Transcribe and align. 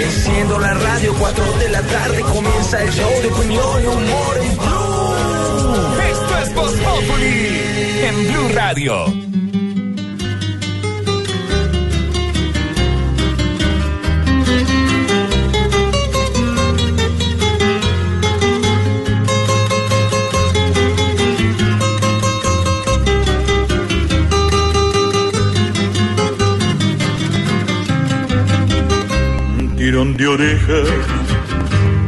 Enciendo 0.00 0.58
la 0.58 0.74
radio, 0.74 1.14
4 1.18 1.52
de 1.58 1.68
la 1.70 1.82
tarde 1.82 2.20
comienza 2.20 2.82
el 2.82 2.90
show 2.90 3.10
de 3.22 3.28
opinión 3.28 3.82
y 3.82 3.86
humor 3.86 4.38
en 4.42 4.56
Blue. 4.56 6.02
Esto 6.10 6.38
es 6.38 6.54
Voz 6.54 6.72
Populi 6.72 7.60
en 8.02 8.28
Blue 8.28 8.48
Radio. 8.54 9.27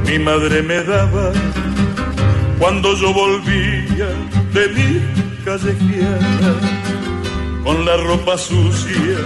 Mi 0.07 0.19
madre 0.19 0.63
me 0.63 0.83
daba 0.83 1.33
cuando 2.59 2.95
yo 2.95 3.15
volvía 3.15 4.09
de 4.53 4.69
mi 4.69 5.01
callejeada 5.43 6.53
con 7.65 7.83
la 7.87 7.97
ropa 7.97 8.37
sucia, 8.37 9.17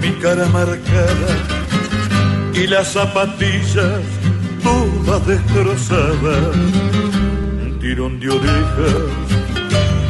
mi 0.00 0.10
cara 0.20 0.46
marcada 0.46 1.30
y 2.52 2.66
las 2.66 2.92
zapatillas 2.92 4.00
todas 4.64 5.24
destrozadas. 5.24 6.56
Un 6.56 7.78
tirón 7.80 8.18
de 8.18 8.30
oreja 8.30 8.92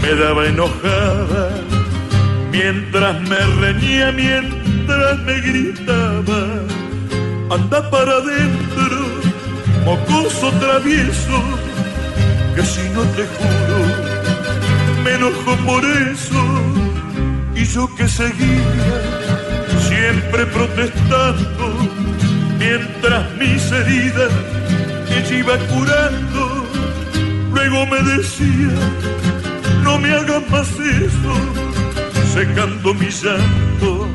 me 0.01 0.15
daba 0.15 0.47
enojada 0.47 1.51
mientras 2.51 3.21
me 3.29 3.39
reñía, 3.61 4.13
mientras 4.13 5.19
me 5.27 5.41
gritaba, 5.41 6.47
anda 7.55 7.91
para 7.91 8.13
adentro, 8.13 8.97
mocoso 9.85 10.51
travieso, 10.53 11.39
que 12.55 12.63
si 12.63 12.89
no 12.95 13.03
te 13.17 13.25
juro, 13.35 13.79
me 15.05 15.13
enojo 15.13 15.57
por 15.67 15.85
eso, 15.85 16.43
y 17.55 17.65
yo 17.65 17.95
que 17.97 18.09
seguía, 18.09 18.95
siempre 19.89 20.47
protestando, 20.47 21.67
mientras 22.59 23.31
mis 23.39 23.71
heridas 23.71 24.33
ella 25.11 25.37
iba 25.37 25.59
curando, 25.73 26.67
luego 27.53 27.87
me 27.87 28.03
decía, 28.15 28.73
no 29.83 29.99
me 29.99 30.11
hagas 30.11 30.43
más 30.51 30.69
eso, 30.71 31.35
secando 32.33 32.95
mi 32.95 33.11
llanto 33.11 34.09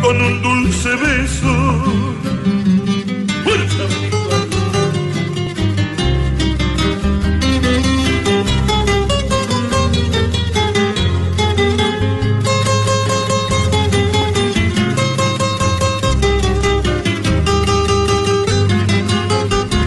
con 0.00 0.20
un 0.20 0.42
dulce 0.42 0.88
beso. 0.96 2.01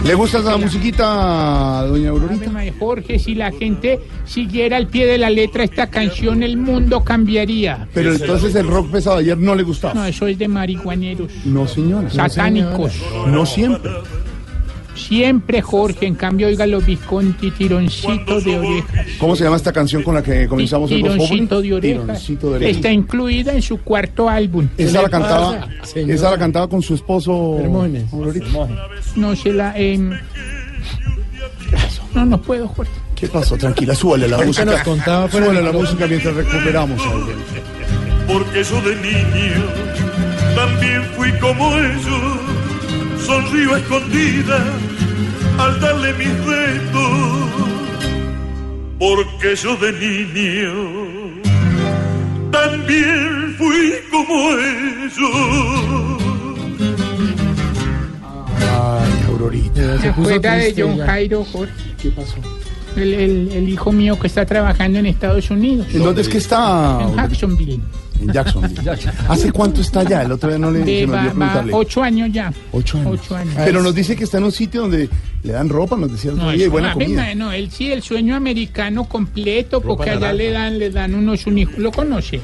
¿Le 0.06 0.14
gusta 0.14 0.38
esa 0.38 0.56
musiquita, 0.56 1.84
doña 1.88 2.10
Aurorita? 2.10 2.48
Jorge, 2.78 3.18
si 3.18 3.34
la 3.34 3.50
gente 3.50 3.98
siguiera 4.24 4.76
al 4.76 4.86
pie 4.86 5.04
de 5.06 5.18
la 5.18 5.30
letra 5.30 5.64
esta 5.64 5.88
canción, 5.90 6.44
el 6.44 6.56
mundo 6.56 7.02
cambiaría. 7.02 7.88
Pero 7.92 8.12
entonces 8.12 8.54
el 8.54 8.68
rock 8.68 8.90
pesado 8.92 9.16
ayer 9.16 9.36
no 9.36 9.56
le 9.56 9.64
gustaba. 9.64 9.94
No, 9.94 10.04
eso 10.06 10.28
es 10.28 10.38
de 10.38 10.46
marihuaneros, 10.46 11.32
No, 11.44 11.66
señora. 11.66 12.08
satánicos. 12.10 12.92
No 13.26 13.44
siempre. 13.44 13.90
Siempre, 14.96 15.62
Jorge, 15.62 16.06
en 16.06 16.14
cambio, 16.14 16.46
oiga 16.48 16.66
los 16.66 16.84
Visconti, 16.84 17.50
tironcito 17.52 18.40
de 18.40 18.58
orejas. 18.58 19.06
¿Cómo 19.18 19.36
se 19.36 19.44
llama 19.44 19.56
esta 19.56 19.72
canción 19.72 20.02
con 20.02 20.14
la 20.14 20.22
que 20.22 20.48
comenzamos 20.48 20.90
el? 20.90 21.02
Tironcito 21.02 21.62
de 21.62 21.74
orejas. 21.74 22.02
Tironcito 22.04 22.50
de 22.50 22.56
orejas. 22.56 22.76
Está 22.76 22.90
incluida 22.90 23.52
en 23.52 23.62
su 23.62 23.78
cuarto 23.82 24.28
álbum. 24.28 24.68
Esa 24.78 25.02
la 25.02 25.08
cantaba, 25.08 25.68
esa 25.94 26.30
la 26.30 26.38
cantaba 26.38 26.68
con 26.68 26.82
su 26.82 26.94
esposo. 26.94 27.58
No 29.16 29.36
se 29.36 29.52
la... 29.52 29.76
em, 29.78 30.10
No, 32.14 32.24
no 32.24 32.40
puedo, 32.40 32.66
Jorge. 32.68 32.92
¿Qué 33.14 33.28
pasó? 33.28 33.56
Tranquila, 33.56 33.94
súbale 33.94 34.28
la 34.28 34.38
música. 34.38 34.64
nos 34.64 34.80
contaba 34.80 35.30
súbale 35.30 35.62
la 35.62 35.72
música 35.72 36.06
mientras 36.06 36.34
recuperamos. 36.34 37.00
Porque 38.26 38.64
yo 38.64 38.80
de 38.82 38.96
niño 38.96 39.64
también 40.54 41.02
fui 41.16 41.30
como 41.38 41.76
ellos, 41.78 42.40
sonrío 43.20 43.76
escondida 43.76 44.58
al 45.58 45.80
darle 45.80 46.12
mis 46.14 46.44
retos, 46.44 47.48
porque 48.98 49.56
yo 49.56 49.76
de 49.76 49.92
niño 49.92 50.72
también 52.50 53.54
fui 53.58 53.94
como 54.10 54.50
ellos. 54.58 56.22
Ay, 58.60 59.24
Aurorita. 59.28 60.00
¿Se 60.00 60.08
acuerda 60.08 60.54
de 60.54 60.74
John 60.76 60.98
Jairo, 60.98 61.44
Jorge? 61.44 61.72
¿Qué 62.00 62.10
pasó? 62.10 62.36
El, 62.96 63.14
el- 63.14 63.48
el 63.52 63.68
hijo 63.68 63.92
mío 63.92 64.18
que 64.18 64.26
está 64.26 64.44
trabajando 64.46 64.98
en 64.98 65.06
Estados 65.06 65.50
Unidos. 65.50 65.86
¿En 65.92 66.02
dónde 66.02 66.22
es 66.22 66.28
que 66.28 66.38
está? 66.38 66.98
En 67.02 67.14
Jacksonville. 67.16 67.80
En 68.20 68.32
Jacksonville. 68.32 68.90
¿Hace 69.28 69.52
cuánto 69.52 69.82
está 69.82 70.00
allá? 70.00 70.22
El 70.22 70.32
otro 70.32 70.48
día 70.48 70.58
no 70.58 70.70
le 70.70 70.78
De- 70.80 71.04
va- 71.06 71.32
va 71.34 71.64
ocho 71.72 72.02
años 72.02 72.30
ya. 72.32 72.50
Ocho 72.72 72.98
años. 72.98 73.20
Ocho 73.20 73.36
años. 73.36 73.54
Pero 73.56 73.82
nos 73.82 73.94
dice 73.94 74.16
que 74.16 74.24
está 74.24 74.38
en 74.38 74.44
un 74.44 74.52
sitio 74.52 74.82
donde 74.82 75.08
le 75.42 75.52
dan 75.52 75.68
ropa, 75.68 75.96
nos 75.96 76.10
decía 76.10 76.30
el 76.30 76.36
otro 76.38 76.46
No, 76.46 76.52
día, 76.52 76.64
y 76.64 76.68
buena 76.68 76.92
a 76.92 76.94
mí, 76.96 77.04
comida. 77.04 77.34
no, 77.34 77.52
él 77.52 77.70
sí, 77.70 77.92
el 77.92 78.02
sueño 78.02 78.34
americano 78.34 79.04
completo, 79.04 79.80
porque 79.82 80.10
allá 80.10 80.32
le 80.32 80.50
dan, 80.50 80.78
le 80.78 80.88
dan 80.90 81.14
unos 81.14 81.46
uniformes, 81.46 81.78
¿lo 81.82 81.92
conoce? 81.92 82.40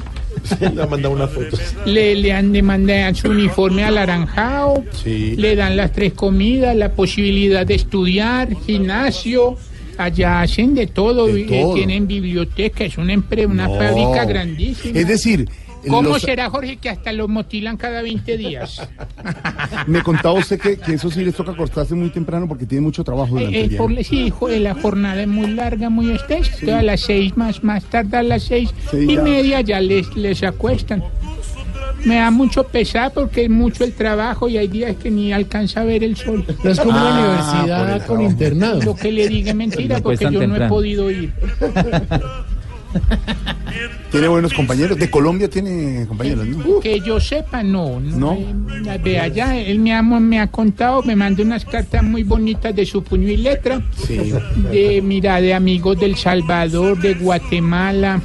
Le 0.59 0.81
ha 0.81 0.85
mandado 0.87 1.15
una 1.15 1.27
foto. 1.27 1.57
Le, 1.85 2.15
le 2.15 2.31
han 2.33 2.51
demandado 2.51 3.15
su 3.15 3.29
uniforme 3.29 3.83
alaranjado, 3.83 4.83
Sí. 5.03 5.35
le 5.37 5.55
dan 5.55 5.75
las 5.75 5.91
tres 5.91 6.13
comidas, 6.13 6.75
la 6.75 6.91
posibilidad 6.91 7.65
de 7.65 7.75
estudiar, 7.75 8.49
gimnasio, 8.65 9.57
allá 9.97 10.41
hacen 10.41 10.75
de 10.75 10.87
todo, 10.87 11.27
De 11.27 11.43
todo. 11.43 11.73
tienen 11.75 12.07
biblioteca, 12.07 12.83
es 12.85 12.97
una, 12.97 13.13
empre- 13.13 13.45
una 13.45 13.67
No. 13.67 13.75
fábrica 13.75 14.25
grandísima. 14.25 14.97
Es 14.99 15.07
decir, 15.07 15.47
¿Cómo 15.87 16.11
los- 16.11 16.21
será, 16.21 16.49
Jorge, 16.49 16.77
que 16.77 16.87
hasta 16.89 17.11
los 17.11 17.27
motilan 17.27 17.75
cada 17.75 18.01
20 18.01 18.37
días? 18.37 18.81
me 19.87 20.01
contaba 20.01 20.35
usted 20.39 20.57
que, 20.59 20.77
que 20.77 20.93
eso 20.93 21.11
sí 21.11 21.25
les 21.25 21.35
toca 21.35 21.51
acostarse 21.51 21.93
muy 21.93 22.09
temprano 22.09 22.47
porque 22.47 22.65
tiene 22.65 22.81
mucho 22.83 23.03
trabajo 23.03 23.35
durante 23.37 23.57
Eh, 23.57 23.59
el 23.59 23.65
eh, 23.65 23.69
día. 23.69 23.77
por- 23.77 24.03
sí, 24.03 24.29
jo- 24.29 24.47
la 24.47 24.75
jornada 24.75 25.21
es 25.21 25.27
muy 25.27 25.47
larga, 25.51 25.89
muy 25.89 26.11
extensa. 26.11 26.51
Entonces, 26.53 26.75
a 26.75 26.81
las 26.83 27.01
seis 27.01 27.35
más, 27.35 27.63
más 27.65 27.83
tarde 27.85 28.15
a 28.17 28.23
las 28.23 28.43
seis 28.43 28.69
Sí, 28.91 28.97
y 29.09 29.15
ya. 29.15 29.21
media 29.23 29.61
ya 29.61 29.81
les, 29.81 30.15
les 30.15 30.41
acuestan. 30.43 31.03
Me 32.05 32.15
da 32.15 32.31
mucho 32.31 32.63
pesar 32.65 33.11
porque 33.13 33.43
es 33.45 33.49
mucho 33.49 33.83
el 33.83 33.93
trabajo 33.93 34.49
y 34.49 34.57
hay 34.57 34.67
días 34.67 34.95
que 34.97 35.09
ni 35.09 35.31
alcanza 35.31 35.81
a 35.81 35.83
ver 35.85 36.03
el 36.03 36.15
sol. 36.17 36.43
No 36.63 36.69
es 36.69 36.79
como 36.79 36.97
Ah, 36.97 37.11
una 37.11 37.19
universidad 37.59 38.05
con 38.05 38.21
internado. 38.21 38.81
Lo 38.81 38.95
que 38.95 39.11
le 39.11 39.27
diga 39.27 39.51
es 39.51 39.55
mentira 39.55 39.99
porque 40.01 40.27
yo 40.31 40.45
no 40.47 40.55
he 40.55 40.67
podido 40.67 41.09
ir. 41.09 41.31
Tiene 44.11 44.27
buenos 44.27 44.53
compañeros. 44.53 44.97
De 44.99 45.09
Colombia 45.09 45.49
tiene 45.49 46.05
compañeros, 46.07 46.45
¿no? 46.45 46.79
Que 46.79 46.99
yo 46.99 47.19
sepa, 47.19 47.63
no. 47.63 47.99
¿No? 47.99 48.33
Eh, 48.33 48.99
de 49.03 49.19
allá, 49.19 49.57
él 49.57 49.79
me 49.79 49.93
ha, 49.93 50.03
me 50.03 50.39
ha 50.39 50.47
contado, 50.47 51.01
me 51.01 51.15
mandó 51.15 51.41
unas 51.41 51.65
cartas 51.65 52.03
muy 52.03 52.21
bonitas 52.23 52.75
de 52.75 52.85
su 52.85 53.03
puño 53.03 53.27
y 53.29 53.37
letra. 53.37 53.81
Sí. 54.05 54.31
de 54.71 55.01
mira 55.01 55.41
de 55.41 55.53
amigos 55.55 55.99
del 55.99 56.15
Salvador, 56.15 56.99
de 57.01 57.15
Guatemala. 57.15 58.21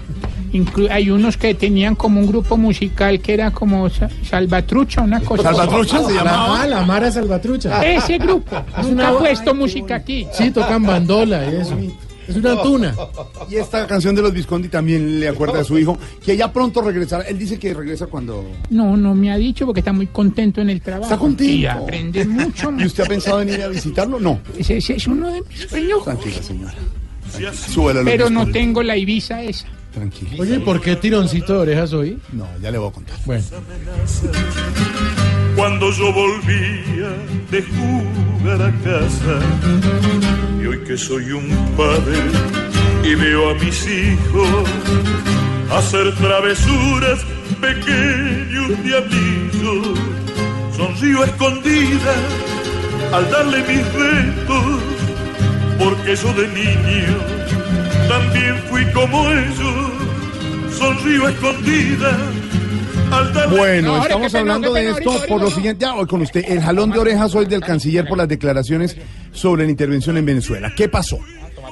Inclu- 0.52 0.88
hay 0.90 1.10
unos 1.10 1.36
que 1.36 1.54
tenían 1.54 1.94
como 1.94 2.20
un 2.20 2.26
grupo 2.26 2.56
musical 2.56 3.20
que 3.20 3.34
era 3.34 3.50
como 3.50 3.88
Sa- 3.90 4.08
Salvatrucha, 4.28 5.02
una 5.02 5.20
cosa. 5.20 5.48
así. 5.50 5.56
¿Salvatrucha 5.58 6.04
se 6.04 6.14
La, 6.14 6.24
llamaba? 6.24 6.62
ah, 6.62 6.66
la 6.66 6.82
Mara 6.84 7.10
Salvatrucha. 7.10 7.84
Ese 7.84 8.18
grupo. 8.18 8.56
Nunca 8.82 8.88
una- 8.88 9.08
ha 9.08 9.18
puesto 9.18 9.54
música 9.54 9.96
aquí. 9.96 10.26
Sí, 10.32 10.50
tocan 10.50 10.82
bandola 10.84 11.44
y 11.50 11.56
eso. 11.56 11.76
Es 12.26 12.36
una 12.36 12.60
tuna. 12.62 12.94
Y 13.50 13.56
esta 13.56 13.86
canción 13.86 14.14
de 14.14 14.20
los 14.20 14.34
Visconti 14.34 14.68
también 14.68 15.18
le 15.18 15.28
acuerda 15.28 15.60
a 15.60 15.64
su 15.64 15.78
hijo 15.78 15.96
que 16.22 16.36
ya 16.36 16.52
pronto 16.52 16.82
regresará. 16.82 17.24
Él 17.24 17.38
dice 17.38 17.58
que 17.58 17.72
regresa 17.72 18.06
cuando. 18.06 18.44
No, 18.68 18.98
no 18.98 19.14
me 19.14 19.32
ha 19.32 19.38
dicho 19.38 19.64
porque 19.64 19.80
está 19.80 19.94
muy 19.94 20.08
contento 20.08 20.60
en 20.60 20.68
el 20.68 20.82
trabajo. 20.82 21.04
Está 21.04 21.16
contento. 21.16 21.50
Y 21.54 21.64
aprende 21.64 22.26
mucho. 22.26 22.70
¿Y 22.78 22.84
usted 22.84 23.04
ha 23.04 23.06
pensado 23.06 23.40
en 23.40 23.48
ir 23.48 23.62
a 23.62 23.68
visitarlo? 23.68 24.20
No. 24.20 24.40
Ese, 24.58 24.76
ese 24.76 24.96
es 24.96 25.06
uno 25.06 25.30
de 25.32 25.40
mis 25.40 25.60
sueños. 25.70 26.04
Tranquila, 26.04 26.42
señora. 26.42 26.74
Súbele 27.54 28.00
a 28.00 28.02
los 28.02 28.10
Pero 28.12 28.28
no 28.30 28.46
tengo 28.50 28.82
la 28.82 28.96
Ibiza 28.96 29.42
esa. 29.42 29.66
Tranquila. 29.92 30.36
Oye, 30.38 30.56
¿y 30.56 30.58
¿por 30.60 30.80
qué 30.80 30.96
tironcito 30.96 31.54
de 31.54 31.58
orejas 31.60 31.92
hoy? 31.92 32.18
No, 32.32 32.46
ya 32.60 32.70
le 32.70 32.78
voy 32.78 32.90
a 32.90 32.92
contar. 32.92 33.16
Bueno, 33.24 33.44
cuando 35.56 35.90
yo 35.90 36.12
volvía 36.12 37.10
de 37.50 37.62
jugar 37.62 38.62
a 38.62 38.72
casa. 38.82 39.40
Y 40.62 40.66
hoy 40.66 40.78
que 40.84 40.96
soy 40.96 41.32
un 41.32 41.48
padre 41.76 42.18
y 43.02 43.14
veo 43.14 43.50
a 43.50 43.54
mis 43.54 43.86
hijos 43.88 44.68
hacer 45.72 46.14
travesuras, 46.16 47.24
pequeños 47.60 48.82
diablillos. 48.84 49.98
Sonrío 50.76 51.24
escondida 51.24 52.14
al 53.12 53.30
darle 53.30 53.58
mis 53.60 53.92
besos, 53.94 54.82
porque 55.78 56.16
yo 56.16 56.32
de 56.34 56.48
niño 56.48 57.37
también 58.18 58.56
fui 58.68 58.84
como 58.92 59.30
ellos. 59.30 59.92
Sonrío 60.72 61.28
escondida 61.28 62.16
Bueno, 63.50 63.96
No, 63.96 64.02
estamos 64.02 64.32
pena, 64.32 64.40
hablando 64.40 64.72
de 64.72 64.90
esto 64.90 65.10
ahorita, 65.10 65.26
por 65.26 65.40
lo 65.40 65.50
siguiente. 65.50 65.84
Ya 65.84 65.94
voy 65.94 66.06
con 66.06 66.22
usted. 66.22 66.44
El 66.46 66.60
jalón 66.60 66.90
de 66.90 66.98
orejas 66.98 67.34
hoy 67.34 67.46
del 67.46 67.60
canciller 67.60 68.06
por 68.06 68.18
las 68.18 68.28
declaraciones 68.28 68.96
sobre 69.32 69.64
la 69.64 69.70
intervención 69.70 70.16
en 70.16 70.24
Venezuela. 70.24 70.72
¿Qué 70.76 70.88
pasó? 70.88 71.18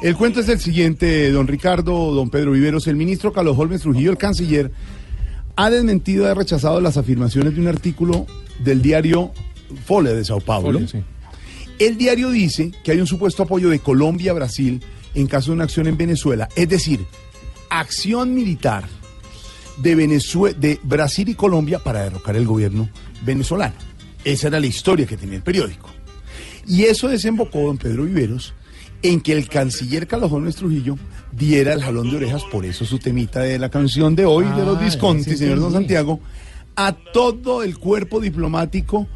El 0.03 0.17
cuento 0.17 0.41
es 0.41 0.49
el 0.49 0.61
siguiente, 0.61 1.31
don 1.31 1.47
Ricardo, 1.47 2.13
don 2.13 2.31
Pedro 2.31 2.53
Viveros. 2.53 2.87
El 2.87 2.97
ministro 2.97 3.33
Carlos 3.33 3.57
Holmes 3.59 3.83
Trujillo, 3.83 4.11
el 4.11 4.19
canciller, 4.19 4.71
ha 5.57 5.71
desmentido 5.71 6.31
ha 6.31 6.35
rechazado 6.35 6.81
las 6.81 6.97
afirmaciones 6.97 7.55
de 7.55 7.61
un 7.61 7.69
artículo 7.69 8.27
del 8.59 8.83
diario 8.83 9.33
Fole 9.85 10.15
de 10.15 10.25
Sao 10.25 10.41
Paulo. 10.41 10.81
Sí. 10.87 10.99
El 11.79 11.97
diario 11.97 12.31
dice 12.31 12.73
que 12.83 12.93
hay 12.93 13.01
un 13.01 13.07
supuesto 13.07 13.43
apoyo 13.43 13.69
de 13.69 13.79
Colombia 13.79 14.33
a 14.33 14.35
Brasil 14.35 14.83
en 15.17 15.27
caso 15.27 15.51
de 15.51 15.55
una 15.57 15.65
acción 15.65 15.89
en 15.89 15.97
Venezuela. 15.97 16.49
Es 16.55 16.69
decir, 16.69 17.05
acción 17.71 18.35
militar 18.35 18.85
de, 19.79 19.97
Venezue- 19.97 20.55
de 20.55 20.79
Brasil 20.85 21.29
y 21.29 21.35
Colombia 21.35 21.79
para 21.81 22.03
derrocar 22.03 22.37
el 22.37 22.47
gobierno 22.47 22.89
venezolano. 23.25 23.75
Esa 24.25 24.49
era 24.49 24.61
la 24.61 24.67
historia 24.67 25.07
que 25.07 25.17
tenía 25.17 25.37
el 25.37 25.43
periódico. 25.43 25.91
Y 26.67 26.85
eso 26.85 27.09
desembocó, 27.09 27.61
don 27.61 27.79
Pedro 27.79 28.05
Viveros, 28.05 28.55
en 29.03 29.21
que 29.21 29.33
el 29.33 29.49
canciller 29.49 30.07
Carlos 30.07 30.33
Holmes 30.33 30.57
Trujillo 30.57 30.97
diera 31.33 31.73
el 31.75 31.83
jalón 31.83 32.11
de 32.11 32.17
orejas, 32.17 32.43
por 32.51 32.65
eso 32.65 32.85
su 32.85 32.99
temita 32.99 33.41
de 33.41 33.59
la 33.59 33.69
canción 33.69 34.17
de 34.17 34.25
hoy 34.25 34.47
de 34.47 34.65
los 34.65 34.79
Ah, 34.79 34.81
Visconti, 34.85 35.31
sí 35.31 35.37
señor 35.37 35.61
Don. 35.61 35.73
Santiago, 35.73 36.21
a 36.75 36.93
todo 36.93 37.63
el 37.63 37.79
cuerpo 37.79 38.21
diplomático 38.21 39.07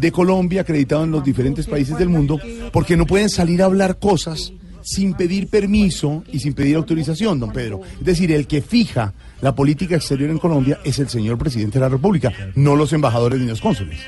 de 0.00 0.10
Colombia 0.12 0.62
acreditado 0.62 1.04
en 1.04 1.10
los 1.10 1.22
diferentes 1.24 1.66
países 1.66 1.98
del 1.98 2.08
mundo, 2.08 2.40
porque 2.72 2.96
no 2.96 3.04
pueden 3.04 3.28
salir 3.28 3.62
a 3.62 3.66
hablar 3.66 3.98
cosas 3.98 4.52
sin 4.86 5.14
pedir 5.14 5.48
permiso 5.48 6.22
y 6.32 6.38
sin 6.38 6.54
pedir 6.54 6.76
autorización, 6.76 7.40
don 7.40 7.50
Pedro. 7.50 7.80
Es 7.98 8.04
decir, 8.04 8.30
el 8.30 8.46
que 8.46 8.62
fija 8.62 9.12
la 9.42 9.52
política 9.52 9.96
exterior 9.96 10.30
en 10.30 10.38
Colombia 10.38 10.78
es 10.84 11.00
el 11.00 11.08
señor 11.08 11.38
presidente 11.38 11.80
de 11.80 11.84
la 11.84 11.88
República, 11.88 12.32
no 12.54 12.76
los 12.76 12.92
embajadores 12.92 13.40
ni 13.40 13.48
los 13.48 13.60
cónsules. 13.60 13.98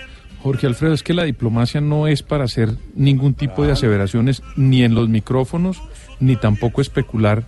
Jorge 0.40 0.68
Alfredo, 0.68 0.94
es 0.94 1.02
que 1.02 1.14
la 1.14 1.24
diplomacia 1.24 1.80
no 1.80 2.06
es 2.06 2.22
para 2.22 2.44
hacer 2.44 2.70
ningún 2.94 3.34
tipo 3.34 3.64
de 3.64 3.72
aseveraciones 3.72 4.40
ni 4.54 4.84
en 4.84 4.94
los 4.94 5.08
micrófonos, 5.08 5.82
ni 6.20 6.36
tampoco 6.36 6.80
especular 6.80 7.44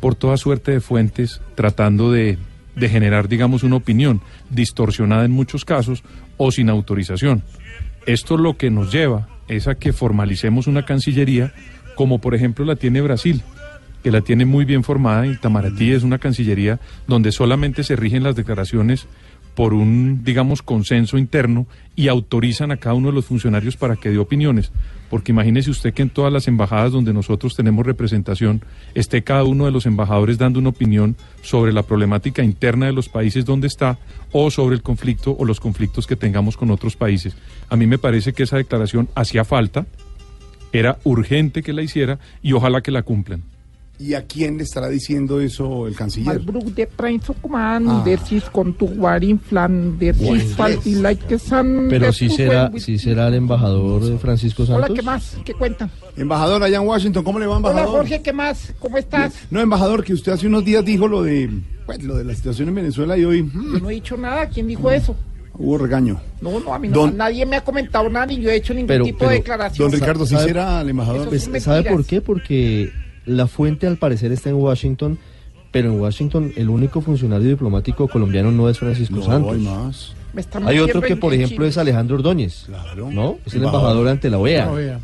por 0.00 0.14
toda 0.14 0.36
suerte 0.36 0.72
de 0.72 0.82
fuentes 0.82 1.40
tratando 1.54 2.12
de, 2.12 2.36
de 2.76 2.88
generar, 2.90 3.28
digamos, 3.28 3.62
una 3.62 3.76
opinión 3.76 4.20
distorsionada 4.50 5.24
en 5.24 5.30
muchos 5.30 5.64
casos 5.64 6.04
o 6.36 6.52
sin 6.52 6.68
autorización. 6.68 7.42
Esto 8.04 8.36
lo 8.36 8.58
que 8.58 8.70
nos 8.70 8.92
lleva 8.92 9.28
es 9.48 9.68
a 9.68 9.74
que 9.74 9.94
formalicemos 9.94 10.66
una 10.66 10.84
cancillería 10.84 11.54
como 11.94 12.20
por 12.20 12.34
ejemplo 12.34 12.64
la 12.64 12.76
tiene 12.76 13.00
Brasil, 13.00 13.42
que 14.02 14.10
la 14.10 14.20
tiene 14.20 14.44
muy 14.44 14.64
bien 14.64 14.84
formada. 14.84 15.26
Itamaraty 15.26 15.92
es 15.92 16.02
una 16.02 16.18
cancillería 16.18 16.80
donde 17.06 17.32
solamente 17.32 17.84
se 17.84 17.96
rigen 17.96 18.22
las 18.22 18.36
declaraciones 18.36 19.06
por 19.54 19.72
un, 19.72 20.24
digamos, 20.24 20.62
consenso 20.62 21.16
interno 21.16 21.66
y 21.96 22.08
autorizan 22.08 22.72
a 22.72 22.76
cada 22.76 22.94
uno 22.94 23.08
de 23.08 23.14
los 23.14 23.26
funcionarios 23.26 23.76
para 23.76 23.96
que 23.96 24.10
dé 24.10 24.18
opiniones. 24.18 24.72
Porque 25.10 25.32
imagínese 25.32 25.70
usted 25.70 25.94
que 25.94 26.02
en 26.02 26.10
todas 26.10 26.32
las 26.32 26.48
embajadas 26.48 26.90
donde 26.90 27.12
nosotros 27.12 27.54
tenemos 27.54 27.86
representación 27.86 28.62
esté 28.94 29.22
cada 29.22 29.44
uno 29.44 29.64
de 29.64 29.70
los 29.70 29.86
embajadores 29.86 30.38
dando 30.38 30.58
una 30.58 30.70
opinión 30.70 31.14
sobre 31.42 31.72
la 31.72 31.84
problemática 31.84 32.42
interna 32.42 32.86
de 32.86 32.92
los 32.92 33.08
países 33.08 33.44
donde 33.44 33.68
está 33.68 33.98
o 34.32 34.50
sobre 34.50 34.74
el 34.74 34.82
conflicto 34.82 35.36
o 35.38 35.44
los 35.44 35.60
conflictos 35.60 36.06
que 36.06 36.16
tengamos 36.16 36.56
con 36.56 36.70
otros 36.70 36.96
países. 36.96 37.36
A 37.68 37.76
mí 37.76 37.86
me 37.86 37.98
parece 37.98 38.32
que 38.32 38.42
esa 38.42 38.56
declaración 38.56 39.08
hacía 39.14 39.44
falta, 39.44 39.86
era 40.74 40.98
urgente 41.04 41.62
que 41.62 41.72
la 41.72 41.82
hiciera 41.82 42.18
y 42.42 42.52
ojalá 42.52 42.82
que 42.82 42.90
la 42.90 43.02
cumplan. 43.02 43.42
¿Y 43.96 44.14
a 44.14 44.22
quién 44.26 44.56
le 44.56 44.64
estará 44.64 44.88
diciendo 44.88 45.40
eso 45.40 45.86
el 45.86 45.94
canciller? 45.94 46.32
Al 46.32 46.38
brug 46.40 46.74
de. 46.74 46.88
Pero 51.88 52.12
sí 52.12 52.28
será, 52.28 52.72
sí 52.76 52.98
será 52.98 53.28
el 53.28 53.34
embajador 53.34 54.18
Francisco 54.18 54.64
Hola, 54.64 54.88
Santos. 54.88 54.96
¿qué 54.96 55.02
más? 55.02 55.36
¿Qué 55.44 55.54
cuentan? 55.54 55.92
Embajador 56.16 56.64
allá 56.64 56.78
en 56.78 56.88
Washington, 56.88 57.22
¿cómo 57.22 57.38
le 57.38 57.46
va, 57.46 57.58
Hola, 57.58 57.68
embajador? 57.68 57.98
Jorge, 57.98 58.20
¿qué 58.20 58.32
más? 58.32 58.74
¿Cómo 58.80 58.98
estás? 58.98 59.32
No, 59.48 59.60
embajador, 59.60 60.02
que 60.02 60.12
usted 60.12 60.32
hace 60.32 60.48
unos 60.48 60.64
días 60.64 60.84
dijo 60.84 61.06
lo 61.06 61.22
de, 61.22 61.50
pues, 61.86 62.02
lo 62.02 62.16
de 62.16 62.24
la 62.24 62.34
situación 62.34 62.70
en 62.70 62.74
Venezuela 62.74 63.16
y 63.16 63.24
hoy 63.24 63.44
mm, 63.44 63.74
Yo 63.74 63.78
no 63.78 63.90
he 63.90 63.94
dicho 63.94 64.16
nada. 64.16 64.48
¿Quién 64.48 64.66
dijo 64.66 64.90
eso? 64.90 65.14
Hubo 65.56 65.78
regaño. 65.78 66.20
No, 66.40 66.58
no, 66.60 66.74
a 66.74 66.78
mí 66.78 66.88
no. 66.88 66.94
Don- 66.94 67.16
nadie 67.16 67.46
me 67.46 67.56
ha 67.56 67.64
comentado 67.64 68.08
nada 68.10 68.26
ni 68.26 68.36
yo 68.40 68.50
he 68.50 68.56
hecho 68.56 68.74
ningún 68.74 68.88
Pero- 68.88 69.04
tipo 69.04 69.18
pero, 69.18 69.30
de 69.30 69.36
Don 69.36 69.42
declaración. 69.42 69.92
Ricardo, 69.92 70.26
¿sí 70.26 70.34
¿sabe- 70.34 70.46
será 70.48 70.80
el 70.80 70.88
embajador? 70.90 71.28
Pues, 71.28 71.48
¿Sabe 71.60 71.84
por 71.84 72.04
qué? 72.04 72.20
Porque 72.20 72.90
la 73.26 73.46
fuente 73.46 73.86
al 73.86 73.96
parecer 73.96 74.32
está 74.32 74.50
en 74.50 74.56
Washington, 74.56 75.18
pero 75.70 75.92
en 75.92 76.00
Washington 76.00 76.52
el 76.56 76.68
único 76.68 77.00
funcionario 77.00 77.48
diplomático 77.48 78.06
colombiano 78.08 78.50
no 78.50 78.68
es 78.68 78.78
Francisco 78.78 79.16
No, 79.16 79.22
Santos. 79.22 79.52
hay 79.54 79.60
más. 79.60 80.14
Me 80.32 80.40
está 80.40 80.58
Hay 80.66 80.80
otro 80.80 81.00
que, 81.00 81.14
por 81.16 81.32
ejemplo, 81.32 81.64
es. 81.64 81.78
Alejandro 81.78 82.16
Ordóñez. 82.16 82.64
Claro. 82.66 83.08
¿No? 83.12 83.38
Es 83.46 83.54
el 83.54 83.62
Embajador. 83.64 84.08
ante 84.08 84.28
la 84.28 84.38
OEA. 84.38 84.98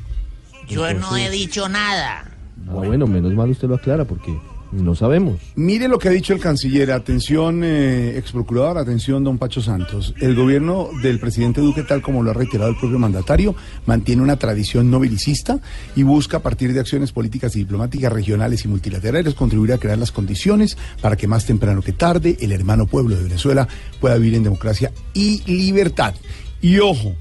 Yo 0.68 0.92
no 0.94 1.16
he 1.16 1.30
dicho 1.30 1.68
nada. 1.68 2.24
Ah, 2.68 2.72
bueno, 2.72 3.06
menos 3.06 3.32
mal 3.32 3.50
usted 3.50 3.68
lo 3.68 3.76
aclara 3.76 4.04
porque 4.04 4.36
no 4.72 4.94
sabemos. 4.94 5.40
Mire 5.56 5.88
lo 5.88 5.98
que 5.98 6.08
ha 6.08 6.12
dicho 6.12 6.32
el 6.32 6.40
canciller. 6.40 6.92
Atención, 6.92 7.62
eh, 7.64 8.16
ex 8.16 8.32
procurador, 8.32 8.78
atención, 8.78 9.24
don 9.24 9.38
Pacho 9.38 9.60
Santos. 9.60 10.14
El 10.20 10.34
gobierno 10.34 10.90
del 11.02 11.18
presidente 11.18 11.60
Duque, 11.60 11.82
tal 11.82 12.02
como 12.02 12.22
lo 12.22 12.30
ha 12.30 12.34
reiterado 12.34 12.70
el 12.70 12.76
propio 12.76 12.98
mandatario, 12.98 13.54
mantiene 13.86 14.22
una 14.22 14.36
tradición 14.36 14.90
novelicista 14.90 15.60
y 15.96 16.02
busca, 16.02 16.38
a 16.38 16.40
partir 16.40 16.72
de 16.72 16.80
acciones 16.80 17.12
políticas 17.12 17.54
y 17.56 17.60
diplomáticas 17.60 18.12
regionales 18.12 18.64
y 18.64 18.68
multilaterales, 18.68 19.34
contribuir 19.34 19.72
a 19.72 19.78
crear 19.78 19.98
las 19.98 20.12
condiciones 20.12 20.76
para 21.00 21.16
que 21.16 21.26
más 21.26 21.46
temprano 21.46 21.82
que 21.82 21.92
tarde 21.92 22.36
el 22.40 22.52
hermano 22.52 22.86
pueblo 22.86 23.16
de 23.16 23.24
Venezuela 23.24 23.66
pueda 24.00 24.16
vivir 24.16 24.34
en 24.34 24.44
democracia 24.44 24.92
y 25.14 25.42
libertad. 25.46 26.14
Y 26.62 26.78
ojo, 26.78 27.14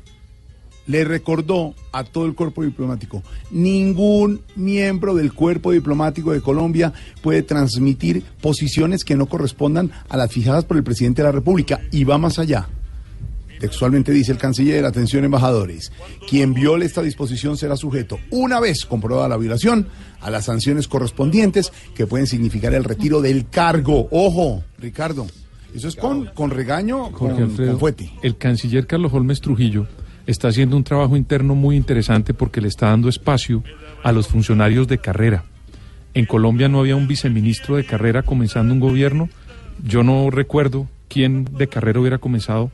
le 0.89 1.03
recordó 1.03 1.75
a 1.91 2.03
todo 2.03 2.25
el 2.25 2.33
cuerpo 2.33 2.63
diplomático, 2.63 3.21
ningún 3.51 4.41
miembro 4.55 5.13
del 5.13 5.33
cuerpo 5.33 5.71
diplomático 5.71 6.31
de 6.31 6.41
Colombia 6.41 6.93
puede 7.21 7.43
transmitir 7.43 8.23
posiciones 8.41 9.03
que 9.03 9.15
no 9.15 9.27
correspondan 9.27 9.91
a 10.09 10.17
las 10.17 10.31
fijadas 10.31 10.65
por 10.65 10.77
el 10.77 10.83
presidente 10.83 11.21
de 11.21 11.27
la 11.27 11.31
República 11.31 11.79
y 11.91 12.05
va 12.05 12.17
más 12.17 12.39
allá. 12.39 12.69
Textualmente 13.59 14.11
dice 14.11 14.31
el 14.31 14.39
canciller, 14.39 14.83
atención 14.83 15.23
embajadores, 15.25 15.91
quien 16.27 16.55
viole 16.55 16.87
esta 16.87 17.03
disposición 17.03 17.55
será 17.55 17.75
sujeto, 17.75 18.17
una 18.31 18.59
vez 18.59 18.83
comprobada 18.85 19.29
la 19.29 19.37
violación, 19.37 19.89
a 20.21 20.31
las 20.31 20.45
sanciones 20.45 20.87
correspondientes 20.87 21.71
que 21.93 22.07
pueden 22.07 22.25
significar 22.25 22.73
el 22.73 22.83
retiro 22.83 23.21
del 23.21 23.47
cargo. 23.47 24.07
Ojo, 24.09 24.63
Ricardo, 24.79 25.27
eso 25.75 25.87
es 25.87 25.95
con, 25.95 26.25
con 26.27 26.49
regaño, 26.49 27.11
con, 27.11 27.29
Jorge 27.29 27.43
Alfredo, 27.43 27.71
con 27.73 27.79
fuete. 27.79 28.11
el 28.23 28.37
canciller 28.37 28.87
Carlos 28.87 29.13
Holmes 29.13 29.39
Trujillo 29.39 29.85
está 30.29 30.49
haciendo 30.49 30.77
un 30.77 30.83
trabajo 30.83 31.17
interno 31.17 31.55
muy 31.55 31.75
interesante 31.75 32.33
porque 32.33 32.61
le 32.61 32.67
está 32.67 32.87
dando 32.87 33.09
espacio 33.09 33.63
a 34.03 34.11
los 34.11 34.27
funcionarios 34.27 34.87
de 34.87 34.97
carrera. 34.99 35.43
En 36.13 36.25
Colombia 36.25 36.69
no 36.69 36.79
había 36.79 36.95
un 36.95 37.07
viceministro 37.07 37.75
de 37.75 37.83
carrera 37.85 38.21
comenzando 38.23 38.73
un 38.73 38.79
gobierno. 38.79 39.29
Yo 39.83 40.03
no 40.03 40.29
recuerdo 40.29 40.87
quién 41.07 41.45
de 41.57 41.67
carrera 41.67 41.99
hubiera 41.99 42.17
comenzado 42.17 42.71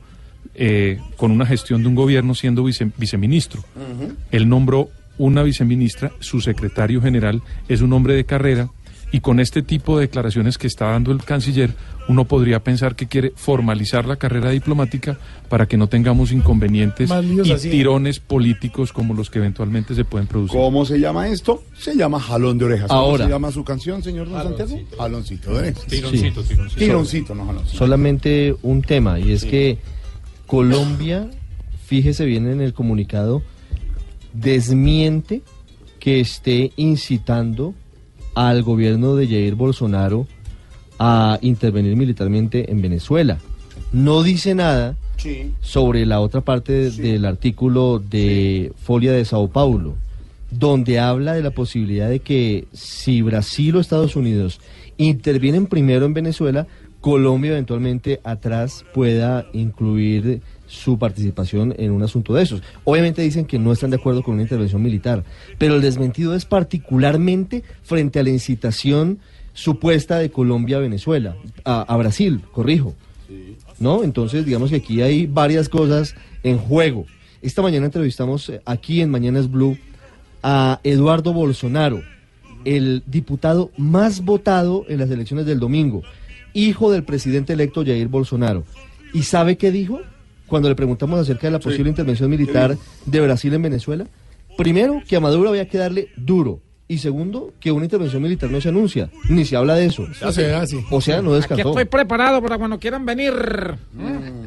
eh, 0.54 1.00
con 1.16 1.30
una 1.30 1.46
gestión 1.46 1.82
de 1.82 1.88
un 1.88 1.94
gobierno 1.94 2.34
siendo 2.34 2.62
vice- 2.64 2.90
viceministro. 2.96 3.62
Él 4.30 4.48
nombró 4.48 4.88
una 5.18 5.42
viceministra, 5.42 6.12
su 6.20 6.40
secretario 6.42 7.00
general 7.00 7.40
es 7.68 7.80
un 7.80 7.92
hombre 7.94 8.14
de 8.14 8.24
carrera 8.24 8.68
y 9.16 9.20
con 9.20 9.40
este 9.40 9.62
tipo 9.62 9.96
de 9.96 10.08
declaraciones 10.08 10.58
que 10.58 10.66
está 10.66 10.90
dando 10.90 11.10
el 11.10 11.24
canciller, 11.24 11.70
uno 12.06 12.26
podría 12.26 12.62
pensar 12.62 12.94
que 12.94 13.06
quiere 13.06 13.32
formalizar 13.34 14.04
la 14.04 14.16
carrera 14.16 14.50
diplomática 14.50 15.16
para 15.48 15.64
que 15.64 15.78
no 15.78 15.88
tengamos 15.88 16.32
inconvenientes 16.32 17.08
y 17.10 17.50
así. 17.50 17.70
tirones 17.70 18.20
políticos 18.20 18.92
como 18.92 19.14
los 19.14 19.30
que 19.30 19.38
eventualmente 19.38 19.94
se 19.94 20.04
pueden 20.04 20.26
producir. 20.26 20.60
¿Cómo 20.60 20.84
se 20.84 21.00
llama 21.00 21.28
esto? 21.28 21.64
Se 21.78 21.96
llama 21.96 22.20
jalón 22.20 22.58
de 22.58 22.66
orejas. 22.66 22.88
¿Cómo 22.88 23.00
Ahora. 23.00 23.24
se 23.24 23.30
llama 23.30 23.50
su 23.52 23.64
canción, 23.64 24.02
señor 24.02 24.28
Don 24.28 24.42
Santiago? 24.42 24.78
Jaloncito 24.98 25.50
de 25.52 25.58
orejas. 25.60 25.86
Tironcito, 25.86 26.42
tironcito. 26.42 26.78
Tironcito, 26.78 27.34
no 27.34 27.46
jaloncito. 27.46 27.78
Solamente 27.78 28.54
un 28.60 28.82
tema, 28.82 29.18
y 29.18 29.32
es 29.32 29.46
que 29.46 29.78
Colombia, 30.46 31.30
fíjese 31.86 32.26
bien 32.26 32.48
en 32.48 32.60
el 32.60 32.74
comunicado, 32.74 33.42
desmiente 34.34 35.40
que 36.00 36.20
esté 36.20 36.72
incitando 36.76 37.72
al 38.36 38.62
gobierno 38.62 39.16
de 39.16 39.26
Jair 39.26 39.54
Bolsonaro 39.56 40.26
a 40.98 41.38
intervenir 41.42 41.96
militarmente 41.96 42.70
en 42.70 42.80
Venezuela. 42.82 43.38
No 43.92 44.22
dice 44.22 44.54
nada 44.54 44.94
Sí. 45.16 45.50
sobre 45.62 46.04
la 46.06 46.20
otra 46.20 46.42
parte 46.42 46.72
de- 46.72 46.90
del 46.90 47.24
artículo 47.24 47.98
de 47.98 48.72
Folia 48.76 49.12
de 49.12 49.24
Sao 49.24 49.48
Paulo, 49.48 49.94
donde 50.50 50.98
habla 51.00 51.32
de 51.32 51.42
la 51.42 51.50
posibilidad 51.50 52.08
de 52.10 52.20
que 52.20 52.66
si 52.72 53.22
Brasil 53.22 53.74
o 53.76 53.80
Estados 53.80 54.14
Unidos 54.16 54.60
intervienen 54.98 55.66
primero 55.66 56.04
en 56.06 56.12
Venezuela, 56.14 56.66
Colombia 57.00 57.52
eventualmente 57.52 58.20
atrás 58.24 58.84
pueda 58.92 59.46
incluir 59.52 60.42
su 60.66 60.98
participación 60.98 61.74
en 61.78 61.92
un 61.92 62.02
asunto 62.02 62.34
de 62.34 62.42
esos. 62.42 62.62
Obviamente 62.84 63.22
dicen 63.22 63.44
que 63.44 63.58
no 63.58 63.72
están 63.72 63.90
de 63.90 63.96
acuerdo 63.96 64.22
con 64.22 64.34
una 64.34 64.42
intervención 64.42 64.82
militar, 64.82 65.24
pero 65.58 65.74
el 65.76 65.82
desmentido 65.82 66.34
es 66.34 66.44
particularmente 66.44 67.62
frente 67.82 68.18
a 68.18 68.22
la 68.22 68.30
incitación 68.30 69.18
supuesta 69.52 70.18
de 70.18 70.30
Colombia 70.30 70.76
a 70.76 70.80
Venezuela, 70.80 71.36
a, 71.64 71.96
Brasil, 71.96 72.42
corrijo. 72.52 72.94
¿No? 73.78 74.04
Entonces, 74.04 74.44
digamos 74.46 74.70
que 74.70 74.76
aquí 74.76 75.02
hay 75.02 75.26
varias 75.26 75.68
cosas 75.68 76.14
en 76.42 76.58
juego. 76.58 77.06
Esta 77.42 77.62
mañana 77.62 77.86
entrevistamos 77.86 78.48
eh, 78.48 78.60
aquí 78.64 79.00
en 79.00 79.10
Mañanas 79.10 79.50
Blue 79.50 79.76
a 80.42 80.80
Eduardo 80.84 81.32
Bolsonaro, 81.32 82.02
el 82.64 83.02
diputado 83.06 83.70
más 83.76 84.24
votado 84.24 84.84
en 84.88 84.98
las 84.98 85.10
elecciones 85.10 85.46
del 85.46 85.58
domingo, 85.58 86.02
hijo 86.54 86.90
del 86.90 87.02
presidente 87.02 87.52
electo 87.52 87.84
Jair 87.84 88.08
Bolsonaro. 88.08 88.64
¿Y 89.12 89.24
sabe 89.24 89.56
qué 89.56 89.70
dijo 89.70 90.00
cuando 90.46 90.68
le 90.68 90.74
preguntamos 90.74 91.20
acerca 91.20 91.46
de 91.46 91.52
la 91.52 91.58
posible 91.58 91.90
intervención 91.90 92.30
militar 92.30 92.76
de 93.04 93.20
Brasil 93.20 93.52
en 93.54 93.62
Venezuela? 93.62 94.06
Primero, 94.56 95.02
que 95.06 95.16
a 95.16 95.20
Maduro 95.20 95.50
había 95.50 95.68
que 95.68 95.78
darle 95.78 96.08
duro. 96.16 96.60
Y 96.88 96.98
segundo, 96.98 97.52
que 97.58 97.72
una 97.72 97.84
intervención 97.84 98.22
militar 98.22 98.48
no 98.48 98.60
se 98.60 98.68
anuncia, 98.68 99.10
ni 99.28 99.44
se 99.44 99.56
habla 99.56 99.74
de 99.74 99.86
eso. 99.86 100.02
O 100.22 100.30
sea. 100.32 100.62
O 100.90 101.00
sea, 101.00 101.20
no 101.20 101.30
Aquí 101.30 101.36
descartó. 101.40 101.70
estoy 101.70 101.84
preparado 101.84 102.40
para 102.40 102.58
cuando 102.58 102.78
quieran 102.78 103.04
venir. 103.04 103.32
Porque 103.32 103.76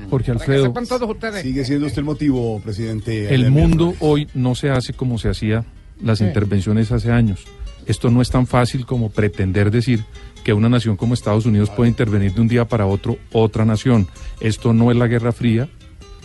Para 0.10 0.24
que 0.24 0.32
Alfredo, 0.32 0.66
sepan 0.68 0.88
todos 0.88 1.10
ustedes. 1.10 1.42
Sigue 1.42 1.66
siendo 1.66 1.88
usted 1.88 2.00
el 2.00 2.06
motivo, 2.06 2.62
presidente. 2.62 3.34
el 3.34 3.52
mundo 3.52 3.94
hoy 4.00 4.30
no 4.34 4.56
se 4.56 4.70
hace 4.70 4.94
como 4.94 5.18
se 5.20 5.30
hacía 5.30 5.66
las 6.02 6.22
intervenciones 6.22 6.94
hace 6.94 7.12
años. 7.12 7.44
Esto 7.86 8.10
no 8.10 8.22
es 8.22 8.30
tan 8.30 8.48
fácil 8.48 8.86
como 8.86 9.10
pretender 9.10 9.70
decir 9.70 10.06
que 10.44 10.54
una 10.54 10.70
nación 10.70 10.96
como 10.96 11.14
Estados 11.14 11.46
Unidos 11.46 11.70
puede 11.70 11.90
intervenir 11.90 12.34
de 12.34 12.42
un 12.42 12.48
día 12.48 12.66
para 12.66 12.86
otro 12.86 13.18
otra 13.34 13.66
nación. 13.66 14.08
Esto 14.40 14.74
no 14.74 14.92
es 14.92 14.98
la 14.98 15.08
Guerra 15.08 15.32
Fría, 15.34 15.68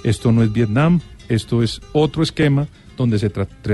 esto 0.04 0.30
no 0.30 0.42
es 0.42 0.52
Vietnam, 0.52 1.00
esto 1.28 1.62
es 1.62 1.80
otro 1.92 2.22
esquema 2.22 2.68
donde 2.96 3.18
se, 3.18 3.32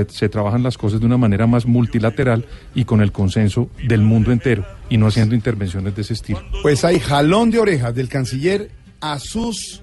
se 0.08 0.28
trabajan 0.28 0.62
las 0.62 0.78
cosas 0.78 1.00
de 1.00 1.06
una 1.06 1.18
manera 1.18 1.46
más 1.46 1.66
multilateral 1.66 2.46
y 2.74 2.84
con 2.84 3.02
el 3.02 3.12
consenso 3.12 3.68
del 3.86 4.00
mundo 4.00 4.32
entero 4.32 4.64
y 4.88 4.96
no 4.96 5.06
haciendo 5.06 5.34
intervenciones 5.34 5.94
de 5.94 6.02
ese 6.02 6.14
estilo. 6.14 6.42
Pues 6.62 6.84
hay 6.84 6.98
jalón 6.98 7.50
de 7.50 7.58
orejas 7.58 7.94
del 7.94 8.08
canciller 8.08 8.70
a 9.00 9.18
sus 9.18 9.82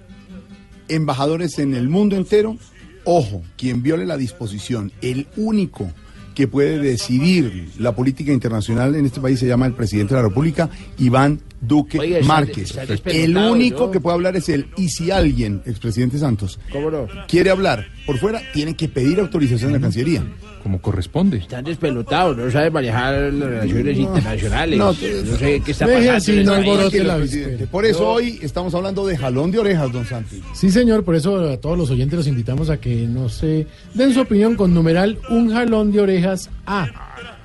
embajadores 0.88 1.60
en 1.60 1.76
el 1.76 1.88
mundo 1.90 2.16
entero. 2.16 2.58
Ojo, 3.04 3.44
quien 3.58 3.84
viole 3.84 4.06
la 4.06 4.18
disposición, 4.18 4.92
el 5.02 5.28
único 5.38 5.92
que 6.38 6.48
puede 6.48 6.78
decidir 6.78 7.72
la 7.80 7.96
política 7.96 8.32
internacional 8.32 8.94
en 8.94 9.08
este 9.08 9.20
país 9.20 9.40
se 9.40 9.48
llama 9.48 9.66
el 9.66 9.74
presidente 9.74 10.14
de 10.14 10.22
la 10.22 10.28
República, 10.28 10.70
Iván 11.00 11.42
Duque 11.60 12.22
Márquez. 12.24 12.78
está 12.78 13.10
El 13.10 13.36
único 13.36 13.90
que 13.90 14.00
puede 14.00 14.14
hablar 14.14 14.36
es 14.36 14.48
él. 14.50 14.68
Y 14.78 14.90
si 14.90 15.10
alguien, 15.10 15.64
expresidente 15.66 16.20
Santos, 16.20 16.60
¿Cómo 16.72 16.92
no? 16.92 17.08
quiere 17.28 17.50
hablar 17.50 17.88
por 18.08 18.18
fuera, 18.18 18.42
tiene 18.54 18.74
que 18.74 18.88
pedir 18.88 19.20
autorización 19.20 19.72
a 19.72 19.74
la 19.74 19.82
Cancillería. 19.82 20.24
Como 20.64 20.82
corresponde. 20.82 21.38
Están 21.38 21.66
despelotados, 21.66 22.38
no 22.38 22.50
saben 22.50 22.72
manejar 22.72 23.34
las 23.34 23.50
relaciones 23.50 23.98
internacionales. 23.98 24.80
no, 24.80 24.86
No, 24.86 24.94
sé 24.94 25.62
qué 25.64 25.72
está 25.72 25.86
pasando. 25.86 26.14
así, 26.14 26.44
no 26.44 26.56
la. 26.56 27.68
Por 27.70 27.86
eso 27.86 28.10
hoy 28.10 28.40
estamos 28.42 28.74
hablando 28.74 29.06
de 29.06 29.18
jalón 29.18 29.52
de 29.52 29.60
orejas, 29.60 29.92
don 29.92 30.06
Santi. 30.06 30.42
Sí, 30.54 30.72
señor, 30.72 31.04
por 31.04 31.16
eso 31.16 31.38
a 31.50 31.58
todos 31.58 31.78
los 31.78 31.90
oyentes 31.90 32.18
los 32.18 32.28
invitamos 32.28 32.70
a 32.70 32.78
que 32.78 33.06
nos 33.08 33.44
eh, 33.44 33.68
den 33.94 34.14
su 34.14 34.22
opinión 34.22 34.56
con 34.56 34.74
numeral 34.74 35.20
un 35.30 35.52
jalón 35.52 35.92
de 35.92 36.00
orejas 36.00 36.50
a. 36.66 36.88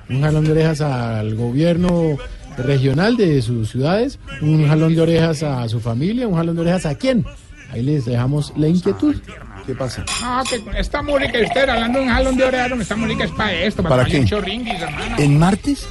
Un 0.09 0.21
jalón 0.21 0.45
de 0.45 0.51
orejas 0.51 0.79
al 0.79 1.35
gobierno 1.35 2.17
regional 2.57 3.17
de 3.17 3.41
sus 3.41 3.69
ciudades, 3.69 4.17
un 4.41 4.65
jalón 4.65 4.95
de 4.95 5.01
orejas 5.01 5.43
a 5.43 5.67
su 5.67 5.81
familia, 5.81 6.25
un 6.25 6.35
jalón 6.35 6.55
de 6.55 6.61
orejas 6.61 6.85
a 6.85 6.95
quién. 6.95 7.25
Ahí 7.71 7.81
les 7.81 8.05
dejamos 8.05 8.53
la 8.55 8.67
inquietud. 8.67 9.15
¿Qué 9.65 9.73
pasa? 9.75 10.03
No, 10.21 10.43
que 10.43 10.61
esta 10.79 11.01
música 11.01 11.31
que 11.31 11.43
ustedes 11.43 11.69
hablando 11.69 11.99
de 11.99 12.05
un 12.05 12.11
jalón 12.11 12.35
de 12.37 12.43
orejas, 12.43 12.79
esta 12.79 12.95
música 12.95 13.23
es 13.23 13.31
para 13.31 13.53
esto, 13.53 13.81
para, 13.83 13.95
¿Para 13.97 14.09
qué? 14.09 14.19
un 14.19 14.25
chorringuis, 14.27 14.81
hermano. 14.81 15.15
¿En 15.17 15.39
martes? 15.39 15.87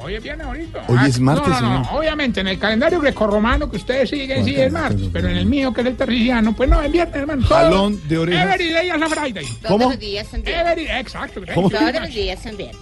Oye, 0.00 0.20
viene 0.20 0.44
ahorita. 0.44 0.84
Hoy 0.86 0.96
Ah, 1.00 1.06
es 1.08 1.18
martes, 1.18 1.48
No, 1.48 1.60
no, 1.60 1.78
no, 1.80 1.90
obviamente, 1.98 2.40
en 2.40 2.46
el 2.48 2.58
calendario 2.58 3.00
grecorromano 3.00 3.68
que 3.68 3.78
ustedes 3.78 4.08
siguen, 4.08 4.44
sí 4.44 4.54
es 4.54 4.70
martes, 4.72 5.08
pero 5.12 5.28
en 5.28 5.36
el 5.36 5.46
mío, 5.46 5.72
que 5.72 5.80
es 5.80 5.86
el 5.88 5.96
terciano, 5.96 6.54
pues 6.54 6.70
no, 6.70 6.80
en 6.80 6.92
viernes, 6.92 7.16
hermano. 7.16 7.42
todo- 7.46 7.58
Jalón 7.58 8.00
de 8.08 8.18
orejas. 8.18 8.54
Every 8.54 8.70
day 8.72 8.86
is 8.86 9.02
a 9.02 9.08
Friday. 9.08 9.44
¿Cómo? 9.66 9.78
Todos 9.78 9.90
los 9.90 9.98
días 9.98 10.26
son 10.28 10.42
viernes. 10.42 10.66
Every, 10.72 10.86
exacto. 10.88 11.40
¿Cómo? 11.52 11.68
Todos 11.70 11.92
los 11.94 12.14
días 12.14 12.40
son 12.40 12.56
viernes. 12.56 12.80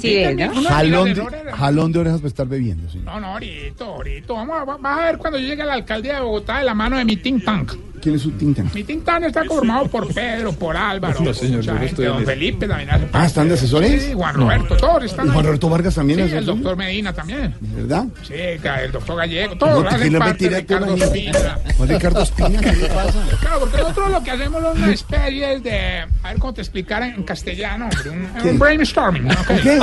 Sí, 0.00 0.08
Sí, 0.08 0.14
¿ves, 0.16 0.28
también, 0.28 0.54
¿no? 0.54 0.62
Jalón 0.70 1.14
de, 1.14 1.52
jalón 1.52 1.92
de 1.92 1.98
orejas 1.98 2.18
para 2.20 2.28
estar 2.28 2.46
bebiendo, 2.48 2.90
señor. 2.90 3.04
No, 3.06 3.20
no, 3.20 3.26
ahorita, 3.28 3.84
ahorita. 3.84 4.32
Vamos 4.32 4.56
a, 4.58 4.64
vas 4.64 4.98
a 4.98 5.04
ver 5.04 5.18
cuando 5.18 5.38
yo 5.38 5.46
llegue 5.46 5.62
a 5.62 5.66
la 5.66 5.74
alcaldía 5.74 6.14
de 6.14 6.20
Bogotá 6.22 6.58
de 6.58 6.64
la 6.64 6.74
mano 6.74 6.96
de 6.96 7.04
mi 7.04 7.16
think 7.16 7.44
tank. 7.44 7.72
¿Quién 8.00 8.14
es 8.14 8.22
su 8.22 8.30
tinta? 8.32 8.62
Mi 8.74 8.82
think 8.84 9.04
tank 9.04 9.24
está 9.24 9.44
conformado 9.44 9.86
por 9.88 10.12
Pedro, 10.12 10.52
por 10.52 10.76
Álvaro, 10.76 11.20
No, 11.20 11.34
señor, 11.34 11.58
mucha 11.58 11.74
no 11.74 11.80
gente, 11.80 12.04
don. 12.04 12.24
Felipe 12.24 12.66
también 12.66 12.90
hace 12.90 13.06
Ah. 13.12 13.26
¿están 13.26 13.48
de 13.48 13.54
asesores? 13.54 14.02
Sí, 14.02 14.12
Juan 14.14 14.34
Roberto, 14.34 14.76
todos 14.76 15.04
están 15.04 15.26
¿Y 15.26 15.30
Juan. 15.30 15.44
Roberto 15.44 15.68
Vargas 15.68 15.94
también 15.94 16.18
Sí, 16.20 16.24
es 16.26 16.32
el 16.32 16.46
doctor 16.46 16.76
Medina 16.76 17.12
también. 17.12 17.54
¿Verdad? 17.60 18.04
Sí, 18.22 18.34
el 18.34 18.92
doctor 18.92 19.16
Gallego, 19.16 19.52
No, 19.54 19.58
todos 19.58 19.82
¿qué 19.88 19.94
hacen 19.94 20.18
parte, 20.18 20.46
a 20.46 20.58
Ricardo 20.58 20.94
Espina. 20.94 21.58
Ricardo 21.80 22.22
Espina, 22.22 22.60
¿qué 22.60 22.72
le 22.72 22.86
pasa? 22.88 23.18
Claro, 23.40 23.60
porque 23.60 23.76
nosotros 23.78 24.10
lo 24.10 24.22
que 24.22 24.30
hacemos 24.30 24.62
es 24.64 24.76
una 24.82 24.92
especie 24.92 25.60
de. 25.60 25.80
A 26.22 26.28
ver 26.30 26.38
cómo 26.38 26.54
te 26.54 26.60
explicara 26.62 27.06
en 27.08 27.22
castellano, 27.22 27.88
hombre. 27.92 28.10
Un, 28.42 28.48
un 28.50 28.58
brainstorming, 28.58 29.24
¿no? 29.24 29.34
¿Qué? 29.46 29.78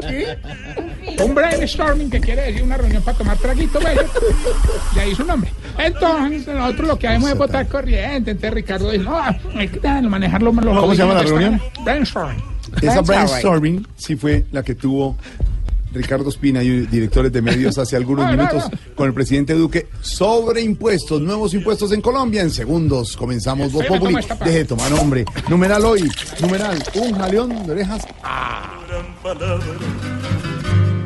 ¿Qué? 0.00 0.38
Un 1.22 1.34
brainstorming 1.34 2.10
que 2.10 2.20
quiere 2.20 2.42
decir 2.42 2.62
una 2.62 2.76
reunión 2.76 3.02
para 3.02 3.16
tomar 3.18 3.36
traguito, 3.38 3.78
bello. 3.80 4.02
De 4.94 5.00
ahí 5.00 5.14
su 5.14 5.24
nombre. 5.24 5.50
Entonces, 5.78 6.46
nosotros 6.70 6.88
lo 6.88 6.98
que 6.98 7.08
hacemos 7.08 7.30
es 7.30 7.38
votar 7.38 7.66
corriente. 7.68 8.30
Entonces, 8.30 8.54
Ricardo 8.54 8.90
dice: 8.90 9.04
No, 9.04 9.18
hay 9.56 9.68
que 9.68 9.80
manejarlo. 10.02 10.52
Los 10.52 10.78
¿Cómo 10.78 10.92
se 10.92 10.98
llama 10.98 11.14
la 11.14 11.22
reunión? 11.22 11.60
Brainstorming. 11.84 12.42
Esa 12.82 13.00
brainstorming 13.00 13.86
sí 13.96 14.16
fue 14.16 14.44
la 14.52 14.62
que 14.62 14.74
tuvo 14.74 15.16
Ricardo 15.92 16.28
Espina 16.28 16.62
y 16.62 16.86
directores 16.86 17.32
de 17.32 17.42
medios 17.42 17.78
hace 17.78 17.96
algunos 17.96 18.24
Ah, 18.30 18.32
no, 18.32 18.36
minutos 18.36 18.64
con 18.94 19.08
el 19.08 19.14
presidente 19.14 19.54
Duque 19.54 19.88
sobre 20.00 20.60
impuestos, 20.60 21.20
nuevos 21.20 21.54
impuestos 21.54 21.92
en 21.92 22.00
Colombia. 22.00 22.42
En 22.42 22.50
segundos 22.50 23.16
comenzamos 23.16 23.72
Voz 23.72 23.86
Populi. 23.86 24.16
Deje 24.44 24.58
de 24.58 24.64
tomar 24.64 24.92
hombre. 24.92 25.24
Numeral 25.48 25.84
hoy, 25.84 26.08
numeral, 26.40 26.82
un 26.94 27.12
jalón 27.12 27.66
de 27.66 27.72
orejas. 27.72 28.06
palabra, 29.22 29.64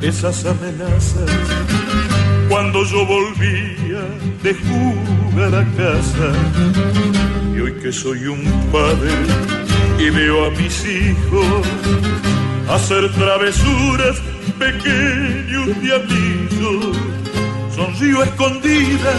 esas 0.03 0.45
amenazas. 0.45 1.31
Cuando 2.49 2.85
yo 2.85 3.07
volvía 3.07 4.03
de 4.43 4.55
a 5.43 5.65
casa, 5.77 6.33
y 7.55 7.61
hoy 7.61 7.73
que 7.83 7.93
soy 7.93 8.27
un 8.27 8.45
padre 8.71 9.11
y 9.99 10.09
veo 10.11 10.47
a 10.47 10.51
mis 10.51 10.87
hijos 10.87 11.67
hacer 12.71 13.13
travesuras, 13.13 14.23
pequeños 14.59 15.81
diablitos, 15.83 16.97
sonrío 17.75 18.23
escondida 18.23 19.13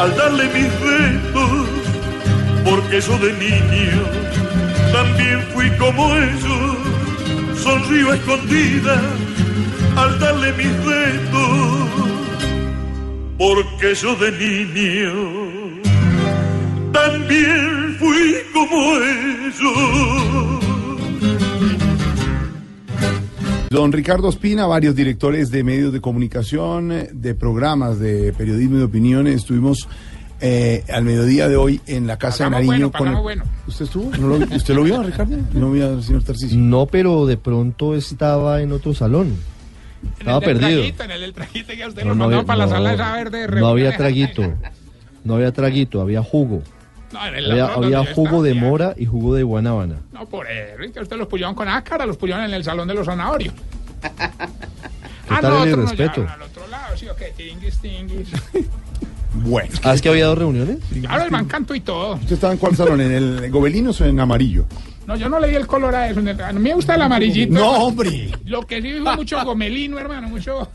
al 0.00 0.16
darle 0.16 0.44
mis 0.46 0.80
retos, 0.80 1.68
porque 2.64 3.00
yo 3.00 3.16
de 3.18 3.32
niño 3.34 4.02
también 4.92 5.40
fui 5.54 5.70
como 5.78 6.16
ellos. 6.16 6.76
Sonrío 7.62 8.12
escondida 8.12 9.00
al 9.96 10.18
darle 10.18 10.52
mis 10.54 10.84
retos, 10.84 12.11
porque 13.38 13.94
yo 13.94 14.14
de 14.16 14.32
niño 14.32 15.82
también 16.92 17.96
fui 17.98 18.34
como 18.52 18.96
ellos. 18.96 20.62
Don 23.70 23.90
Ricardo 23.90 24.28
Espina, 24.28 24.66
varios 24.66 24.94
directores 24.94 25.50
de 25.50 25.64
medios 25.64 25.94
de 25.94 26.02
comunicación, 26.02 26.92
de 27.10 27.34
programas 27.34 27.98
de 27.98 28.34
periodismo 28.34 28.76
y 28.76 28.78
de 28.80 28.84
opinión, 28.84 29.26
estuvimos 29.26 29.88
eh, 30.42 30.84
al 30.92 31.04
mediodía 31.04 31.48
de 31.48 31.56
hoy 31.56 31.80
en 31.86 32.06
la 32.06 32.18
Casa 32.18 32.44
Pagamos 32.44 32.60
de 32.60 32.66
Nariño. 32.66 32.92
bueno, 32.98 33.22
bueno. 33.22 33.44
¿Usted 33.66 33.86
estuvo? 33.86 34.10
¿No 34.18 34.28
lo 34.28 34.38
vi? 34.38 34.56
¿Usted 34.56 34.74
lo 34.74 34.82
vio, 34.82 35.02
Ricardo? 35.02 35.36
No 35.54 35.72
al 35.72 36.02
señor 36.02 36.22
Tarcisio. 36.22 36.58
No, 36.58 36.84
pero 36.86 37.24
de 37.24 37.38
pronto 37.38 37.94
estaba 37.94 38.60
en 38.60 38.72
otro 38.72 38.92
salón. 38.92 39.36
En 40.02 40.08
Estaba 40.18 40.38
el 40.38 40.44
perdido. 40.44 40.68
traguito, 40.80 41.02
en 41.04 41.10
el 41.12 41.20
del 41.20 41.32
traguito 41.32 41.72
que 41.74 41.82
a 41.82 41.88
usted 41.88 42.04
No, 42.04 42.24
había, 42.24 42.42
para 42.44 42.58
la 42.58 42.66
no, 42.66 42.72
sala 42.72 42.92
esa 42.94 43.12
verde. 43.14 43.40
no 43.42 43.46
reunión. 43.46 43.70
había 43.70 43.96
traguito. 43.96 44.54
No 45.24 45.34
había 45.36 45.52
traguito, 45.52 46.00
había 46.00 46.22
jugo. 46.22 46.62
No, 47.12 47.26
en 47.26 47.34
el 47.36 47.60
Había, 47.60 48.04
jugo 48.14 48.42
de 48.42 48.54
mora 48.54 48.94
y 48.96 49.06
jugo 49.06 49.34
de 49.34 49.42
guanábana. 49.42 49.96
No, 50.12 50.26
por 50.26 50.50
eso. 50.50 50.82
es 50.82 50.92
que 50.92 51.00
usted 51.00 51.16
los 51.16 51.28
pusieron 51.28 51.54
con 51.54 51.68
ácara, 51.68 52.06
los 52.06 52.16
pusieron 52.16 52.44
en 52.44 52.54
el 52.54 52.64
salón 52.64 52.88
de 52.88 52.94
los 52.94 53.06
zanahorios. 53.06 53.54
Ah, 55.28 55.38
tal 55.40 55.52
el 55.52 55.58
otro 55.58 55.76
no, 55.76 55.82
irrespeto? 55.84 56.24
ya, 56.24 56.32
al 56.34 56.42
otro 56.42 56.66
lado, 56.68 56.96
sí, 56.96 57.08
ok, 57.08 57.22
tinguis, 57.36 57.78
tinguis. 57.78 58.28
Bueno. 59.34 59.70
¿Ah, 59.82 59.94
es 59.94 60.02
que 60.02 60.08
había 60.08 60.26
dos 60.26 60.38
reuniones? 60.38 60.78
Claro, 61.00 61.24
el 61.24 61.30
mancanto 61.30 61.74
y 61.74 61.80
todo. 61.80 62.14
¿Usted 62.14 62.32
estaba 62.34 62.52
en 62.52 62.58
cuál 62.58 62.76
salón? 62.76 63.00
¿En 63.00 63.12
el 63.12 63.50
Gobelinos 63.50 64.00
o 64.00 64.04
en 64.04 64.20
amarillo? 64.20 64.66
No, 65.06 65.16
yo 65.16 65.28
no 65.28 65.40
le 65.40 65.48
di 65.48 65.54
el 65.56 65.66
color 65.66 65.94
a 65.94 66.08
eso. 66.08 66.20
A 66.20 66.52
mí 66.52 66.60
me 66.60 66.74
gusta 66.74 66.94
el 66.94 67.02
amarillito. 67.02 67.52
No, 67.52 67.86
hombre. 67.86 68.30
Lo 68.44 68.62
que 68.66 68.80
sí 68.82 68.92
fue 69.02 69.16
mucho 69.16 69.42
gomelino, 69.44 69.98
hermano, 69.98 70.28
mucho... 70.28 70.68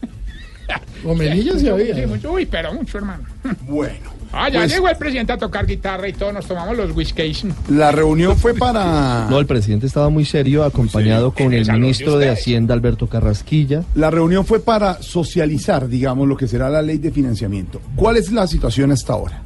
Gomelillo 1.03 1.57
se 1.57 1.71
oía. 1.71 1.95
Sí, 1.95 2.05
mucho, 2.05 2.31
uy, 2.33 2.45
pero 2.45 2.73
mucho, 2.73 2.97
hermano. 2.97 3.23
Bueno. 3.61 4.16
Ah, 4.31 4.49
ya 4.49 4.59
Pues- 4.59 4.73
llegó 4.73 4.89
el 4.89 4.97
presidente 4.97 5.33
a 5.33 5.37
tocar 5.37 5.65
guitarra 5.65 6.07
y 6.07 6.13
todos 6.13 6.33
nos 6.33 6.45
tomamos 6.45 6.75
los 6.75 6.95
whiskies. 6.95 7.45
La 7.69 7.91
reunión 7.91 8.37
fue 8.37 8.53
para... 8.53 9.27
No, 9.29 9.39
el 9.39 9.45
presidente 9.45 9.87
estaba 9.87 10.09
muy 10.09 10.25
serio, 10.25 10.63
acompañado 10.63 11.33
con 11.33 11.47
el 11.53 11.59
el 11.59 11.65
salón 11.65 11.81
de 11.81 11.85
ministro 11.85 12.17
de. 12.17 12.29
Hacienda, 12.29 12.73
Alberto 12.73 13.07
Carrasquilla. 13.07 13.83
La 13.95 14.11
reunión 14.11 14.45
fue 14.45 14.59
para 14.59 15.01
socializar, 15.01 15.87
digamos, 15.87 16.27
lo 16.27 16.35
que 16.35 16.47
será 16.47 16.69
la 16.69 16.81
ley 16.81 16.97
de 16.97 17.11
financiamiento. 17.11 17.81
¿Cuál 17.95 18.17
es 18.17 18.31
la 18.31 18.47
situación 18.47 18.91
hasta 18.91 19.13
ahora? 19.13 19.43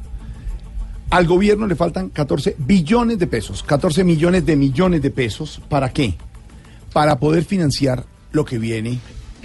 Al 1.10 1.26
gobierno 1.26 1.66
le 1.66 1.76
faltan 1.76 2.08
14 2.08 2.56
billones 2.58 3.18
de 3.18 3.26
pesos, 3.26 3.62
14 3.62 4.02
millones 4.02 4.46
de 4.46 4.56
millones 4.56 5.02
de 5.02 5.10
pesos. 5.10 5.60
¿Para 5.68 5.90
qué? 5.92 6.14
Para 6.92 7.18
poder 7.18 7.44
financiar 7.44 8.04
lo 8.32 8.44
que 8.44 8.58
viene. 8.58 8.98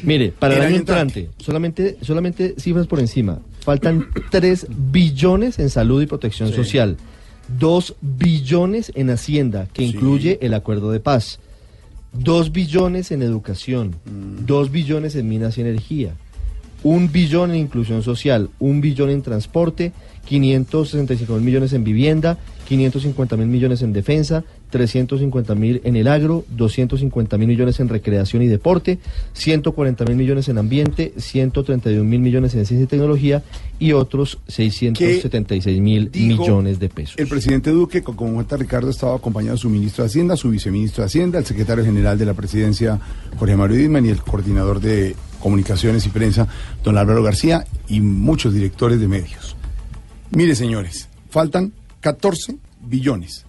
Mire, 0.03 0.31
para 0.37 0.55
el, 0.55 0.61
año 0.61 0.75
entrante, 0.77 1.29
solamente, 1.37 1.97
solamente 2.01 2.55
cifras 2.57 2.87
por 2.87 2.99
encima, 2.99 3.39
faltan 3.67 4.07
3 4.31 4.67
billones 4.69 5.59
en 5.59 5.69
salud 5.69 6.01
y 6.01 6.05
protección 6.05 6.47
Sí. 6.47 6.55
social, 6.55 6.95
2 7.59 7.95
billones 7.99 8.93
en 8.95 9.09
Hacienda, 9.09 9.67
que 9.73 9.81
Sí. 9.81 9.89
incluye 9.89 10.39
el 10.41 10.53
acuerdo 10.53 10.89
de 10.89 11.01
paz, 11.01 11.39
2 12.13 12.53
billones 12.53 13.11
en 13.11 13.21
educación, 13.21 13.95
Mm. 14.05 14.45
2 14.45 14.71
billones 14.71 15.15
en 15.17 15.27
minas 15.27 15.57
y 15.57 15.61
energía, 15.61 16.13
1 16.83 17.09
billón 17.11 17.51
en 17.51 17.57
inclusión 17.57 18.03
social, 18.03 18.49
1 18.59 18.79
billón 18.79 19.09
en 19.09 19.21
transporte, 19.21 19.91
565 20.23 21.33
mil 21.33 21.43
millones 21.43 21.73
en 21.73 21.83
vivienda, 21.83 22.37
550 22.67 23.37
mil 23.37 23.47
millones 23.47 23.81
en 23.81 23.93
defensa, 23.93 24.43
350 24.71 25.55
mil 25.55 25.81
en 25.85 25.95
el 25.95 26.07
agro, 26.07 26.43
250 26.49 27.37
mil 27.37 27.47
millones 27.47 27.79
en 27.79 27.87
recreación 27.87 28.41
y 28.41 28.47
deporte, 28.47 28.99
140 29.33 30.03
mil 30.05 30.17
millones 30.17 30.49
en 30.49 30.57
ambiente, 30.57 31.13
131 31.17 32.03
mil 32.03 32.19
millones 32.19 32.53
en 32.55 32.65
ciencia 32.65 32.83
y 32.83 32.87
tecnología 32.87 33.43
y 33.79 33.93
otros 33.93 34.39
676 34.47 35.79
mil 35.81 36.09
millones 36.13 36.79
de 36.79 36.89
pesos. 36.89 37.15
El 37.17 37.27
presidente 37.27 37.71
Duque, 37.71 38.03
co- 38.03 38.15
como 38.15 38.33
cuenta 38.33 38.57
Ricardo, 38.57 38.89
estaba 38.89 39.15
acompañado 39.15 39.55
de 39.55 39.61
su 39.61 39.69
ministro 39.69 40.03
de 40.03 40.07
Hacienda, 40.09 40.35
su 40.35 40.49
viceministro 40.49 41.03
de 41.03 41.05
Hacienda, 41.07 41.39
el 41.39 41.45
secretario 41.45 41.85
general 41.85 42.17
de 42.17 42.25
la 42.25 42.33
presidencia, 42.33 42.99
Jorge 43.37 43.55
Mario 43.55 43.77
Didman, 43.77 44.05
y 44.05 44.09
el 44.09 44.21
coordinador 44.21 44.81
de 44.81 45.15
comunicaciones 45.39 46.05
y 46.05 46.09
prensa, 46.09 46.47
don 46.83 46.97
Álvaro 46.97 47.23
García, 47.23 47.65
y 47.87 48.01
muchos 48.01 48.53
directores 48.53 48.99
de 48.99 49.07
medios. 49.07 49.55
Mire, 50.31 50.55
señores, 50.55 51.07
faltan 51.29 51.71
14 52.01 52.57
billones. 52.81 53.45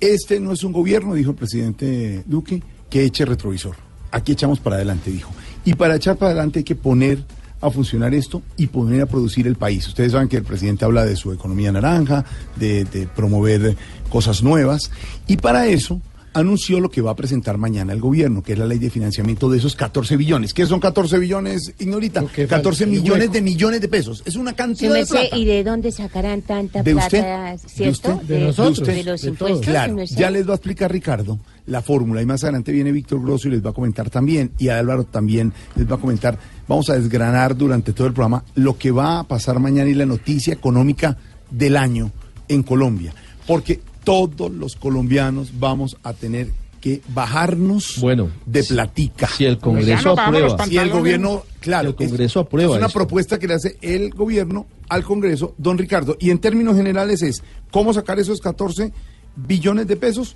Este 0.00 0.40
no 0.40 0.52
es 0.52 0.64
un 0.64 0.72
gobierno, 0.72 1.14
dijo 1.14 1.30
el 1.30 1.36
presidente 1.36 2.22
Duque, 2.26 2.62
que 2.90 3.04
eche 3.04 3.24
retrovisor. 3.24 3.76
Aquí 4.10 4.32
echamos 4.32 4.60
para 4.60 4.76
adelante, 4.76 5.10
dijo. 5.10 5.30
Y 5.64 5.74
para 5.74 5.96
echar 5.96 6.16
para 6.16 6.32
adelante 6.32 6.60
hay 6.60 6.64
que 6.64 6.74
poner 6.74 7.24
a 7.60 7.70
funcionar 7.70 8.12
esto 8.12 8.42
y 8.56 8.66
poner 8.66 9.02
a 9.02 9.06
producir 9.06 9.46
el 9.46 9.54
país. 9.54 9.86
Ustedes 9.86 10.12
saben 10.12 10.28
que 10.28 10.36
el 10.36 10.42
presidente 10.42 10.84
habla 10.84 11.04
de 11.04 11.14
su 11.14 11.32
economía 11.32 11.70
naranja, 11.70 12.24
de, 12.56 12.84
de 12.84 13.06
promover 13.06 13.76
cosas 14.08 14.42
nuevas. 14.42 14.90
Y 15.28 15.36
para 15.36 15.68
eso 15.68 16.00
anunció 16.34 16.80
lo 16.80 16.90
que 16.90 17.00
va 17.00 17.12
a 17.12 17.16
presentar 17.16 17.58
mañana 17.58 17.92
el 17.92 18.00
gobierno, 18.00 18.42
que 18.42 18.52
es 18.52 18.58
la 18.58 18.66
ley 18.66 18.78
de 18.78 18.90
financiamiento 18.90 19.50
de 19.50 19.58
esos 19.58 19.76
14 19.76 20.16
billones. 20.16 20.54
¿Qué 20.54 20.66
son 20.66 20.80
14 20.80 21.18
billones, 21.18 21.74
Ignorita? 21.78 22.24
Que 22.26 22.46
14 22.46 22.62
falta, 22.62 22.84
el 22.84 22.90
millones 22.90 23.20
hueco. 23.24 23.32
de 23.34 23.42
millones 23.42 23.80
de 23.80 23.88
pesos. 23.88 24.22
Es 24.24 24.36
una 24.36 24.52
cantidad 24.54 24.94
de 24.94 25.06
plata. 25.06 25.36
¿Y 25.36 25.44
de 25.44 25.64
dónde 25.64 25.92
sacarán 25.92 26.42
tanta 26.42 26.82
¿De 26.82 26.94
usted? 26.94 27.20
plata, 27.20 27.52
¿De 27.52 27.58
cierto? 27.58 28.12
usted? 28.14 28.26
De 28.26 28.40
nosotros, 28.40 28.86
de 28.88 29.04
los 29.04 29.22
de 29.22 29.28
impuestos. 29.28 29.60
Claro, 29.66 30.02
ya 30.04 30.30
les 30.30 30.46
va 30.46 30.52
a 30.52 30.56
explicar 30.56 30.90
Ricardo 30.90 31.38
la 31.66 31.80
fórmula 31.80 32.20
y 32.20 32.26
más 32.26 32.42
adelante 32.42 32.72
viene 32.72 32.90
Víctor 32.90 33.22
Grosso 33.22 33.48
y 33.48 33.52
les 33.52 33.64
va 33.64 33.70
a 33.70 33.72
comentar 33.72 34.10
también 34.10 34.50
y 34.58 34.68
Álvaro 34.68 35.04
también 35.04 35.52
les 35.76 35.88
va 35.90 35.94
a 35.96 35.98
comentar. 35.98 36.38
Vamos 36.66 36.90
a 36.90 36.94
desgranar 36.98 37.56
durante 37.56 37.92
todo 37.92 38.06
el 38.06 38.12
programa 38.12 38.44
lo 38.56 38.76
que 38.76 38.90
va 38.90 39.20
a 39.20 39.24
pasar 39.24 39.60
mañana 39.60 39.88
y 39.88 39.94
la 39.94 40.06
noticia 40.06 40.52
económica 40.52 41.16
del 41.50 41.76
año 41.76 42.10
en 42.48 42.62
Colombia, 42.62 43.14
porque 43.46 43.80
todos 44.04 44.50
los 44.50 44.76
colombianos 44.76 45.52
vamos 45.58 45.96
a 46.02 46.12
tener 46.12 46.48
que 46.80 47.00
bajarnos 47.14 47.98
Bueno, 48.00 48.30
de 48.44 48.64
platica. 48.64 49.28
Si 49.28 49.44
el 49.44 49.54
ya 49.54 49.60
Congreso 49.60 50.18
aprueba, 50.18 50.66
Si 50.66 50.76
el 50.76 50.90
gobierno, 50.90 51.44
claro, 51.60 51.90
El 51.90 51.94
Congreso 51.94 52.40
es, 52.40 52.46
aprueba 52.46 52.72
es 52.72 52.78
una 52.78 52.86
esto. 52.88 52.98
propuesta 52.98 53.38
que 53.38 53.46
le 53.46 53.54
hace 53.54 53.76
el 53.82 54.10
gobierno 54.10 54.66
al 54.88 55.04
Congreso, 55.04 55.54
don 55.58 55.78
Ricardo. 55.78 56.16
Y 56.18 56.30
en 56.30 56.38
términos 56.38 56.76
generales 56.76 57.22
es 57.22 57.42
cómo 57.70 57.94
sacar 57.94 58.18
esos 58.18 58.40
14 58.40 58.92
billones 59.36 59.86
de 59.86 59.96
pesos. 59.96 60.34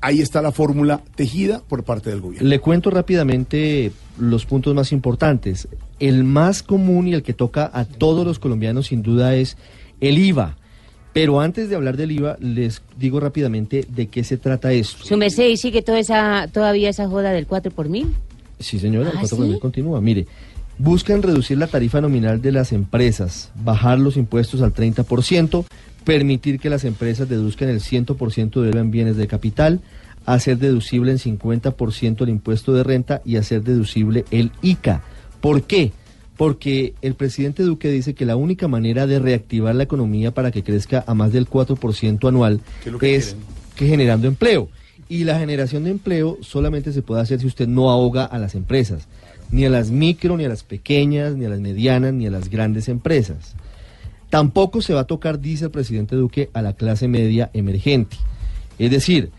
Ahí 0.00 0.22
está 0.22 0.40
la 0.40 0.50
fórmula 0.50 1.02
tejida 1.14 1.60
por 1.68 1.84
parte 1.84 2.08
del 2.08 2.22
gobierno. 2.22 2.48
Le 2.48 2.58
cuento 2.58 2.88
rápidamente 2.90 3.92
los 4.18 4.46
puntos 4.46 4.74
más 4.74 4.92
importantes. 4.92 5.68
El 5.98 6.24
más 6.24 6.62
común 6.62 7.06
y 7.08 7.12
el 7.12 7.22
que 7.22 7.34
toca 7.34 7.70
a 7.74 7.84
todos 7.84 8.26
los 8.26 8.38
colombianos 8.38 8.86
sin 8.86 9.02
duda 9.02 9.34
es 9.36 9.58
el 10.00 10.16
IVA. 10.16 10.56
Pero 11.12 11.40
antes 11.40 11.68
de 11.68 11.76
hablar 11.76 11.96
del 11.96 12.12
IVA, 12.12 12.36
les 12.40 12.82
digo 12.96 13.18
rápidamente 13.18 13.84
de 13.88 14.06
qué 14.06 14.22
se 14.22 14.36
trata 14.36 14.72
esto. 14.72 15.04
Su 15.04 15.16
merced, 15.16 15.48
¿y 15.48 15.56
sigue 15.56 15.82
toda 15.82 15.98
esa, 15.98 16.48
todavía 16.52 16.88
esa 16.88 17.08
joda 17.08 17.30
del 17.32 17.46
4 17.46 17.72
por 17.72 17.88
mil? 17.88 18.14
Sí, 18.60 18.78
señora, 18.78 19.10
el 19.10 19.16
¿Ah, 19.16 19.20
4 19.28 19.44
sí? 19.44 19.58
continúa. 19.58 20.00
Mire, 20.00 20.26
buscan 20.78 21.22
reducir 21.22 21.58
la 21.58 21.66
tarifa 21.66 22.00
nominal 22.00 22.40
de 22.40 22.52
las 22.52 22.72
empresas, 22.72 23.50
bajar 23.56 23.98
los 23.98 24.16
impuestos 24.16 24.62
al 24.62 24.72
30%, 24.72 25.64
permitir 26.04 26.60
que 26.60 26.70
las 26.70 26.84
empresas 26.84 27.28
deduzcan 27.28 27.68
el 27.70 27.80
100% 27.80 28.60
de 28.62 28.70
IVA 28.70 28.80
en 28.80 28.90
bienes 28.90 29.16
de 29.16 29.26
capital, 29.26 29.80
hacer 30.26 30.58
deducible 30.58 31.10
en 31.10 31.18
50% 31.18 32.22
el 32.22 32.28
impuesto 32.28 32.72
de 32.72 32.84
renta 32.84 33.20
y 33.24 33.36
hacer 33.36 33.62
deducible 33.62 34.24
el 34.30 34.52
ICA. 34.62 35.02
¿Por 35.40 35.62
qué? 35.62 35.92
Porque 36.40 36.94
el 37.02 37.16
presidente 37.16 37.64
Duque 37.64 37.90
dice 37.90 38.14
que 38.14 38.24
la 38.24 38.34
única 38.34 38.66
manera 38.66 39.06
de 39.06 39.18
reactivar 39.18 39.74
la 39.74 39.82
economía 39.82 40.32
para 40.32 40.50
que 40.50 40.62
crezca 40.62 41.04
a 41.06 41.12
más 41.12 41.34
del 41.34 41.46
4% 41.46 42.26
anual 42.26 42.62
¿Qué 42.82 42.88
es 42.88 42.92
lo 42.94 42.98
que 42.98 43.14
es 43.14 43.26
quieren? 43.26 43.44
que 43.76 43.86
generando 43.86 44.26
empleo. 44.26 44.68
Y 45.06 45.24
la 45.24 45.38
generación 45.38 45.84
de 45.84 45.90
empleo 45.90 46.38
solamente 46.40 46.94
se 46.94 47.02
puede 47.02 47.20
hacer 47.20 47.40
si 47.40 47.46
usted 47.46 47.68
no 47.68 47.90
ahoga 47.90 48.24
a 48.24 48.38
las 48.38 48.54
empresas, 48.54 49.06
ni 49.50 49.66
a 49.66 49.68
las 49.68 49.90
micro, 49.90 50.38
ni 50.38 50.46
a 50.46 50.48
las 50.48 50.62
pequeñas, 50.64 51.34
ni 51.36 51.44
a 51.44 51.50
las 51.50 51.60
medianas, 51.60 52.14
ni 52.14 52.26
a 52.26 52.30
las 52.30 52.48
grandes 52.48 52.88
empresas. 52.88 53.54
Tampoco 54.30 54.80
se 54.80 54.94
va 54.94 55.00
a 55.00 55.06
tocar, 55.06 55.40
dice 55.40 55.66
el 55.66 55.70
presidente 55.70 56.16
Duque, 56.16 56.48
a 56.54 56.62
la 56.62 56.72
clase 56.72 57.06
media 57.06 57.50
emergente. 57.52 58.16
Es 58.78 58.90
decir, 58.90 59.30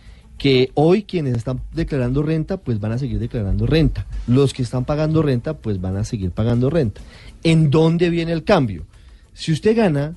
que 0.41 0.71
hoy 0.73 1.03
quienes 1.03 1.37
están 1.37 1.61
declarando 1.71 2.23
renta, 2.23 2.57
pues 2.57 2.79
van 2.79 2.93
a 2.93 2.97
seguir 2.97 3.19
declarando 3.19 3.67
renta. 3.67 4.07
Los 4.25 4.53
que 4.53 4.63
están 4.63 4.85
pagando 4.85 5.21
renta, 5.21 5.53
pues 5.53 5.79
van 5.79 5.97
a 5.97 6.03
seguir 6.03 6.31
pagando 6.31 6.71
renta. 6.71 6.99
¿En 7.43 7.69
dónde 7.69 8.09
viene 8.09 8.31
el 8.31 8.43
cambio? 8.43 8.87
Si 9.35 9.51
usted 9.51 9.77
gana 9.77 10.15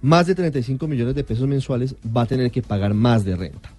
más 0.00 0.26
de 0.26 0.34
35 0.34 0.88
millones 0.88 1.14
de 1.14 1.24
pesos 1.24 1.46
mensuales, 1.46 1.94
va 2.06 2.22
a 2.22 2.26
tener 2.26 2.50
que 2.50 2.62
pagar 2.62 2.94
más 2.94 3.22
de 3.26 3.36
renta. 3.36 3.70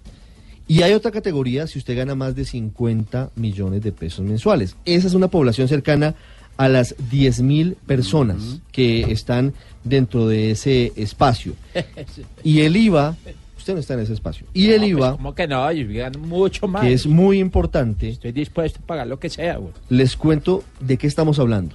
Y 0.68 0.82
hay 0.82 0.92
otra 0.92 1.10
categoría 1.10 1.66
si 1.66 1.80
usted 1.80 1.96
gana 1.96 2.14
más 2.14 2.36
de 2.36 2.44
50 2.44 3.30
millones 3.34 3.82
de 3.82 3.90
pesos 3.90 4.24
mensuales. 4.24 4.76
Esa 4.84 5.08
es 5.08 5.14
una 5.14 5.26
población 5.26 5.66
cercana 5.66 6.14
a 6.58 6.68
las 6.68 6.94
10 7.10 7.42
mil 7.42 7.76
personas 7.86 8.60
que 8.70 9.10
están 9.10 9.52
dentro 9.82 10.28
de 10.28 10.52
ese 10.52 10.92
espacio. 10.94 11.54
Y 12.44 12.60
el 12.60 12.76
IVA, 12.76 13.16
usted 13.62 13.74
no 13.74 13.80
está 13.80 13.94
en 13.94 14.00
ese 14.00 14.12
espacio. 14.12 14.46
Y 14.52 14.66
el 14.70 14.80
No, 14.80 14.80
pues, 14.80 14.90
IVA, 14.90 15.12
¿Cómo 15.12 15.34
que 15.34 15.46
no? 15.48 15.72
Yo 15.72 15.86
gano 15.94 16.18
mucho 16.18 16.68
más. 16.68 16.82
que 16.82 16.92
es 16.92 17.06
muy 17.06 17.38
importante, 17.38 18.08
Estoy 18.08 18.32
dispuesto 18.32 18.80
a 18.82 18.86
pagar 18.86 19.06
lo 19.06 19.18
que 19.18 19.30
sea, 19.30 19.56
güey. 19.56 19.72
les 19.88 20.16
cuento 20.16 20.62
de 20.80 20.96
qué 20.98 21.06
estamos 21.06 21.38
hablando. 21.38 21.74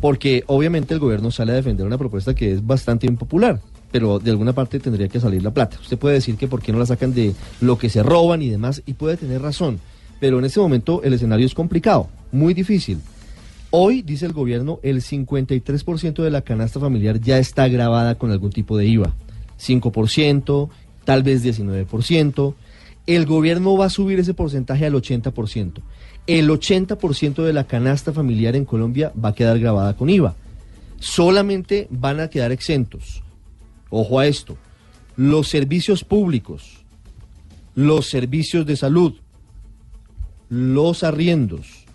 Porque 0.00 0.44
obviamente 0.46 0.94
el 0.94 1.00
gobierno 1.00 1.30
sale 1.30 1.52
a 1.52 1.56
defender 1.56 1.86
una 1.86 1.98
propuesta 1.98 2.34
que 2.34 2.52
es 2.52 2.66
bastante 2.66 3.06
impopular, 3.06 3.60
pero 3.92 4.18
de 4.18 4.30
alguna 4.30 4.52
parte 4.54 4.80
tendría 4.80 5.08
que 5.08 5.20
salir 5.20 5.42
la 5.42 5.50
plata. 5.52 5.76
Usted 5.80 5.98
puede 5.98 6.14
decir 6.14 6.36
que 6.36 6.48
por 6.48 6.62
qué 6.62 6.72
no 6.72 6.78
la 6.78 6.86
sacan 6.86 7.12
de 7.12 7.34
lo 7.60 7.76
que 7.76 7.90
se 7.90 8.02
roban 8.02 8.40
y 8.40 8.48
demás, 8.48 8.82
y 8.86 8.94
puede 8.94 9.16
tener 9.18 9.42
razón. 9.42 9.78
Pero 10.20 10.38
en 10.38 10.44
este 10.46 10.60
momento 10.60 11.02
el 11.02 11.12
escenario 11.14 11.44
es 11.44 11.54
complicado, 11.54 12.08
muy 12.32 12.54
difícil. 12.54 12.98
Hoy, 13.72 14.02
dice 14.02 14.26
el 14.26 14.32
gobierno, 14.32 14.80
el 14.82 15.00
53% 15.02 16.22
de 16.22 16.30
la 16.30 16.42
canasta 16.42 16.80
familiar 16.80 17.20
ya 17.20 17.38
está 17.38 17.68
grabada 17.68 18.16
con 18.16 18.30
algún 18.32 18.50
tipo 18.50 18.76
de 18.76 18.86
IVA. 18.86 19.14
5%, 19.60 20.68
tal 21.10 21.24
vez 21.24 21.44
19%. 21.44 22.54
El 23.04 23.26
gobierno 23.26 23.76
va 23.76 23.86
a 23.86 23.90
subir 23.90 24.20
ese 24.20 24.32
porcentaje 24.32 24.86
al 24.86 24.92
80%. 24.92 25.82
El 26.28 26.48
80% 26.48 27.42
de 27.42 27.52
la 27.52 27.64
canasta 27.64 28.12
familiar 28.12 28.54
en 28.54 28.64
Colombia 28.64 29.12
va 29.12 29.30
a 29.30 29.34
quedar 29.34 29.58
grabada 29.58 29.96
con 29.96 30.08
IVA. 30.08 30.36
Solamente 31.00 31.88
van 31.90 32.20
a 32.20 32.30
quedar 32.30 32.52
exentos. 32.52 33.24
Ojo 33.88 34.20
a 34.20 34.28
esto. 34.28 34.56
Los 35.16 35.48
servicios 35.48 36.04
públicos, 36.04 36.84
los 37.74 38.06
servicios 38.08 38.64
de 38.64 38.76
salud, 38.76 39.14
los 40.48 41.02
arriendos. 41.02 41.86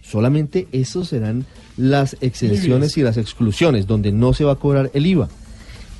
Solamente 0.00 0.68
esos 0.70 1.08
serán 1.08 1.44
las 1.76 2.16
exenciones 2.20 2.96
y 2.96 3.02
las 3.02 3.16
exclusiones, 3.16 3.88
donde 3.88 4.12
no 4.12 4.32
se 4.32 4.44
va 4.44 4.52
a 4.52 4.60
cobrar 4.60 4.92
el 4.94 5.06
IVA. 5.06 5.28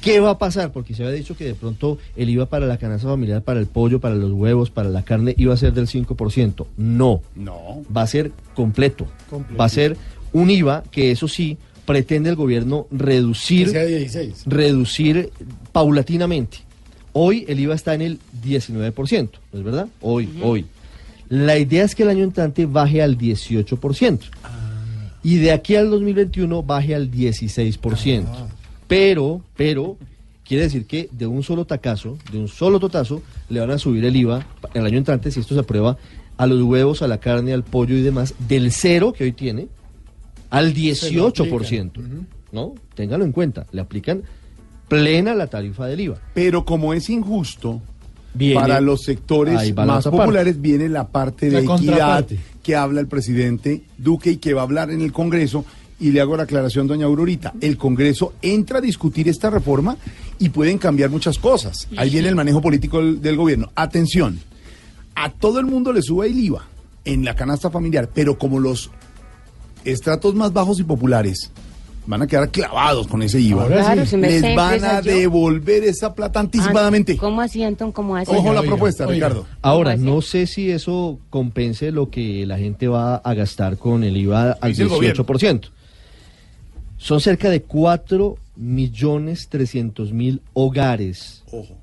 ¿Qué 0.02 0.20
va 0.20 0.30
a 0.30 0.38
pasar? 0.38 0.72
Porque 0.72 0.94
se 0.94 1.02
había 1.04 1.14
dicho 1.14 1.36
que 1.36 1.44
de 1.44 1.54
pronto 1.54 1.96
el 2.16 2.28
IVA 2.28 2.46
para 2.46 2.66
la 2.66 2.76
canasta 2.76 3.08
familiar, 3.08 3.40
para 3.42 3.60
el 3.60 3.66
pollo, 3.66 4.00
para 4.00 4.14
los 4.16 4.32
huevos, 4.32 4.68
para 4.70 4.88
la 4.90 5.02
carne, 5.04 5.34
iba 5.38 5.54
a 5.54 5.56
ser 5.56 5.72
del 5.72 5.86
5%. 5.86 6.66
No, 6.76 7.22
No. 7.36 7.82
va 7.96 8.02
a 8.02 8.06
ser 8.06 8.32
completo. 8.54 9.06
Completo. 9.30 9.58
Va 9.58 9.64
a 9.64 9.68
ser 9.70 9.96
Un 10.34 10.50
IVA 10.50 10.82
que 10.90 11.10
eso 11.12 11.28
sí 11.28 11.56
pretende 11.86 12.30
el 12.30 12.36
gobierno 12.36 12.86
reducir, 12.90 13.66
Que 13.66 13.72
sea 13.72 13.84
16. 13.84 14.42
reducir 14.46 15.30
paulatinamente. 15.72 16.58
Hoy 17.12 17.44
el 17.48 17.60
IVA 17.60 17.74
está 17.74 17.94
en 17.94 18.00
el 18.02 18.18
19%, 18.42 19.30
¿no 19.52 19.58
es 19.58 19.64
verdad? 19.64 19.88
Hoy, 20.00 20.28
hoy. 20.42 20.64
La 21.28 21.58
idea 21.58 21.84
es 21.84 21.94
que 21.94 22.02
el 22.02 22.08
año 22.08 22.24
entrante 22.24 22.66
baje 22.66 23.02
al 23.02 23.16
18%. 23.18 24.20
Y 25.22 25.36
de 25.36 25.52
aquí 25.52 25.76
al 25.76 25.90
2021 25.90 26.62
baje 26.62 26.94
al 26.94 27.10
16%. 27.10 28.26
Pero, 28.92 29.40
pero, 29.56 29.96
quiere 30.44 30.64
decir 30.64 30.84
que 30.86 31.08
de 31.12 31.26
un 31.26 31.42
solo 31.42 31.64
tacazo, 31.64 32.18
de 32.30 32.38
un 32.38 32.48
solo 32.48 32.78
totazo, 32.78 33.22
le 33.48 33.58
van 33.60 33.70
a 33.70 33.78
subir 33.78 34.04
el 34.04 34.14
IVA 34.14 34.44
el 34.74 34.84
año 34.84 34.98
entrante, 34.98 35.30
si 35.30 35.40
esto 35.40 35.54
se 35.54 35.60
aprueba, 35.60 35.96
a 36.36 36.46
los 36.46 36.60
huevos, 36.62 37.00
a 37.00 37.08
la 37.08 37.18
carne, 37.18 37.54
al 37.54 37.62
pollo 37.64 37.96
y 37.96 38.02
demás, 38.02 38.34
del 38.48 38.70
cero 38.70 39.14
que 39.16 39.24
hoy 39.24 39.32
tiene 39.32 39.68
al 40.50 40.74
18%. 40.74 41.92
¿No? 42.52 42.74
Téngalo 42.94 43.24
en 43.24 43.32
cuenta. 43.32 43.66
Le 43.72 43.80
aplican 43.80 44.24
plena 44.88 45.34
la 45.34 45.46
tarifa 45.46 45.86
del 45.86 46.00
IVA. 46.00 46.18
Pero 46.34 46.66
como 46.66 46.92
es 46.92 47.08
injusto, 47.08 47.80
Viene- 48.34 48.60
para 48.60 48.80
los 48.82 49.00
sectores 49.04 49.54
más 49.74 50.04
parte. 50.04 50.10
populares 50.10 50.60
viene 50.60 50.90
la 50.90 51.08
parte 51.08 51.46
de 51.46 51.52
La 51.52 51.58
equidad 51.60 51.76
contraparte. 51.76 52.38
que 52.62 52.76
habla 52.76 53.00
el 53.00 53.06
presidente 53.06 53.84
Duque 53.96 54.32
y 54.32 54.36
que 54.36 54.52
va 54.52 54.60
a 54.60 54.64
hablar 54.64 54.90
en 54.90 55.00
el 55.00 55.12
Congreso. 55.12 55.64
Y 56.02 56.10
le 56.10 56.20
hago 56.20 56.36
la 56.36 56.42
aclaración, 56.42 56.88
doña 56.88 57.06
Aurorita. 57.06 57.52
El 57.60 57.76
Congreso 57.76 58.32
entra 58.42 58.78
a 58.78 58.80
discutir 58.80 59.28
esta 59.28 59.50
reforma 59.50 59.96
y 60.38 60.48
pueden 60.48 60.76
cambiar 60.78 61.10
muchas 61.10 61.38
cosas. 61.38 61.86
Ahí 61.96 62.10
viene 62.10 62.28
el 62.28 62.34
manejo 62.34 62.60
político 62.60 62.98
del, 62.98 63.22
del 63.22 63.36
gobierno. 63.36 63.70
Atención, 63.76 64.40
a 65.14 65.30
todo 65.30 65.60
el 65.60 65.66
mundo 65.66 65.92
le 65.92 66.02
sube 66.02 66.26
el 66.26 66.36
IVA 66.38 66.64
en 67.04 67.24
la 67.24 67.36
canasta 67.36 67.70
familiar, 67.70 68.10
pero 68.12 68.36
como 68.36 68.58
los 68.58 68.90
estratos 69.84 70.34
más 70.34 70.52
bajos 70.52 70.80
y 70.80 70.84
populares 70.84 71.50
van 72.04 72.20
a 72.22 72.26
quedar 72.26 72.50
clavados 72.50 73.06
con 73.06 73.22
ese 73.22 73.40
IVA. 73.40 73.68
Claro, 73.68 74.04
si 74.04 74.16
les 74.16 74.40
sé 74.40 74.56
van 74.56 74.84
a 74.84 75.00
yo. 75.02 75.12
devolver 75.12 75.84
esa 75.84 76.12
plata 76.14 76.40
anticipadamente. 76.40 77.12
Ah, 77.12 77.20
¿Cómo 77.20 77.40
así, 77.40 77.62
Anton? 77.62 77.92
¿Cómo 77.92 78.16
así? 78.16 78.28
Ojo 78.34 78.52
la 78.52 78.60
Oiga, 78.60 78.70
propuesta, 78.72 79.06
oiga. 79.06 79.28
Ricardo. 79.28 79.46
Ahora, 79.62 79.96
no 79.96 80.20
sé 80.20 80.48
si 80.48 80.68
eso 80.72 81.20
compense 81.30 81.92
lo 81.92 82.10
que 82.10 82.44
la 82.44 82.58
gente 82.58 82.88
va 82.88 83.16
a 83.16 83.34
gastar 83.34 83.78
con 83.78 84.02
el 84.02 84.16
IVA 84.16 84.58
al 84.60 84.70
Dice 84.70 84.82
el 84.82 84.88
gobierno. 84.88 85.24
18%. 85.24 85.70
Son 87.02 87.20
cerca 87.20 87.50
de 87.50 87.62
4 87.62 88.36
millones 88.54 89.48
300 89.48 90.12
mil 90.12 90.40
hogares 90.54 91.42
Ojo. 91.50 91.76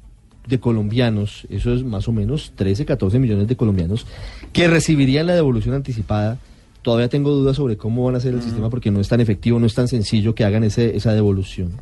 de 0.48 0.62
colombianos, 0.62 1.46
eso 1.50 1.74
es 1.74 1.84
más 1.84 2.08
o 2.08 2.14
menos 2.14 2.54
13, 2.56 2.86
14 2.86 3.20
millones 3.20 3.50
de 3.50 3.58
colombianos, 3.58 4.08
que 4.54 4.70
recibirían 4.70 5.28
la 5.28 5.36
devolución 5.36 5.76
anticipada. 5.76 6.38
Todavía 6.84 7.10
tengo 7.10 7.32
dudas 7.32 7.58
sobre 7.58 7.76
cómo 7.76 8.06
van 8.06 8.16
a 8.16 8.20
hacer 8.20 8.34
el 8.34 8.42
sistema 8.42 8.70
porque 8.70 8.92
no 8.92 9.02
es 9.02 9.10
tan 9.10 9.20
efectivo, 9.20 9.60
no 9.60 9.66
es 9.66 9.76
tan 9.76 9.90
sencillo 9.90 10.34
que 10.34 10.46
hagan 10.46 10.64
ese, 10.64 10.96
esa 10.96 11.12
devolución. 11.12 11.74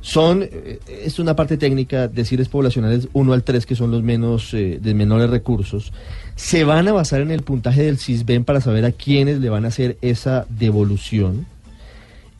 Son, 0.00 0.42
eh, 0.42 0.78
es 0.88 1.18
una 1.18 1.36
parte 1.36 1.58
técnica, 1.58 2.08
deciles 2.08 2.48
poblacionales 2.48 3.08
1 3.12 3.32
al 3.34 3.44
3, 3.44 3.66
que 3.66 3.76
son 3.76 3.90
los 3.90 4.02
menos, 4.02 4.54
eh, 4.54 4.78
de 4.80 4.94
menores 4.94 5.28
recursos. 5.28 5.92
Se 6.34 6.64
van 6.64 6.88
a 6.88 6.92
basar 6.92 7.20
en 7.20 7.30
el 7.30 7.42
puntaje 7.42 7.82
del 7.82 7.98
CISBEN 7.98 8.44
para 8.44 8.62
saber 8.62 8.86
a 8.86 8.92
quiénes 8.92 9.38
le 9.40 9.50
van 9.50 9.66
a 9.66 9.68
hacer 9.68 9.98
esa 10.00 10.46
devolución. 10.48 11.44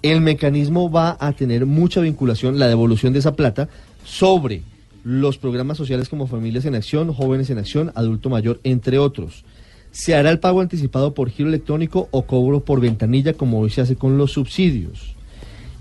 El 0.03 0.21
mecanismo 0.21 0.91
va 0.91 1.17
a 1.19 1.33
tener 1.33 1.67
mucha 1.67 2.01
vinculación, 2.01 2.59
la 2.59 2.69
devolución 2.69 3.13
de 3.13 3.19
esa 3.19 3.35
plata, 3.35 3.69
sobre 4.05 4.63
los 5.05 5.39
programas 5.39 5.77
sociales 5.77 6.09
como 6.09 6.27
Familias 6.27 6.65
en 6.65 6.75
Acción, 6.75 7.13
Jóvenes 7.13 7.51
en 7.51 7.59
Acción, 7.59 7.93
Adulto 7.95 8.31
Mayor, 8.31 8.61
entre 8.63 8.99
otros. 8.99 9.45
Se 9.91 10.15
hará 10.15 10.31
el 10.31 10.39
pago 10.39 10.61
anticipado 10.61 11.15
por 11.15 11.31
giro 11.31 11.49
electrónico 11.49 12.09
o 12.11 12.23
cobro 12.23 12.61
por 12.61 12.81
ventanilla, 12.81 13.33
como 13.33 13.59
hoy 13.59 13.71
se 13.71 13.81
hace 13.81 13.97
con 13.97 14.19
los 14.19 14.33
subsidios. 14.33 15.15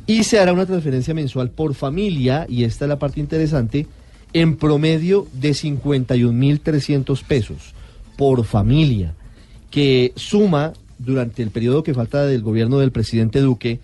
Y 0.08 0.24
se 0.24 0.40
hará 0.40 0.54
una 0.54 0.66
transferencia 0.66 1.14
mensual 1.14 1.50
por 1.52 1.74
familia, 1.74 2.46
y 2.50 2.64
esta 2.64 2.86
es 2.86 2.90
la 2.90 3.00
parte 3.00 3.20
interesante, 3.20 3.86
en 4.34 4.56
promedio 4.56 5.28
de 5.34 5.52
51.300 5.52 7.24
pesos 7.24 7.74
por 8.18 8.46
familia, 8.46 9.14
que 9.70 10.14
suma 10.16 10.74
durante 10.98 11.44
el 11.44 11.52
periodo 11.52 11.84
que 11.84 11.94
falta 11.94 12.26
del 12.26 12.42
gobierno 12.42 12.80
del 12.80 12.92
presidente 12.92 13.42
Duque 13.42 13.80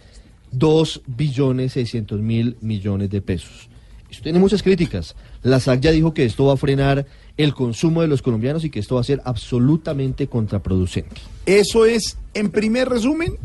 2 0.54 1.02
billones 1.08 1.74
600 1.74 2.20
mil 2.22 2.58
millones 2.62 3.10
de 3.10 3.22
pesos. 3.22 3.70
Esto 4.10 4.24
tiene 4.24 4.40
muchas 4.40 4.62
críticas. 4.62 5.16
La 5.42 5.60
SAC 5.60 5.82
ya 5.82 5.92
dijo 5.92 6.14
que 6.14 6.26
esto 6.26 6.46
va 6.46 6.54
a 6.54 6.58
frenar 6.58 7.06
el 7.36 7.54
consumo 7.54 8.02
de 8.02 8.08
los 8.08 8.22
colombianos 8.22 8.64
y 8.64 8.70
que 8.70 8.80
esto 8.80 8.96
va 8.96 9.02
a 9.02 9.06
ser 9.06 9.22
absolutamente 9.26 10.28
contraproducente. 10.28 11.22
Eso 11.46 11.86
es, 11.86 12.18
en 12.34 12.52
primer 12.52 12.90
resumen, 12.90 13.38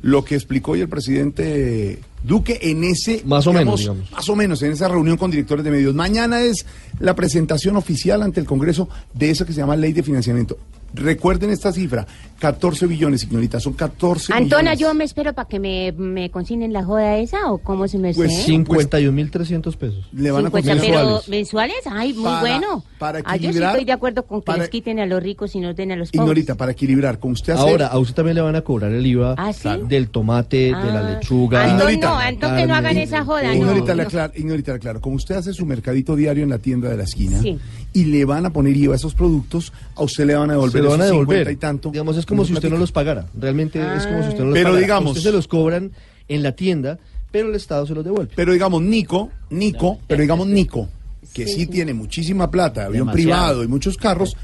lo 0.00 0.24
que 0.24 0.34
explicó 0.34 0.72
hoy 0.72 0.80
el 0.80 0.88
presidente 0.88 1.98
Duque 2.22 2.58
en 2.62 2.84
ese... 2.84 3.22
Más 3.26 3.46
o 3.46 3.52
menos, 3.52 3.80
digamos. 3.80 4.10
Más 4.10 4.28
o 4.30 4.34
menos, 4.34 4.62
en 4.62 4.72
esa 4.72 4.88
reunión 4.88 5.18
con 5.18 5.30
directores 5.30 5.62
de 5.62 5.70
medios. 5.70 5.94
Mañana 5.94 6.40
es 6.40 6.64
la 6.98 7.14
presentación 7.14 7.76
oficial 7.76 8.22
ante 8.22 8.40
el 8.40 8.46
Congreso 8.46 8.88
de 9.12 9.28
eso 9.28 9.44
que 9.44 9.52
se 9.52 9.60
llama 9.60 9.76
Ley 9.76 9.92
de 9.92 10.02
Financiamiento. 10.02 10.58
Recuerden 10.94 11.50
esta 11.50 11.70
cifra, 11.72 12.06
14 12.38 12.86
billones, 12.86 13.22
señorita, 13.22 13.58
son 13.60 13.72
14 13.74 14.32
Antona, 14.32 14.72
billones. 14.72 14.78
yo 14.78 14.94
me 14.94 15.04
espero 15.04 15.32
para 15.32 15.48
que 15.48 15.58
me, 15.58 15.92
me 15.92 16.30
consignen 16.30 16.72
la 16.72 16.84
joda 16.84 17.16
esa 17.18 17.50
o 17.50 17.58
cómo 17.58 17.88
se 17.88 17.98
me 17.98 18.12
Pues 18.14 18.44
sé. 18.44 18.52
51.300 18.52 19.76
pesos. 19.76 20.04
Le 20.12 20.30
van 20.30 20.46
a 20.46 20.48
50, 20.50 20.50
costar 20.50 20.76
pero 20.80 20.98
mensuales. 21.04 21.28
mensuales, 21.28 21.76
ay, 21.90 22.12
muy 22.12 22.24
Para- 22.24 22.40
bueno. 22.40 22.84
para 22.98 23.18
Ah, 23.24 23.36
yo 23.36 23.42
sí 23.42 23.46
equilibrar- 23.48 23.70
estoy 23.72 23.84
de 23.84 23.92
acuerdo 23.92 24.22
con 24.26 24.40
que 24.40 24.44
para- 24.46 24.58
les 24.58 24.68
quiten 24.70 24.98
a 25.00 25.06
los 25.06 25.22
ricos 25.22 25.54
y 25.54 25.60
nos 25.60 25.74
den 25.76 25.92
a 25.92 25.96
los 25.96 26.10
pobres. 26.10 26.22
Ignorita, 26.22 26.54
para 26.56 26.72
equilibrar, 26.72 27.18
con 27.18 27.32
usted 27.32 27.52
hacer... 27.54 27.68
Ahora, 27.68 27.86
a 27.88 27.98
usted 27.98 28.14
también 28.14 28.34
le 28.36 28.40
van 28.42 28.56
a 28.56 28.62
cobrar 28.62 28.92
el 28.92 29.06
IVA 29.06 29.34
¿Ah, 29.38 29.52
sí? 29.52 29.68
del 29.88 30.08
tomate, 30.08 30.56
de 30.56 30.70
la 30.72 31.00
Ah. 31.06 31.10
lechuga. 31.14 31.64
Antón, 31.64 32.00
no, 32.00 32.14
Antón, 32.18 32.56
que 32.56 32.66
no 32.66 32.74
hagan 32.74 32.96
esa 32.98 33.24
joda, 33.24 33.42
no. 33.48 33.54
Ignorita, 33.54 33.94
le 33.94 34.04
no. 34.04 34.30
ignorita, 34.36 34.72
le 34.72 34.76
aclaro. 34.76 35.00
Como 35.00 35.16
usted 35.16 35.36
hace 35.36 35.52
su 35.52 35.64
mercadito 35.66 36.16
diario 36.16 36.42
en 36.44 36.50
la 36.50 36.58
tienda 36.58 36.88
de 36.88 36.96
la 36.96 37.04
esquina 37.04 37.40
Sí. 37.40 37.58
y 37.92 38.04
le 38.06 38.24
van 38.24 38.46
a 38.46 38.50
poner 38.50 38.76
IVA 38.76 38.94
a 38.94 38.96
esos 38.96 39.14
productos, 39.14 39.72
a 39.96 40.02
usted 40.02 40.26
le 40.26 40.34
van 40.34 40.50
a 40.50 40.54
Se 40.54 40.58
devolver 40.58 40.82
lo 40.82 40.90
van 40.90 41.00
a 41.00 41.04
esos 41.04 41.12
50 41.16 41.32
devolver. 41.34 41.52
y 41.52 41.56
tanto. 41.56 41.90
Digamos, 41.90 42.16
es 42.24 42.26
como 42.26 42.44
si 42.46 42.54
usted 42.54 42.70
no 42.70 42.78
los 42.78 42.90
pagara. 42.90 43.26
Realmente 43.38 43.78
es 43.96 44.06
como 44.06 44.22
si 44.22 44.28
usted 44.30 44.40
no 44.40 44.46
los 44.46 44.54
Pero 44.54 44.68
pagara. 44.70 44.80
digamos- 44.80 45.16
Usted 45.18 45.30
se 45.30 45.36
los 45.36 45.46
cobran 45.46 45.92
en 46.28 46.42
la 46.42 46.52
tienda, 46.52 46.98
pero 47.30 47.50
el 47.50 47.54
Estado 47.54 47.86
se 47.86 47.94
los 47.94 48.02
devuelve. 48.04 48.32
Pero 48.34 48.52
digamos, 48.54 48.80
Nico, 48.80 49.30
Nico, 49.50 49.98
pero 50.06 50.22
digamos 50.22 50.46
Nico, 50.46 50.88
que 51.34 51.46
sí, 51.46 51.52
Sí, 51.54 51.60
sí. 51.60 51.66
tiene 51.66 51.92
muchísima 51.92 52.50
plata, 52.50 52.86
avión 52.86 53.06
Demasiado. 53.08 53.14
privado 53.14 53.64
y 53.64 53.68
muchos 53.68 53.96
carros, 53.98 54.36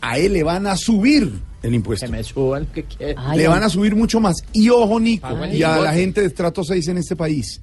a 0.00 0.18
él 0.18 0.34
le 0.34 0.42
van 0.44 0.66
a 0.68 0.76
subir 0.76 1.32
el 1.62 1.74
impuesto. 1.74 2.06
Que 2.06 2.12
me 2.12 2.22
suban, 2.22 2.66
que 2.66 2.84
quieren. 2.84 3.16
Ay, 3.18 3.38
le 3.38 3.48
van 3.48 3.62
a 3.64 3.68
subir 3.68 3.96
mucho 3.96 4.20
más. 4.20 4.36
Y 4.52 4.68
ojo, 4.68 5.00
Nico, 5.00 5.26
Ay, 5.28 5.56
y 5.58 5.62
a 5.64 5.78
la 5.78 5.92
gente 5.94 6.20
de 6.20 6.28
estrato 6.28 6.62
6 6.62 6.86
en 6.88 6.98
este 6.98 7.16
país, 7.16 7.60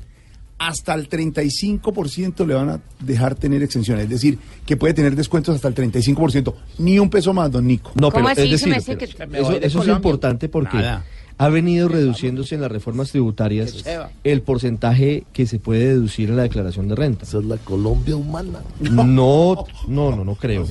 hasta 0.67 0.93
el 0.93 1.09
35% 1.09 2.45
le 2.45 2.53
van 2.53 2.69
a 2.69 2.79
dejar 2.99 3.35
tener 3.35 3.61
exenciones. 3.63 4.05
Es 4.05 4.09
decir, 4.09 4.39
que 4.65 4.77
puede 4.77 4.93
tener 4.93 5.15
descuentos 5.15 5.55
hasta 5.55 5.67
el 5.67 5.75
35%. 5.75 6.53
Ni 6.79 6.99
un 6.99 7.09
peso 7.09 7.33
más, 7.33 7.51
don 7.51 7.67
Nico. 7.67 7.91
No, 7.95 8.11
¿Cómo 8.11 8.25
pero 8.33 8.41
así? 8.43 8.53
es 8.53 8.61
decir, 8.61 8.75
pero 8.85 8.97
que- 8.97 9.05
eso, 9.39 9.51
de 9.59 9.67
eso 9.67 9.81
es 9.81 9.87
importante 9.89 10.49
porque 10.49 10.77
Nada. 10.77 11.05
ha 11.37 11.49
venido 11.49 11.87
reduciéndose 11.89 12.55
en 12.55 12.61
las 12.61 12.71
reformas 12.71 13.09
tributarias 13.11 13.83
el 14.23 14.41
porcentaje 14.41 15.25
que 15.33 15.45
se 15.47 15.59
puede 15.59 15.87
deducir 15.87 16.29
en 16.29 16.37
la 16.37 16.43
declaración 16.43 16.87
de 16.87 16.95
renta. 16.95 17.25
Esa 17.25 17.39
es 17.39 17.45
la 17.45 17.57
Colombia 17.57 18.15
humana. 18.15 18.59
No, 18.79 19.65
no, 19.87 20.15
no, 20.15 20.23
no 20.23 20.35
creo. 20.35 20.65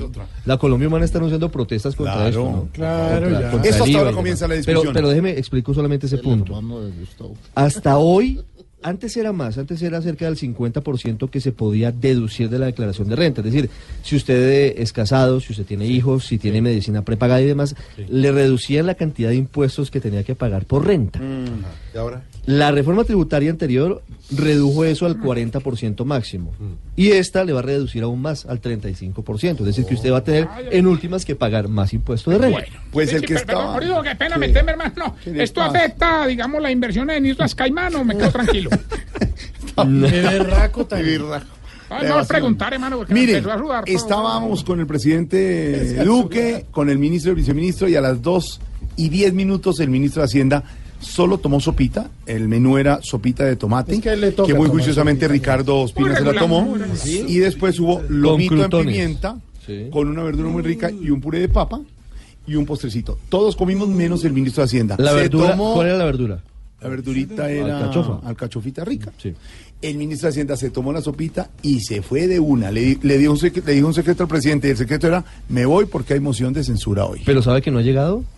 La 0.47 0.57
Colombia 0.59 0.89
Humana 0.89 1.05
está 1.05 1.19
anunciando 1.19 1.51
protestas 1.51 1.95
contra 1.97 2.15
Claro, 2.15 2.29
esto, 2.29 2.43
¿no? 2.43 2.69
claro, 2.73 3.21
Contra- 3.27 3.41
ya. 3.41 3.51
contra 3.51 3.71
Eso 3.71 3.85
hasta 3.85 3.99
ahora 3.99 4.13
comienza 4.13 4.49
la 4.49 4.55
discusión. 4.55 4.81
Pero, 4.83 4.93
pero 4.93 5.09
déjeme 5.11 5.31
explico 5.39 5.75
solamente 5.75 6.07
ese 6.07 6.19
punto. 6.19 6.61
Hasta 7.55 7.99
hoy, 7.99 8.41
antes 8.83 9.17
era 9.17 9.33
más, 9.33 9.59
antes 9.59 9.81
era 9.83 10.01
cerca 10.03 10.25
del 10.27 10.37
50% 10.37 11.31
que 11.31 11.41
se 11.41 11.53
podía 11.53 11.93
deducir 11.93 12.49
de 12.49 12.59
la 12.59 12.67
declaración 12.67 13.09
de 13.09 13.17
renta. 13.17 13.41
Es 13.41 13.53
decir, 13.53 13.71
si 14.03 14.17
usted 14.17 14.75
es 14.79 14.93
casado, 14.93 15.41
si 15.41 15.53
usted 15.53 15.65
tiene 15.65 15.87
hijos, 15.87 16.27
si 16.27 16.39
tiene 16.39 16.61
medicina 16.63 17.03
prepagada 17.03 17.41
y 17.41 17.47
demás, 17.47 17.75
le 18.09 18.33
reducían 18.33 18.87
la 18.87 18.95
cantidad 18.95 19.31
de 19.31 19.37
impuestos 19.37 19.91
que 19.91 20.01
tenía 20.01 20.25
que 20.25 20.35
pagar 20.35 20.65
por 20.65 20.87
renta. 20.87 21.21
¿Y 21.95 21.99
ahora? 21.99 22.23
La 22.47 22.73
reforma 22.73 23.05
tributaria 23.05 23.51
anterior 23.51 24.03
redujo 24.37 24.85
eso 24.85 25.07
al 25.07 25.19
40% 25.21 26.05
máximo. 26.05 26.53
Y 26.97 27.11
esta 27.13 27.45
le 27.45 27.53
va 27.53 27.61
a 27.61 27.63
reducir 27.63 28.03
aún 28.03 28.21
más, 28.21 28.47
al 28.47 28.61
35%. 28.61 29.61
Es 29.61 29.65
decir, 29.67 29.85
que 29.85 29.95
usted 29.95 30.13
va 30.13 30.19
a 30.19 30.25
tener 30.25 30.49
en 30.71 30.87
últimas 30.87 31.25
que 31.25 31.37
pagar 31.37 31.69
más 31.69 31.93
impuestos 31.93 32.33
de 32.33 32.39
renta. 32.39 32.65
Pues 32.91 33.11
Sí, 33.11 33.17
el 33.17 33.21
sí, 33.23 33.27
que 33.27 33.35
Perdón, 33.35 33.57
está... 33.61 33.73
Morido, 33.73 34.03
qué 34.03 34.17
pena 34.17 34.37
meterme, 34.39 34.73
hermano. 34.73 35.17
¿Qué 35.23 35.31
le 35.31 35.43
Esto 35.45 35.61
pasa? 35.61 35.79
afecta, 35.79 36.27
digamos, 36.27 36.63
la 36.63 36.71
inversión 36.71 37.11
en 37.11 37.27
Islas 37.27 37.55
Caimán, 37.55 37.93
me 38.07 38.17
quedo 38.17 38.31
tranquilo. 38.31 38.71
Berraco 39.77 40.87
tan- 40.87 41.03
Ay, 41.91 42.09
no 42.09 42.25
preguntar, 42.25 42.73
hermano, 42.73 42.97
porque 42.99 43.13
Mire, 43.13 43.39
a 43.39 43.59
sudar 43.59 43.85
estábamos 43.87 44.65
con 44.65 44.81
el 44.81 44.87
presidente 44.87 46.03
Duque, 46.05 46.65
con 46.71 46.89
el 46.89 46.99
ministro 46.99 47.31
y 47.31 47.33
el 47.33 47.37
viceministro, 47.37 47.87
y 47.89 47.97
a 47.97 48.01
las 48.01 48.23
2 48.23 48.61
y 48.97 49.09
10 49.11 49.35
minutos 49.35 49.79
el 49.81 49.91
ministro 49.91 50.23
de 50.23 50.27
Hacienda 50.27 50.65
solo 51.01 51.37
tomó 51.39 51.61
sopita. 51.61 52.09
El 52.25 52.49
menú 52.49 52.79
era 52.79 53.01
sopita 53.03 53.45
de 53.45 53.57
tomate, 53.57 53.95
Es 53.97 54.01
que 54.01 54.17
le 54.17 54.33
toca 54.33 54.55
muy 54.55 54.69
juiciosamente 54.69 55.27
sopita, 55.27 55.33
Ricardo 55.35 55.81
Ospina 55.81 56.17
se 56.17 56.25
la 56.25 56.33
tomó. 56.35 56.75
Y 57.05 57.39
después 57.39 57.79
hubo 57.79 58.03
lomito 58.09 58.55
en 58.65 58.71
pimienta, 58.71 59.37
Sí. 59.67 59.89
con 59.93 60.09
una 60.09 60.23
verdura 60.23 60.49
muy 60.49 60.63
rica 60.63 60.91
y 60.91 61.11
un 61.11 61.21
puré 61.21 61.41
de 61.41 61.49
papa. 61.49 61.81
y 62.45 62.57
un 62.57 62.67
postrecito. 62.67 63.19
Todos 63.29 63.55
comimos 63.55 63.87
menos 63.89 64.25
el 64.25 64.33
ministro 64.33 64.63
de 64.63 64.65
Hacienda. 64.65 64.97
La 64.99 65.11
Se 65.13 65.17
verdura, 65.17 65.51
tomó- 65.53 65.75
¿cuál 65.75 65.87
era 65.87 65.97
la 65.99 66.05
verdura? 66.07 66.41
La 66.83 66.89
verdurita 66.89 67.51
era 67.51 67.79
Alcachofa. 67.79 68.21
alcachofita 68.27 68.85
rica. 68.85 69.13
Sí. 69.19 69.33
El 69.81 69.97
ministro 69.97 70.27
de 70.27 70.31
Hacienda 70.31 70.57
se 70.57 70.71
tomó 70.71 70.93
la 70.93 71.01
sopita 71.01 71.51
y 71.63 71.81
se 71.81 72.03
fue 72.03 72.27
de 72.29 72.39
una. 72.41 72.71
Le, 72.71 72.81
di- 72.83 72.99
le, 73.03 73.19
dio 73.19 73.33
un 73.33 73.39
secre- 73.39 73.65
le 73.65 73.73
dijo 73.75 73.87
un 73.89 73.95
secreto 73.95 74.23
al 74.25 74.29
presidente 74.29 74.69
y 74.69 74.73
el 74.73 74.77
secreto 74.77 75.07
era, 75.07 75.25
me 75.49 75.65
voy 75.67 75.87
porque 75.87 76.15
hay 76.15 76.21
moción 76.21 76.53
de 76.53 76.63
censura 76.65 77.05
hoy. 77.05 77.21
Pero 77.25 77.43
¿sabe 77.43 77.63
que 77.63 77.71
no 77.71 77.79
ha 77.79 77.83
llegado? 77.83 78.25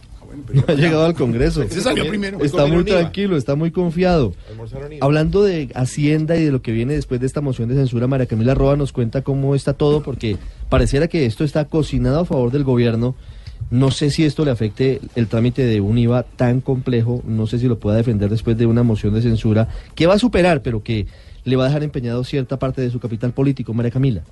No 0.53 0.65
ha 0.67 0.73
llegado 0.75 1.05
al 1.05 1.15
Congreso. 1.15 1.63
Ese 1.63 1.81
salió 1.81 2.09
primero. 2.09 2.41
Está 2.45 2.67
muy 2.67 2.83
tranquilo, 2.83 3.37
está 3.37 3.55
muy 3.55 3.71
confiado. 3.71 4.35
Hablando 5.01 5.45
de 5.45 5.71
Hacienda 5.77 6.37
y 6.37 6.45
de 6.45 6.51
lo 6.51 6.61
que 6.61 6.73
viene 6.73 6.95
después 6.95 7.21
de 7.21 7.27
esta 7.27 7.41
moción 7.41 7.69
de 7.69 7.77
censura, 7.77 8.09
María 8.09 8.27
Camila 8.27 8.53
Roa 8.53 8.77
nos 8.77 8.91
cuenta 8.91 9.23
cómo 9.23 9.55
está 9.55 9.75
todo, 9.75 10.03
porque 10.03 10.37
pareciera 10.69 11.07
que 11.07 11.25
esto 11.27 11.45
está 11.45 11.67
cocinado 11.67 12.19
a 12.21 12.25
favor 12.25 12.51
del 12.51 12.65
gobierno. 12.65 13.15
No 13.71 13.91
sé 13.91 14.11
si 14.11 14.25
esto 14.25 14.45
le 14.45 14.51
afecte 14.51 15.01
el 15.15 15.27
trámite 15.27 15.65
de 15.65 15.81
un 15.81 15.99
IVA 15.99 16.23
tan 16.23 16.61
complejo, 16.61 17.23
no 17.27 17.47
sé 17.47 17.59
si 17.59 17.67
lo 17.67 17.79
pueda 17.79 17.97
defender 17.97 18.31
después 18.31 18.57
de 18.57 18.67
una 18.67 18.83
moción 18.83 19.15
de 19.15 19.23
censura 19.23 19.69
que 19.95 20.07
va 20.07 20.15
a 20.15 20.19
superar, 20.19 20.63
pero 20.63 20.83
que 20.83 21.07
le 21.45 21.57
va 21.57 21.65
a 21.65 21.67
dejar 21.69 21.83
empeñado 21.83 22.25
cierta 22.25 22.59
parte 22.59 22.83
de 22.83 22.91
su 22.91 23.01
capital 23.01 23.33
político, 23.33 23.75
María 23.75 23.91
Camila. 23.91 24.23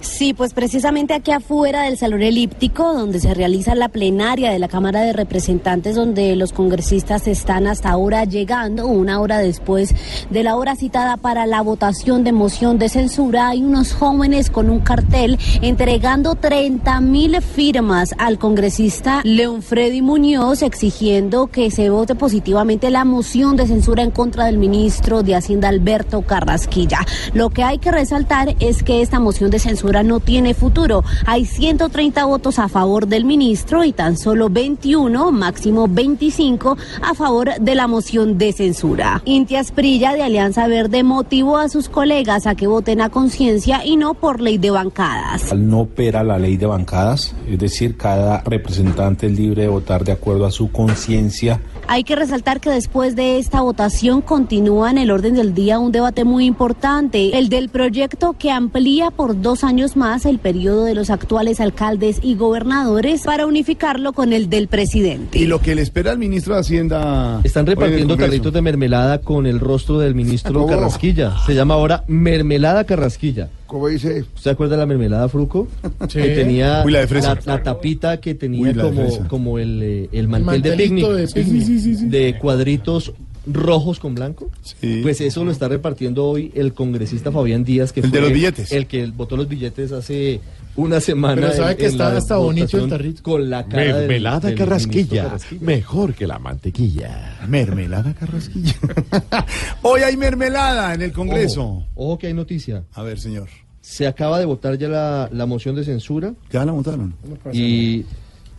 Sí, 0.00 0.32
pues 0.32 0.54
precisamente 0.54 1.12
aquí 1.12 1.30
afuera 1.30 1.82
del 1.82 1.98
Salón 1.98 2.22
Elíptico, 2.22 2.94
donde 2.94 3.20
se 3.20 3.34
realiza 3.34 3.74
la 3.74 3.90
plenaria 3.90 4.50
de 4.50 4.58
la 4.58 4.68
Cámara 4.68 5.02
de 5.02 5.12
Representantes, 5.12 5.94
donde 5.94 6.36
los 6.36 6.54
congresistas 6.54 7.26
están 7.26 7.66
hasta 7.66 7.90
ahora 7.90 8.24
llegando, 8.24 8.86
una 8.86 9.20
hora 9.20 9.38
después 9.38 9.94
de 10.30 10.42
la 10.42 10.56
hora 10.56 10.74
citada 10.74 11.18
para 11.18 11.44
la 11.44 11.60
votación 11.60 12.24
de 12.24 12.32
moción 12.32 12.78
de 12.78 12.88
censura, 12.88 13.48
hay 13.48 13.62
unos 13.62 13.92
jóvenes 13.92 14.48
con 14.48 14.70
un 14.70 14.80
cartel 14.80 15.38
entregando 15.60 16.34
30 16.34 17.00
mil 17.02 17.40
firmas 17.42 18.14
al 18.16 18.38
congresista 18.38 19.20
León 19.24 19.62
Freddy 19.62 20.00
Muñoz, 20.00 20.62
exigiendo 20.62 21.48
que 21.48 21.70
se 21.70 21.90
vote 21.90 22.14
positivamente 22.14 22.90
la 22.90 23.04
moción 23.04 23.56
de 23.56 23.66
censura 23.66 24.02
en 24.02 24.12
contra 24.12 24.46
del 24.46 24.56
ministro 24.56 25.22
de 25.22 25.34
Hacienda 25.34 25.68
Alberto 25.68 26.22
Carrasquilla. 26.22 27.00
Lo 27.34 27.50
que 27.50 27.64
hay 27.64 27.78
que 27.78 27.92
resaltar 27.92 28.56
es 28.60 28.82
que 28.82 29.02
esta 29.02 29.20
moción 29.20 29.50
de 29.50 29.58
censura 29.58 29.89
no 29.92 30.20
tiene 30.20 30.54
futuro. 30.54 31.04
Hay 31.26 31.44
130 31.44 32.24
votos 32.24 32.58
a 32.58 32.68
favor 32.68 33.06
del 33.06 33.24
ministro 33.24 33.84
y 33.84 33.92
tan 33.92 34.16
solo 34.16 34.48
21, 34.48 35.32
máximo 35.32 35.88
25, 35.88 36.78
a 37.02 37.14
favor 37.14 37.50
de 37.60 37.74
la 37.74 37.86
moción 37.86 38.38
de 38.38 38.52
censura. 38.52 39.22
Intia 39.24 39.62
Sprilla 39.64 40.14
de 40.14 40.22
Alianza 40.22 40.68
Verde 40.68 41.02
motivó 41.02 41.58
a 41.58 41.68
sus 41.68 41.88
colegas 41.88 42.46
a 42.46 42.54
que 42.54 42.66
voten 42.66 43.00
a 43.00 43.10
conciencia 43.10 43.84
y 43.84 43.96
no 43.96 44.14
por 44.14 44.40
ley 44.40 44.58
de 44.58 44.70
bancadas. 44.70 45.52
No 45.54 45.80
opera 45.80 46.22
la 46.22 46.38
ley 46.38 46.56
de 46.56 46.66
bancadas, 46.66 47.34
es 47.48 47.58
decir, 47.58 47.96
cada 47.96 48.40
representante 48.42 49.26
es 49.26 49.32
libre 49.32 49.62
de 49.62 49.68
votar 49.68 50.04
de 50.04 50.12
acuerdo 50.12 50.46
a 50.46 50.50
su 50.50 50.70
conciencia. 50.70 51.60
Hay 51.92 52.04
que 52.04 52.14
resaltar 52.14 52.60
que 52.60 52.70
después 52.70 53.16
de 53.16 53.38
esta 53.38 53.62
votación 53.62 54.22
continúa 54.22 54.92
en 54.92 54.98
el 54.98 55.10
orden 55.10 55.34
del 55.34 55.54
día 55.54 55.80
un 55.80 55.90
debate 55.90 56.22
muy 56.22 56.44
importante, 56.44 57.36
el 57.36 57.48
del 57.48 57.68
proyecto 57.68 58.36
que 58.38 58.52
amplía 58.52 59.10
por 59.10 59.42
dos 59.42 59.64
años 59.64 59.96
más 59.96 60.24
el 60.24 60.38
periodo 60.38 60.84
de 60.84 60.94
los 60.94 61.10
actuales 61.10 61.58
alcaldes 61.58 62.20
y 62.22 62.36
gobernadores 62.36 63.22
para 63.22 63.44
unificarlo 63.44 64.12
con 64.12 64.32
el 64.32 64.48
del 64.48 64.68
presidente. 64.68 65.36
Y 65.36 65.46
lo 65.46 65.60
que 65.60 65.74
le 65.74 65.82
espera 65.82 66.12
al 66.12 66.18
ministro 66.18 66.54
de 66.54 66.60
Hacienda. 66.60 67.40
Están 67.42 67.66
repartiendo 67.66 68.16
tarritos 68.16 68.52
de 68.52 68.62
mermelada 68.62 69.20
con 69.20 69.48
el 69.48 69.58
rostro 69.58 69.98
del 69.98 70.14
ministro 70.14 70.60
Oh. 70.62 70.66
Carrasquilla. 70.68 71.38
Se 71.44 71.56
llama 71.56 71.74
ahora 71.74 72.04
Mermelada 72.06 72.84
Carrasquilla. 72.84 73.48
¿Cómo 73.70 73.86
dice? 73.86 74.24
¿Usted 74.34 74.50
acuerda 74.50 74.74
de 74.74 74.80
la 74.80 74.86
mermelada 74.86 75.28
Fruco? 75.28 75.68
Sí. 76.08 76.18
Que 76.20 76.30
tenía 76.34 76.82
Uy, 76.84 76.90
la 76.90 76.98
de 77.00 77.06
fresa. 77.06 77.36
la, 77.36 77.54
la 77.54 77.62
tapita 77.62 78.20
que 78.20 78.34
tenía 78.34 78.62
Uy, 78.62 78.74
la 78.74 78.82
de 78.90 78.90
como, 78.90 79.28
como 79.28 79.58
el, 79.60 79.80
eh, 79.80 80.08
el 80.10 80.26
mantel 80.26 80.60
de 80.62 80.72
picnic. 80.76 81.06
de 81.06 81.26
picnic. 81.28 81.62
Sí, 81.62 81.78
sí, 81.78 81.80
sí, 81.80 81.94
sí. 81.94 82.08
De 82.08 82.36
cuadritos 82.36 83.12
rojos 83.46 83.98
con 83.98 84.14
blanco. 84.14 84.50
Sí. 84.62 85.00
Pues 85.02 85.20
eso 85.20 85.44
lo 85.44 85.50
está 85.50 85.68
repartiendo 85.68 86.24
hoy 86.26 86.50
el 86.54 86.72
congresista 86.74 87.32
Fabián 87.32 87.64
Díaz, 87.64 87.92
que 87.92 88.00
El 88.00 88.10
de 88.10 88.20
los 88.20 88.32
billetes. 88.32 88.72
El 88.72 88.86
que 88.86 89.06
votó 89.06 89.36
los 89.36 89.48
billetes 89.48 89.92
hace 89.92 90.40
una 90.76 91.00
semana. 91.00 91.40
Pero 91.42 91.52
sabe 91.54 91.72
en- 91.72 91.76
que 91.78 91.84
en 91.86 91.90
está 91.92 92.10
la 92.10 92.18
hasta 92.18 92.36
bonito 92.36 92.78
el 92.78 92.88
tarrito. 92.88 93.22
Con 93.22 93.50
la 93.50 93.66
cara 93.66 93.84
Mermelada 93.94 94.48
del 94.48 94.58
carrasquilla, 94.58 95.24
Carrasquilla. 95.24 95.60
mejor 95.66 96.14
que 96.14 96.26
la 96.26 96.38
mantequilla. 96.38 97.38
Mermelada 97.48 98.14
Carrasquilla. 98.14 98.74
Hoy 99.82 100.02
hay 100.02 100.16
mermelada 100.16 100.94
en 100.94 101.02
el 101.02 101.12
Congreso. 101.12 101.62
Ojo, 101.62 101.86
ojo 101.94 102.18
que 102.18 102.26
hay 102.28 102.34
noticia. 102.34 102.84
A 102.94 103.02
ver, 103.02 103.18
señor. 103.18 103.48
Se 103.82 104.06
acaba 104.06 104.38
de 104.38 104.44
votar 104.44 104.76
ya 104.78 104.88
la, 104.88 105.28
la 105.32 105.46
moción 105.46 105.74
de 105.74 105.84
censura 105.84 106.34
¿Ya 106.52 106.64
la 106.66 106.72
montaron? 106.72 107.14
y 107.52 108.04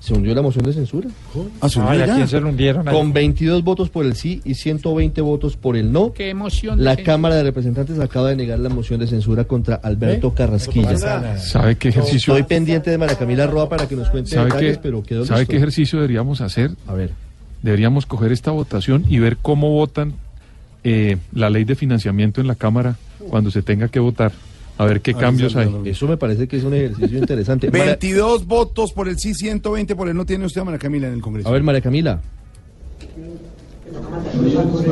se 0.02 0.16
hundió 0.16 0.34
la 0.34 0.42
moción 0.42 0.66
de 0.66 0.74
censura. 0.74 1.10
Ah, 1.62 1.70
¿se 1.70 1.78
hundió 1.80 1.92
Ay, 1.94 2.10
¿a 2.10 2.16
quién 2.16 2.28
se 2.28 2.42
lo 2.42 2.50
hundieron? 2.50 2.88
ahí? 2.88 2.94
Con 2.96 3.14
22 3.14 3.64
votos 3.64 3.90
por 3.92 4.04
el 4.04 4.16
sí 4.16 4.42
y 4.44 4.56
120 4.56 5.22
votos 5.22 5.58
por 5.58 5.78
el 5.78 5.92
no. 5.92 6.12
Qué 6.12 6.30
emoción. 6.30 6.84
La. 6.84 6.98
Cámara 6.98 7.36
de 7.36 7.44
Representantes 7.44 8.00
acaba 8.00 8.30
de 8.30 8.36
negar 8.36 8.58
la 8.60 8.70
moción 8.70 9.00
de 9.00 9.06
censura 9.08 9.44
contra 9.44 9.76
Alberto 9.76 10.30
¿Eh? 10.30 10.34
Carrasquilla. 10.36 11.38
¿Sabe 11.38 11.76
qué 11.76 11.90
ejercicio? 11.90 12.36
Estoy 12.36 12.48
pendiente 12.48 12.90
de 12.90 12.98
María 12.98 13.16
Camila 13.16 13.46
Roa 13.46 13.70
para 13.70 13.88
que 13.88 13.96
nos 13.96 14.10
cuente 14.10 14.32
¿Sabe 14.32 14.46
detalles, 14.46 14.78
qué, 14.78 14.84
pero 14.84 15.04
quedó 15.04 15.24
¿sabe 15.26 15.42
listo. 15.42 15.52
qué 15.52 15.58
ejercicio 15.58 16.00
deberíamos 16.00 16.42
hacer? 16.42 16.72
A 16.88 16.94
ver. 16.94 17.12
Deberíamos 17.62 18.08
coger 18.08 18.32
esta 18.32 18.50
votación 18.52 19.06
y 19.08 19.20
ver 19.20 19.38
cómo 19.38 19.70
votan 19.70 20.14
eh, 20.84 21.18
la 21.32 21.52
ley 21.52 21.64
de 21.64 21.76
financiamiento 21.76 22.42
en 22.42 22.48
la 22.48 22.56
Cámara 22.56 22.96
cuando 23.30 23.52
se 23.52 23.62
tenga 23.62 23.88
que 23.88 24.00
votar. 24.00 24.32
A 24.82 24.86
ver 24.86 25.02
qué 25.02 25.12
A 25.12 25.13
ver, 25.13 25.24
cambios 25.24 25.56
hay. 25.56 25.70
Eso 25.86 26.08
me 26.08 26.17
parece 26.17 26.48
que 26.48 26.58
es 26.58 26.63
un 26.63 26.74
ejercicio 26.74 27.20
interesante. 27.20 27.67
María- 27.72 27.86
22 27.86 28.48
votos 28.48 28.91
por 28.94 29.08
el 29.08 29.20
sí, 29.20 29.36
120 29.36 29.96
por 29.96 30.10
el 30.10 30.15
no. 30.17 30.26
Tiene 30.26 30.44
usted 30.46 30.62
a 30.62 30.63
María 30.63 30.80
Camila 30.80 31.08
en 31.08 31.13
el 31.13 31.22
Congreso. 31.22 31.48
a 31.48 31.52
ver, 31.52 31.62
María 31.62 31.82
Camila. 31.82 32.20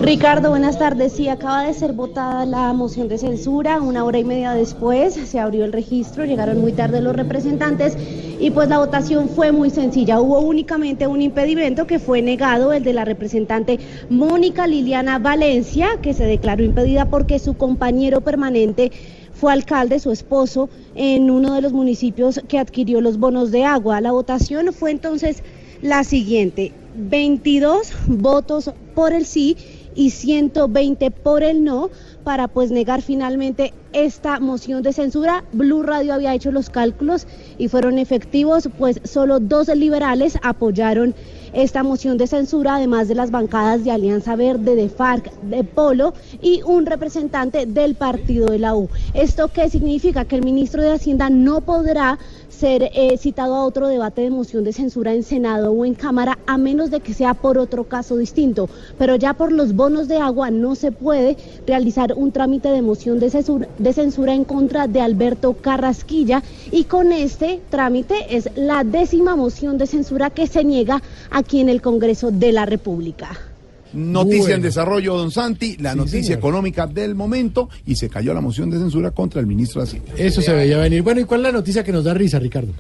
Ricardo, 0.03 0.49
buenas 0.51 0.77
tardes. 0.77 1.13
Sí, 1.13 1.27
acaba 1.27 1.63
de 1.63 1.73
ser 1.73 1.93
votada 1.93 2.45
la 2.45 2.71
moción 2.73 3.07
de 3.07 3.17
censura. 3.17 3.81
Una 3.81 4.03
hora 4.03 4.19
y 4.19 4.23
media 4.23 4.51
después 4.53 5.15
se 5.15 5.39
abrió 5.39 5.65
el 5.65 5.73
registro, 5.73 6.23
llegaron 6.25 6.59
muy 6.61 6.73
tarde 6.73 7.01
los 7.01 7.15
representantes 7.15 7.97
y 8.39 8.51
pues 8.51 8.69
la 8.69 8.77
votación 8.77 9.27
fue 9.29 9.51
muy 9.51 9.71
sencilla. 9.71 10.19
Hubo 10.19 10.39
únicamente 10.41 11.07
un 11.07 11.21
impedimento 11.21 11.87
que 11.87 11.97
fue 11.97 12.21
negado, 12.21 12.73
el 12.73 12.83
de 12.83 12.93
la 12.93 13.05
representante 13.05 13.79
Mónica 14.09 14.67
Liliana 14.67 15.17
Valencia, 15.17 15.87
que 16.01 16.13
se 16.13 16.25
declaró 16.25 16.63
impedida 16.63 17.05
porque 17.05 17.39
su 17.39 17.55
compañero 17.55 18.21
permanente 18.21 18.91
fue 19.39 19.53
alcalde, 19.53 19.99
su 19.99 20.11
esposo, 20.11 20.69
en 20.95 21.31
uno 21.31 21.53
de 21.53 21.61
los 21.61 21.71
municipios 21.71 22.41
que 22.47 22.59
adquirió 22.59 22.99
los 22.99 23.17
bonos 23.17 23.51
de 23.51 23.63
agua. 23.63 24.01
La 24.01 24.11
votación 24.11 24.73
fue 24.73 24.91
entonces 24.91 25.43
la 25.81 26.03
siguiente, 26.03 26.73
22 26.95 27.93
votos 28.07 28.71
por 28.93 29.13
el 29.13 29.25
sí 29.25 29.55
y 29.99 30.11
120 30.11 31.11
por 31.11 31.43
el 31.43 31.65
no 31.65 31.89
para 32.23 32.47
pues 32.47 32.71
negar 32.71 33.01
finalmente 33.01 33.73
esta 33.91 34.39
moción 34.39 34.81
de 34.81 34.93
censura. 34.93 35.43
Blue 35.51 35.83
Radio 35.83 36.13
había 36.13 36.33
hecho 36.33 36.53
los 36.53 36.69
cálculos 36.69 37.27
y 37.57 37.67
fueron 37.67 37.97
efectivos, 37.97 38.69
pues 38.77 39.01
solo 39.03 39.41
dos 39.41 39.67
liberales 39.67 40.37
apoyaron 40.41 41.15
esta 41.51 41.83
moción 41.83 42.17
de 42.17 42.27
censura, 42.27 42.75
además 42.75 43.09
de 43.09 43.15
las 43.15 43.29
bancadas 43.29 43.83
de 43.83 43.91
Alianza 43.91 44.37
Verde, 44.37 44.75
de 44.75 44.87
FARC, 44.87 45.33
de 45.41 45.65
Polo 45.65 46.13
y 46.41 46.61
un 46.61 46.85
representante 46.85 47.65
del 47.65 47.95
partido 47.95 48.47
de 48.47 48.59
la 48.59 48.75
U. 48.75 48.87
¿Esto 49.13 49.49
qué 49.49 49.69
significa? 49.69 50.23
Que 50.23 50.37
el 50.37 50.45
ministro 50.45 50.81
de 50.81 50.93
Hacienda 50.93 51.29
no 51.29 51.59
podrá 51.59 52.19
ser 52.59 52.91
eh, 52.93 53.17
citado 53.17 53.55
a 53.55 53.63
otro 53.63 53.87
debate 53.87 54.21
de 54.21 54.29
moción 54.29 54.65
de 54.65 54.73
censura 54.73 55.13
en 55.13 55.23
Senado 55.23 55.71
o 55.71 55.85
en 55.85 55.93
Cámara 55.93 56.37
a 56.45 56.57
menos 56.57 56.91
de 56.91 56.99
que 56.99 57.13
sea 57.13 57.33
por 57.33 57.57
otro 57.57 57.85
caso 57.85 58.17
distinto. 58.17 58.69
Pero 58.97 59.15
ya 59.15 59.33
por 59.33 59.53
los 59.53 59.73
bonos 59.73 60.09
de 60.09 60.17
agua 60.17 60.51
no 60.51 60.75
se 60.75 60.91
puede 60.91 61.37
realizar 61.65 62.13
un 62.17 62.33
trámite 62.33 62.67
de 62.67 62.81
moción 62.81 63.17
de 63.19 63.29
censura, 63.29 63.69
de 63.77 63.93
censura 63.93 64.33
en 64.33 64.43
contra 64.43 64.87
de 64.87 64.99
Alberto 64.99 65.53
Carrasquilla 65.53 66.43
y 66.69 66.83
con 66.83 67.13
este 67.13 67.61
trámite 67.69 68.35
es 68.35 68.49
la 68.55 68.83
décima 68.83 69.37
moción 69.37 69.77
de 69.77 69.87
censura 69.87 70.29
que 70.29 70.45
se 70.45 70.65
niega 70.65 71.01
aquí 71.31 71.61
en 71.61 71.69
el 71.69 71.81
Congreso 71.81 72.29
de 72.29 72.51
la 72.51 72.65
República. 72.65 73.48
Noticia 73.93 74.55
en 74.55 74.61
desarrollo, 74.61 75.15
don 75.17 75.31
Santi, 75.31 75.77
la 75.77 75.93
Sí, 75.93 75.97
noticia 75.97 76.21
señor. 76.23 76.37
económica 76.39 76.85
del 76.87 77.15
momento 77.15 77.69
y 77.85 77.95
se 77.95 78.09
cayó 78.09 78.33
la 78.33 78.41
moción 78.41 78.69
de 78.69 78.77
censura 78.77 79.11
contra 79.11 79.39
el 79.41 79.47
ministro 79.47 79.81
de 79.81 79.87
Hacienda. 79.87 80.11
Eso 80.17 80.41
se 80.41 80.53
veía 80.53 80.77
venir. 80.77 81.01
Bueno, 81.01 81.21
¿y 81.21 81.23
cuál 81.23 81.41
es 81.41 81.43
la 81.45 81.51
noticia 81.51 81.83
que 81.83 81.91
nos 81.91 82.03
da 82.03 82.13
risa, 82.13 82.37
Ricardo? 82.39 82.71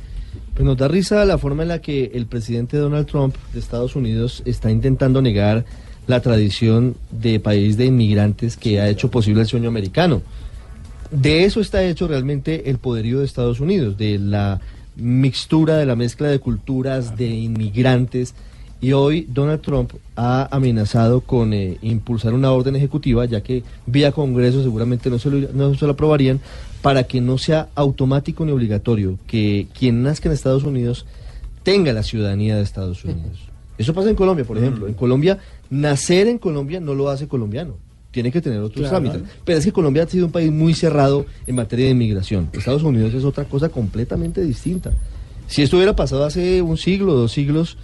Pues 0.53 0.65
nos 0.65 0.77
da 0.77 0.87
risa 0.87 1.23
la 1.25 1.37
forma 1.37 1.63
en 1.63 1.69
la 1.69 1.79
que 1.81 2.11
el 2.13 2.25
presidente 2.25 2.77
Donald 2.77 3.07
Trump 3.07 3.35
de 3.53 3.59
Estados 3.59 3.95
Unidos 3.95 4.43
está 4.45 4.69
intentando 4.69 5.21
negar 5.21 5.65
la 6.05 6.19
tradición 6.21 6.95
de 7.11 7.39
país 7.39 7.77
de 7.77 7.85
inmigrantes 7.85 8.57
que 8.57 8.79
ha 8.81 8.89
hecho 8.89 9.09
posible 9.09 9.41
el 9.41 9.47
sueño 9.47 9.69
americano. 9.69 10.21
De 11.11 11.43
eso 11.45 11.59
está 11.61 11.83
hecho 11.83 12.07
realmente 12.07 12.69
el 12.69 12.77
poderío 12.77 13.19
de 13.19 13.25
Estados 13.25 13.59
Unidos, 13.59 13.97
de 13.97 14.19
la 14.19 14.59
mixtura, 14.95 15.77
de 15.77 15.85
la 15.85 15.95
mezcla 15.95 16.27
de 16.27 16.39
culturas, 16.39 17.15
de 17.17 17.27
inmigrantes. 17.27 18.35
Y 18.81 18.93
hoy 18.93 19.27
Donald 19.29 19.61
Trump 19.61 19.91
ha 20.15 20.47
amenazado 20.55 21.21
con 21.21 21.53
eh, 21.53 21.77
impulsar 21.81 22.33
una 22.33 22.51
orden 22.51 22.75
ejecutiva, 22.77 23.25
ya 23.25 23.41
que 23.41 23.63
vía 23.85 24.11
Congreso 24.13 24.63
seguramente 24.63 25.09
no 25.09 25.19
se, 25.19 25.29
lo, 25.29 25.51
no 25.53 25.75
se 25.75 25.85
lo 25.85 25.91
aprobarían, 25.91 26.39
para 26.81 27.03
que 27.03 27.19
no 27.19 27.37
sea 27.37 27.67
automático 27.75 28.45
ni 28.45 28.53
obligatorio 28.53 29.17
que 29.27 29.67
quien 29.77 30.01
nazca 30.03 30.29
en 30.29 30.33
Estados 30.33 30.63
Unidos 30.63 31.05
tenga 31.63 31.91
la 31.91 32.03
ciudadanía 32.03 32.55
de 32.55 32.61
Estados 32.61 33.03
Unidos. 33.03 33.39
Eso 33.77 33.93
pasa 33.93 34.09
en 34.09 34.15
Colombia, 34.15 34.45
por 34.45 34.57
ejemplo. 34.57 34.87
En 34.87 34.93
Colombia, 34.93 35.39
nacer 35.69 36.27
en 36.27 36.37
Colombia 36.37 36.79
no 36.79 36.93
lo 36.95 37.09
hace 37.09 37.27
colombiano. 37.27 37.75
Tiene 38.11 38.31
que 38.31 38.41
tener 38.41 38.59
otros 38.59 38.87
Claro. 38.87 39.03
trámites. 39.09 39.29
Pero 39.43 39.57
es 39.59 39.65
que 39.65 39.71
Colombia 39.73 40.03
ha 40.03 40.07
sido 40.07 40.25
un 40.25 40.31
país 40.31 40.51
muy 40.51 40.73
cerrado 40.73 41.25
en 41.45 41.55
materia 41.55 41.85
de 41.85 41.91
inmigración. 41.91 42.49
Estados 42.53 42.83
Unidos 42.83 43.13
es 43.13 43.23
otra 43.23 43.43
cosa 43.43 43.69
completamente 43.69 44.41
distinta. 44.41 44.91
Si 45.47 45.61
esto 45.61 45.75
hubiera 45.77 45.95
pasado 45.95 46.23
hace 46.25 46.61
un 46.61 46.77
siglo, 46.77 47.13
dos 47.13 47.31
siglos, 47.33 47.77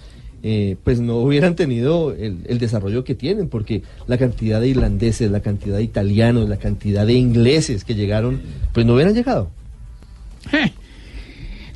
eh, 0.48 0.76
pues 0.84 1.00
no 1.00 1.16
hubieran 1.16 1.56
tenido 1.56 2.12
el, 2.12 2.58
desarrollo 2.60 3.02
que 3.02 3.16
tienen, 3.16 3.48
porque 3.48 3.82
la 4.06 4.16
cantidad 4.16 4.60
de 4.60 4.68
irlandeses, 4.68 5.28
la 5.28 5.40
cantidad 5.40 5.78
de 5.78 5.82
italianos, 5.82 6.48
la 6.48 6.56
cantidad 6.56 7.04
de 7.04 7.14
ingleses 7.14 7.82
que 7.82 7.96
llegaron, 7.96 8.40
pues 8.72 8.86
no 8.86 8.94
hubieran 8.94 9.12
llegado. 9.12 9.50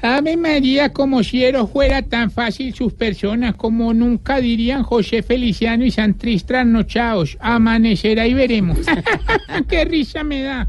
Ave 0.02 0.36
María, 0.36 0.92
como 0.92 1.24
si 1.24 1.42
Ero 1.42 1.66
fuera 1.66 2.02
tan 2.02 2.30
fácil 2.30 2.72
sus 2.72 2.92
personas, 2.92 3.56
como 3.56 3.92
nunca 3.92 4.40
dirían 4.40 4.84
José 4.84 5.24
Feliciano 5.24 5.84
y 5.84 5.90
Santrís 5.90 6.44
trasnochados. 6.44 7.38
Amanecerá 7.40 8.28
y 8.28 8.34
veremos. 8.34 8.78
¡Qué 9.68 9.84
risa 9.84 10.22
me 10.22 10.44
da! 10.44 10.68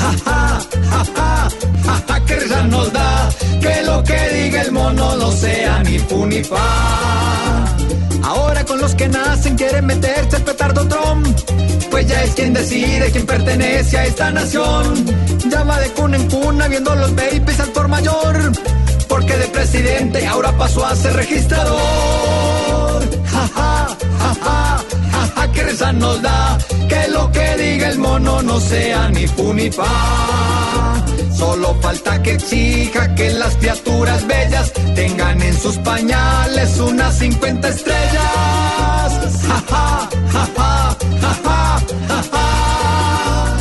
Ja, 0.00 0.12
ja, 0.24 0.60
ja, 0.90 2.00
ja, 2.08 2.24
que 2.24 2.36
risa 2.36 2.62
nos 2.64 2.92
da 2.92 3.28
que 3.60 3.82
lo 3.84 4.02
que 4.04 4.20
diga 4.34 4.62
el 4.62 4.72
mono 4.72 5.16
no 5.16 5.32
sea 5.32 5.82
ni 5.82 5.98
fu. 5.98 6.28
Ahora 8.22 8.64
con 8.64 8.78
los 8.80 8.94
que 8.94 9.08
nacen 9.08 9.56
quieren 9.56 9.86
meterse 9.86 10.36
el 10.36 10.42
petardo 10.42 10.86
Trump, 10.86 11.26
pues 11.90 12.06
ya 12.06 12.22
es 12.22 12.34
quien 12.34 12.52
decide 12.52 13.10
quién 13.10 13.26
pertenece 13.26 13.98
a 13.98 14.06
esta 14.06 14.30
nación. 14.30 14.84
Va 15.68 15.80
de 15.80 15.90
cuna 15.90 16.16
en 16.16 16.30
cuna 16.30 16.68
viendo 16.68 16.94
los 16.94 17.14
babies 17.14 17.60
al 17.60 17.68
por 17.70 17.88
mayor, 17.88 18.52
porque 19.08 19.36
de 19.36 19.46
presidente 19.48 20.26
ahora 20.26 20.56
pasó 20.56 20.86
a 20.86 20.94
ser 20.94 21.14
registrador. 21.14 23.02
Que 25.52 25.62
risa 25.62 25.92
nos 25.92 26.20
da 26.22 26.58
que 26.88 27.08
lo 27.08 27.30
que 27.32 27.56
diga 27.56 27.88
el 27.88 27.98
mono 27.98 28.42
no 28.42 28.60
sea 28.60 29.08
ni 29.10 29.26
fu 29.26 29.52
ni 29.52 29.70
fa. 29.70 29.84
Solo 31.36 31.76
falta 31.80 32.20
que 32.22 32.32
exija 32.32 33.14
que 33.14 33.30
las 33.30 33.54
criaturas 33.56 34.26
bellas 34.26 34.72
tengan 34.94 35.40
en 35.40 35.56
sus 35.56 35.76
pañales 35.78 36.78
unas 36.80 37.18
50 37.18 37.68
estrellas. 37.68 39.08
Ja, 39.46 39.62
ja, 39.70 40.08
ja, 40.32 40.48
ja, 40.56 40.96
ja, 41.44 41.80
ja, 42.08 42.22
ja. 42.32 43.56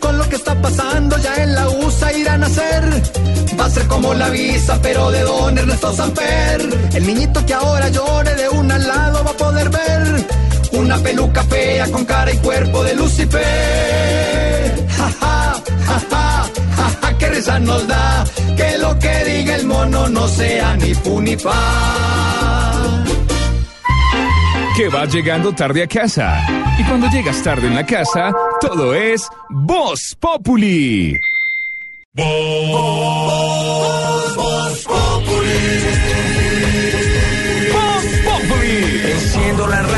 Con 0.00 0.18
lo 0.18 0.28
que 0.28 0.36
está 0.36 0.54
pasando 0.60 1.18
ya 1.18 1.34
en 1.42 1.54
la 1.54 1.68
USA 1.68 2.12
irán 2.12 2.44
a 2.44 2.46
hacer. 2.46 3.02
Va 3.58 3.64
a 3.64 3.70
ser 3.70 3.86
como 3.88 4.14
la 4.14 4.28
visa, 4.28 4.78
pero 4.80 5.10
de 5.10 5.22
don 5.22 5.58
Ernesto 5.58 5.92
Samper. 5.92 6.60
El 6.94 7.06
niñito 7.06 7.44
que 7.44 7.54
ahora 7.54 7.88
llore 7.88 8.34
de 8.34 8.48
un 8.50 8.70
al 8.70 8.86
lado 8.86 9.24
va 9.24 9.30
a 9.30 9.36
poder 9.36 9.68
ver 9.70 10.35
una 10.76 10.98
peluca 10.98 11.42
fea 11.44 11.90
con 11.90 12.04
cara 12.04 12.32
y 12.32 12.36
cuerpo 12.38 12.84
de 12.84 12.94
Lucifer. 12.94 14.86
Ja, 14.96 15.10
ja, 15.20 15.62
ja, 15.86 16.00
ja, 16.10 16.46
ja, 16.76 16.90
ja, 17.02 17.18
que 17.18 17.28
risa 17.30 17.58
nos 17.58 17.86
da 17.86 18.24
que 18.56 18.78
lo 18.78 18.98
que 18.98 19.24
diga 19.24 19.56
el 19.56 19.66
mono 19.66 20.08
no 20.08 20.28
sea 20.28 20.76
ni 20.76 20.94
fu 20.94 21.20
ni 21.20 21.36
fa. 21.36 21.52
Que 24.76 24.88
vas 24.88 25.12
llegando 25.12 25.52
tarde 25.52 25.82
a 25.84 25.86
casa. 25.86 26.46
Y 26.78 26.84
cuando 26.84 27.08
llegas 27.08 27.42
tarde 27.42 27.66
en 27.66 27.74
la 27.74 27.86
casa, 27.86 28.30
todo 28.60 28.94
es 28.94 29.26
Voz 29.48 30.14
Populi. 30.20 31.18
Voz 32.12 33.16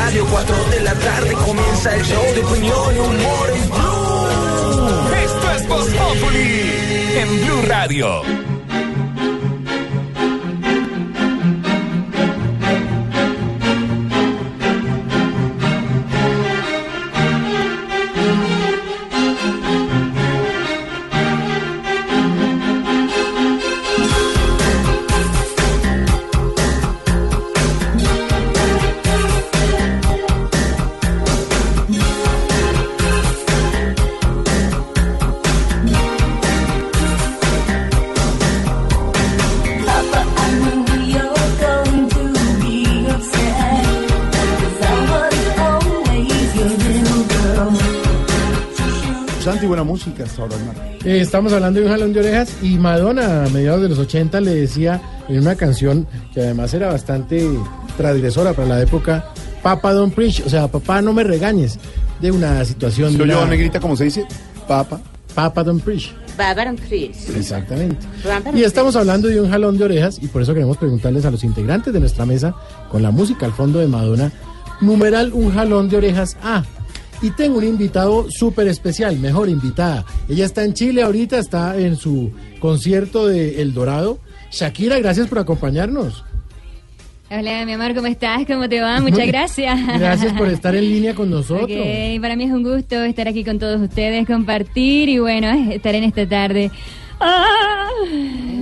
radio, 0.09 0.25
4 0.25 0.55
de 0.71 0.79
la 0.81 0.93
tarde 0.95 1.33
comienza 1.33 1.95
el 1.95 2.03
show 2.03 2.23
de 2.33 2.43
opinión 2.43 2.95
y 2.95 2.99
humor 2.99 3.49
en 3.53 3.69
Blue. 3.69 5.15
Esto 5.23 5.51
es 5.51 5.67
Voz 5.67 5.87
en 7.15 7.45
Blue 7.45 7.61
Radio. 7.67 8.48
Música 49.89 50.23
hasta 50.23 50.41
ahora, 50.41 50.55
hermano. 50.55 50.79
Eh, 51.03 51.19
estamos 51.21 51.51
hablando 51.53 51.79
de 51.79 51.85
un 51.85 51.91
jalón 51.91 52.13
de 52.13 52.19
orejas 52.21 52.55
y 52.61 52.77
Madonna 52.77 53.45
a 53.45 53.49
mediados 53.49 53.81
de 53.81 53.89
los 53.89 53.99
80 53.99 54.39
le 54.41 54.55
decía 54.55 55.01
en 55.27 55.39
una 55.39 55.55
canción 55.55 56.07
que 56.33 56.41
además 56.41 56.73
era 56.73 56.87
bastante 56.87 57.47
transgresora 57.97 58.53
para 58.53 58.67
la 58.67 58.81
época, 58.81 59.25
Papa 59.61 59.91
Don't 59.93 60.13
Preach, 60.13 60.41
o 60.45 60.49
sea, 60.49 60.67
papá 60.69 61.01
no 61.01 61.11
me 61.13 61.23
regañes, 61.23 61.77
de 62.21 62.31
una 62.31 62.63
situación... 62.65 63.11
¿Se 63.11 63.17
de 63.17 63.23
una- 63.23 63.45
negrita, 63.45 63.79
como 63.79 63.95
se 63.97 64.05
dice? 64.05 64.25
Papa. 64.67 65.01
Papa 65.35 65.63
Don't 65.63 65.83
Preach. 65.83 66.13
Exactamente. 67.35 68.05
Y 68.57 68.63
estamos 68.63 68.95
hablando 68.95 69.27
de 69.27 69.41
un 69.41 69.49
jalón 69.49 69.77
de 69.77 69.83
orejas 69.85 70.19
y 70.21 70.27
por 70.27 70.41
eso 70.41 70.53
queremos 70.53 70.77
preguntarles 70.77 71.25
a 71.25 71.31
los 71.31 71.43
integrantes 71.43 71.91
de 71.93 71.99
nuestra 71.99 72.25
mesa 72.25 72.55
con 72.89 73.01
la 73.03 73.11
música 73.11 73.45
al 73.45 73.51
fondo 73.53 73.79
de 73.79 73.87
Madonna, 73.87 74.31
numeral 74.79 75.33
un 75.33 75.51
jalón 75.53 75.89
de 75.89 75.97
orejas 75.97 76.37
A. 76.41 76.63
Y 77.21 77.31
tengo 77.31 77.57
un 77.57 77.65
invitado 77.65 78.27
súper 78.29 78.67
especial, 78.67 79.19
mejor 79.19 79.49
invitada. 79.49 80.05
Ella 80.29 80.45
está 80.45 80.63
en 80.63 80.73
Chile 80.73 81.01
ahorita, 81.01 81.37
está 81.37 81.77
en 81.77 81.97
su 81.97 82.31
concierto 82.59 83.27
de 83.27 83.61
El 83.61 83.73
Dorado. 83.73 84.19
Shakira, 84.51 84.99
gracias 84.99 85.27
por 85.27 85.39
acompañarnos. 85.39 86.23
Hola, 87.31 87.63
mi 87.65 87.73
amor, 87.73 87.93
¿cómo 87.93 88.07
estás? 88.07 88.41
¿Cómo 88.47 88.67
te 88.67 88.81
va? 88.81 88.99
Muchas 89.01 89.27
gracias. 89.27 89.79
Gracias 89.99 90.33
por 90.33 90.47
estar 90.47 90.75
en 90.75 90.81
línea 90.89 91.13
con 91.13 91.29
nosotros. 91.29 91.69
Para 92.21 92.35
mí 92.35 92.45
es 92.45 92.51
un 92.51 92.63
gusto 92.63 93.03
estar 93.03 93.27
aquí 93.27 93.43
con 93.43 93.59
todos 93.59 93.79
ustedes, 93.81 94.25
compartir 94.25 95.09
y 95.09 95.19
bueno, 95.19 95.51
estar 95.71 95.93
en 95.93 96.05
esta 96.05 96.27
tarde. 96.27 96.71
Ah, 97.19 97.87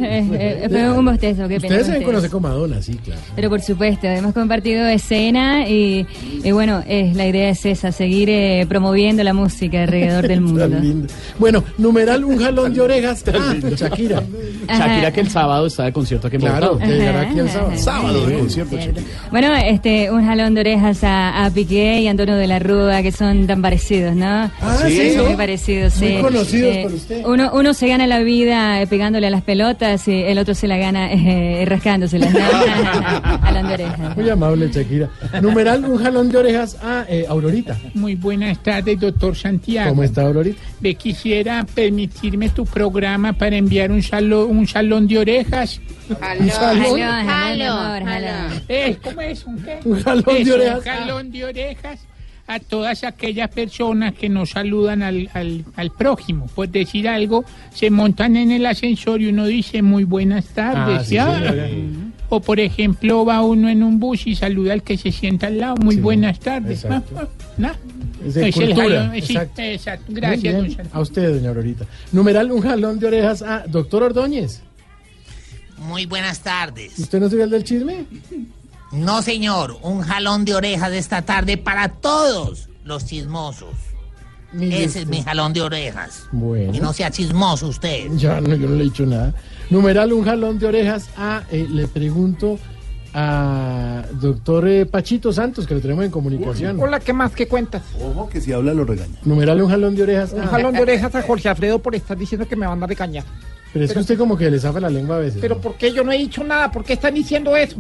eh, 0.03 0.25
eh, 0.63 0.67
fue 0.69 0.89
un 0.91 1.05
bostezo, 1.05 1.47
qué 1.47 1.59
pena. 1.59 1.75
Ustedes 1.75 1.87
se 1.87 1.95
con 1.97 2.03
conocen 2.05 2.31
con 2.31 2.41
Madonna, 2.41 2.81
sí, 2.81 2.95
claro. 3.03 3.21
Pero 3.35 3.49
por 3.49 3.61
supuesto, 3.61 4.07
hemos 4.07 4.33
compartido 4.33 4.85
escena 4.87 5.67
y, 5.67 6.05
y 6.43 6.51
bueno, 6.51 6.83
es, 6.87 7.15
la 7.15 7.27
idea 7.27 7.49
es 7.49 7.65
esa, 7.65 7.91
seguir 7.91 8.29
eh, 8.29 8.65
promoviendo 8.67 9.23
la 9.23 9.33
música 9.33 9.83
alrededor 9.83 10.27
del 10.27 10.41
mundo. 10.47 10.67
Lindo. 10.67 11.07
Bueno, 11.39 11.63
numeral 11.77 12.23
un 12.25 12.37
jalón 12.39 12.73
de 12.73 12.81
orejas. 12.81 13.23
Ah, 13.33 13.55
Shakira. 13.75 14.23
Shakira 14.67 15.11
que 15.11 15.21
el 15.21 15.29
sábado 15.29 15.67
está 15.67 15.83
de 15.85 15.93
concierto 15.93 16.27
aquí 16.27 16.35
en 16.37 16.41
Claro, 16.41 16.77
que 16.79 16.85
llegará 16.87 17.21
aquí 17.21 17.39
el 17.39 17.49
sábado. 17.49 17.71
Ajá. 17.73 17.77
Sábado 17.81 18.25
de 18.25 18.37
concierto, 18.39 18.77
cierto. 18.77 19.01
Shakira. 19.01 19.17
Bueno, 19.31 19.55
este, 19.55 20.11
un 20.11 20.25
jalón 20.25 20.53
de 20.55 20.61
orejas 20.61 21.03
a, 21.03 21.45
a 21.45 21.49
Piqué 21.51 22.01
y 22.01 22.07
Antonio 22.07 22.35
de 22.35 22.47
la 22.47 22.59
Rúa, 22.59 23.01
que 23.01 23.11
son 23.11 23.45
tan 23.47 23.61
parecidos, 23.61 24.15
¿no? 24.15 24.25
Ah, 24.25 24.51
muy 24.83 25.15
¿no? 25.31 25.37
parecidos, 25.37 25.93
sí. 25.93 26.13
Muy 26.13 26.21
conocidos 26.21 26.75
Eh, 26.75 26.79
por 26.83 26.93
usted. 26.93 27.25
Uno, 27.25 27.51
uno 27.53 27.73
se 27.73 27.87
gana 27.87 28.07
la 28.07 28.19
vida 28.19 28.46
eh, 28.53 28.87
pegándole 28.87 29.27
a 29.27 29.29
las 29.29 29.41
pelotas 29.41 30.07
y 30.07 30.23
el 30.23 30.37
otro 30.37 30.53
se 30.53 30.67
la 30.67 30.77
gana 30.77 31.11
eh, 31.11 31.65
rascándoselas, 31.65 32.33
¿no? 32.33 32.39
jalón 33.41 33.67
de 33.67 33.73
orejas. 33.73 34.17
Muy 34.17 34.29
amable, 34.29 34.69
Shakira. 34.71 35.09
Numeral 35.41 35.85
un 35.85 35.97
jalón 35.97 36.29
de 36.29 36.37
orejas 36.37 36.77
a 36.81 37.05
eh, 37.07 37.25
Aurorita. 37.27 37.77
Muy 37.93 38.15
buenas 38.15 38.61
tardes, 38.63 38.99
doctor 38.99 39.35
Santiago. 39.35 39.89
¿Cómo 39.89 40.03
está 40.03 40.23
Aurorita? 40.23 40.61
Me 40.79 40.95
quisiera 40.95 41.65
permitirme 41.73 42.49
tu 42.49 42.65
programa 42.65 43.33
para 43.33 43.55
enviar 43.55 43.91
un 43.91 44.01
salón, 44.01 44.57
un 44.57 44.67
salón 44.67 45.07
de 45.07 45.19
orejas. 45.19 45.81
Aló, 46.21 46.53
aló, 46.55 47.73
aló. 47.73 48.61
Eh, 48.67 48.97
¿Cómo 49.03 49.21
es? 49.21 49.45
¿Un 49.45 49.57
qué? 49.61 49.79
Un 49.83 50.01
jalón 50.01 50.43
de 50.43 50.53
orejas. 50.53 50.77
Un 50.77 50.83
jalón 50.83 51.31
de 51.31 51.45
orejas 51.45 51.99
a 52.47 52.59
todas 52.59 53.03
aquellas 53.03 53.49
personas 53.49 54.13
que 54.13 54.29
no 54.29 54.45
saludan 54.45 55.03
al, 55.03 55.29
al, 55.33 55.65
al 55.75 55.91
prójimo. 55.91 56.47
Por 56.55 56.69
decir 56.69 57.07
algo, 57.07 57.43
se 57.73 57.89
montan 57.89 58.37
en 58.37 58.51
el 58.51 58.65
ascensor 58.65 59.21
y 59.21 59.27
uno 59.27 59.45
dice 59.45 59.81
muy 59.81 60.05
buenas 60.05 60.45
tardes. 60.47 61.13
Ah. 61.19 61.67
O 62.29 62.39
por 62.41 62.59
ejemplo, 62.59 63.23
va 63.25 63.41
uno 63.41 63.69
en 63.69 63.83
un 63.83 63.99
bus 63.99 64.27
y 64.27 64.35
saluda 64.35 64.73
al 64.73 64.83
que 64.83 64.97
se 64.97 65.11
sienta 65.11 65.47
al 65.47 65.59
lado. 65.59 65.75
Muy 65.77 65.95
Sí, 65.95 66.01
buenas 66.01 66.39
tardes. 66.39 66.83
exacto. 66.83 67.15
Ah, 67.19 67.27
ah. 67.63 67.75
Es 68.25 68.33
de 68.33 68.47
el 68.47 68.53
cultura. 68.53 68.83
jalón, 68.83 69.11
sí, 69.13 69.17
exacto. 69.19 69.61
exacto. 69.61 70.05
Gracias, 70.09 70.41
bien. 70.41 70.55
don 70.57 70.65
Santiago. 70.67 70.89
A 70.93 70.99
usted, 71.01 71.33
doña 71.35 71.49
Aurorita. 71.49 71.85
Numeral 72.11 72.51
un 72.51 72.61
jalón 72.61 72.99
de 72.99 73.07
orejas 73.07 73.41
a 73.41 73.65
Doctor 73.67 74.03
Ordóñez. 74.03 74.61
Muy 75.77 76.05
buenas 76.05 76.39
tardes. 76.41 76.97
¿Usted 76.97 77.19
no 77.19 77.29
sería 77.29 77.45
el 77.45 77.51
del 77.51 77.63
chisme? 77.63 78.05
No, 78.91 79.21
señor, 79.21 79.77
un 79.81 80.01
jalón 80.01 80.45
de 80.45 80.55
orejas 80.55 80.91
de 80.91 80.97
esta 80.97 81.21
tarde 81.23 81.57
para 81.57 81.89
todos 81.89 82.69
los 82.83 83.05
chismosos. 83.05 83.69
Ese 84.59 85.01
es 85.01 85.07
mi 85.07 85.21
jalón 85.21 85.51
de 85.53 85.61
orejas. 85.61 86.25
Bueno. 86.31 86.73
Y 86.73 86.79
no 86.79 86.93
sea 86.93 87.11
chismoso 87.11 87.67
usted. 87.67 88.09
Ya 88.15 88.39
no, 88.39 88.55
yo 88.55 88.69
no 88.69 88.75
le 88.75 88.81
he 88.81 88.85
dicho 88.85 89.05
nada. 89.05 89.33
Numeral 89.69 90.13
un 90.13 90.23
jalón 90.23 90.57
de 90.57 90.67
orejas 90.67 91.09
a, 91.17 91.43
eh, 91.51 91.67
le 91.69 91.87
pregunto 91.87 92.57
a 93.13 94.03
doctor 94.13 94.67
eh, 94.67 94.85
Pachito 94.85 95.33
Santos, 95.33 95.67
que 95.67 95.73
lo 95.75 95.81
tenemos 95.81 96.05
en 96.05 96.11
comunicación. 96.11 96.79
Hola, 96.79 96.99
¿qué 97.01 97.11
más? 97.11 97.33
¿Qué 97.33 97.47
cuentas? 97.47 97.83
Ojo 98.01 98.29
que 98.29 98.39
si 98.39 98.53
habla 98.53 98.73
lo 98.73 98.85
regaña. 98.85 99.17
Numeral 99.25 99.61
un 99.61 99.69
jalón 99.69 99.95
de 99.95 100.03
orejas 100.03 100.31
Un 100.33 100.41
a. 100.41 100.47
jalón 100.47 100.73
de 100.73 100.81
orejas 100.81 101.13
a 101.13 101.21
Jorge 101.21 101.49
Alfredo 101.49 101.79
por 101.79 101.93
estar 101.93 102.17
diciendo 102.17 102.47
que 102.47 102.55
me 102.55 102.65
van 102.65 102.81
a 102.81 102.87
recañar. 102.87 103.25
Pero 103.73 103.83
es 103.83 103.91
que 103.91 103.99
usted 103.99 104.17
como 104.17 104.37
que 104.37 104.49
le 104.49 104.59
zafa 104.59 104.79
la 104.79 104.89
lengua 104.89 105.17
a 105.17 105.19
veces. 105.19 105.39
Pero 105.41 105.55
¿no? 105.55 105.61
¿por 105.61 105.75
qué 105.75 105.91
yo 105.91 106.03
no 106.03 106.11
he 106.13 106.17
dicho 106.17 106.43
nada? 106.43 106.71
¿Por 106.71 106.85
qué 106.85 106.93
están 106.93 107.13
diciendo 107.13 107.55
eso? 107.55 107.77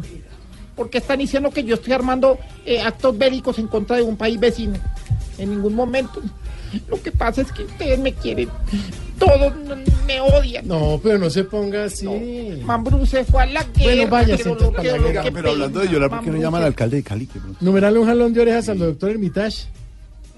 ¿Por 0.77 0.91
qué 0.91 0.99
están 0.99 1.17
diciendo 1.17 1.49
que 1.49 1.63
yo 1.63 1.73
estoy 1.73 1.93
armando 1.93 2.37
eh, 2.63 2.79
actos 2.79 3.17
bélicos 3.17 3.57
en 3.57 3.67
contra 3.67 3.97
de 3.97 4.03
un 4.03 4.15
país 4.15 4.39
vecino? 4.39 4.75
En 5.39 5.49
ningún 5.49 5.73
momento. 5.73 6.21
Lo 6.87 7.01
que 7.01 7.11
pasa 7.11 7.41
es 7.41 7.51
que 7.51 7.63
ustedes 7.63 7.97
me 7.99 8.13
quieren. 8.13 8.47
Todos 9.17 9.53
me 10.05 10.21
odian. 10.21 10.67
No, 10.67 10.99
pero 11.01 11.17
no 11.17 11.29
se 11.31 11.43
ponga 11.43 11.85
así. 11.85 12.61
Mambrú 12.63 13.05
se 13.07 13.25
fue 13.25 13.41
a 13.41 13.45
la 13.47 13.63
guerra. 13.63 14.05
Bueno, 14.05 14.71
guerra. 14.79 15.23
qué 15.23 15.31
Pero 15.31 15.51
hablando 15.51 15.79
de 15.79 15.87
llorar, 15.87 16.09
¿por 16.11 16.21
qué 16.21 16.29
no 16.29 16.37
llama 16.37 16.59
al 16.59 16.65
alcalde 16.65 16.97
de 16.97 17.03
Cali? 17.03 17.27
Numeral 17.59 17.97
un 17.97 18.05
jalón 18.05 18.33
de 18.33 18.41
orejas 18.41 18.69
al 18.69 18.77
doctor 18.77 19.09
Hermitage. 19.09 19.65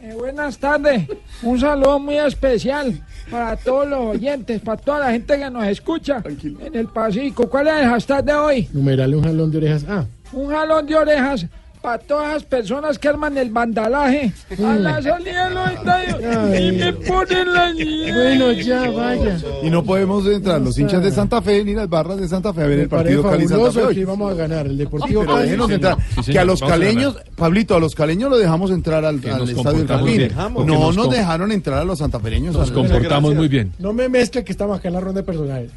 Eh, 0.01 0.13
buenas 0.13 0.57
tardes, 0.57 1.09
un 1.43 1.59
saludo 1.59 1.99
muy 1.99 2.15
especial 2.15 3.03
para 3.29 3.57
todos 3.57 3.85
los 3.85 3.99
oyentes, 4.15 4.61
para 4.61 4.81
toda 4.81 4.99
la 4.99 5.11
gente 5.11 5.37
que 5.37 5.49
nos 5.49 5.67
escucha 5.67 6.23
en 6.25 6.73
el 6.73 6.87
Pacífico. 6.87 7.49
¿Cuál 7.49 7.67
es 7.67 7.73
el 7.81 7.89
hashtag 7.89 8.23
de 8.23 8.33
hoy? 8.33 8.69
Numeral 8.71 9.13
un 9.13 9.23
jalón 9.25 9.51
de 9.51 9.57
orejas 9.57 9.83
a. 9.89 10.07
Un 10.33 10.49
jalón 10.49 10.85
de 10.85 10.95
orejas 10.95 11.45
para 11.81 11.97
todas 11.97 12.33
las 12.33 12.43
personas 12.43 12.99
que 12.99 13.07
arman 13.07 13.37
el 13.37 13.51
vandalaje 13.51 14.33
a 14.61 14.73
la 14.75 15.01
salida 15.01 15.47
de 15.47 15.55
los 15.55 15.71
estadios 15.71 16.59
y 16.59 16.71
me 16.73 16.91
ponen 16.93 17.53
la 17.53 17.71
Bueno, 17.71 18.51
ya, 18.51 18.89
vaya. 18.91 19.37
Y 19.63 19.69
no 19.69 19.81
podemos 19.85 20.25
entrar 20.27 20.59
los 20.59 20.77
hinchas 20.77 21.01
de 21.01 21.09
Santa 21.09 21.41
Fe 21.41 21.63
ni 21.63 21.73
las 21.73 21.87
barras 21.87 22.19
de 22.19 22.27
Santa 22.27 22.53
Fe 22.53 22.63
a 22.63 22.67
ver 22.67 22.77
Me 22.77 22.83
el 22.83 22.89
partido 22.89 23.23
parece 23.23 23.53
Cali-Santa 23.53 23.71
Fe 23.79 23.85
hoy. 23.87 23.95
que 23.95 24.01
íbamos 24.01 24.29
a 24.29 24.35
ganar. 24.35 24.65
El 24.67 24.77
Deportivo 24.77 25.21
Pero 25.21 25.33
Cali. 25.35 25.73
entrar. 25.73 25.97
Sí, 26.15 26.23
señor, 26.23 26.31
que 26.33 26.39
a 26.39 26.43
los 26.43 26.59
vamos 26.59 26.73
a 26.73 26.79
caleños, 26.79 27.17
Pablito, 27.37 27.75
a 27.75 27.79
los 27.79 27.95
caleños 27.95 28.29
lo 28.29 28.37
dejamos 28.37 28.71
entrar 28.71 29.05
al, 29.05 29.15
al 29.25 29.49
estadio 29.49 29.85
del 29.85 30.33
No 30.65 30.91
nos 30.91 31.09
dejaron 31.09 31.53
entrar 31.53 31.79
a 31.79 31.85
los 31.85 31.99
santafereños. 31.99 32.57
Nos 32.57 32.71
comportamos 32.71 33.35
muy 33.35 33.47
bien. 33.47 33.71
No 33.79 33.93
me 33.93 34.09
mezcle 34.09 34.43
que 34.43 34.51
estamos 34.51 34.77
acá 34.77 34.89
en 34.89 34.95
la 34.95 34.99
ronda 34.99 35.21
de 35.21 35.25
personajes. 35.25 35.71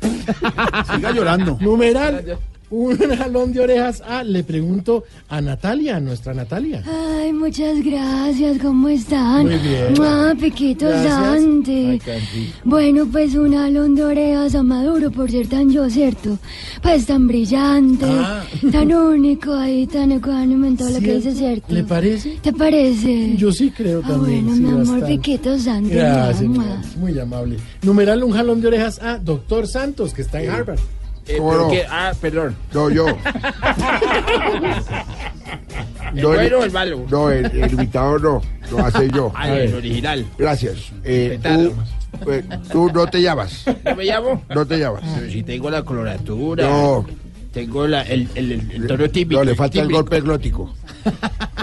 Siga 0.97 1.13
llorando. 1.13 1.59
Numeral, 1.61 2.39
un 2.73 2.97
jalón 3.19 3.53
de 3.53 3.61
orejas 3.61 4.03
a, 4.07 4.25
le 4.25 4.43
pregunto 4.43 5.05
a 5.29 5.41
Natalia, 5.41 5.97
a 5.97 6.01
nuestra 6.01 6.33
Natalia. 6.35 6.83
Ay, 6.87 7.33
muchas 7.33 7.83
gracias, 7.85 8.59
¿cómo 8.61 8.89
están? 8.89 9.45
Muy 9.47 9.59
bien. 9.59 9.95
Ah, 10.01 10.33
Piquito. 10.41 10.89
Dante. 10.89 12.01
Bueno, 12.65 13.07
pues 13.13 13.35
un 13.35 13.53
jalón 13.55 13.95
de 13.95 14.05
orejas 14.05 14.55
a 14.55 14.63
Maduro 14.63 15.11
por 15.11 15.31
ser 15.31 15.47
tan 15.49 15.71
yo, 15.71 15.89
¿cierto? 15.91 16.39
Pues 16.83 17.07
tan 17.07 17.29
brillante, 17.29 18.07
Ah. 18.09 18.43
tan 18.73 18.93
único 18.93 19.53
ahí, 19.53 19.87
tan 19.87 20.13
ecuánime 20.13 20.69
en 20.69 20.77
todo 20.79 20.89
lo 20.91 21.01
que 21.01 21.15
dice, 21.17 21.35
¿cierto? 21.35 21.67
¿Le 21.73 21.85
parece? 21.85 22.39
¿Te 22.43 22.53
parece? 22.53 23.37
Yo 23.37 23.53
sí 23.53 23.71
creo 23.71 24.01
Ah, 24.05 24.09
también. 24.09 24.45
bueno, 24.47 24.57
sí, 24.57 24.63
mi 24.63 24.69
amor, 24.71 24.87
bastante. 24.87 25.07
Piquito 25.17 25.59
Dante. 25.59 25.95
Gracias, 25.95 26.43
mua, 26.49 26.65
mi 26.65 26.71
amor, 26.73 26.87
muy 26.99 27.19
amable. 27.19 27.57
Numeral, 27.83 28.25
un 28.25 28.33
jalón 28.33 28.61
de 28.63 28.69
orejas 28.69 28.99
a 29.03 29.19
doctor 29.19 29.67
Santos, 29.69 30.15
que 30.15 30.23
está 30.23 30.43
en 30.43 30.51
Harvard. 30.51 30.79
Eh, 31.29 31.37
¿Cómo 31.39 31.51
pero 31.51 31.69
no? 31.69 31.75
ah, 31.91 32.13
perdón. 32.21 32.57
No, 32.73 32.91
yo. 32.91 33.07
¿El 36.15 36.23
No, 36.23 36.29
bueno 36.29 36.59
o 36.59 36.65
el 36.65 36.71
malo? 36.73 37.07
No, 37.11 37.31
el, 37.31 37.47
el 37.47 37.71
invitado 37.71 38.19
no. 38.19 38.43
Lo 38.71 38.79
hace 38.85 39.09
yo. 39.11 39.33
Ah, 39.35 39.49
el 39.51 39.75
original. 39.75 40.27
Gracias. 40.39 40.93
Eh, 41.05 41.39
tú, 41.43 42.31
eh, 42.31 42.43
tú 42.71 42.91
no 42.93 43.07
te 43.07 43.23
llamas. 43.23 43.65
¿No 43.85 43.95
me 43.97 44.05
llamo? 44.05 44.43
No 44.55 44.67
te 44.67 44.79
llamas. 44.79 45.03
Pero 45.17 45.31
si 45.31 45.43
tengo 45.43 45.71
la 45.71 45.83
coloratura. 45.83 46.69
No. 46.69 47.07
Tengo 47.53 47.87
la, 47.87 48.03
el, 48.03 48.29
el, 48.35 48.53
el, 48.53 48.71
el 48.73 48.87
tono 48.87 49.09
típico. 49.11 49.39
No, 49.41 49.45
le 49.45 49.55
falta 49.55 49.79
el 49.79 49.85
típico. 49.85 50.01
golpe 50.01 50.21
glótico. 50.23 50.75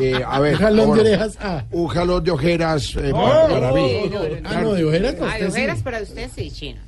Eh, 0.02 0.22
a 0.26 0.40
ver. 0.40 0.54
Un 0.56 0.60
jalón 0.60 0.86
¿cómo 0.90 0.96
de 0.96 1.04
no? 1.04 1.10
orejas 1.10 1.38
a. 1.42 1.66
Un 1.72 1.88
jalón 1.88 2.24
de 2.24 2.32
ojeras 2.32 2.96
eh, 2.96 3.12
para, 3.12 3.48
para 3.48 3.72
mí. 3.74 3.92
Ah, 4.46 4.62
no, 4.62 4.74
de 4.74 4.86
ojeras 4.86 5.16
para 5.16 5.32
Ah, 5.34 5.38
de 5.38 5.46
usted. 5.48 5.56
sí. 5.56 5.60
ojeras 5.62 5.82
para 5.82 6.02
usted, 6.02 6.30
sí, 6.36 6.52
chino. 6.52 6.80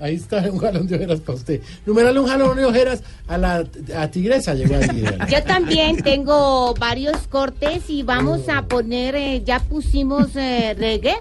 Ahí 0.00 0.14
está 0.14 0.38
un 0.50 0.58
jalón 0.58 0.86
de 0.86 0.94
ojeras 0.96 1.20
para 1.20 1.36
usted. 1.36 1.60
Numeral, 1.84 2.16
un 2.18 2.26
jalón 2.28 2.56
de 2.56 2.64
ojeras 2.64 3.02
a 3.26 3.36
la 3.38 3.64
a 3.96 4.08
tigresa. 4.08 4.54
Llegó 4.54 4.76
ahí. 4.76 5.04
Yo 5.30 5.42
también 5.42 5.96
tengo 6.02 6.72
varios 6.74 7.16
cortes 7.28 7.84
y 7.88 8.02
vamos 8.04 8.48
a 8.48 8.62
poner, 8.62 9.16
eh, 9.16 9.42
ya 9.44 9.58
pusimos 9.60 10.28
eh, 10.36 10.74
reggae. 10.78 11.16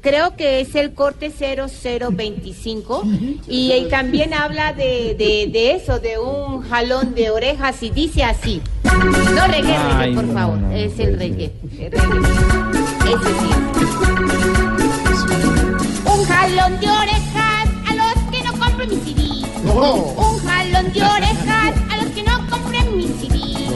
Creo 0.00 0.36
que 0.36 0.60
es 0.60 0.76
el 0.76 0.94
corte 0.94 1.32
0025 1.36 3.02
y, 3.48 3.72
eh, 3.72 3.88
también 3.90 4.32
habla 4.32 4.72
de, 4.72 5.16
de- 5.18 5.48
de 5.52 5.72
eso, 5.72 5.98
de 5.98 6.18
un 6.20 6.62
jalón 6.62 7.16
de 7.16 7.30
orejas 7.30 7.82
y 7.82 7.90
dice 7.90 8.22
así. 8.22 8.62
No 8.84 9.46
reggae, 9.48 9.76
reggae, 9.76 10.14
por 10.14 10.32
favor, 10.32 10.58
es 10.72 10.96
el 11.00 11.18
reggae. 11.18 11.52
el 11.80 11.90
reggae. 11.90 12.20
Ese 13.06 13.30
sí. 13.40 13.50
Un 16.04 16.24
jalón 16.26 16.80
de 16.80 16.88
orejas 16.88 17.31
Un 19.64 20.38
jalón 20.44 20.92
de 20.92 21.02
orejas 21.02 21.74
a 21.90 21.96
los 22.02 22.06
que 22.12 22.22
no 22.24 22.46
compren 22.50 22.96
mi 22.96 23.04
CD. 23.06 23.68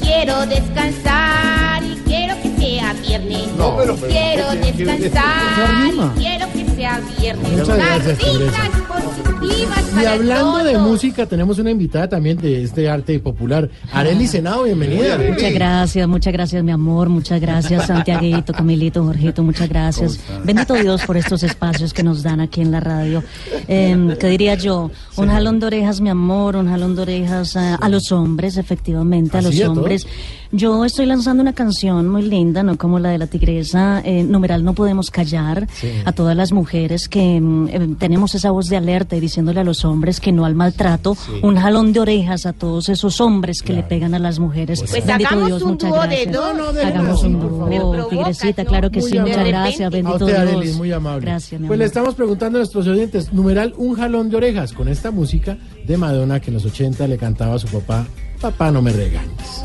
Quiero 0.00 0.46
descansar 0.46 1.82
y 1.82 1.94
quiero 2.04 2.34
que 2.42 2.54
sea 2.58 2.92
viernes. 2.94 3.48
No, 3.56 3.76
pero- 3.78 3.96
quiero 3.96 4.50
descansar 4.52 5.90
y 6.16 6.20
quiero 6.20 6.51
que 6.51 6.51
sea 6.82 7.00
viernes. 7.20 7.52
Muchas 7.52 7.76
gracias, 7.76 8.18
positivas 8.18 10.02
Y 10.02 10.04
hablando 10.04 10.64
de 10.64 10.78
música, 10.78 11.26
tenemos 11.26 11.58
una 11.60 11.70
invitada 11.70 12.08
también 12.08 12.38
de 12.38 12.64
este 12.64 12.88
arte 12.88 13.20
popular. 13.20 13.70
Arely 13.92 14.26
Senado, 14.26 14.64
bienvenida. 14.64 15.16
Muchas 15.16 15.52
gracias, 15.52 16.08
muchas 16.08 16.32
gracias, 16.32 16.64
mi 16.64 16.72
amor. 16.72 17.08
Muchas 17.08 17.40
gracias, 17.40 17.86
Santiaguito, 17.86 18.52
Camilito, 18.52 19.04
Jorgito. 19.04 19.44
Muchas 19.44 19.68
gracias. 19.68 20.18
Bendito 20.44 20.74
Dios 20.74 21.02
por 21.04 21.16
estos 21.16 21.44
espacios 21.44 21.92
que 21.92 22.02
nos 22.02 22.22
dan 22.24 22.40
aquí 22.40 22.60
en 22.60 22.72
la 22.72 22.80
radio. 22.80 23.22
Eh, 23.68 24.16
¿Qué 24.18 24.26
diría 24.26 24.54
yo? 24.56 24.90
Un 25.16 25.28
jalón 25.28 25.60
de 25.60 25.66
orejas, 25.66 26.00
mi 26.00 26.10
amor, 26.10 26.56
un 26.56 26.68
jalón 26.68 26.96
de 26.96 27.02
orejas 27.02 27.54
eh, 27.54 27.76
a 27.80 27.88
los 27.88 28.10
hombres, 28.10 28.56
efectivamente, 28.56 29.36
a 29.36 29.40
¿Así 29.40 29.62
los 29.62 29.74
todos? 29.74 30.06
Yo 30.54 30.84
estoy 30.84 31.06
lanzando 31.06 31.42
una 31.42 31.54
canción 31.54 32.08
muy 32.08 32.20
linda, 32.22 32.62
¿no? 32.62 32.76
Como 32.76 32.98
la 32.98 33.08
de 33.08 33.16
la 33.16 33.26
tigresa, 33.26 34.02
eh, 34.04 34.22
numeral 34.22 34.62
No 34.62 34.74
Podemos 34.74 35.10
Callar, 35.10 35.66
a 36.04 36.12
todas 36.12 36.36
las 36.36 36.52
mujeres 36.52 37.08
que 37.08 37.40
mm, 37.40 37.68
eh, 37.68 37.88
tenemos 37.98 38.34
esa 38.34 38.50
voz 38.50 38.68
de 38.68 38.76
alerta 38.76 39.16
y 39.16 39.20
diciéndole 39.20 39.60
a 39.60 39.64
los 39.64 39.86
hombres 39.86 40.20
que 40.20 40.30
no 40.30 40.44
al 40.44 40.54
maltrato, 40.54 41.16
un 41.42 41.56
jalón 41.56 41.94
de 41.94 42.00
orejas 42.00 42.44
a 42.44 42.52
todos 42.52 42.90
esos 42.90 43.22
hombres 43.22 43.62
que 43.62 43.72
le 43.72 43.82
pegan 43.82 44.12
a 44.12 44.18
las 44.18 44.38
mujeres. 44.38 44.80
Pues 44.80 44.92
Bendito 44.92 45.12
hagamos 45.14 45.46
Dios, 45.48 45.62
un 45.62 45.70
muchas 45.70 45.90
dúo 45.90 46.02
de. 46.06 46.26
No, 46.26 46.52
no, 46.52 46.72
de 46.74 46.84
Hagamos 46.84 47.22
un 47.24 47.40
dúo, 47.40 48.06
tigresita, 48.10 48.66
claro 48.66 48.90
que 48.90 49.00
sí, 49.00 49.18
muchas 49.18 49.46
gracias, 49.46 49.86
A 49.86 49.88
bendito 49.88 50.26
usted, 50.26 50.36
Arely, 50.36 50.66
Dios. 50.66 50.76
muy 50.76 50.92
amable. 50.92 51.24
Gracias, 51.24 51.58
mi 51.58 51.66
Pues 51.66 51.78
le 51.78 51.86
estamos 51.86 52.14
preguntando 52.14 52.58
a 52.58 52.60
nuestros 52.60 52.86
oyentes, 52.86 53.32
numeral, 53.32 53.72
un 53.78 53.94
jalón 53.94 54.28
de 54.28 54.36
orejas 54.36 54.74
con 54.74 54.88
esta 54.88 55.10
música 55.10 55.56
de 55.86 55.96
Madonna 55.96 56.40
que 56.40 56.50
en 56.50 56.54
los 56.54 56.66
80 56.66 57.06
le 57.08 57.16
cantaba 57.16 57.54
a 57.54 57.58
su 57.58 57.68
papá, 57.68 58.06
papá 58.42 58.72
no 58.72 58.82
me 58.82 58.92
regañes. 58.92 59.62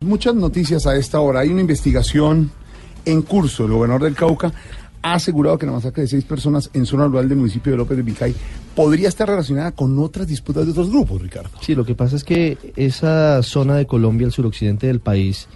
Muchas 0.00 0.34
noticias 0.34 0.86
a 0.86 0.96
esta 0.96 1.20
hora. 1.20 1.40
Hay 1.40 1.50
una 1.50 1.60
investigación 1.60 2.50
en 3.04 3.22
curso. 3.22 3.64
El 3.64 3.72
gobernador 3.72 4.04
del 4.04 4.14
Cauca 4.14 4.52
ha 5.06 5.14
asegurado 5.14 5.56
que 5.56 5.66
la 5.66 5.72
masacre 5.72 6.02
de 6.02 6.08
seis 6.08 6.24
personas 6.24 6.68
en 6.74 6.84
zona 6.84 7.06
rural 7.06 7.28
del 7.28 7.38
municipio 7.38 7.70
de 7.70 7.78
López 7.78 7.96
de 7.96 8.02
Vicay 8.02 8.34
podría 8.74 9.08
estar 9.08 9.28
relacionada 9.28 9.70
con 9.70 9.96
otras 10.00 10.26
disputas 10.26 10.64
de 10.64 10.72
otros 10.72 10.90
grupos, 10.90 11.22
Ricardo. 11.22 11.50
Sí, 11.60 11.76
lo 11.76 11.84
que 11.84 11.94
pasa 11.94 12.16
es 12.16 12.24
que 12.24 12.58
esa 12.74 13.40
zona 13.44 13.76
de 13.76 13.86
Colombia, 13.86 14.26
el 14.26 14.32
suroccidente 14.32 14.88
del 14.88 14.98
país, 14.98 15.46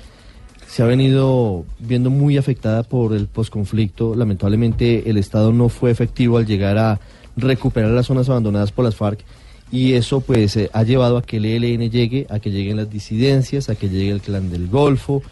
se 0.69 0.85
ha 0.85 0.87
venido 0.87 1.65
viendo 1.81 2.11
muy 2.11 2.37
afectada 2.37 2.85
por 2.85 3.13
el 3.13 3.27
posconflicto. 3.27 4.15
Lamentablemente 4.15 5.11
el 5.11 5.17
Estado 5.17 5.53
no 5.53 5.69
fue 5.69 5.91
efectivo 5.91 6.39
al 6.39 6.47
llegar 6.47 6.79
a 6.79 7.01
recuperar 7.37 7.91
las 7.91 8.07
zonas 8.07 8.29
abandonadas 8.29 8.71
por 8.71 8.85
las 8.85 8.95
FARC 8.95 9.19
y 9.73 9.95
eso 9.95 10.21
pues 10.21 10.57
eh, 10.57 10.71
ha 10.73 10.85
llevado 10.85 11.17
a 11.17 11.23
que 11.23 11.39
el 11.39 11.47
ELN 11.47 11.91
llegue, 11.91 12.25
a 12.31 12.39
que 12.39 12.53
lleguen 12.53 12.77
las 12.77 12.89
disidencias, 12.89 13.69
a 13.69 13.75
que 13.75 13.89
llegue 13.89 14.13
el 14.13 14.21
clan 14.21 14.49
del 14.49 14.69
Golfo 14.69 15.25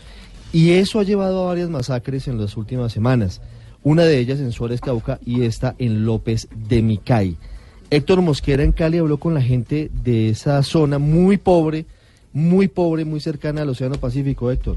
y 0.53 0.71
eso 0.71 0.99
ha 0.99 1.05
llevado 1.05 1.45
a 1.45 1.47
varias 1.47 1.71
masacres 1.71 2.27
en 2.27 2.41
las 2.41 2.57
últimas 2.57 2.93
semanas. 2.93 3.41
Una 3.83 4.05
de 4.05 4.19
ellas 4.19 4.41
en 4.41 4.53
Suárez 4.53 4.81
Cauca 4.81 5.19
y 5.25 5.43
esta 5.43 5.75
en 5.79 6.05
López 6.05 6.49
de 6.69 6.83
Micay. 6.83 7.37
Héctor 7.91 8.21
Mosquera 8.21 8.63
en 8.63 8.73
Cali 8.73 8.99
habló 8.99 9.19
con 9.19 9.35
la 9.35 9.41
gente 9.41 9.91
de 10.05 10.29
esa 10.29 10.63
zona 10.63 10.99
muy 10.99 11.39
pobre, 11.39 11.87
muy 12.33 12.69
pobre, 12.69 13.05
muy 13.05 13.21
cercana 13.21 13.63
al 13.63 13.71
Océano 13.71 13.95
Pacífico, 13.97 14.51
Héctor. 14.51 14.77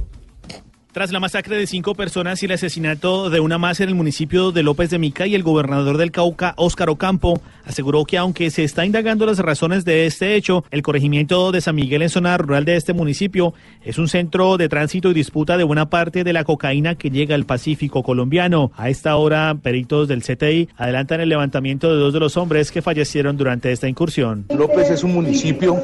Tras 0.92 1.14
la 1.14 1.22
masacre 1.22 1.56
de 1.56 1.68
cinco 1.68 1.96
personas 1.96 2.44
y 2.44 2.48
el 2.48 2.52
asesinato 2.52 3.30
de 3.30 3.39
una 3.39 3.58
más 3.58 3.80
en 3.80 3.88
el 3.88 3.96
municipio 3.96 4.52
de 4.52 4.62
López 4.62 4.89
de 4.89 5.00
Mica 5.00 5.26
y 5.26 5.36
el 5.36 5.42
gobernador 5.42 5.98
del 5.98 6.12
Cauca, 6.12 6.54
Óscar 6.58 6.89
Ocampo, 6.89 7.39
aseguró 7.64 8.04
que 8.04 8.18
aunque 8.18 8.50
se 8.50 8.66
está 8.66 8.86
indagando 8.86 9.26
las 9.26 9.39
razones 9.39 9.86
de 9.86 10.06
este 10.06 10.36
hecho, 10.36 10.66
el 10.70 10.82
corregimiento 10.82 11.54
de 11.54 11.62
San 11.62 11.76
Miguel 11.76 12.02
en 12.02 12.10
zona 12.10 12.38
rural 12.38 12.66
de 12.66 12.76
este 12.76 12.92
municipio 12.92 13.54
es 13.86 13.98
un 14.00 14.10
centro 14.10 14.58
de 14.58 14.68
tránsito 14.68 15.10
y 15.10 15.14
disputa 15.14 15.56
de 15.56 15.64
buena 15.64 15.89
parte 15.89 16.26
de 16.26 16.34
la 16.34 16.44
cocaína 16.44 16.96
que 16.96 17.10
llega 17.10 17.36
al 17.36 17.46
Pacífico 17.46 18.04
colombiano. 18.04 18.74
A 18.76 18.89
esta 18.89 19.16
hora, 19.16 19.56
peritos 19.64 20.10
del 20.10 20.24
CTI 20.24 20.68
adelantan 20.76 21.22
el 21.22 21.30
levantamiento 21.30 21.89
de 21.89 22.02
dos 22.02 22.12
de 22.12 22.20
los 22.20 22.36
hombres 22.36 22.70
que 22.70 22.82
fallecieron 22.82 23.38
durante 23.38 23.72
esta 23.72 23.88
incursión. 23.88 24.46
López 24.50 24.89
es 24.89 25.06
un 25.06 25.14
municipio 25.14 25.82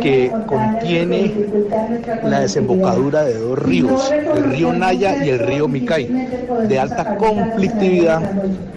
que 0.00 0.32
contiene 0.46 1.32
la 2.24 2.40
desembocadura 2.40 3.24
de 3.24 3.38
dos 3.38 3.58
ríos, 3.58 4.10
el 4.16 4.44
río 4.44 4.72
Naya 4.72 5.24
y 5.24 5.30
el 5.30 5.38
río 5.38 5.68
Micay, 5.68 6.06
de 6.68 6.78
alta 6.78 7.16
conflictividad 7.16 8.22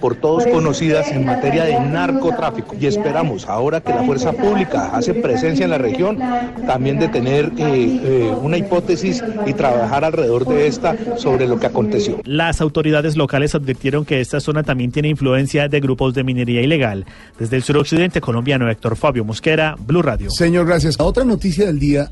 por 0.00 0.16
todos 0.16 0.46
conocidas 0.46 1.10
en 1.10 1.24
materia 1.24 1.64
de 1.64 1.78
narcotráfico. 1.80 2.74
Y 2.80 2.86
esperamos, 2.86 3.46
ahora 3.46 3.80
que 3.80 3.90
la 3.90 4.02
fuerza 4.04 4.32
pública 4.32 4.90
hace 4.94 5.14
presencia 5.14 5.64
en 5.64 5.70
la 5.70 5.78
región, 5.78 6.18
también 6.66 6.98
de 6.98 7.08
tener 7.08 7.52
eh, 7.56 8.00
eh, 8.02 8.34
una 8.42 8.56
hipótesis 8.56 9.22
y 9.46 9.52
trabajar 9.52 10.04
alrededor 10.04 10.46
de 10.46 10.66
esta 10.66 10.96
sobre 11.16 11.46
lo 11.46 11.58
que 11.58 11.66
aconteció. 11.66 12.20
Las 12.24 12.60
autoridades 12.60 13.16
locales 13.16 13.54
advirtieron 13.54 14.04
que 14.04 14.20
esta 14.20 14.40
zona 14.40 14.62
también 14.62 14.92
tiene 14.92 15.08
influencia 15.08 15.68
de 15.68 15.80
grupos 15.80 16.14
de 16.14 16.24
minería 16.24 16.62
ilegal. 16.62 17.06
Desde 17.38 17.56
el 17.56 17.62
suroccidente 17.62 18.20
colombiano, 18.20 18.70
Héctor 18.70 18.96
Fabio 18.96 19.24
Mosquera, 19.24 19.76
Blue 19.78 20.02
Radio. 20.02 20.30
Señor, 20.30 20.66
gracias. 20.66 20.98
La 20.98 21.04
otra 21.04 21.24
noticia 21.24 21.66
del 21.66 21.78
día 21.78 22.10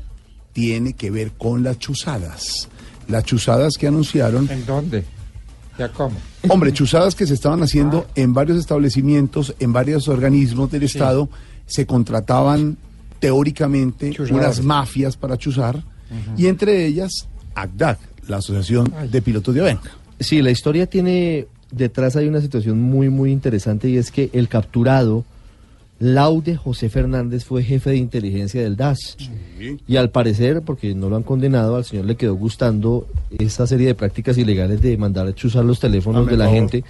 tiene 0.53 0.93
que 0.93 1.11
ver 1.11 1.31
con 1.37 1.63
las 1.63 1.79
chuzadas. 1.79 2.69
Las 3.09 3.23
chuzadas 3.23 3.77
que 3.77 3.87
anunciaron. 3.87 4.49
¿En 4.49 4.65
dónde? 4.65 5.03
¿Ya 5.77 5.89
cómo? 5.89 6.15
Hombre, 6.47 6.71
chuzadas 6.73 7.15
que 7.15 7.25
se 7.25 7.33
estaban 7.33 7.63
haciendo 7.63 8.07
en 8.15 8.33
varios 8.33 8.57
establecimientos, 8.57 9.55
en 9.59 9.73
varios 9.73 10.07
organismos 10.07 10.71
del 10.71 10.83
Estado. 10.83 11.29
Se 11.65 11.85
contrataban 11.85 12.77
teóricamente 13.19 14.15
unas 14.31 14.63
mafias 14.63 15.17
para 15.17 15.37
chuzar. 15.37 15.83
Y 16.37 16.47
entre 16.47 16.85
ellas, 16.85 17.27
ACDAC, 17.55 17.99
la 18.27 18.37
Asociación 18.37 18.93
de 19.11 19.21
Pilotos 19.21 19.53
de 19.53 19.61
Avianca. 19.61 19.91
Sí, 20.19 20.41
la 20.41 20.51
historia 20.51 20.87
tiene 20.87 21.47
detrás 21.71 22.15
hay 22.15 22.27
una 22.27 22.41
situación 22.41 22.81
muy 22.81 23.09
muy 23.09 23.31
interesante 23.31 23.89
y 23.89 23.97
es 23.97 24.11
que 24.11 24.29
el 24.33 24.47
capturado 24.47 25.23
Laude 25.99 26.55
José 26.55 26.89
Fernández 26.89 27.43
fue 27.43 27.63
jefe 27.63 27.91
de 27.91 27.97
inteligencia 27.97 28.61
del 28.61 28.75
DAS. 28.77 29.17
Y 29.87 29.97
al 29.97 30.09
parecer, 30.09 30.61
porque 30.61 30.95
no 30.95 31.09
lo 31.09 31.17
han 31.17 31.23
condenado, 31.23 31.75
al 31.75 31.83
señor 31.83 32.05
le 32.05 32.15
quedó 32.15 32.35
gustando 32.35 33.07
esa 33.37 33.67
serie 33.67 33.87
de 33.87 33.95
prácticas 33.95 34.37
ilegales 34.37 34.81
de 34.81 34.97
mandar 34.97 35.27
a 35.27 35.35
chuzar 35.35 35.65
los 35.65 35.79
teléfonos 35.79 36.21
Hazme 36.21 36.31
de 36.31 36.37
la 36.37 36.49
gente. 36.49 36.83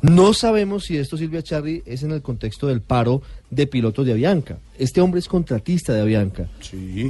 No 0.00 0.32
sabemos 0.32 0.84
si 0.84 0.96
esto, 0.96 1.16
Silvia 1.16 1.42
Charri, 1.42 1.82
es 1.84 2.04
en 2.04 2.12
el 2.12 2.22
contexto 2.22 2.68
del 2.68 2.80
paro 2.80 3.20
de 3.50 3.66
pilotos 3.66 4.06
de 4.06 4.12
Avianca. 4.12 4.58
Este 4.78 5.00
hombre 5.00 5.18
es 5.18 5.26
contratista 5.26 5.92
de 5.92 6.02
Avianca. 6.02 6.48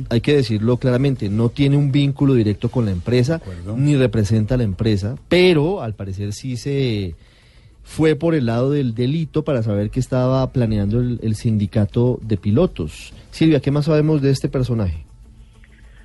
Hay 0.09 0.20
que 0.22 0.36
decirlo 0.36 0.78
claramente, 0.78 1.28
no 1.28 1.51
tiene 1.51 1.76
un 1.76 1.92
vínculo 1.92 2.32
directo 2.32 2.70
con 2.70 2.86
la 2.86 2.90
empresa, 2.90 3.42
ni 3.76 3.96
representa 3.96 4.55
a 4.55 4.59
la 4.59 4.64
empresa, 4.64 5.16
pero 5.28 5.82
al 5.82 5.94
parecer 5.94 6.32
sí 6.32 6.57
se 6.57 7.14
fue 7.89 8.16
por 8.16 8.34
el 8.34 8.47
lado 8.47 8.70
del 8.70 8.95
delito 8.95 9.43
para 9.43 9.62
saber 9.62 9.89
que 9.89 9.99
estaba 9.99 10.53
planeando 10.53 11.01
el, 11.01 11.18
el 11.22 11.34
sindicato 11.34 12.18
de 12.20 12.36
pilotos. 12.36 13.14
Silvia, 13.30 13.61
¿qué 13.61 13.70
más 13.70 13.86
sabemos 13.86 14.20
de 14.20 14.30
este 14.30 14.51
personaje? 14.51 15.09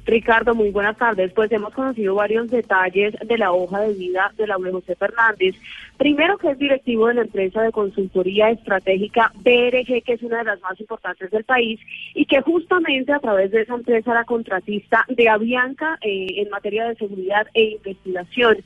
Ricardo, 0.06 0.56
muy 0.56 0.70
buenas 0.72 0.98
tardes. 0.98 1.32
Pues 1.34 1.52
hemos 1.52 1.74
conocido 1.74 2.16
varios 2.16 2.50
detalles 2.50 3.16
de 3.26 3.38
la 3.38 3.52
hoja 3.52 3.82
de 3.82 3.94
vida 3.94 4.32
de 4.38 4.48
Laure 4.48 4.72
José 4.72 4.96
Fernández. 4.96 5.56
Primero 5.98 6.38
que 6.38 6.52
es 6.52 6.58
directivo 6.58 7.08
de 7.08 7.16
la 7.16 7.22
empresa 7.22 7.62
de 7.62 7.72
consultoría 7.72 8.50
estratégica 8.50 9.32
BRG, 9.36 10.04
que 10.04 10.14
es 10.14 10.24
una 10.24 10.40
de 10.40 10.46
las 10.46 10.62
más 10.62 10.80
importantes 10.80 11.32
del 11.32 11.44
país, 11.44 11.80
y 12.16 12.26
que 12.26 12.42
justamente 12.42 13.14
a 13.14 13.20
través 13.20 13.52
de 13.52 13.62
esa 13.62 13.76
empresa 13.76 14.12
era 14.12 14.26
contratista 14.26 15.06
de 15.08 15.30
Avianca 15.30 15.98
eh, 16.02 16.28
en 16.38 16.50
materia 16.50 16.88
de 16.88 16.96
seguridad 16.96 17.48
e 17.54 17.78
investigación. 17.84 18.58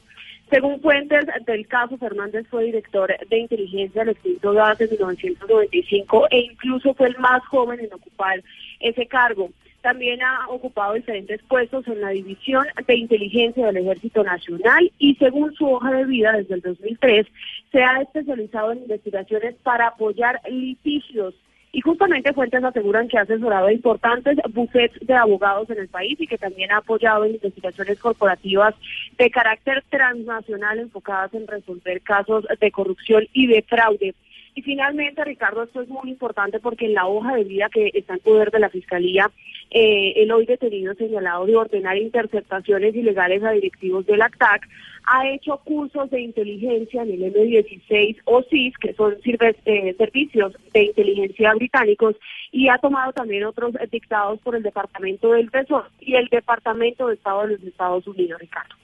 Según 0.49 0.79
fuentes 0.81 1.25
del 1.45 1.67
caso, 1.67 1.97
Fernández 1.97 2.47
fue 2.49 2.65
director 2.65 3.13
de 3.29 3.37
inteligencia 3.37 4.01
del 4.01 4.13
extinto 4.13 4.53
DAS 4.53 4.79
en 4.79 4.91
1995 4.91 6.27
e 6.31 6.39
incluso 6.39 6.93
fue 6.93 7.07
el 7.07 7.17
más 7.17 7.45
joven 7.47 7.81
en 7.81 7.93
ocupar 7.93 8.41
ese 8.79 9.05
cargo. 9.07 9.49
También 9.81 10.21
ha 10.23 10.47
ocupado 10.47 10.93
diferentes 10.93 11.41
puestos 11.43 11.85
en 11.87 12.01
la 12.01 12.09
División 12.09 12.65
de 12.85 12.95
Inteligencia 12.95 13.67
del 13.67 13.77
Ejército 13.77 14.23
Nacional 14.23 14.91
y 14.97 15.15
según 15.15 15.53
su 15.53 15.69
hoja 15.69 15.91
de 15.91 16.05
vida 16.05 16.31
desde 16.33 16.55
el 16.55 16.61
2003 16.61 17.27
se 17.71 17.83
ha 17.83 18.01
especializado 18.01 18.71
en 18.71 18.79
investigaciones 18.79 19.55
para 19.63 19.87
apoyar 19.87 20.41
litigios 20.49 21.35
y 21.71 21.81
justamente 21.81 22.33
fuentes 22.33 22.63
aseguran 22.63 23.07
que 23.07 23.17
ha 23.17 23.21
asesorado 23.21 23.69
importantes 23.69 24.37
bufetes 24.53 25.05
de 25.05 25.13
abogados 25.13 25.69
en 25.69 25.79
el 25.79 25.87
país 25.87 26.19
y 26.19 26.27
que 26.27 26.37
también 26.37 26.71
ha 26.71 26.77
apoyado 26.77 27.25
en 27.25 27.35
investigaciones 27.35 27.99
corporativas 27.99 28.73
de 29.17 29.29
carácter 29.29 29.83
transnacional 29.89 30.79
enfocadas 30.79 31.33
en 31.33 31.47
resolver 31.47 32.01
casos 32.01 32.45
de 32.59 32.71
corrupción 32.71 33.27
y 33.33 33.47
de 33.47 33.61
fraude. 33.63 34.15
Y 34.55 34.63
finalmente, 34.63 35.23
Ricardo, 35.23 35.61
esto 35.61 35.81
es 35.81 35.87
muy 35.87 36.09
importante 36.09 36.59
porque 36.59 36.85
en 36.85 36.95
la 36.95 37.05
hoja 37.05 37.35
de 37.35 37.43
vida 37.43 37.69
que 37.71 37.91
está 37.93 38.15
en 38.15 38.21
poder 38.21 38.49
de 38.49 38.59
la 38.59 38.69
Fiscalía, 38.69 39.29
eh, 39.71 40.13
el 40.17 40.31
hoy 40.31 40.45
detenido 40.45 40.93
señalado 40.95 41.45
de 41.45 41.55
ordenar 41.55 41.97
interceptaciones 41.97 42.95
ilegales 42.95 43.43
a 43.43 43.51
directivos 43.51 44.05
del 44.05 44.21
ACTAC 44.21 44.67
ha 45.09 45.29
hecho 45.29 45.57
cursos 45.63 46.09
de 46.09 46.21
inteligencia 46.21 47.01
en 47.03 47.11
el 47.11 47.33
M16 47.33 48.17
o 48.25 48.43
CIS, 48.49 48.73
que 48.77 48.93
son 48.93 49.15
sirve- 49.21 49.55
eh, 49.65 49.95
servicios 49.97 50.53
de 50.73 50.83
inteligencia 50.83 51.53
británicos, 51.53 52.15
y 52.51 52.67
ha 52.69 52.77
tomado 52.77 53.13
también 53.13 53.45
otros 53.45 53.73
dictados 53.91 54.39
por 54.41 54.55
el 54.55 54.63
Departamento 54.63 55.31
del 55.31 55.49
Tesoro 55.49 55.87
y 56.01 56.15
el 56.15 56.27
Departamento 56.29 57.07
de 57.07 57.13
Estado 57.13 57.43
de 57.47 57.53
los 57.53 57.63
Estados 57.63 58.05
Unidos, 58.07 58.39
Ricardo. 58.41 58.75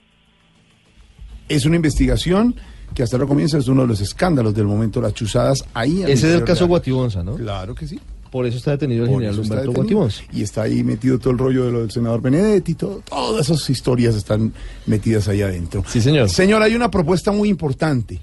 Es 1.48 1.66
una 1.66 1.76
investigación 1.76 2.54
que 2.94 3.02
hasta 3.02 3.16
ahora 3.16 3.26
comienza, 3.28 3.58
es 3.58 3.68
uno 3.68 3.82
de 3.82 3.88
los 3.88 4.00
escándalos 4.00 4.54
del 4.54 4.64
momento, 4.66 5.00
las 5.02 5.12
chuzadas 5.12 5.68
ahí. 5.74 6.02
Ese 6.04 6.12
es 6.28 6.34
el 6.36 6.44
caso. 6.44 6.66
Guatibonza, 6.66 7.22
¿no? 7.22 7.36
Claro 7.36 7.74
que 7.74 7.86
sí. 7.86 8.00
Por 8.34 8.46
eso 8.46 8.56
está 8.56 8.72
detenido 8.72 9.04
el 9.04 9.10
Por 9.10 9.20
general 9.20 9.38
Humberto. 9.38 9.72
Guatibonza. 9.72 10.24
Y 10.32 10.42
está 10.42 10.62
ahí 10.62 10.82
metido 10.82 11.20
todo 11.20 11.30
el 11.30 11.38
rollo 11.38 11.66
de 11.66 11.70
lo 11.70 11.80
del 11.82 11.92
senador 11.92 12.20
Benedetti, 12.20 12.74
todo, 12.74 13.00
todas 13.08 13.48
esas 13.48 13.70
historias 13.70 14.16
están 14.16 14.52
metidas 14.86 15.28
ahí 15.28 15.40
adentro. 15.40 15.84
Sí, 15.86 16.00
señor. 16.00 16.28
Señor, 16.28 16.60
hay 16.60 16.74
una 16.74 16.90
propuesta 16.90 17.30
muy 17.30 17.48
importante. 17.48 18.18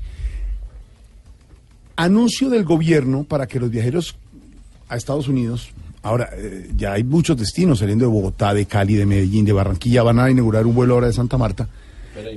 Anuncio 1.95 2.49
del 2.49 2.65
gobierno 2.65 3.23
para 3.23 3.47
que 3.47 3.57
los 3.57 3.69
viajeros 3.69 4.17
a 4.89 4.97
Estados 4.97 5.29
Unidos, 5.29 5.69
ahora 6.01 6.29
eh, 6.35 6.69
ya 6.75 6.91
hay 6.91 7.05
muchos 7.05 7.37
destinos 7.37 7.79
saliendo 7.79 8.03
de 8.03 8.11
Bogotá, 8.11 8.53
de 8.53 8.65
Cali, 8.65 8.95
de 8.95 9.05
Medellín, 9.05 9.45
de 9.45 9.53
Barranquilla, 9.53 10.03
van 10.03 10.19
a 10.19 10.29
inaugurar 10.29 10.65
un 10.65 10.75
vuelo 10.75 10.95
ahora 10.95 11.07
de 11.07 11.13
Santa 11.13 11.37
Marta, 11.37 11.69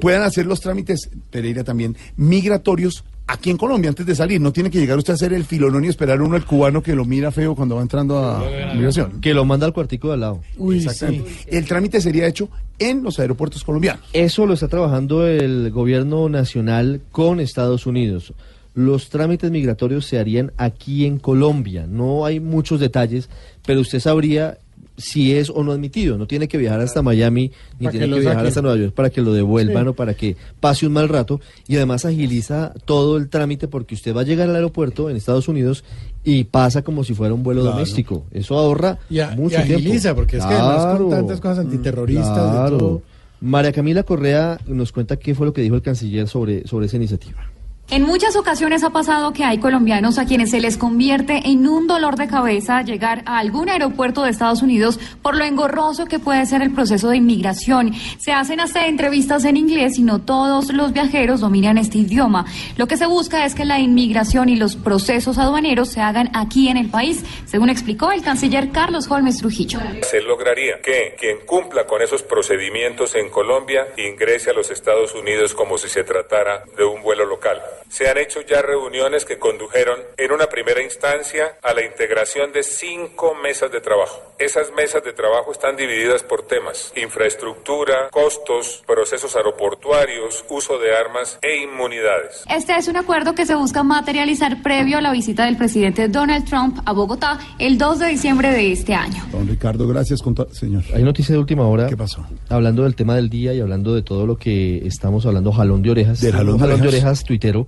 puedan 0.01 0.22
hacer 0.22 0.47
los 0.47 0.61
trámites, 0.61 1.11
Pereira 1.29 1.64
también, 1.64 1.97
migratorios 2.16 3.03
aquí 3.27 3.51
en 3.51 3.57
Colombia 3.57 3.89
antes 3.89 4.07
de 4.07 4.14
salir. 4.14 4.41
No 4.41 4.53
tiene 4.53 4.70
que 4.70 4.79
llegar 4.79 4.99
usted 4.99 5.12
a 5.12 5.14
hacer 5.14 5.33
el 5.33 5.45
filonón 5.45 5.85
y 5.85 5.89
esperar 5.89 6.20
uno 6.22 6.37
al 6.37 6.45
cubano 6.45 6.83
que 6.83 6.95
lo 6.95 7.05
mira 7.05 7.31
feo 7.31 7.55
cuando 7.55 7.77
va 7.77 7.83
entrando 7.83 8.18
a 8.18 8.45
migración. 8.75 9.20
Que 9.20 9.35
lo 9.35 9.45
manda 9.45 9.66
al 9.66 9.72
cuartico 9.72 10.09
de 10.09 10.14
al 10.14 10.20
lado. 10.20 10.41
Exactamente. 10.72 11.31
El 11.47 11.64
trámite 11.66 12.01
sería 12.01 12.27
hecho 12.27 12.49
en 12.79 13.03
los 13.03 13.18
aeropuertos 13.18 13.64
colombianos. 13.64 14.07
Eso 14.12 14.47
lo 14.47 14.55
está 14.55 14.68
trabajando 14.68 15.27
el 15.27 15.70
gobierno 15.70 16.29
nacional 16.29 17.01
con 17.12 17.41
Estados 17.41 17.87
Unidos. 17.87 18.35
Los 18.75 19.09
trámites 19.09 19.53
migratorios 19.53 20.05
se 20.05 20.18
harían 20.18 20.53
aquí 20.57 21.07
en 21.07 21.20
Colombia. 21.20 21.87
No 21.89 22.27
hay 22.27 22.41
muchos 22.41 22.81
detalles, 22.81 23.29
pero 23.64 23.81
usted 23.81 24.01
sabría 24.01 24.59
si 24.97 25.32
es 25.34 25.51
o 25.51 25.62
no 25.64 25.72
admitido. 25.72 26.16
No 26.18 26.26
tiene 26.26 26.47
que 26.49 26.57
viajar 26.59 26.80
hasta 26.80 27.03
Miami 27.03 27.51
ni 27.78 27.86
Para 27.86 27.92
que 27.92 27.99
tiene 27.99 28.14
que 28.14 28.20
viajar 28.20 28.47
hasta 28.47 28.62
Nueva 28.62 28.76
York 28.78 28.95
para 28.95 29.11
que 29.11 29.20
lo 29.22 29.32
devuelvan 29.32 29.84
Sí. 29.84 29.88
o 29.88 29.95
para 29.95 30.14
que 30.14 30.36
pase 30.61 30.86
un 30.86 30.92
mal 30.92 31.09
rato. 31.09 31.40
Y 31.66 31.76
además 31.76 32.05
agiliza 32.05 32.72
todo 32.84 33.16
el 33.16 33.28
trámite 33.28 33.66
porque 33.68 33.95
usted 33.95 34.14
va 34.14 34.20
a 34.20 34.24
llegar 34.24 34.49
al 34.49 34.55
aeropuerto 34.57 35.11
en 35.11 35.16
Estados 35.16 35.49
Unidos 35.49 35.84
y 36.22 36.45
pasa 36.45 36.82
como 36.82 37.03
si 37.05 37.12
fuera 37.14 37.34
un 37.34 37.42
vuelo 37.42 37.62
Claro. 37.62 37.76
doméstico. 37.76 38.24
Eso 38.30 38.57
ahorra 38.57 38.99
Y, 39.11 39.18
a- 39.20 39.30
mucho 39.32 39.57
y 39.57 39.59
agiliza, 39.59 40.01
tiempo. 40.11 40.16
porque 40.20 40.36
es 40.38 40.45
que 40.45 40.55
además 40.55 40.86
con 40.86 41.09
Claro. 41.09 41.11
tantas 41.11 41.40
cosas 41.40 41.59
antiterroristas, 41.59 42.28
de 42.53 42.59
Claro. 42.59 42.78
todo. 42.78 43.03
María 43.40 43.72
Camila 43.72 44.05
Correa 44.05 44.59
nos 44.66 44.90
cuenta 44.92 45.16
qué 45.18 45.34
fue 45.34 45.45
lo 45.47 45.53
que 45.53 45.61
dijo 45.61 45.74
el 45.74 45.82
canciller 45.82 46.28
sobre, 46.28 46.66
sobre 46.66 46.86
esa 46.86 46.97
iniciativa. 46.97 47.51
En 47.91 48.03
muchas 48.03 48.35
ocasiones 48.35 48.82
ha 48.82 48.91
pasado 48.91 49.35
que 49.35 49.45
hay 49.45 49.59
colombianos 49.59 50.18
a 50.18 50.24
quienes 50.24 50.51
se 50.51 50.59
les 50.59 50.78
convierte 50.78 51.43
en 51.45 51.68
un 51.68 51.87
dolor 51.87 52.16
de 52.16 52.26
cabeza 52.26 52.80
llegar 52.80 53.22
a 53.26 53.39
algún 53.39 53.68
aeropuerto 53.68 54.22
de 54.22 54.30
Estados 54.30 54.62
Unidos 54.62 54.99
por 55.20 55.37
lo 55.37 55.45
engorroso 55.45 56.07
que 56.07 56.18
puede 56.18 56.47
ser 56.47 56.62
el 56.62 56.72
proceso 56.72 57.11
de 57.11 57.18
inmigración. 57.18 57.93
Se 58.18 58.32
hacen 58.32 58.59
hasta 58.59 58.87
entrevistas 58.87 59.45
en 59.45 59.59
inglés 59.59 59.99
y 59.99 60.03
no 60.03 60.22
todos 60.22 60.72
los 60.72 60.95
viajeros 60.95 61.41
dominan 61.41 61.76
este 61.76 61.99
idioma. 61.99 62.47
Lo 62.78 62.89
que 62.89 62.97
se 62.97 63.05
busca 63.05 63.45
es 63.45 63.55
que 63.55 63.66
la 63.66 63.78
inmigración 63.78 64.49
y 64.49 64.57
los 64.57 64.76
procesos 64.76 65.37
aduaneros 65.37 65.91
se 65.91 66.01
hagan 66.01 66.30
aquí 66.35 66.68
en 66.68 66.78
el 66.78 66.89
país, 66.89 67.22
según 67.45 67.68
explicó 67.68 68.12
el 68.12 68.22
canciller 68.22 68.70
Carlos 68.70 69.11
Holmes 69.11 69.37
Trujillo. 69.37 69.78
Se 70.03 70.22
lograría 70.22 70.80
que 70.82 71.14
quien 71.20 71.47
cumpla 71.47 71.87
con 71.87 72.01
esos 72.01 72.22
procedimientos 72.22 73.14
en 73.14 73.28
Colombia 73.28 73.87
ingrese 73.99 74.51
a 74.51 74.55
los 74.55 74.70
Estados 74.70 75.14
Unidos 75.14 75.55
como 75.55 75.76
si 75.76 75.91
se 75.91 76.03
tratara 76.03 76.64
de 76.76 76.85
un 76.85 77.03
vuelo 77.03 77.26
local 77.26 77.61
se 77.89 78.09
han 78.09 78.18
hecho 78.18 78.41
ya 78.41 78.62
reuniones 78.62 79.25
que 79.25 79.39
condujeron 79.39 80.01
en 80.16 80.33
una 80.33 80.47
primera 80.47 80.83
instancia 80.83 81.59
a 81.62 81.75
la 81.75 81.85
integración 81.85 82.53
de 82.53 82.62
cinco 82.62 83.35
mesas 83.43 83.70
de 83.70 83.81
trabajo. 83.81 84.20
Esas 84.39 84.72
mesas 84.77 85.05
de 85.05 85.12
trabajo 85.12 85.53
están 85.53 85.77
divididas 85.77 86.22
por 86.22 86.47
temas, 86.47 86.93
infraestructura, 86.97 88.09
costos, 88.11 88.83
procesos 88.87 89.37
aeroportuarios, 89.37 90.45
uso 90.49 90.79
de 90.79 90.97
armas 90.97 91.39
e 91.43 91.62
inmunidades. 91.62 92.45
Este 92.49 92.77
es 92.77 92.89
un 92.89 92.97
acuerdo 92.97 93.35
que 93.35 93.47
se 93.47 93.55
busca 93.55 93.83
materializar 93.83 94.62
previo 94.62 94.99
a 94.99 95.01
la 95.01 95.12
visita 95.12 95.45
del 95.47 95.57
presidente 95.57 96.09
Donald 96.09 96.45
Trump 96.49 96.79
a 96.85 96.93
Bogotá 96.93 97.39
el 97.59 97.79
2 97.79 97.99
de 98.01 98.07
diciembre 98.09 98.51
de 98.51 98.72
este 98.72 98.95
año. 98.95 99.22
Don 99.31 99.47
Ricardo, 99.47 99.87
gracias, 99.87 100.20
señor. 100.53 100.83
Hay 100.95 101.03
noticia 101.03 101.35
de 101.35 101.39
última 101.39 101.66
hora. 101.66 101.87
¿Qué 101.89 101.97
pasó? 101.97 102.27
Hablando 102.49 102.83
del 102.83 102.95
tema 102.95 103.16
del 103.16 103.31
día 103.31 103.55
y 103.55 103.61
hablando 103.61 103.95
de 103.95 104.03
todo 104.03 104.27
lo 104.27 104.37
que 104.37 104.87
estamos 104.87 105.27
hablando, 105.27 105.53
jalón 105.53 105.83
de 105.83 105.91
orejas. 105.91 106.20
Del 106.20 106.33
jalón, 106.33 106.59
jalón 106.59 106.81
de 106.81 106.89
orejas. 106.89 107.25
tuitero 107.25 107.64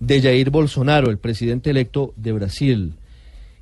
de 0.00 0.22
Jair 0.22 0.50
Bolsonaro, 0.50 1.10
el 1.10 1.18
presidente 1.18 1.70
electo 1.70 2.12
de 2.16 2.32
Brasil, 2.32 2.94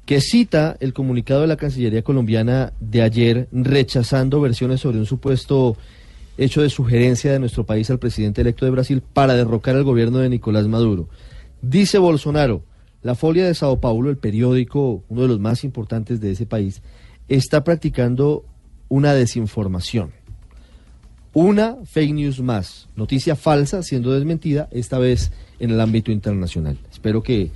que 0.07 0.21
cita 0.21 0.77
el 0.81 0.93
comunicado 0.93 1.43
de 1.43 1.47
la 1.49 1.57
Cancillería 1.57 2.03
colombiana 2.03 2.73
de 2.81 3.03
ayer 3.03 3.49
rechazando 3.53 4.41
versiones 4.41 4.81
sobre 4.81 4.99
un 4.99 5.07
supuesto 5.07 5.77
hecho 6.39 6.63
de 6.63 6.71
sugerencia 6.71 7.33
de 7.33 7.39
nuestro 7.39 7.67
país 7.67 7.91
al 7.91 7.99
presidente 7.99 8.41
electo 8.41 8.65
de 8.65 8.71
Brasil 8.71 9.03
para 9.13 9.35
derrocar 9.35 9.77
al 9.77 9.85
gobierno 9.85 10.19
de 10.19 10.29
Nicolás 10.29 10.67
Maduro. 10.67 11.09
Dice 11.61 11.99
Bolsonaro, 11.99 12.63
la 13.03 13.15
Folia 13.15 13.47
de 13.47 13.55
Sao 13.55 13.81
Paulo, 13.81 14.11
el 14.11 14.17
periódico, 14.17 15.05
uno 15.09 15.23
de 15.23 15.29
los 15.29 15.41
más 15.41 15.65
importantes 15.65 16.21
de 16.21 16.31
ese 16.31 16.47
país, 16.47 16.83
está 17.29 17.65
practicando 17.65 18.45
una 18.89 19.15
desinformación. 19.15 20.13
Una 21.35 21.77
fake 21.85 22.15
news 22.15 22.41
más, 22.41 22.89
noticia 22.97 23.37
falsa 23.37 23.83
siendo 23.83 24.13
desmentida, 24.13 24.69
esta 24.71 24.99
vez 24.99 25.31
en 25.59 25.71
el 25.71 25.81
ámbito 25.81 26.11
internacional. 26.11 26.79
Espero 26.91 27.23
que 27.23 27.51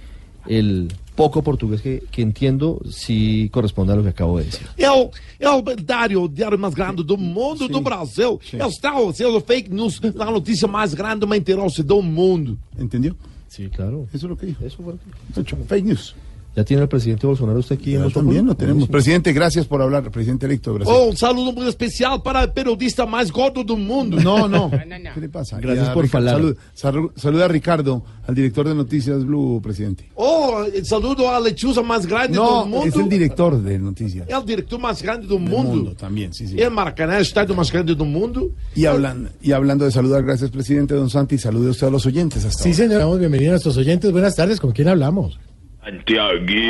el 0.46 0.88
poco 1.14 1.42
portugués 1.42 1.82
que, 1.82 2.02
que 2.10 2.22
entiendo 2.22 2.80
sí 2.90 3.48
corresponda 3.52 3.92
a 3.92 3.96
lo 3.96 4.02
que 4.02 4.10
acabo 4.10 4.38
de 4.38 4.44
decir. 4.44 4.66
É 4.76 4.90
o, 4.90 5.10
é 5.38 5.48
o 5.48 5.62
diário, 5.62 6.22
o 6.22 6.28
diário 6.28 6.58
mais 6.58 6.74
grande 6.74 7.02
do 7.02 7.16
mundo, 7.16 7.68
do 7.68 7.80
Brasil. 7.80 8.40
É 8.52 8.64
o 8.64 8.70
tal, 8.80 9.12
sendo 9.12 9.40
fake 9.40 9.70
news, 9.70 10.00
a 10.18 10.30
notícia 10.30 10.66
mais 10.66 10.94
grande, 10.94 11.26
mentirosa 11.26 11.82
do 11.82 12.02
mundo. 12.02 12.58
¿Entendió? 12.78 13.16
Sí, 13.48 13.68
claro. 13.68 14.08
Eso 14.14 14.26
es 14.26 14.30
lo 14.30 14.36
que 14.36 14.46
dijo. 14.46 14.64
Eso 14.64 14.82
fue 14.82 14.94
lo 14.94 14.98
que 14.98 15.40
Hecho, 15.40 15.56
Fake 15.66 15.84
news. 15.84 16.14
¿Ya 16.54 16.64
tiene 16.64 16.82
el 16.82 16.88
presidente 16.88 17.26
Bolsonaro 17.26 17.58
usted 17.60 17.76
aquí 17.76 17.94
en 17.94 18.10
también 18.12 18.44
lo 18.44 18.54
tenemos. 18.54 18.80
Buenísimo. 18.80 18.92
Presidente, 18.92 19.32
gracias 19.32 19.66
por 19.66 19.80
hablar, 19.80 20.10
presidente 20.10 20.44
electo 20.44 20.70
de 20.70 20.80
Brasil. 20.80 20.94
Oh, 20.94 21.08
um 21.08 21.16
saludo 21.16 21.50
muito 21.52 21.68
especial 21.70 22.22
para 22.22 22.44
o 22.44 22.48
periodista 22.52 23.06
mais 23.06 23.30
gordo 23.30 23.64
do 23.64 23.74
mundo. 23.76 24.18
No, 24.22 24.46
no. 24.46 24.70
¿Qué 24.70 25.20
le 25.20 25.28
pasa? 25.30 25.58
Gracias 25.58 25.88
por 25.94 26.04
Ricardo- 26.04 26.08
falar. 26.10 26.34
salud- 26.36 26.56
salu- 26.76 27.12
saluda 27.16 27.46
a 27.46 27.48
Ricardo, 27.48 28.04
al 28.28 28.34
director 28.34 28.68
de 28.68 28.74
Noticias 28.74 29.24
Blue, 29.24 29.62
presidente. 29.62 30.10
Oh, 30.14 30.62
saludo 30.84 31.30
a 31.34 31.40
Lechuza 31.40 31.80
mais 31.82 32.04
grande 32.04 32.36
No, 32.36 32.66
mundo. 32.66 32.86
es 32.86 32.96
el 32.96 33.08
director 33.08 33.56
de 33.58 33.78
Noticias. 33.78 34.28
É 34.28 34.36
o 34.36 34.42
diretor 34.42 34.78
mais 34.78 35.00
grande 35.00 35.26
Del 35.26 35.38
mundo. 35.40 35.70
mundo 35.70 35.94
también, 35.94 36.34
sí, 36.34 36.46
sí. 36.48 36.60
É 36.60 36.68
Maracanã, 36.68 37.16
o 37.16 37.22
estádio 37.22 37.54
mais 37.56 37.70
grande 37.70 37.94
do 37.94 38.04
mundo. 38.04 38.52
Y, 38.76 38.84
hablan, 38.84 39.30
y 39.40 39.52
hablando 39.52 39.86
de 39.86 39.90
saludar, 39.90 40.22
gracias, 40.22 40.50
presidente 40.50 40.94
Don 40.94 41.08
Santi, 41.08 41.38
salude 41.38 41.70
usted 41.70 41.86
a 41.86 41.90
los 41.90 42.04
oyentes 42.04 42.44
hasta 42.44 42.62
Sí, 42.62 42.74
señor, 42.74 42.98
damos 42.98 43.18
bienvenida 43.18 43.48
a 43.48 43.52
nuestros 43.52 43.78
oyentes. 43.78 44.12
Buenas 44.12 44.36
tardes, 44.36 44.60
¿con 44.60 44.72
quién 44.72 44.88
hablamos? 44.88 45.38
Santiaguito. 45.82 46.62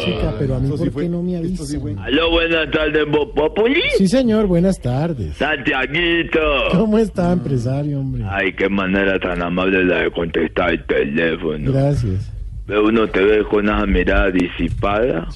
Chica, 0.00 0.34
pero 0.38 0.54
a 0.54 0.60
mí, 0.60 0.70
¿por 0.70 1.02
qué 1.02 1.08
no 1.08 1.22
me 1.22 1.36
avisa? 1.36 1.76
Aló, 2.02 2.30
buenas 2.30 2.70
tardes, 2.70 3.04
Voz 3.10 3.28
Populi. 3.34 3.82
Sí, 3.98 4.08
señor, 4.08 4.46
buenas 4.46 4.80
tardes. 4.80 5.36
Santiaguito. 5.36 6.40
¿Cómo 6.72 6.96
está, 6.96 7.32
empresario, 7.32 8.00
hombre? 8.00 8.24
Ay, 8.26 8.52
qué 8.54 8.70
manera 8.70 9.18
tan 9.18 9.42
amable 9.42 9.84
la 9.84 9.98
de 10.04 10.10
contestar 10.10 10.70
el 10.70 10.84
teléfono. 10.86 11.70
Gracias. 11.70 12.32
Ve, 12.66 12.78
Uno 12.80 13.06
te 13.08 13.22
ve 13.22 13.44
con 13.44 13.66
esa 13.66 13.84
mirada 13.84 14.30
disipada, 14.30 15.28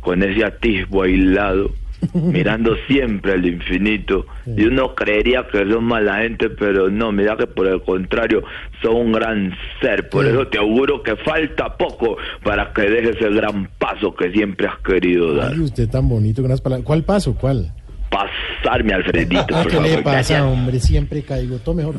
con 0.00 0.22
ese 0.22 0.42
atisbo 0.42 1.02
aislado, 1.02 1.70
mirando 2.12 2.76
siempre 2.86 3.32
al 3.32 3.46
infinito. 3.46 4.26
Y 4.46 4.64
uno 4.66 4.94
creería 4.94 5.46
que 5.50 5.64
son 5.70 5.84
mala 5.84 6.18
gente, 6.18 6.50
pero 6.50 6.90
no, 6.90 7.12
mira 7.12 7.36
que 7.36 7.46
por 7.46 7.66
el 7.66 7.82
contrario, 7.82 8.42
son 8.82 8.96
un 8.96 9.12
gran 9.12 9.52
ser. 9.80 10.08
Por 10.08 10.24
Sí. 10.24 10.30
eso 10.30 10.46
te 10.48 10.58
auguro 10.58 11.02
que 11.02 11.16
falta 11.16 11.76
poco 11.76 12.16
para 12.42 12.72
que 12.72 12.82
dejes 12.82 13.16
el 13.22 13.34
gran 13.36 13.68
paso 13.78 14.14
que 14.14 14.30
siempre 14.32 14.66
has 14.66 14.78
querido 14.80 15.34
dar. 15.34 15.52
Ay, 15.52 15.60
usted 15.60 15.88
tan 15.88 16.08
bonito 16.08 16.42
con 16.42 16.50
unas 16.50 16.60
palabras. 16.60 16.84
¿Cuál 16.86 17.02
paso? 17.04 17.34
¿Cuál? 17.34 17.72
Pasarme, 18.10 18.92
Alfredito, 18.92 19.44
Ah, 19.54 19.62
por 19.62 19.72
¿Qué 19.72 19.80
le 19.80 20.02
pasa, 20.02 20.46
hombre? 20.46 20.78
Siempre 20.78 21.22
caigo. 21.22 21.58
Todo 21.58 21.74
mejor. 21.74 21.94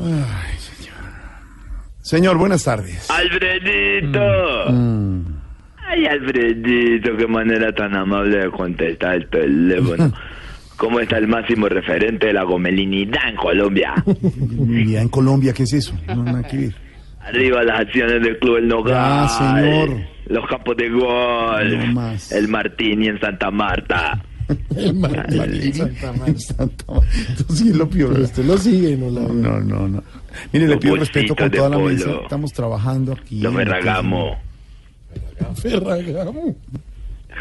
Señor, 2.01 2.37
buenas 2.37 2.63
tardes. 2.63 3.09
Alfredito. 3.09 4.19
Mm. 4.71 5.34
Ay, 5.95 6.05
Alfredito, 6.07 7.15
qué 7.15 7.27
manera 7.27 7.71
tan 7.73 7.95
amable 7.95 8.37
de 8.37 8.51
contestar 8.51 9.15
el 9.15 9.29
teléfono. 9.29 10.11
¿Cómo 10.77 10.99
está 10.99 11.17
el 11.17 11.27
máximo 11.27 11.69
referente 11.69 12.27
de 12.27 12.33
la 12.33 12.43
gomelinidad 12.43 13.29
en 13.29 13.35
Colombia? 13.37 13.93
Mira, 14.49 15.01
en 15.01 15.07
Colombia, 15.07 15.53
¿qué 15.53 15.63
es 15.63 15.71
eso? 15.71 15.97
No, 16.07 16.23
nada 16.23 16.43
que 16.43 16.57
ver. 16.57 16.75
Arriba 17.21 17.63
las 17.63 17.79
acciones 17.79 18.21
del 18.21 18.37
Club 18.39 18.57
El 18.57 18.67
Nogal. 18.67 18.93
Ya, 18.93 19.29
señor. 19.29 19.97
Los 20.27 20.45
campos 20.47 20.75
de 20.75 20.89
gol. 20.89 21.77
No 21.77 21.93
más. 21.93 22.31
El 22.33 22.49
Martini 22.49 23.07
en 23.07 23.19
Santa 23.21 23.49
Marta. 23.51 24.21
El 24.75 24.93
Martín 24.95 25.41
Ay, 25.41 25.73
Santa 25.73 26.11
Marta. 26.11 26.39
Santa 26.39 26.85
Marta. 26.87 27.07
Entonces, 27.29 27.57
sí 27.57 27.73
lo 27.73 27.89
peor. 27.89 28.11
Pero 28.11 28.25
usted 28.25 28.45
lo 28.45 28.57
sigue, 28.57 28.97
¿no? 28.97 29.09
La... 29.09 29.21
No, 29.21 29.61
no, 29.61 29.87
no. 29.87 30.03
Mire, 30.51 30.67
le 30.67 30.77
pido 30.77 30.97
respeto 30.97 31.35
con 31.35 31.49
toda 31.49 31.69
la 31.69 31.77
mesa. 31.77 32.11
Estamos 32.21 32.51
trabajando 32.51 33.13
aquí. 33.13 33.39
Los 33.39 33.55
en 33.55 33.69
Ferragamo. 35.55 36.55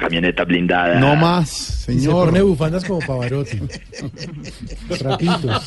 Camioneta 0.01 0.45
blindada. 0.45 0.99
No 0.99 1.15
más, 1.15 1.87
Y 1.89 1.95
se 1.95 2.01
señor. 2.01 2.27
pone 2.27 2.43
bufandas 2.43 2.85
como 2.85 2.99
Pavarotti. 2.99 3.59
Trapitos. 4.99 5.67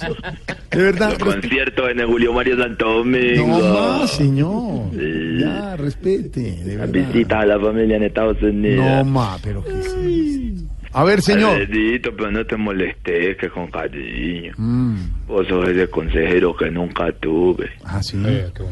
De 0.71 0.81
verdad. 0.81 1.15
Los 1.17 1.33
conciertos 1.35 1.89
en 1.91 1.99
el 2.01 2.05
Julio 2.07 2.33
Mario 2.33 2.57
Santo 2.57 2.85
Domingo. 2.97 3.47
No 3.47 3.73
más, 3.73 4.11
señor. 4.11 4.89
Sí. 4.91 5.37
Ya, 5.39 5.75
respete, 5.77 6.41
de 6.41 6.75
La 6.75 6.85
verdad. 6.87 7.07
visita 7.13 7.39
a 7.39 7.45
la 7.45 7.59
familia 7.59 7.95
en 7.95 8.03
Estados 8.03 8.41
Unidos. 8.41 8.85
No 8.85 9.03
más, 9.05 9.39
pero 9.41 9.63
qué 9.63 9.71
es 9.71 9.85
esto? 9.85 10.73
A 10.93 11.03
ver, 11.03 11.21
señor. 11.21 11.57
Alfredito, 11.61 12.15
pero 12.15 12.31
no 12.31 12.45
te 12.45 12.55
molestes, 12.57 13.37
que 13.37 13.49
con 13.49 13.67
cariño. 13.69 14.53
Mm. 14.57 14.95
Vos 15.27 15.47
sos 15.47 15.67
ese 15.69 15.87
consejero 15.89 16.55
que 16.55 16.71
nunca 16.71 17.11
tuve. 17.11 17.69
Ah, 17.83 18.01
sí. 18.01 18.17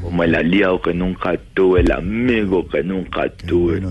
Como 0.01 0.23
el 0.23 0.33
aliado 0.35 0.81
que 0.81 0.93
nunca 0.93 1.37
tuve, 1.53 1.81
el 1.81 1.91
amigo 1.91 2.67
que 2.67 2.83
nunca 2.83 3.29
tuve. 3.45 3.81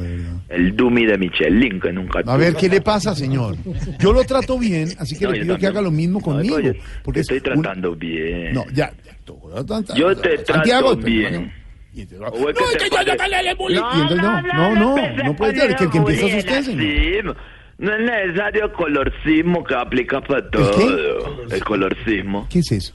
el 0.49 0.75
Dumi 0.77 1.05
de 1.07 1.19
Michelin 1.19 1.81
que 1.81 1.93
nunca 1.93 2.23
tuve. 2.23 2.33
A 2.33 2.37
ver, 2.37 2.55
¿qué 2.55 2.69
le 2.69 2.81
pasa, 2.81 3.15
señor? 3.15 3.57
Yo 3.99 4.13
lo 4.13 4.25
trato 4.25 4.59
bien, 4.59 4.89
así 4.99 5.19
que 5.19 5.25
No, 5.27 5.33
le 5.33 5.39
yo 5.39 5.45
pido 5.45 5.59
que 5.59 5.67
haga 5.67 5.83
lo 5.83 5.91
mismo 5.91 6.19
No, 6.21 6.25
conmigo. 6.25 6.59
yo 6.61 6.73
porque 7.03 7.23
te 7.23 7.35
es 7.35 7.37
estoy 7.39 7.53
un- 7.57 7.63
tratando 7.63 7.95
bien. 7.95 8.55
No, 8.55 8.65
ya. 8.73 8.93
ya, 9.05 9.95
Yo 9.95 10.17
te 10.17 10.39
trato 10.39 10.53
Santiago, 10.55 10.97
bien. 10.97 11.53
Y 11.95 12.01
entonces- 12.03 12.29
O 12.43 12.49
es 12.51 12.57
que 12.57 12.65
No, 12.65 12.71
te 12.71 12.77
es 12.77 12.83
que 12.83 12.91
yo- 12.91 12.91
yo 12.91 12.91
pare- 13.07 13.17
también 13.17 13.45
le 13.45 13.55
bullying. 13.55 13.79
Y 13.79 14.01
entonces 14.01 14.17
no, 14.23 14.43
no, 14.43 14.75
no, 14.75 15.25
no 15.25 15.37
puede 15.37 15.55
ser 15.61 15.77
que 15.77 15.85
el 15.85 15.91
que 15.91 15.99
empieza 15.99 16.27
es 16.27 16.35
usted, 16.45 16.63
señor. 16.63 17.37
No 17.85 17.93
es 17.93 18.01
necesario 18.01 18.73
colorcismo 18.73 19.63
que 19.63 19.75
aplica 19.75 20.19
para 20.23 20.49
todo. 20.49 21.45
El 21.51 21.63
colorcismo. 21.63 22.49
¿Qué 22.51 22.61
es 22.61 22.73
eso? 22.73 22.95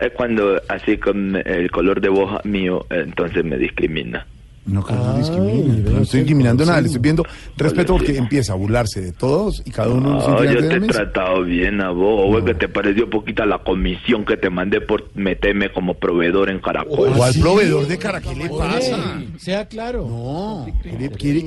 Es 0.00 0.12
cuando 0.12 0.58
así 0.66 0.96
con 0.96 1.36
el 1.36 1.70
color 1.70 2.00
de 2.00 2.08
voz 2.08 2.42
mío, 2.46 2.86
entonces 2.88 3.44
me 3.44 3.58
discrimina. 3.58 4.26
No, 4.66 4.82
que 4.82 4.94
no 4.94 5.18
discrimine. 5.18 5.90
No 5.90 6.00
estoy 6.00 6.20
discriminando 6.20 6.64
nada, 6.64 6.80
le 6.80 6.86
estoy 6.86 7.02
viendo 7.02 7.22
respeto 7.56 7.92
porque 7.98 8.16
empieza 8.16 8.54
a 8.54 8.56
burlarse 8.56 9.00
de 9.02 9.12
todos 9.12 9.62
y 9.66 9.70
cada 9.70 9.90
uno 9.90 10.12
No, 10.18 10.42
yo 10.44 10.66
te 10.68 10.76
he 10.76 10.80
tratado 10.80 11.42
bien 11.44 11.82
a 11.82 11.90
vos. 11.90 12.34
¿O 12.40 12.44
que 12.44 12.54
te 12.54 12.68
pareció 12.68 13.10
poquita 13.10 13.44
la 13.44 13.58
comisión 13.58 14.24
que 14.24 14.38
te 14.38 14.48
mandé 14.48 14.80
por 14.80 15.10
meterme 15.14 15.70
como 15.70 15.94
proveedor 15.94 16.48
en 16.48 16.60
Caracol? 16.60 17.12
¿Cuál 17.14 17.34
proveedor 17.38 17.86
de 17.86 17.98
cara? 17.98 18.20
¿Qué 18.22 18.34
le 18.34 18.48
pasa? 18.48 19.22
Sea 19.36 19.66
claro. 19.68 20.06
No, 20.08 20.66
quiere, 20.82 21.10
quiere- 21.10 21.44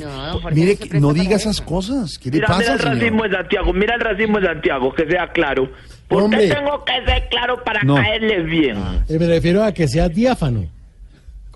mire, 0.53 0.78
no 0.99 1.11
diga 1.13 1.38
esas 1.38 1.59
cosas. 1.61 2.20
¿Qué 2.20 2.30
le 2.30 2.36
Mira, 2.38 2.47
mira 2.49 2.57
pasa, 2.59 2.74
el 2.74 2.80
señor? 2.80 2.95
racismo 2.97 3.24
de 3.24 3.30
Santiago, 3.32 3.74
mira 3.74 3.95
el 3.95 4.01
racismo 4.01 4.39
de 4.39 4.45
Santiago, 4.47 4.93
que 4.93 5.07
sea 5.07 5.32
claro. 5.32 5.70
¿Por 6.07 6.24
Hombre. 6.24 6.47
qué 6.47 6.53
tengo 6.55 6.86
que 6.86 6.93
ser 7.11 7.28
claro 7.30 7.63
para 7.65 7.82
No. 7.84 7.95
caerles 7.95 8.45
bien? 8.45 8.78
Eh, 9.09 9.18
Me 9.20 9.28
refiero 9.28 9.63
a 9.63 9.72
que 9.74 9.88
sea 9.88 10.07
diáfano 10.07 10.65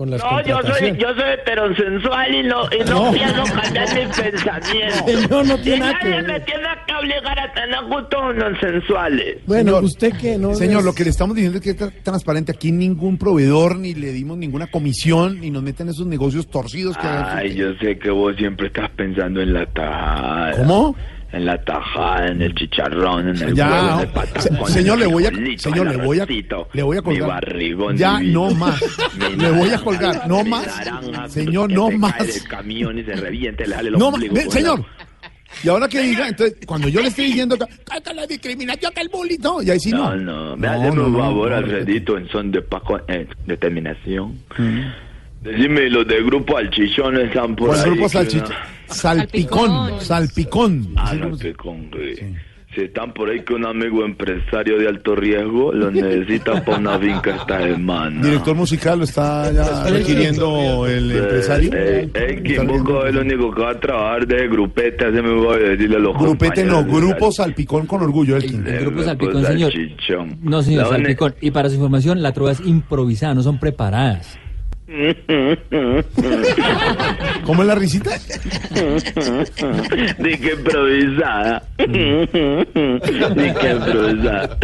con 0.01 0.09
las 0.09 0.19
No, 0.23 0.41
yo 0.43 0.59
soy, 0.63 0.97
yo 0.97 1.13
soy 1.13 1.29
heterosensual 1.33 2.33
y 2.35 2.43
no, 2.43 2.63
y 2.73 2.79
no, 2.89 3.05
No. 3.05 3.11
pienso 3.11 3.43
cambiar 3.53 3.87
mi 3.93 4.13
pensamiento. 4.21 5.05
Señor, 5.05 5.45
no 5.45 5.57
tiene 5.59 5.79
nada 5.79 5.99
que 5.99 6.09
nadie 6.09 6.23
me 6.23 6.39
tiene 6.39 6.63
que 6.87 6.93
obligar 6.95 7.39
a 7.39 7.53
tener 7.53 7.83
gustos 7.87 8.35
no 8.35 8.59
sensuales. 8.59 9.37
Bueno, 9.45 9.69
Señor, 9.71 9.83
usted 9.83 10.13
que 10.17 10.37
no. 10.39 10.55
Señor, 10.55 10.79
es- 10.79 10.85
lo 10.85 10.93
que 10.93 11.03
le 11.03 11.09
estamos 11.11 11.35
diciendo 11.35 11.59
es 11.59 11.63
que 11.63 11.69
es 11.85 12.03
transparente. 12.03 12.51
Aquí 12.51 12.71
ningún 12.71 13.17
proveedor, 13.19 13.77
ni 13.77 13.93
le 13.93 14.11
dimos 14.11 14.37
ninguna 14.39 14.67
comisión, 14.67 15.39
ni 15.39 15.51
nos 15.51 15.61
meten 15.61 15.89
esos 15.89 16.07
negocios 16.07 16.47
torcidos 16.47 16.97
que 16.97 17.05
Ay, 17.07 17.53
yo 17.53 17.73
sé 17.75 17.99
que 17.99 18.09
vos 18.09 18.35
siempre 18.37 18.67
estás 18.67 18.89
pensando 18.91 19.39
en 19.41 19.53
la 19.53 19.65
tajada. 19.67 20.51
¿Cómo? 20.57 20.95
En 21.33 21.45
la 21.45 21.57
tajada, 21.63 22.27
en 22.27 22.41
el 22.41 22.53
chicharrón, 22.55 23.29
en 23.29 23.41
el 23.41 23.55
Ya, 23.55 23.69
huevo, 23.69 23.87
en 23.87 23.93
el 23.93 23.99
se- 24.07 24.07
patacón, 24.13 24.67
señor, 24.71 24.97
en 24.97 25.03
el 25.03 25.07
le 25.07 25.13
voy 25.13 25.25
a- 25.25 25.29
señor, 25.57 25.87
le 25.89 25.97
voy 25.97 26.19
a- 26.19 26.25
le 26.73 26.83
voy 26.83 26.97
a 26.97 27.01
Mi 27.01 27.05
colgar. 27.05 27.27
barrigón 27.29 27.95
Ya, 27.97 28.17
divino, 28.19 28.49
no 28.49 28.55
más. 28.55 28.81
mi 29.17 29.35
Le 29.37 29.51
voy 29.51 29.69
a 29.69 29.77
colgar, 29.77 30.27
no 30.27 30.43
mi 30.43 30.49
más. 30.49 30.67
naranja, 30.67 31.29
Señor, 31.29 31.71
no 31.71 31.87
se 31.89 31.97
más. 31.97 32.43
camión 32.49 32.99
y 32.99 33.03
se 33.03 33.13
reviente, 33.15 33.65
le 33.65 33.75
sale 33.75 33.91
No, 33.91 34.09
ombligo 34.09 34.35
ve, 34.35 34.43
por 34.43 34.53
señor. 34.53 34.85
Y 35.63 35.69
ahora 35.69 35.87
que 35.87 36.01
diga, 36.01 36.27
entonces, 36.27 36.57
cuando 36.65 36.87
yo 36.89 37.01
le 37.01 37.07
estoy 37.09 37.25
diciendo 37.25 37.57
que, 37.57 37.65
que- 37.65 38.13
la 38.13 38.25
discriminación, 38.27 38.93
que 38.93 39.01
el 39.01 39.09
bullying, 39.09 39.39
no, 39.41 39.61
y 39.61 39.69
ahí 39.69 39.79
sí 39.79 39.91
no. 39.91 40.15
No, 40.15 40.15
no, 40.17 40.55
No, 40.57 40.69
hazme 40.69 40.91
no, 40.95 41.05
un 41.05 41.13
no, 41.13 41.19
favor, 41.19 41.49
no, 41.51 41.55
Alfredito, 41.57 42.17
en 42.17 42.27
son 42.29 42.51
de 42.51 42.61
Paco, 42.61 42.99
eh, 43.07 43.27
determinación. 43.45 44.37
Decime, 45.41 45.89
los 45.89 46.07
del 46.07 46.23
grupo 46.25 46.57
Alchichón 46.57 47.17
están 47.19 47.55
por 47.55 47.69
Por 47.69 47.77
el 47.77 47.83
ahí. 47.83 47.89
grupo 47.91 48.05
una- 48.19 48.45
Salpicón, 48.87 50.01
salpicón. 50.01 50.87
Ah, 50.97 51.07
salpicón, 51.17 51.89
sí. 51.93 52.25
Si 52.75 52.81
están 52.83 53.13
por 53.13 53.29
ahí 53.29 53.41
que 53.43 53.53
un 53.53 53.65
amigo 53.65 54.05
empresario 54.05 54.77
de 54.79 54.87
alto 54.87 55.13
riesgo 55.13 55.73
lo 55.73 55.91
necesita 55.91 56.63
para 56.63 56.77
una 56.77 56.97
finca 56.99 57.35
esta 57.35 57.61
semana. 57.63 58.21
Director 58.21 58.55
musical 58.55 58.99
lo 58.99 59.03
está 59.03 59.51
ya 59.51 59.89
requiriendo 59.89 60.87
el 60.87 61.11
empresario. 61.11 61.69
Eh, 61.73 62.09
eh, 62.13 62.41
¿quién 62.45 62.67
buscó 62.67 63.05
el 63.05 63.17
único 63.17 63.53
que 63.53 63.61
va 63.61 63.71
a 63.71 63.79
trabajar 63.79 64.25
de 64.25 64.47
grupete? 64.47 65.03
Hace 65.05 65.21
me 65.21 65.33
voy 65.33 65.55
a 65.55 65.57
decirle 65.57 65.97
a 65.97 65.99
los 65.99 66.17
Grupete 66.17 66.63
no, 66.63 66.85
grupo 66.85 67.29
salpicón 67.31 67.85
con 67.87 68.03
orgullo. 68.03 68.37
El, 68.37 68.49
sal- 68.49 68.63
grupo 68.79 69.03
Salpicón, 69.03 69.33
pues, 69.33 69.47
señor. 69.47 69.71
salchichón. 69.73 70.37
No, 70.41 70.61
señor 70.61 70.87
Salpicón. 70.87 71.35
Y 71.41 71.51
para 71.51 71.67
su 71.67 71.75
información, 71.75 72.21
la 72.21 72.31
trova 72.31 72.51
es 72.53 72.61
improvisada, 72.61 73.33
no 73.33 73.43
son 73.43 73.59
preparadas. 73.59 74.37
¿Cómo 77.45 77.61
es 77.63 77.67
la 77.67 77.75
risita? 77.75 78.11
Di 80.19 80.37
que 80.37 80.53
improvisada. 80.53 81.63
Di 81.77 82.27
que 82.27 83.71
improvisada. 83.71 84.57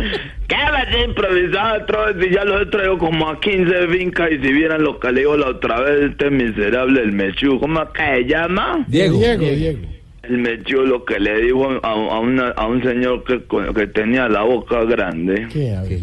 ¿Qué 0.48 0.56
va 0.56 0.78
a 0.80 0.92
ser 0.92 1.10
improvisada 1.10 1.74
otra 1.84 2.06
vez? 2.12 2.26
Si 2.28 2.34
ya 2.34 2.44
los 2.46 2.62
he 2.62 2.66
traído 2.68 2.98
como 2.98 3.30
a 3.30 3.40
15 3.40 3.88
fincas 3.90 4.30
y 4.32 4.36
si 4.46 4.54
vieran 4.54 4.84
lo 4.84 5.00
que 5.00 5.12
le 5.12 5.20
digo 5.22 5.38
la 5.38 5.48
otra 5.48 5.82
vez, 5.82 6.12
este 6.12 6.30
miserable, 6.30 7.02
el 7.02 7.12
Mechu, 7.12 7.60
¿cómo 7.60 7.82
es 7.84 7.90
que 7.90 8.04
se 8.04 8.24
llama? 8.26 8.86
Diego, 8.88 9.18
Diego, 9.20 9.44
Diego. 9.46 9.80
El 10.24 10.38
Mechu 10.40 10.82
lo 10.86 11.06
que 11.06 11.20
le 11.20 11.42
dijo 11.42 11.70
a, 11.84 11.90
a 11.92 12.20
una- 12.20 12.50
a 12.50 12.68
un 12.68 12.82
señor 12.84 13.24
que, 13.24 13.42
que 13.74 13.88
tenía 13.88 14.28
la 14.28 14.44
boca 14.44 14.84
grande. 14.84 15.48
¿Qué? 15.52 15.74
A 15.76 15.82
ver. 15.84 16.00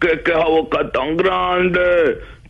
que 0.00 0.22
que 0.22 0.30
esa 0.32 0.44
boca 0.46 0.90
tan 0.90 1.16
grande, 1.16 1.80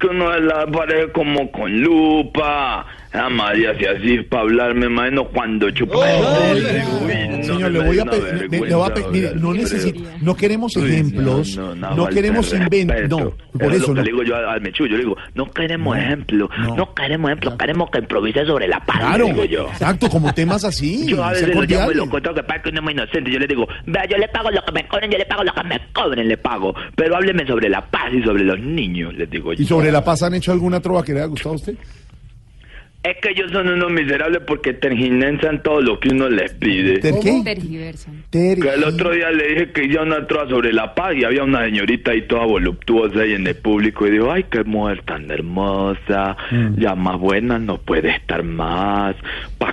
que 0.00 0.06
uno 0.08 0.36
la 0.38 0.66
parece 0.66 1.12
como 1.12 1.52
con 1.52 1.80
lupa. 1.80 2.86
Ah, 3.12 3.28
María, 3.28 3.76
si 3.76 3.84
así 3.86 4.14
es 4.14 4.26
para 4.26 4.42
hablar, 4.42 4.74
me 4.74 4.86
imagino 4.86 5.24
cuando 5.28 5.68
chupa. 5.72 5.96
Señor, 7.42 7.70
le 7.72 7.80
voy 7.84 7.98
a 7.98 8.04
pedir, 8.04 8.48
le, 8.50 8.60
le 8.68 8.74
voy 8.74 8.88
a 8.88 8.94
pedir, 8.94 9.08
mire, 9.10 9.34
no 9.34 9.52
necesito, 9.52 10.00
no 10.20 10.36
queremos 10.36 10.76
ejemplos, 10.76 11.56
no, 11.56 11.74
falta 11.74 12.04
de 12.08 12.14
queremos 12.14 12.52
inventos, 12.52 13.20
no, 13.20 13.34
por 13.58 13.72
es 13.72 13.82
eso 13.82 13.94
no. 13.94 14.02
le 14.02 14.10
digo 14.10 14.22
yo 14.22 14.36
al 14.36 14.60
Mechu, 14.60 14.86
yo 14.86 14.92
le 14.96 14.98
digo, 15.04 15.16
no 15.34 15.50
queremos 15.50 15.96
ejemplos, 15.98 16.48
no. 16.76 16.94
queremos 16.94 17.30
ejemplos, 17.30 17.54
queremos 17.56 17.90
que 17.90 17.98
improvise 17.98 18.46
sobre 18.46 18.68
la 18.68 18.78
paz, 18.84 18.98
Claro, 18.98 19.26
digo 19.26 19.44
yo. 19.44 19.66
exacto, 19.68 20.08
como 20.08 20.32
temas 20.32 20.64
así, 20.64 21.06
Yo 21.10 21.24
a 21.24 21.30
veces 21.30 21.54
lo 21.54 21.62
llamo 21.62 21.90
y 21.90 21.94
lo 21.94 22.08
cuento 22.08 22.32
que 22.34 22.42
pasa 22.44 22.62
que 22.62 22.68
uno 22.68 22.78
es 22.78 22.84
muy 22.84 22.92
inocente. 22.92 23.30
Yo 23.30 23.38
le 23.38 23.46
digo, 23.46 23.66
vea, 23.86 24.06
yo 24.06 24.16
le 24.18 24.28
pago 24.28 24.50
lo 24.50 24.62
que 24.64 24.72
me 24.72 24.86
cobren, 24.86 25.10
yo 25.10 25.18
le 25.18 25.26
pago 25.26 25.42
lo 25.42 25.52
que 25.52 25.64
me 25.64 25.80
cobren, 25.92 26.28
le 26.28 26.36
pago. 26.36 26.74
Pero 26.94 27.16
hábleme 27.16 27.44
sobre 27.46 27.68
la 27.68 27.80
paz 27.90 28.12
y 28.12 28.22
sobre 28.22 28.44
los 28.44 28.60
niños, 28.60 29.14
les 29.14 29.28
digo 29.30 29.52
yo. 29.52 29.62
¿Y 29.62 29.66
sobre 29.66 29.90
La 29.90 30.04
Paz 30.04 30.22
han 30.22 30.34
hecho 30.34 30.52
alguna 30.52 30.80
trova 30.80 31.02
que 31.02 31.12
le 31.12 31.20
haya 31.20 31.28
gustado 31.28 31.54
a 31.54 31.56
usted? 31.56 31.74
Es 33.02 33.16
que 33.22 33.30
ellos 33.30 33.50
son 33.50 33.66
unos 33.66 33.90
miserables 33.90 34.42
porque 34.46 34.74
tergiversan 34.74 35.62
todo 35.62 35.80
lo 35.80 35.98
que 35.98 36.10
uno 36.10 36.28
les 36.28 36.52
pide. 36.52 36.98
¿Ter 36.98 37.14
qué? 37.22 37.40
Tergiversan. 37.42 38.24
Que 38.30 38.52
el 38.52 38.84
otro 38.84 39.12
día 39.12 39.30
le 39.30 39.48
dije 39.48 39.72
que 39.72 39.84
hice 39.84 39.98
una 40.00 40.26
trova 40.26 40.46
sobre 40.50 40.70
la 40.72 40.94
paz 40.94 41.14
y 41.16 41.24
había 41.24 41.42
una 41.42 41.64
señorita 41.64 42.10
ahí 42.10 42.22
toda 42.28 42.44
voluptuosa 42.44 43.20
ahí 43.20 43.32
en 43.32 43.46
el 43.46 43.54
público 43.56 44.06
y 44.06 44.10
dijo, 44.10 44.30
ay, 44.30 44.44
qué 44.50 44.64
mujer 44.64 45.02
tan 45.04 45.30
hermosa, 45.30 46.36
ya 46.76 46.94
más 46.94 47.18
buena 47.18 47.58
no 47.58 47.78
puede 47.78 48.10
estar 48.10 48.42
más, 48.42 49.16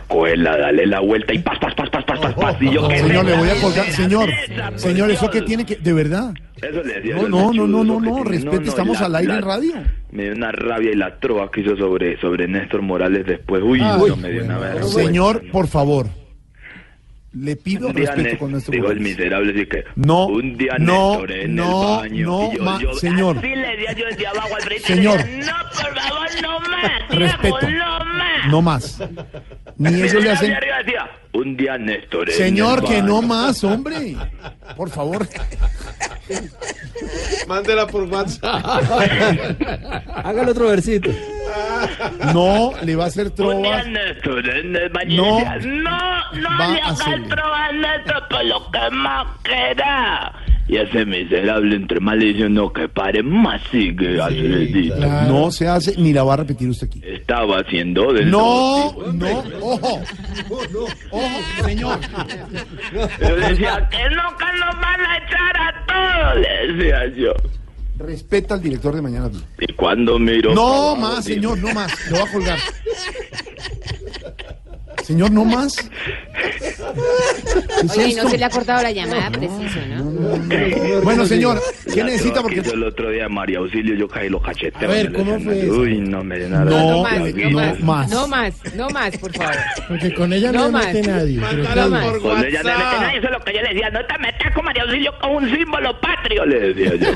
cogerla, 0.02 0.58
dale 0.58 0.86
la 0.86 1.00
vuelta 1.00 1.34
y 1.34 1.40
paz, 1.40 1.58
paz, 1.60 1.74
paz, 1.76 1.90
paz, 1.90 2.04
paz, 2.06 2.20
paz, 2.20 2.34
paz, 2.34 2.58
y 2.62 2.72
yo 2.72 2.88
que 2.88 2.98
Señor, 3.00 3.26
le 3.26 3.38
voy 3.38 3.50
a 3.50 3.62
colgar, 3.62 3.86
señor, 3.92 4.30
señor, 4.76 5.12
eso 5.12 5.30
que 5.30 5.42
tiene 5.42 5.66
que, 5.66 5.76
de 5.76 5.94
verdad. 5.94 6.34
Eso 6.62 6.84
le 6.84 6.94
decía 6.96 7.16
No, 7.16 7.28
no, 7.28 7.54
no, 7.54 7.68
no, 7.68 7.84
no, 7.84 8.00
no, 8.00 8.24
respete, 8.24 8.70
estamos 8.70 9.02
al 9.02 9.16
aire 9.16 9.34
en 9.34 9.42
radio. 9.42 9.74
Me 10.12 10.24
dio 10.24 10.34
una 10.34 10.52
rabia 10.52 10.92
y 10.92 10.96
la 10.96 11.20
trova 11.20 11.52
que 11.52 11.62
hizo 11.62 11.76
sobre, 11.78 12.20
sobre 12.20 12.48
Néstor 12.48 12.82
Morales 12.82 13.26
después. 13.26 13.62
Uy, 13.64 13.80
no 13.80 14.16
me 14.16 14.32
dio 14.32 14.44
una 14.44 14.58
vergüenza. 14.58 15.00
Señor, 15.00 15.44
por 15.52 15.68
favor, 15.68 16.08
le 17.40 17.56
pido 17.56 17.88
Un 17.90 17.94
día 17.96 18.12
respeto 18.14 18.38
con 18.40 18.52
nuestro 18.52 18.72
dijo 18.72 18.92
el 18.92 19.00
miserable, 19.00 19.52
así 19.54 19.66
que 19.68 19.84
No, 19.96 20.26
un 20.28 20.58
día 20.58 20.76
no, 20.80 21.10
Néstor 21.12 21.32
en 21.32 21.56
no, 21.56 22.04
el 22.04 22.10
baño. 22.10 22.26
no, 22.28 22.52
y 22.52 22.58
yo- 22.58 22.64
ma- 22.64 22.80
yo- 22.82 22.94
señor. 22.94 23.38
Así 23.38 23.48
le 23.56 23.68
decía 23.78 23.92
yo 23.94 24.06
desde 24.06 24.28
abajo 24.28 24.56
al 24.56 24.62
frente. 24.62 24.86
Señor. 24.88 25.18
le 25.20 25.24
decía, 25.38 25.54
No, 25.54 25.70
por 25.70 26.00
favor, 26.00 26.28
no 26.42 26.60
más. 26.60 26.92
Respeto. 27.10 27.58
No 28.50 28.62
más. 28.62 29.00
No 29.00 29.08
más. 29.08 29.10
Ni 29.78 30.02
ellos 30.02 30.24
le 30.24 30.32
hacen. 30.32 30.54
Arriba 30.54 30.78
un 31.38 31.56
día 31.56 31.78
Néstor 31.78 32.30
en 32.30 32.36
Señor, 32.36 32.84
que 32.84 33.02
no 33.02 33.22
más, 33.22 33.64
hombre. 33.64 34.16
Por 34.76 34.90
favor. 34.90 35.28
Mándela 37.48 37.88
por 37.88 38.04
WhatsApp. 38.04 38.66
Hágale 40.26 40.52
otro 40.52 40.68
versito. 40.68 41.10
No 42.34 42.72
le 42.84 42.96
va 42.96 43.06
a 43.06 43.08
hacer 43.08 43.28
Un 43.28 43.62
día 43.62 43.84
trovas. 43.84 43.88
Néstor 43.88 44.50
en 44.50 44.76
el 44.76 44.90
baño. 44.90 45.16
No. 45.16 45.40
no, 45.62 46.32
no 46.34 46.50
Va 46.60 46.68
le 46.70 46.82
a 46.82 46.86
hagas 46.88 47.02
hacerlo. 47.02 47.28
trovas, 47.36 47.74
Néstor, 47.74 48.28
por 48.30 48.46
lo 48.46 48.72
que 48.72 48.90
más 48.92 49.28
queda. 49.44 50.34
Y 50.68 50.76
ese 50.76 51.06
miserable 51.06 51.76
entre 51.76 52.00
más 52.02 52.18
le 52.18 52.34
dice, 52.34 52.50
no, 52.50 52.74
que 52.74 52.90
pare, 52.90 53.24
más 53.24 53.62
sigue 53.72 54.22
Alfredito. 54.22 54.98
No 54.98 55.50
se 55.50 55.66
hace 55.68 55.96
ni 55.98 56.12
la 56.12 56.24
va 56.24 56.34
a 56.34 56.38
repetir 56.38 56.68
usted 56.70 56.88
aquí. 56.88 57.02
Estaba 57.06 57.60
haciendo 57.60 58.12
del 58.12 58.30
No, 58.30 58.94
no, 59.14 59.44
ojo. 59.62 60.02
Ojo, 61.12 61.30
señor. 61.64 62.00
Yo 62.94 63.08
le 63.38 63.48
decía, 63.50 63.88
que 63.90 64.10
no, 64.10 64.24
que 64.38 64.46
nos 64.60 64.76
van 64.82 65.02
a 65.02 65.18
echar 65.18 65.58
a 65.58 65.86
todos, 65.88 66.36
le 66.42 66.50
decía 66.74 67.08
yo. 67.16 67.32
Respeta 67.98 68.56
al 68.56 68.62
director 68.62 68.94
de 68.94 69.02
Mañana 69.02 69.30
Blue. 69.30 69.42
Y 69.60 69.72
cuando 69.74 70.20
miro... 70.20 70.54
No 70.54 70.96
más, 70.96 71.12
abajo, 71.12 71.22
señor, 71.24 71.58
no 71.60 71.74
más. 71.74 72.12
Lo 72.12 72.18
va 72.18 72.24
a 72.24 72.32
colgar. 72.32 72.60
Señor, 75.08 75.32
no 75.32 75.46
más. 75.46 75.74
¿Qué 76.34 76.68
es 76.68 76.80
Oye, 77.98 78.10
y 78.10 78.16
no 78.16 78.28
se 78.30 78.38
le 78.38 78.44
ha 78.44 78.50
cortado 78.50 78.84
la 78.84 78.92
llamada, 78.92 79.32
preciso, 79.32 79.80
¿no? 79.88 80.04
Bueno, 81.02 81.26
señor, 81.26 81.62
¿qué 81.94 82.02
La 82.02 82.06
necesita? 82.08 82.42
Porque 82.42 82.60
el 82.60 82.84
otro 82.84 83.10
día 83.10 83.30
María 83.30 83.60
Auxilio, 83.60 83.96
yo 83.96 84.08
caí 84.10 84.28
los 84.30 84.42
cachetes. 84.42 84.84
A 84.84 84.88
ver, 84.88 85.14
¿cómo 85.14 85.40
fue 85.40 85.62
eso? 85.62 85.74
Uy, 85.80 85.98
no 86.02 86.24
me 86.26 86.38
dio 86.40 86.50
nada. 86.50 86.66
No, 86.66 86.90
No 86.92 87.04
más, 87.04 87.20
no 87.34 87.50
más, 87.52 87.80
más. 87.80 88.10
no 88.12 88.28
más, 88.28 88.54
no 88.76 88.90
más, 88.90 89.18
por 89.18 89.32
favor. 89.34 89.56
Porque 89.88 90.14
con 90.14 90.34
ella 90.34 90.52
no, 90.52 90.60
No 90.60 90.66
se 90.66 90.72
más. 90.74 90.86
mete 90.94 91.08
nadie. 91.08 91.40
Con 91.40 91.50
ella 91.50 91.70
no 91.72 91.90
me 91.90 92.78
mete 92.78 93.00
nadie, 93.00 93.18
eso 93.20 93.28
es 93.28 93.32
lo 93.32 93.40
que 93.46 93.54
yo 93.54 93.62
le 93.62 93.70
decía. 93.70 93.90
No 93.90 94.06
te 94.06 94.18
metas 94.20 94.54
con 94.54 94.66
María 94.66 94.84
Auxilio 94.84 95.14
con 95.22 95.36
un 95.36 95.50
símbolo 95.56 96.02
patrio, 96.02 96.46
le 96.46 96.60
decía 96.74 96.96
yo. 96.96 97.14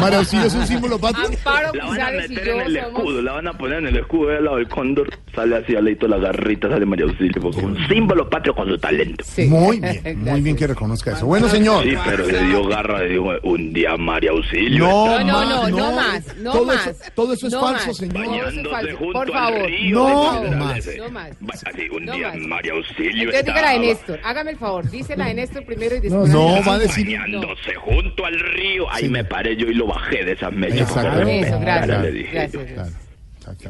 María 0.00 0.18
Auxilio 0.18 0.46
es 0.46 0.54
un 0.54 0.66
símbolo 0.66 0.98
patrio. 0.98 1.26
Amparo 1.26 1.72
La 1.74 1.84
van 1.84 2.00
a 2.00 2.04
González 2.06 2.30
y 2.30 2.34
meter 2.34 2.46
yo 2.46 2.52
en 2.54 2.60
el 2.62 2.74
somos... 2.76 2.98
escudo, 3.00 3.22
la 3.22 3.32
van 3.32 3.48
a 3.48 3.52
poner 3.52 3.78
en 3.80 3.86
el 3.88 3.96
escudo 3.98 4.28
del 4.30 4.44
lado 4.44 4.56
del 4.56 4.68
cóndor. 4.68 5.10
Sale 5.34 5.56
así 5.56 5.76
al 5.76 5.84
ladito 5.84 6.08
la 6.08 6.16
garrita, 6.18 6.68
sale 6.70 6.86
María 6.86 7.04
Auxilio, 7.06 7.33
porque 7.40 7.60
un 7.60 7.76
símbolo 7.88 8.28
patrio 8.28 8.54
con 8.54 8.68
su 8.68 8.78
talento. 8.78 9.24
Muy 9.48 9.80
bien, 9.80 10.18
muy 10.24 10.40
bien 10.40 10.56
que 10.56 10.66
reconozca 10.66 11.12
eso. 11.12 11.26
Bueno, 11.26 11.48
señor. 11.48 11.82
Sí, 11.84 11.94
pero 12.04 12.26
le 12.26 12.42
dio 12.44 12.66
garra, 12.66 13.00
le 13.00 13.08
dijo, 13.10 13.30
un 13.42 13.72
día 13.72 13.96
María 13.96 14.30
Auxilio. 14.30 14.84
No, 14.86 15.18
No, 15.20 15.44
no, 15.44 15.68
no, 15.68 15.76
no 15.76 15.92
más, 15.92 16.36
no 16.36 16.52
todo 16.52 16.64
más. 16.66 16.86
Eso, 16.86 16.98
todo 17.14 17.32
eso 17.34 17.46
es 17.46 17.52
No 17.52 17.60
falso, 17.60 17.86
más. 17.88 17.96
señor. 17.96 18.24
Todo 18.24 18.48
eso 18.48 18.60
es 18.60 18.68
falso. 18.68 18.96
junto 18.98 19.12
Por 19.12 19.26
al 19.26 19.32
favor. 19.32 19.66
río, 19.66 19.98
No 19.98 20.40
de 20.42 20.50
más. 20.56 20.86
No 20.98 21.08
más. 21.10 21.30
Así 21.66 21.88
un 21.90 22.04
No 22.04 22.12
día 22.14 22.28
más. 22.28 22.38
María 22.38 22.72
Auxilio 22.72 23.10
Entonces 23.32 23.44
diga 23.44 23.62
la 23.62 23.68
de 23.70 23.74
estaba 23.76 23.86
Néstor. 23.86 24.20
Hágame 24.24 24.50
el 24.52 24.56
favor. 24.58 24.90
Dice 24.90 25.16
la 25.16 25.26
de 25.26 25.34
Néstor 25.34 25.64
primero 25.64 25.96
y 25.96 26.00
después. 26.00 26.28
no, 26.30 26.46
va 26.66 26.74
a 26.74 26.78
decir- 26.78 27.04
bañándose 27.06 27.74
junto 27.76 28.24
al 28.26 28.38
río. 28.38 28.90
Ahí 28.90 29.08
me 29.08 29.24
paré 29.24 29.56
yo 29.56 29.66
y 29.66 29.74
lo 29.74 29.86
bajé 29.86 30.24
de 30.24 30.32
esas 30.32 30.52
mechas. 30.52 30.80
Exacto. 30.88 31.10
Por 31.20 31.28
Eso, 31.28 31.40
respetar, 31.42 31.60
gracias. 31.86 32.02
le 32.02 32.12
dije. 32.12 32.32
Gracias. 32.32 32.92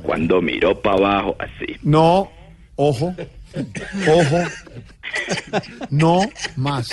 Cuando 0.03 0.41
miró 0.41 0.81
para 0.81 0.97
abajo, 0.97 1.37
así. 1.39 1.75
No, 1.83 2.31
ojo, 2.77 3.15
ojo, 4.09 4.39
no 5.91 6.21
más. 6.57 6.91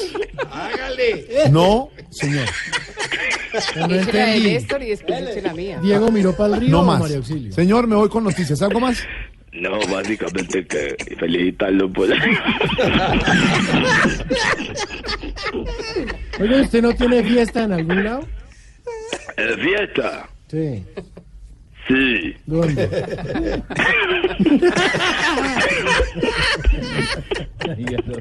Hágale. 0.52 1.26
No, 1.50 1.90
señor. 2.10 2.48
No 3.76 3.96
entendí. 3.96 4.54
Néstor 4.54 4.84
y 4.84 4.90
después 4.90 5.28
dice 5.28 5.42
la 5.42 5.54
mía. 5.54 5.80
Diego 5.82 6.12
miró 6.12 6.36
para 6.36 6.56
el 6.56 6.62
río 6.62 6.72
No 6.72 6.84
más. 6.84 7.00
María 7.00 7.18
Auxilio. 7.18 7.52
Señor, 7.52 7.88
me 7.88 7.96
voy 7.96 8.10
con 8.10 8.24
noticias. 8.24 8.62
¿Algo 8.62 8.80
más? 8.80 9.04
No, 9.54 9.78
básicamente 9.92 10.66
que 10.66 10.96
felicitarlo 11.20 11.92
por... 11.92 12.08
Oye, 16.40 16.62
¿usted 16.62 16.82
no 16.82 16.94
tiene 16.94 17.22
fiesta 17.24 17.64
en 17.64 17.74
algún 17.74 18.04
lado? 18.04 18.26
¿Es 19.36 19.56
fiesta? 19.58 20.30
Sí. 20.50 20.86
Sí. 21.88 22.34
¿Dónde? 22.46 23.62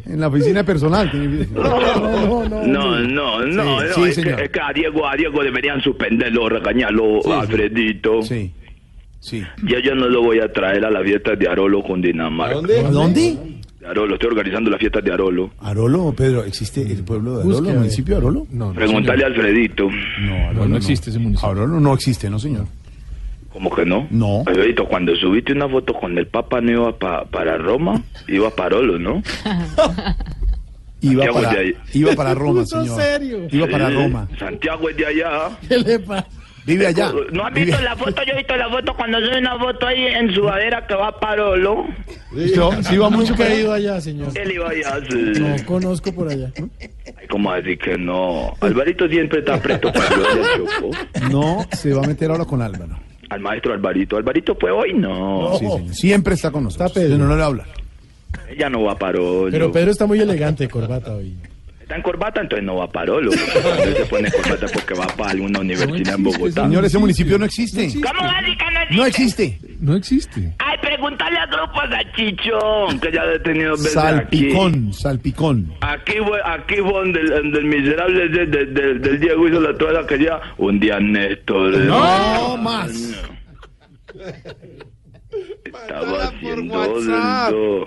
En 0.07 0.21
la 0.21 0.29
oficina 0.29 0.65
personal. 0.65 1.11
tiene- 1.11 1.47
No, 1.55 1.81
no, 1.81 2.49
no. 2.49 2.67
No, 2.67 3.01
no, 3.01 3.41
no, 3.47 3.81
Sí, 3.81 3.87
no, 3.89 3.95
sí, 3.95 4.03
es, 4.03 4.17
que, 4.17 4.23
señor. 4.23 4.41
es 4.41 4.51
que 4.51 4.61
a 4.61 4.73
Diego, 4.73 5.07
a 5.07 5.15
Diego 5.17 5.43
deberían 5.43 5.81
suspenderlo, 5.81 6.49
regañarlo, 6.49 7.21
a 7.33 7.41
Alfredito. 7.41 8.23
Sí, 8.23 8.53
sí. 9.21 9.43
Ya 9.65 9.81
yo 9.83 9.95
no 9.95 10.09
lo 10.09 10.23
voy 10.23 10.39
a 10.41 10.53
traer 10.53 10.85
a 10.85 10.91
la 10.91 11.03
fiesta 11.03 11.35
de 11.37 11.49
Arolo 11.49 11.83
con 11.83 12.01
Dinamarca. 12.01 12.59
¿A 12.59 12.91
dónde? 12.91 13.37
De 13.81 13.87
Arolo, 13.87 14.15
estoy 14.15 14.29
organizando 14.29 14.69
la 14.71 14.77
fiesta 14.77 15.01
de 15.01 15.11
Arolo. 15.13 15.51
Arolo, 15.61 16.13
Pedro, 16.13 16.45
¿existe 16.45 16.83
el 16.83 17.03
pueblo 17.03 17.39
de 17.39 17.45
Arolo, 17.45 17.69
a 17.69 17.73
el 17.73 17.79
municipio 17.79 18.15
de 18.17 18.21
Arolo? 18.21 18.47
No, 18.51 18.67
no, 18.69 18.73
Pregúntale 18.75 19.25
a 19.25 19.29
señor. 19.29 19.47
Alfredito. 19.47 19.89
No, 20.21 20.35
Arolo 20.35 20.61
No, 20.61 20.69
no 20.69 20.77
existe 20.77 21.09
ese 21.11 21.19
municipio. 21.19 21.49
Arolo 21.49 21.81
no 21.81 21.95
existe, 21.95 22.29
no, 22.29 22.39
señor. 22.39 22.67
¿Cómo 23.53 23.71
que 23.75 23.85
no? 23.85 24.07
No. 24.11 24.45
Alfredito, 24.47 24.87
cuando 24.87 25.15
subiste 25.17 25.53
una 25.53 25.69
foto 25.69 25.93
con 25.95 26.17
el 26.17 26.27
Papa 26.27 26.61
no 26.61 26.71
iba 26.71 26.99
pa- 26.99 27.25
para 27.25 27.59
Roma, 27.59 28.01
iba 28.29 28.51
para 28.51 28.77
Arolo, 28.77 28.99
¿no? 28.99 29.23
Iba 31.03 31.25
Santiago 31.25 31.43
para, 31.49 31.63
iba 31.95 32.13
para 32.13 32.35
Roma, 32.35 32.67
señor. 32.67 33.01
serio. 33.01 33.39
Iba 33.51 33.67
para 33.69 33.89
Sí, 33.89 33.95
Roma. 33.95 34.29
Santiago 34.39 34.91
es 34.91 34.97
de 34.99 35.07
allá. 35.07 35.49
¿Qué 35.67 35.79
le 35.79 35.99
pasa? 35.99 36.27
Vive 36.67 36.87
allá. 36.89 37.11
¿No 37.33 37.47
has 37.47 37.55
Vive- 37.55 37.65
visto 37.69 37.81
la 37.81 37.97
foto? 37.97 38.23
Yo 38.27 38.33
he 38.35 38.37
visto 38.37 38.55
la 38.57 38.69
foto 38.69 38.95
cuando 38.95 39.19
sube 39.19 39.39
una 39.39 39.59
foto 39.59 39.87
ahí 39.87 40.05
en 40.09 40.35
sudadera 40.35 40.87
que 40.87 40.95
va 40.95 41.19
para 41.19 41.33
Arolo. 41.33 41.87
¿Listo? 42.35 42.71
¿Sí 42.83 42.99
va 42.99 43.09
mucho 43.09 43.31
Nunca 43.31 43.49
he 43.49 43.61
ido 43.61 43.73
allá, 43.73 43.99
señor. 44.03 44.29
Él 44.39 44.53
iba 44.53 44.69
allá, 44.69 45.01
sí. 45.11 45.17
No 45.41 45.57
conozco 45.65 46.13
por 46.13 46.29
allá. 46.31 46.53
Ay, 46.59 47.27
¿Cómo 47.31 47.51
decir 47.55 47.79
que 47.79 47.97
no? 47.97 48.53
Alvarito 48.61 49.09
siempre 49.09 49.39
está 49.39 49.59
presto 49.61 49.91
para 49.91 50.15
lo 50.15 50.27
Choco. 50.69 50.91
No, 51.31 51.67
se 51.73 51.95
va 51.95 52.05
a 52.05 52.07
meter 52.07 52.31
ahora 52.31 52.45
con 52.45 52.61
Álvaro. 52.61 52.99
Al 53.31 53.41
maestro 53.41 53.72
Alvarito. 53.72 54.16
¿Alvarito 54.16 54.55
fue 54.55 54.70
hoy? 54.70 54.93
No. 54.93 55.57
Sí. 55.59 55.66
Siempre 55.93 56.35
está 56.35 56.51
con 56.51 56.64
nosotros. 56.64 56.91
Está 56.91 57.01
Pedro. 57.01 57.16
No, 57.16 57.26
no 57.26 57.37
le 57.37 57.43
habla. 57.43 57.64
Ella 58.49 58.68
no 58.68 58.83
va 58.85 58.97
para 58.97 59.18
Arolo. 59.18 59.51
Pero 59.51 59.72
Pedro 59.72 59.91
está 59.91 60.07
muy 60.07 60.20
elegante 60.20 60.64
de 60.64 60.70
corbata 60.70 61.14
hoy. 61.14 61.37
Está 61.91 61.97
en 61.97 62.03
corbata, 62.05 62.41
entonces 62.41 62.64
no 62.64 62.76
va 62.76 62.86
para. 62.88 63.12
Cuando 63.14 63.82
él 63.82 63.97
se 63.97 64.07
pone 64.07 64.30
corbata 64.30 64.66
porque 64.72 64.95
va 64.95 65.07
para 65.09 65.30
alguna 65.32 65.59
universidad 65.59 66.14
en 66.14 66.22
Bogotá. 66.22 66.62
Señor, 66.62 66.84
ese 66.84 66.99
municipio 66.99 67.36
no 67.36 67.45
existe. 67.47 67.88
¿Cómo 68.01 68.22
va 68.22 68.38
a 68.38 68.43
que 68.43 68.64
no 68.97 69.05
existe? 69.07 69.59
No 69.80 69.97
existe. 69.97 70.41
No. 70.41 70.55
Ay, 70.61 70.76
pregúntale 70.80 71.36
a 71.36 71.47
Grupo 71.47 71.80
Salchichón, 71.91 73.01
que 73.01 73.11
ya 73.11 73.24
he 73.24 73.28
detenido 73.30 73.72
veces 73.72 73.97
aquí. 73.97 74.38
Salpicón, 74.53 74.93
salpicón. 74.93 75.74
Aquí 75.80 76.12
fue, 76.24 76.38
aquí 76.45 76.76
fue 76.76 76.93
donde, 76.93 77.20
el- 77.22 77.28
donde 77.28 77.59
el 77.59 77.64
miserable 77.64 78.24
ese 78.26 78.47
de- 78.47 78.66
de- 78.66 78.95
del 78.95 79.18
Diego 79.18 79.49
hizo 79.49 79.61
la 79.61 79.76
toalla 79.76 80.07
que 80.07 80.22
ya 80.22 80.41
un 80.59 80.78
día 80.78 81.01
Néstor. 81.01 81.76
No 81.76 82.57
más. 82.57 83.20
Estaba 85.64 86.24
haciendo. 86.28 87.86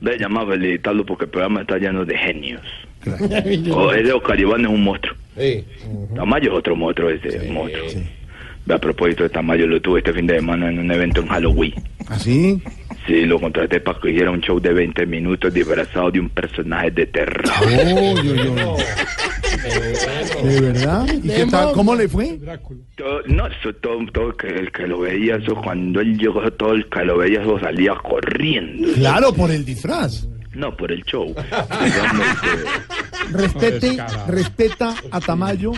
Ve, 0.00 0.18
llama 0.18 0.42
a 0.42 0.46
felicitarlo 0.46 1.06
porque 1.06 1.24
el 1.24 1.30
programa 1.30 1.60
está 1.62 1.78
lleno 1.78 2.04
de 2.04 2.16
genios. 2.16 2.62
O 3.72 3.92
ese 3.92 4.12
Oscar 4.12 4.38
Iván 4.38 4.62
es 4.62 4.68
un 4.68 4.84
monstruo. 4.84 5.16
Sí. 5.36 5.64
Tamayo 6.14 6.52
es 6.52 6.58
otro 6.58 6.76
monstruo 6.76 7.10
ese, 7.10 7.50
monstruo. 7.50 7.86
A 8.68 8.78
propósito 8.78 9.22
de 9.24 9.30
Tamayo, 9.30 9.66
lo 9.66 9.80
tuve 9.80 9.98
este 10.00 10.12
fin 10.12 10.26
de 10.26 10.36
semana 10.36 10.68
en 10.70 10.78
un 10.78 10.90
evento 10.90 11.20
en 11.20 11.28
Halloween. 11.28 11.74
¿Así? 12.08 12.62
Sí, 13.06 13.24
lo 13.24 13.40
contraté 13.40 13.80
para 13.80 13.98
que 14.00 14.10
hiciera 14.10 14.30
un 14.30 14.40
show 14.40 14.60
de 14.60 14.72
20 14.72 15.06
minutos 15.06 15.52
disfrazado 15.52 16.10
de 16.10 16.20
un 16.20 16.28
personaje 16.28 16.90
de 16.92 17.06
terror. 17.06 17.44
Oh, 17.62 18.22
yo, 18.22 18.34
yo. 18.34 18.76
¿De 20.44 20.60
verdad? 20.60 21.06
¿Y 21.12 21.28
qué 21.28 21.46
tal? 21.50 21.72
¿Cómo 21.72 21.94
le 21.96 22.08
fue? 22.08 22.38
Todo- 22.96 23.22
no, 23.26 23.46
eso 23.48 23.72
todo, 23.80 23.98
todo 24.12 24.28
el 24.30 24.36
que, 24.36 24.46
el 24.48 24.70
que 24.72 24.86
lo 24.86 25.00
veía, 25.00 25.36
eso 25.36 25.54
cuando 25.56 26.00
él 26.00 26.16
llegó, 26.16 26.48
todo 26.52 26.72
el 26.74 26.88
que 26.88 27.04
lo 27.04 27.18
veía, 27.18 27.40
eso 27.42 27.58
salía 27.60 27.94
corriendo. 27.96 28.88
Claro, 28.94 29.32
por 29.32 29.50
el 29.50 29.64
disfraz. 29.64 30.26
No, 30.54 30.76
por 30.76 30.92
el 30.92 31.02
show. 31.04 31.34
Respete, 33.32 33.96
respeta 34.28 34.94
a 35.10 35.20
Tamayo, 35.20 35.72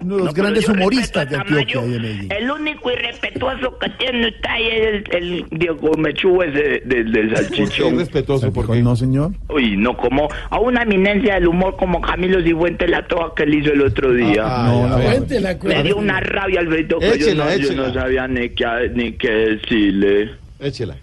uno 0.00 0.16
de 0.16 0.24
los 0.24 0.34
No, 0.36 0.42
grandes 0.42 0.66
yo 0.66 0.72
humoristas 0.72 1.28
de 1.28 1.36
Antioquia 1.36 1.84
y 1.84 1.88
de 1.90 1.98
Medellín. 2.00 2.32
El 2.32 2.50
único 2.50 2.90
irrespetuoso 2.90 3.78
que 3.78 3.88
tiene 3.90 4.28
usted 4.28 4.48
ahí 4.48 4.64
es 4.66 4.86
el, 4.86 5.04
el 5.10 5.46
Diego 5.50 5.92
Mechú 5.96 6.42
ese 6.42 6.82
del, 6.84 7.12
del 7.12 7.36
salchichón. 7.36 7.98
respetuoso? 7.98 8.52
¿Por 8.52 8.70
qué? 8.70 8.80
No, 8.82 8.94
señor. 8.96 9.32
Uy, 9.48 9.76
no, 9.76 9.96
como 9.96 10.28
a 10.50 10.58
una 10.60 10.82
eminencia 10.82 11.34
del 11.34 11.48
humor 11.48 11.76
como 11.76 12.00
Camilo 12.00 12.42
Cifuentes 12.42 12.88
la 12.88 13.06
toa 13.06 13.34
que 13.34 13.42
él 13.42 13.54
hizo 13.54 13.72
el 13.72 13.82
otro 13.82 14.12
día. 14.12 14.42
Ah, 14.44 14.66
No, 14.88 15.26
ya, 15.26 15.40
la 15.40 15.56
Me 15.62 15.82
dio 15.82 15.96
una 15.96 16.20
rabia, 16.20 16.60
Alfredo, 16.60 16.98
que 17.00 17.06
yo 17.06 17.14
Échela, 17.14 17.44
no, 17.46 17.56
yo 17.56 17.72
no 17.74 17.92
sabía 17.92 18.28
ni 18.28 18.48
qué, 18.50 18.66
ni 18.94 19.12
qué 19.12 19.30
decirle. 19.30 20.30
Échela. 20.60 20.96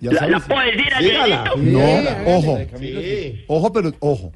Ya 0.00 0.12
¿La, 0.12 0.26
la 0.28 0.38
puedo 0.40 0.60
decir, 0.60 0.84
Dígala. 1.00 1.44
No, 1.56 1.80
ojo, 2.36 2.58
Sí. 2.78 3.44
ojo, 3.48 3.72
pero 3.72 3.92
ojo. 3.98 4.32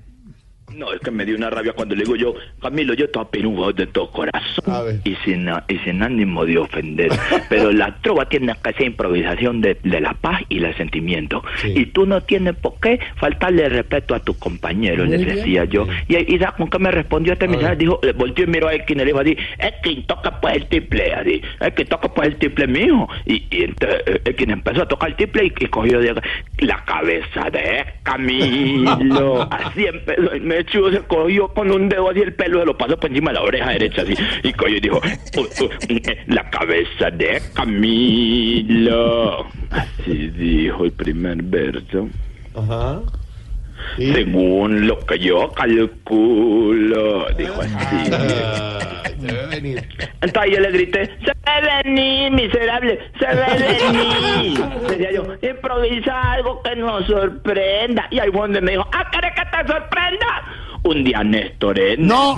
No, 0.76 0.92
es 0.92 1.00
que 1.00 1.10
me 1.10 1.24
dio 1.24 1.36
una 1.36 1.50
rabia 1.50 1.72
cuando 1.72 1.94
le 1.94 2.04
digo 2.04 2.16
yo, 2.16 2.34
Camilo, 2.60 2.94
yo 2.94 3.08
te 3.10 3.18
apenugo 3.18 3.72
de 3.72 3.86
todo 3.86 4.10
corazón 4.10 5.00
y 5.04 5.14
sin, 5.24 5.48
y 5.68 5.78
sin 5.78 6.02
ánimo 6.02 6.44
de 6.44 6.58
ofender. 6.58 7.10
Pero 7.48 7.72
la 7.72 7.96
trova 8.00 8.28
tiene 8.28 8.54
que 8.62 8.72
ser 8.72 8.86
improvisación 8.86 9.60
de, 9.60 9.76
de 9.82 10.00
la 10.00 10.14
paz 10.14 10.42
y 10.48 10.62
el 10.62 10.74
sentimiento. 10.76 11.42
Sí. 11.60 11.72
Y 11.74 11.86
tú 11.86 12.06
no 12.06 12.20
tienes 12.22 12.56
por 12.56 12.78
qué 12.80 13.00
faltarle 13.16 13.68
respeto 13.68 14.14
a 14.14 14.20
tus 14.20 14.36
compañeros, 14.36 15.08
bien. 15.08 15.24
decía 15.24 15.64
yo. 15.64 15.86
Y, 16.08 16.16
y 16.34 16.38
¿sabes 16.38 16.54
con 16.56 16.70
qué 16.70 16.78
me 16.78 16.90
respondió 16.90 17.32
este 17.34 17.48
mensaje? 17.48 17.76
Dijo, 17.76 18.00
le 18.02 18.12
volteó 18.12 18.44
y 18.44 18.48
miró 18.48 18.68
a 18.68 18.74
Elkin 18.74 18.96
y 18.96 19.00
le 19.00 19.06
dijo 19.06 19.20
así, 19.20 19.36
Elkin, 19.58 20.06
toca 20.06 20.40
pues 20.40 20.56
el 20.56 20.66
triple, 20.66 21.12
así. 21.12 21.42
Elkin, 21.60 21.86
toca 21.86 22.08
pues 22.12 22.28
el 22.28 22.36
triple, 22.36 22.66
mijo. 22.66 23.08
Y, 23.26 23.44
y 23.50 23.64
entonces 23.64 24.02
eh, 24.06 24.20
Elkin 24.24 24.50
empezó 24.50 24.82
a 24.82 24.88
tocar 24.88 25.10
el 25.10 25.16
triple 25.16 25.46
y, 25.46 25.64
y 25.64 25.66
cogió 25.66 26.00
de 26.00 26.14
la 26.58 26.84
cabeza 26.84 27.50
de 27.50 27.84
Camilo. 28.02 29.42
Así 29.50 29.86
empezó. 29.86 30.34
Y 30.34 30.40
me 30.40 30.61
echó, 30.62 30.90
se 30.90 31.00
cogió 31.00 31.48
con 31.48 31.70
un 31.70 31.88
dedo 31.88 32.10
así 32.10 32.20
el 32.20 32.34
pelo, 32.34 32.60
se 32.60 32.66
lo 32.66 32.76
pasó 32.76 32.98
por 32.98 33.10
encima 33.10 33.30
de 33.30 33.34
la 33.34 33.42
oreja 33.42 33.70
derecha 33.70 34.02
así. 34.02 34.14
Y 34.42 34.52
cogió 34.52 34.76
y 34.76 34.80
dijo, 34.80 35.00
"Uh, 35.36 35.40
uh, 35.40 35.70
eh, 35.88 36.24
la 36.26 36.48
cabeza 36.50 37.10
de 37.10 37.40
Camilo. 37.54 39.46
Así 39.70 40.28
dijo 40.28 40.84
el 40.84 40.92
primer 40.92 41.42
verso. 41.42 42.08
Ajá. 42.54 43.00
Sí. 43.96 44.12
Según 44.12 44.86
lo 44.86 44.98
que 45.00 45.18
yo 45.18 45.50
calculo, 45.52 47.26
dijo 47.36 47.60
así. 47.60 48.10
Debe 49.18 49.46
venir. 49.46 49.88
Entonces 50.20 50.52
yo 50.52 50.60
le 50.60 50.70
grité, 50.72 51.06
se 51.24 51.32
ve 51.32 51.82
venir, 51.84 52.32
miserable, 52.32 52.98
se 53.18 53.26
ve 53.26 53.78
venir. 53.82 54.58
Decía 54.88 55.12
yo, 55.12 55.24
improvisa 55.48 56.32
algo 56.32 56.62
que 56.62 56.74
nos 56.76 57.06
sorprenda. 57.06 58.06
Y 58.10 58.18
ahí 58.18 58.30
fue 58.30 58.40
donde 58.40 58.60
me 58.60 58.72
dijo, 58.72 58.88
ah, 58.92 59.08
¿querés 59.12 59.32
que 59.34 59.42
te 59.44 59.72
sorprenda? 59.72 60.26
Un 60.84 61.04
día 61.04 61.22
Néstor 61.22 61.78
en 61.78 62.06
No, 62.06 62.36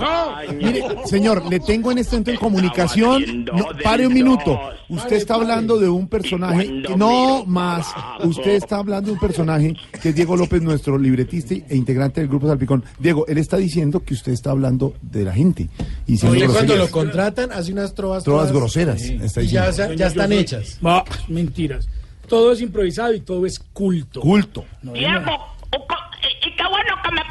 mire, 0.55 0.83
señor, 1.05 1.49
le 1.49 1.59
tengo 1.59 1.91
en 1.91 1.97
este 1.97 2.11
momento 2.11 2.31
en 2.31 2.37
comunicación. 2.37 3.45
No, 3.45 3.67
pare 3.83 4.05
un 4.05 4.13
minuto. 4.13 4.59
Usted 4.87 5.15
está 5.15 5.35
hablando 5.35 5.79
de 5.79 5.89
un 5.89 6.07
personaje. 6.07 6.67
No 6.95 7.43
más. 7.45 7.87
Usted 8.23 8.51
está 8.51 8.77
hablando 8.77 9.07
de 9.07 9.13
un 9.13 9.19
personaje 9.19 9.75
que 10.01 10.09
es 10.09 10.15
Diego 10.15 10.35
López, 10.35 10.61
nuestro 10.61 10.97
libretista 10.97 11.55
e 11.55 11.75
integrante 11.75 12.21
del 12.21 12.29
grupo 12.29 12.47
Salpicón. 12.47 12.83
Diego, 12.99 13.25
él 13.27 13.39
está 13.39 13.57
diciendo 13.57 14.03
que 14.03 14.13
usted 14.13 14.31
está 14.31 14.51
hablando 14.51 14.93
de 15.01 15.23
la 15.23 15.33
gente. 15.33 15.67
Y 16.05 16.19
cuando 16.19 16.75
lo 16.75 16.89
contratan, 16.91 17.51
hace 17.51 17.71
unas 17.71 17.95
trovas. 17.95 18.23
Trovas 18.23 18.51
groseras, 18.51 19.01
está 19.01 19.41
ya, 19.41 19.69
están 19.69 20.31
hechas. 20.31 20.79
Mentiras. 21.27 21.87
Todo 22.27 22.53
es 22.53 22.61
improvisado 22.61 23.13
y 23.13 23.19
todo 23.19 23.45
es 23.45 23.59
culto. 23.59 24.19
Culto. 24.19 24.65
No, 24.81 24.93
Diego, 24.93 25.29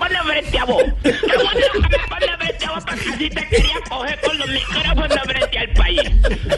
pone 0.08 0.22
frente 0.32 0.58
a 0.58 0.64
vos. 0.64 0.82
Qué 1.02 1.36
bueno 1.36 1.66
que 1.72 1.98
me 1.98 2.08
pone 2.08 2.36
frente 2.38 2.66
a 2.66 2.70
vos 2.72 2.84
porque 2.84 3.08
así 3.10 3.30
te 3.30 3.48
quería 3.48 3.80
coger 3.88 4.20
con 4.20 4.38
los 4.38 4.48
micrófonos 4.48 5.18
frente 5.24 5.58
al 5.58 5.68
país. 5.70 6.02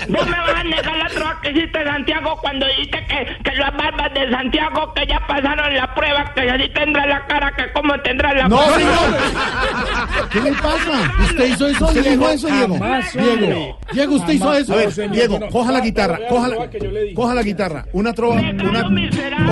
Vos 0.08 0.26
me 0.26 0.38
vas 0.38 0.54
a 0.56 0.64
negar 0.64 0.96
la 0.96 1.08
trova 1.08 1.40
que 1.42 1.50
hiciste 1.50 1.80
en 1.80 1.86
Santiago 1.86 2.38
cuando 2.40 2.66
dijiste 2.66 3.06
que, 3.06 3.50
que 3.50 3.56
las 3.56 3.76
barbas 3.76 4.14
de 4.14 4.30
Santiago 4.30 4.92
que 4.94 5.06
ya 5.06 5.26
pasaron 5.26 5.74
la 5.74 5.94
prueba, 5.94 6.32
que 6.34 6.50
así 6.50 6.68
tendrá 6.70 7.06
la 7.06 7.26
cara 7.26 7.52
que 7.56 7.72
como 7.72 7.98
tendrá 8.00 8.34
la 8.34 8.48
No, 8.48 8.58
prueba. 8.58 8.78
señor. 8.78 10.28
¿Qué 10.30 10.40
le 10.40 10.52
pasa? 10.52 11.12
¿Usted 11.24 11.46
hizo 11.46 11.66
eso? 11.68 11.86
¿Usted 11.86 12.10
dijo 12.10 12.28
eso, 12.30 12.46
Diego? 12.48 12.78
Diego. 13.14 13.78
Diego, 13.92 14.14
usted 14.16 14.32
hizo 14.34 14.52
eso. 14.54 14.72
A 14.72 14.76
ver, 14.76 14.88
A 14.88 15.08
Diego, 15.12 15.38
no, 15.38 15.48
coja 15.48 15.72
la 15.72 15.78
no, 15.78 15.84
guitarra, 15.84 16.18
no, 16.18 16.26
coja 16.28 16.48
no, 16.48 16.54
la, 16.60 16.70
que 16.70 16.78
yo 16.80 16.90
le 16.90 17.02
dije. 17.02 17.14
coja 17.14 17.34
la 17.34 17.42
guitarra. 17.42 17.84
Una 17.92 18.12
trova, 18.12 18.34
una... 18.36 18.86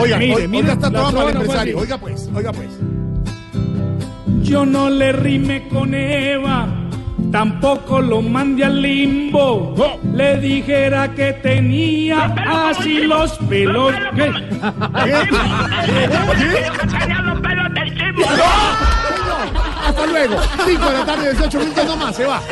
Oiga, 0.00 0.18
Mire, 0.18 0.34
oiga, 0.34 0.48
mire, 0.48 0.58
oiga 0.58 0.72
esta 0.72 0.90
la 0.90 0.98
trova 0.98 1.12
para 1.12 1.28
el 1.28 1.34
no 1.34 1.40
empresario. 1.40 1.78
Oiga 1.78 1.98
pues, 1.98 2.30
oiga 2.34 2.52
pues. 2.52 2.68
Yo 4.44 4.66
no 4.66 4.90
le 4.90 5.10
rime 5.10 5.68
con 5.68 5.94
Eva, 5.94 6.68
tampoco 7.32 8.00
lo 8.00 8.20
mandé 8.20 8.64
al 8.66 8.82
limbo. 8.82 9.74
Le 10.12 10.36
dijera 10.36 11.12
que 11.14 11.32
tenía 11.32 12.26
así 12.68 13.00
los 13.00 13.32
pelos. 13.48 13.94
¿Qué? 14.14 14.30
Hasta 19.86 20.06
luego. 20.06 20.36
5 20.66 20.86
de 20.86 20.92
la 20.92 21.06
tarde, 21.06 21.30
18 21.32 21.58
minutos 21.58 21.86
nomás, 21.86 22.14
se 22.14 22.26
va. 22.26 22.42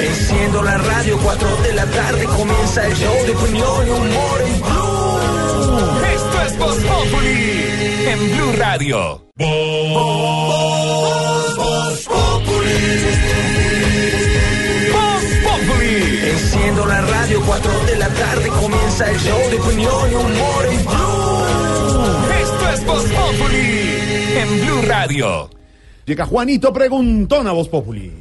Enciendo 0.00 0.62
la 0.62 0.78
radio, 0.78 1.18
4 1.22 1.56
de 1.62 1.72
la 1.74 1.86
tarde 1.86 2.24
comienza 2.24 2.86
el 2.86 2.94
show 2.94 3.14
de 3.26 3.32
opinión 3.32 3.86
y 3.86 3.90
humor 3.90 4.42
en 4.46 4.83
es 6.46 6.58
Voz 6.58 6.76
Populi 6.76 7.64
en 8.06 8.36
Blue 8.36 8.52
Radio. 8.56 9.26
Voz 9.36 10.02
Populi. 15.44 16.20
Enciendo 16.30 16.86
la 16.86 17.00
radio, 17.02 17.42
4 17.46 17.72
de 17.86 17.96
la 17.96 18.08
tarde 18.08 18.48
comienza 18.48 19.10
el 19.10 19.18
show 19.18 19.38
de 19.50 19.56
opinión 19.58 20.10
y 20.10 20.14
humor 20.14 20.66
en 20.70 20.84
Blue. 20.84 21.44
Esto 22.42 22.70
es 22.74 22.84
Voz 22.84 23.04
Populi 23.04 23.94
en 24.36 24.66
Blue 24.66 24.82
Radio. 24.86 25.50
Llega 26.04 26.26
Juanito 26.26 26.72
Preguntón 26.72 27.46
a 27.46 27.52
Voz 27.52 27.68
Populi. 27.68 28.12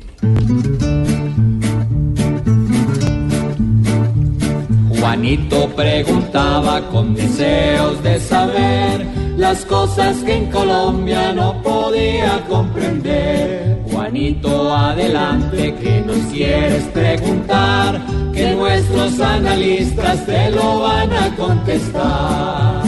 Juanito 5.03 5.67
preguntaba 5.75 6.79
con 6.89 7.13
deseos 7.13 8.01
de 8.03 8.21
saber 8.21 9.05
las 9.35 9.65
cosas 9.65 10.15
que 10.23 10.33
en 10.33 10.49
Colombia 10.49 11.33
no 11.33 11.61
podía 11.61 12.41
comprender. 12.47 13.81
Juanito, 13.91 14.73
adelante, 14.73 15.75
que 15.75 16.01
nos 16.03 16.19
quieres 16.31 16.85
preguntar, 16.85 18.01
que 18.33 18.55
nuestros 18.55 19.19
analistas 19.19 20.25
te 20.25 20.51
lo 20.51 20.79
van 20.79 21.11
a 21.11 21.35
contestar. 21.35 22.83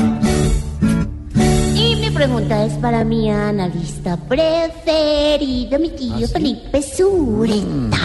Y 1.76 1.97
mi 1.97 2.09
pregunta 2.11 2.66
es 2.66 2.74
para 2.76 3.03
mi 3.03 3.30
analista 3.30 4.16
preferido, 4.16 5.80
mi 5.80 5.89
tío 5.89 6.30
Felipe 6.30 6.82
Zureta. 6.82 7.97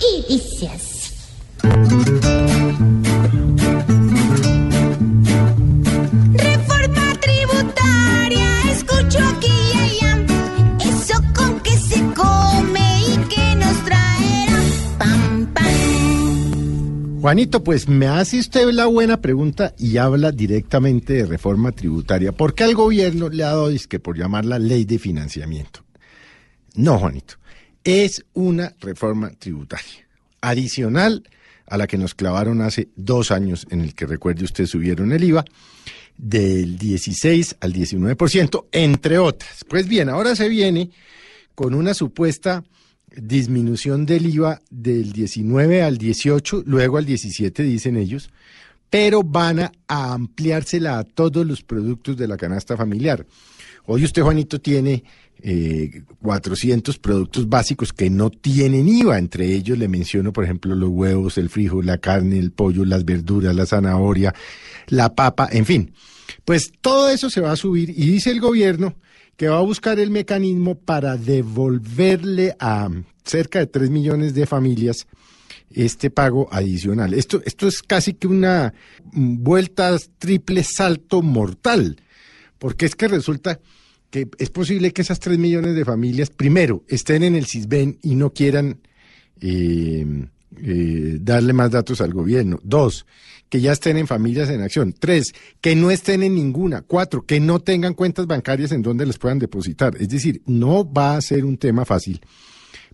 Y 0.00 0.32
dice 0.32 0.68
así. 0.68 2.49
Juanito, 17.20 17.62
pues 17.62 17.86
me 17.86 18.06
hace 18.06 18.38
usted 18.38 18.70
la 18.70 18.86
buena 18.86 19.20
pregunta 19.20 19.74
y 19.76 19.98
habla 19.98 20.32
directamente 20.32 21.12
de 21.12 21.26
reforma 21.26 21.70
tributaria. 21.70 22.32
¿Por 22.32 22.54
qué 22.54 22.64
al 22.64 22.74
gobierno 22.74 23.28
le 23.28 23.44
ha 23.44 23.48
dado 23.48 23.68
disque 23.68 24.00
por 24.00 24.16
llamarla 24.16 24.58
ley 24.58 24.86
de 24.86 24.98
financiamiento? 24.98 25.84
No, 26.74 26.98
Juanito. 26.98 27.34
Es 27.84 28.24
una 28.32 28.74
reforma 28.80 29.32
tributaria. 29.38 30.08
Adicional 30.40 31.28
a 31.66 31.76
la 31.76 31.86
que 31.86 31.98
nos 31.98 32.14
clavaron 32.14 32.62
hace 32.62 32.88
dos 32.96 33.30
años, 33.30 33.66
en 33.68 33.82
el 33.82 33.94
que 33.94 34.06
recuerde 34.06 34.44
usted 34.44 34.64
subieron 34.64 35.12
el 35.12 35.22
IVA 35.22 35.44
del 36.16 36.78
16 36.78 37.56
al 37.60 37.74
19%, 37.74 38.64
entre 38.72 39.18
otras. 39.18 39.66
Pues 39.68 39.86
bien, 39.88 40.08
ahora 40.08 40.34
se 40.34 40.48
viene 40.48 40.90
con 41.54 41.74
una 41.74 41.92
supuesta 41.92 42.64
disminución 43.16 44.06
del 44.06 44.26
IVA 44.26 44.60
del 44.70 45.12
19 45.12 45.82
al 45.82 45.98
18, 45.98 46.62
luego 46.66 46.98
al 46.98 47.06
17, 47.06 47.62
dicen 47.62 47.96
ellos, 47.96 48.30
pero 48.88 49.22
van 49.22 49.60
a 49.60 49.72
ampliársela 49.88 50.98
a 50.98 51.04
todos 51.04 51.46
los 51.46 51.62
productos 51.62 52.16
de 52.16 52.28
la 52.28 52.36
canasta 52.36 52.76
familiar. 52.76 53.24
Hoy 53.86 54.04
usted, 54.04 54.22
Juanito, 54.22 54.60
tiene 54.60 55.04
eh, 55.42 56.02
400 56.22 56.98
productos 56.98 57.48
básicos 57.48 57.92
que 57.92 58.10
no 58.10 58.30
tienen 58.30 58.88
IVA. 58.88 59.18
Entre 59.18 59.54
ellos 59.54 59.78
le 59.78 59.88
menciono, 59.88 60.32
por 60.32 60.44
ejemplo, 60.44 60.74
los 60.74 60.90
huevos, 60.90 61.38
el 61.38 61.48
frijol, 61.48 61.86
la 61.86 61.98
carne, 61.98 62.38
el 62.38 62.52
pollo, 62.52 62.84
las 62.84 63.04
verduras, 63.04 63.54
la 63.54 63.66
zanahoria, 63.66 64.34
la 64.88 65.14
papa, 65.14 65.48
en 65.50 65.64
fin. 65.64 65.92
Pues 66.44 66.72
todo 66.80 67.08
eso 67.10 67.30
se 67.30 67.40
va 67.40 67.52
a 67.52 67.56
subir 67.56 67.90
y 67.90 68.06
dice 68.06 68.30
el 68.30 68.40
gobierno 68.40 68.94
que 69.40 69.48
va 69.48 69.56
a 69.56 69.62
buscar 69.62 69.98
el 69.98 70.10
mecanismo 70.10 70.74
para 70.74 71.16
devolverle 71.16 72.54
a 72.60 72.90
cerca 73.24 73.60
de 73.60 73.68
3 73.68 73.88
millones 73.88 74.34
de 74.34 74.44
familias 74.44 75.06
este 75.70 76.10
pago 76.10 76.46
adicional. 76.52 77.14
Esto, 77.14 77.40
esto 77.46 77.66
es 77.66 77.80
casi 77.80 78.12
que 78.12 78.26
una 78.26 78.74
vuelta 79.02 79.96
triple 80.18 80.62
salto 80.62 81.22
mortal, 81.22 81.96
porque 82.58 82.84
es 82.84 82.94
que 82.94 83.08
resulta 83.08 83.58
que 84.10 84.28
es 84.36 84.50
posible 84.50 84.92
que 84.92 85.00
esas 85.00 85.20
3 85.20 85.38
millones 85.38 85.74
de 85.74 85.86
familias, 85.86 86.28
primero, 86.28 86.84
estén 86.86 87.22
en 87.22 87.34
el 87.34 87.46
CISBEN 87.46 87.98
y 88.02 88.16
no 88.16 88.34
quieran 88.34 88.82
eh, 89.40 90.04
eh, 90.62 91.16
darle 91.18 91.54
más 91.54 91.70
datos 91.70 92.02
al 92.02 92.12
gobierno. 92.12 92.60
Dos, 92.62 93.06
que 93.50 93.60
ya 93.60 93.72
estén 93.72 93.98
en 93.98 94.06
familias 94.06 94.48
en 94.48 94.62
acción. 94.62 94.94
Tres, 94.98 95.34
que 95.60 95.74
no 95.74 95.90
estén 95.90 96.22
en 96.22 96.34
ninguna. 96.34 96.82
Cuatro, 96.82 97.26
que 97.26 97.40
no 97.40 97.58
tengan 97.58 97.94
cuentas 97.94 98.26
bancarias 98.26 98.72
en 98.72 98.80
donde 98.80 99.04
les 99.04 99.18
puedan 99.18 99.40
depositar. 99.40 99.96
Es 99.98 100.08
decir, 100.08 100.40
no 100.46 100.90
va 100.90 101.16
a 101.16 101.20
ser 101.20 101.44
un 101.44 101.58
tema 101.58 101.84
fácil. 101.84 102.20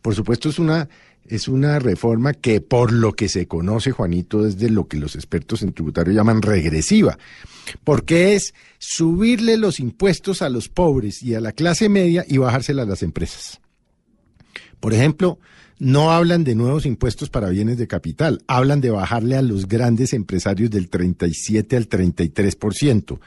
Por 0.00 0.14
supuesto, 0.14 0.48
es 0.48 0.59
una, 0.59 0.88
es 1.26 1.46
una 1.46 1.78
reforma 1.78 2.32
que 2.32 2.62
por 2.62 2.90
lo 2.90 3.12
que 3.12 3.28
se 3.28 3.46
conoce, 3.46 3.92
Juanito, 3.92 4.46
es 4.46 4.59
de 4.59 4.70
lo 4.70 4.88
que 4.88 4.96
los 4.96 5.14
expertos 5.14 5.62
en 5.62 5.74
tributario 5.74 6.14
llaman 6.14 6.40
regresiva, 6.40 7.18
porque 7.84 8.34
es 8.34 8.54
subirle 8.78 9.59
los 9.59 9.78
impuestos 9.78 10.40
a 10.40 10.48
los 10.48 10.70
pobres 10.70 11.22
y 11.22 11.34
a 11.34 11.40
la 11.40 11.52
clase 11.52 11.90
media 11.90 12.24
y 12.26 12.38
bajársela 12.38 12.82
a 12.82 12.86
las 12.86 13.02
empresas. 13.02 13.61
Por 14.80 14.94
ejemplo, 14.94 15.38
no 15.79 16.11
hablan 16.11 16.45
de 16.45 16.55
nuevos 16.55 16.87
impuestos 16.87 17.31
para 17.31 17.51
bienes 17.51 17.79
de 17.79 17.87
capital, 17.87 18.43
hablan 18.47 18.81
de 18.81 18.91
bajarle 18.91 19.37
a 19.37 19.43
los 19.43 19.68
grandes 19.68 20.12
empresarios 20.12 20.70
del 20.70 20.89
37 20.89 21.77
al 21.77 21.89
33%, 21.89 23.18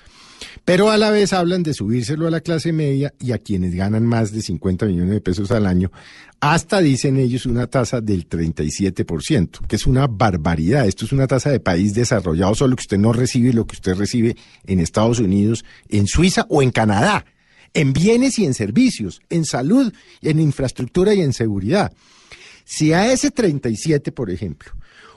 pero 0.66 0.90
a 0.90 0.98
la 0.98 1.12
vez 1.12 1.34
hablan 1.34 1.64
de 1.64 1.74
subírselo 1.74 2.28
a 2.28 2.32
la 2.32 2.42
clase 2.42 2.72
media 2.72 3.14
y 3.20 3.34
a 3.34 3.38
quienes 3.38 3.76
ganan 3.76 4.06
más 4.06 4.32
de 4.32 4.42
50 4.42 4.86
millones 4.86 5.12
de 5.12 5.22
pesos 5.22 5.52
al 5.52 5.66
año, 5.66 5.92
hasta 6.40 6.80
dicen 6.80 7.18
ellos 7.18 7.46
una 7.46 7.68
tasa 7.68 8.00
del 8.02 8.28
37%, 8.28 9.68
que 9.68 9.76
es 9.76 9.86
una 9.86 10.08
barbaridad. 10.08 10.88
Esto 10.88 11.06
es 11.06 11.12
una 11.12 11.28
tasa 11.28 11.50
de 11.50 11.60
país 11.60 11.94
desarrollado, 11.94 12.56
solo 12.56 12.76
que 12.78 12.82
usted 12.82 12.98
no 12.98 13.12
recibe 13.12 13.52
lo 13.52 13.68
que 13.68 13.76
usted 13.76 13.96
recibe 13.96 14.38
en 14.66 14.80
Estados 14.80 15.20
Unidos, 15.20 15.66
en 15.90 16.08
Suiza 16.08 16.46
o 16.50 16.62
en 16.62 16.72
Canadá, 16.72 17.26
en 17.74 17.92
bienes 17.92 18.40
y 18.40 18.46
en 18.46 18.54
servicios, 18.54 19.22
en 19.30 19.44
salud, 19.44 19.94
en 20.22 20.40
infraestructura 20.40 21.14
y 21.14 21.22
en 21.22 21.34
seguridad. 21.34 21.92
Si 22.72 22.94
a 22.94 23.12
ese 23.12 23.32
37, 23.32 24.12
por 24.12 24.30
ejemplo, 24.30 24.72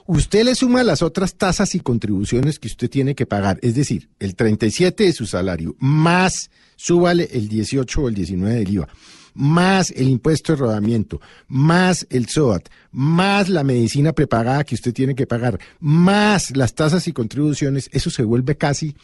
usted 0.07 0.43
le 0.43 0.55
suma 0.55 0.81
las 0.81 1.03
otras 1.03 1.35
tasas 1.35 1.75
y 1.75 1.81
contribuciones 1.81 2.57
que 2.57 2.67
usted 2.67 2.89
tiene 2.89 3.13
que 3.13 3.27
pagar, 3.27 3.59
es 3.61 3.75
decir, 3.75 4.09
el 4.17 4.35
37 4.35 5.03
de 5.03 5.13
su 5.13 5.27
salario, 5.27 5.75
más 5.77 6.49
súbale 6.75 7.29
el 7.31 7.47
18 7.47 8.01
o 8.01 8.09
el 8.09 8.15
19 8.15 8.55
del 8.55 8.69
IVA, 8.71 8.87
más 9.35 9.91
el 9.91 10.09
impuesto 10.09 10.53
de 10.53 10.57
rodamiento, 10.57 11.21
más 11.47 12.07
el 12.09 12.27
SOAT, 12.27 12.69
más 12.91 13.49
la 13.49 13.63
medicina 13.63 14.13
prepagada 14.13 14.63
que 14.63 14.73
usted 14.73 14.91
tiene 14.91 15.13
que 15.13 15.27
pagar, 15.27 15.59
más 15.79 16.57
las 16.57 16.73
tasas 16.73 17.07
y 17.07 17.13
contribuciones, 17.13 17.87
eso 17.93 18.09
se 18.09 18.23
vuelve 18.23 18.57
casi 18.57 18.95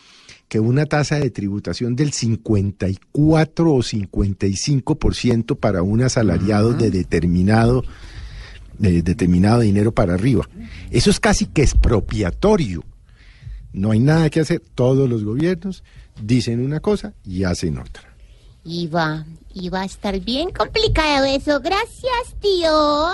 que 0.47 0.59
una 0.59 0.87
tasa 0.87 1.19
de 1.19 1.29
tributación 1.29 1.95
del 1.95 2.13
54 2.13 3.71
o 3.71 3.77
55% 3.83 5.59
para 5.59 5.83
un 5.83 6.01
asalariado 6.01 6.73
de 6.73 6.89
determinado 6.89 7.83
de 8.79 9.01
determinado 9.01 9.59
dinero 9.59 9.91
para 9.91 10.15
arriba. 10.15 10.49
Eso 10.89 11.11
es 11.11 11.19
casi 11.19 11.45
que 11.45 11.61
expropiatorio. 11.61 12.83
No 13.71 13.91
hay 13.91 13.99
nada 13.99 14.29
que 14.29 14.39
hacer. 14.39 14.63
Todos 14.73 15.07
los 15.07 15.23
gobiernos 15.23 15.83
dicen 16.21 16.63
una 16.63 16.79
cosa 16.79 17.13
y 17.23 17.43
hacen 17.43 17.77
otra. 17.77 18.03
Iba, 18.63 19.25
iba 19.53 19.81
a 19.81 19.85
estar 19.85 20.19
bien 20.19 20.49
complicado 20.51 21.25
eso. 21.25 21.59
Gracias, 21.59 22.35
tío. 22.41 23.09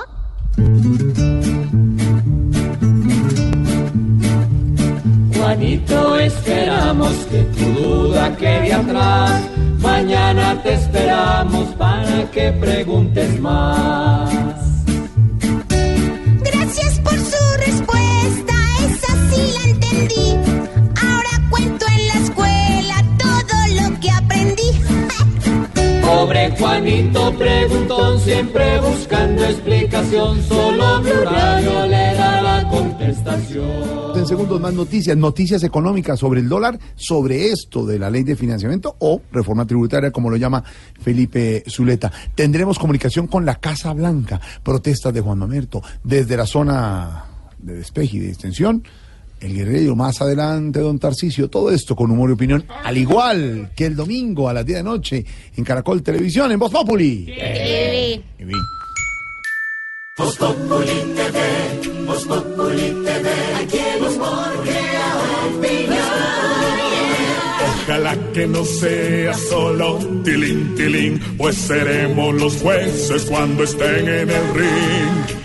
Juanito, 5.35 6.19
esperamos 6.19 7.13
que 7.29 7.43
tu 7.43 7.65
duda 7.81 8.35
quede 8.37 8.73
atrás. 8.73 9.43
Mañana 9.79 10.61
te 10.63 10.73
esperamos 10.73 11.67
para 11.75 12.31
que 12.31 12.51
preguntes 12.53 13.39
más. 13.39 14.64
Respuesta, 17.65 18.53
esa 18.85 19.29
sí 19.29 19.53
la 19.53 19.69
entendí. 19.71 20.27
Ahora 21.01 21.49
cuento 21.49 21.85
en 21.87 22.07
la 22.07 22.13
escuela 22.13 22.95
todo 23.17 23.89
lo 23.89 23.99
que 23.99 24.11
aprendí. 24.11 24.71
Pobre 26.05 26.51
Juanito 26.57 27.33
preguntón, 27.37 28.19
siempre 28.19 28.79
buscando 28.79 29.43
explicación. 29.45 30.41
Solo 30.43 31.01
Blue 31.01 31.25
Radio 31.25 31.87
le 31.87 32.15
da 32.15 32.41
la 32.41 32.69
contestación. 32.69 33.95
En 34.15 34.25
segundos 34.25 34.61
más 34.61 34.73
noticias, 34.73 35.17
noticias 35.17 35.63
económicas 35.63 36.19
sobre 36.19 36.39
el 36.39 36.49
dólar, 36.49 36.79
sobre 36.95 37.47
esto 37.47 37.85
de 37.85 37.99
la 37.99 38.09
ley 38.09 38.23
de 38.23 38.35
financiamiento 38.35 38.95
o 38.99 39.21
reforma 39.31 39.65
tributaria, 39.67 40.11
como 40.11 40.29
lo 40.29 40.37
llama 40.37 40.63
Felipe 41.01 41.63
Zuleta. 41.67 42.11
Tendremos 42.33 42.79
comunicación 42.79 43.27
con 43.27 43.45
la 43.45 43.55
Casa 43.55 43.93
Blanca, 43.93 44.39
protestas 44.63 45.13
de 45.13 45.21
Juan 45.21 45.39
Mamerto, 45.39 45.81
desde 46.03 46.37
la 46.37 46.45
zona 46.45 47.34
de 47.65 47.75
despeje 47.75 48.17
y 48.17 48.19
de 48.19 48.29
extensión. 48.29 48.83
El 49.41 49.53
guerrero 49.53 49.95
más 49.95 50.21
adelante, 50.21 50.79
don 50.79 50.97
Tarcisio, 50.97 51.49
todo 51.49 51.69
esto 51.69 51.95
con 51.95 52.09
humor 52.09 52.29
y 52.29 52.33
opinión, 52.33 52.65
al 52.83 52.97
igual 52.97 53.71
que 53.75 53.85
el 53.85 53.95
domingo 53.95 54.47
a 54.47 54.53
las 54.53 54.65
10 54.65 54.77
de 54.77 54.83
la 54.83 54.89
noche 54.89 55.25
en 55.55 55.63
Caracol 55.63 56.01
Televisión, 56.01 56.51
en 56.51 56.59
Voz 56.59 56.71
Populi. 56.71 57.27
Voz 60.17 60.37
Populi 60.37 61.13
TV, 61.15 62.05
Voz 62.05 62.25
Populi 62.25 63.03
TV, 63.03 63.29
aquí 63.61 63.77
el 63.77 64.03
humor 64.03 64.63
crea 64.63 64.95
Ojalá 67.85 68.17
que 68.33 68.47
no 68.47 68.65
sea 68.65 69.33
solo 69.33 69.99
tilín, 70.23 70.73
tilín, 70.75 71.19
pues 71.37 71.55
seremos 71.55 72.33
los 72.33 72.55
jueces 72.57 73.25
cuando 73.25 73.63
estén 73.63 74.07
en 74.07 74.29
el 74.29 74.53
ring. 74.55 75.44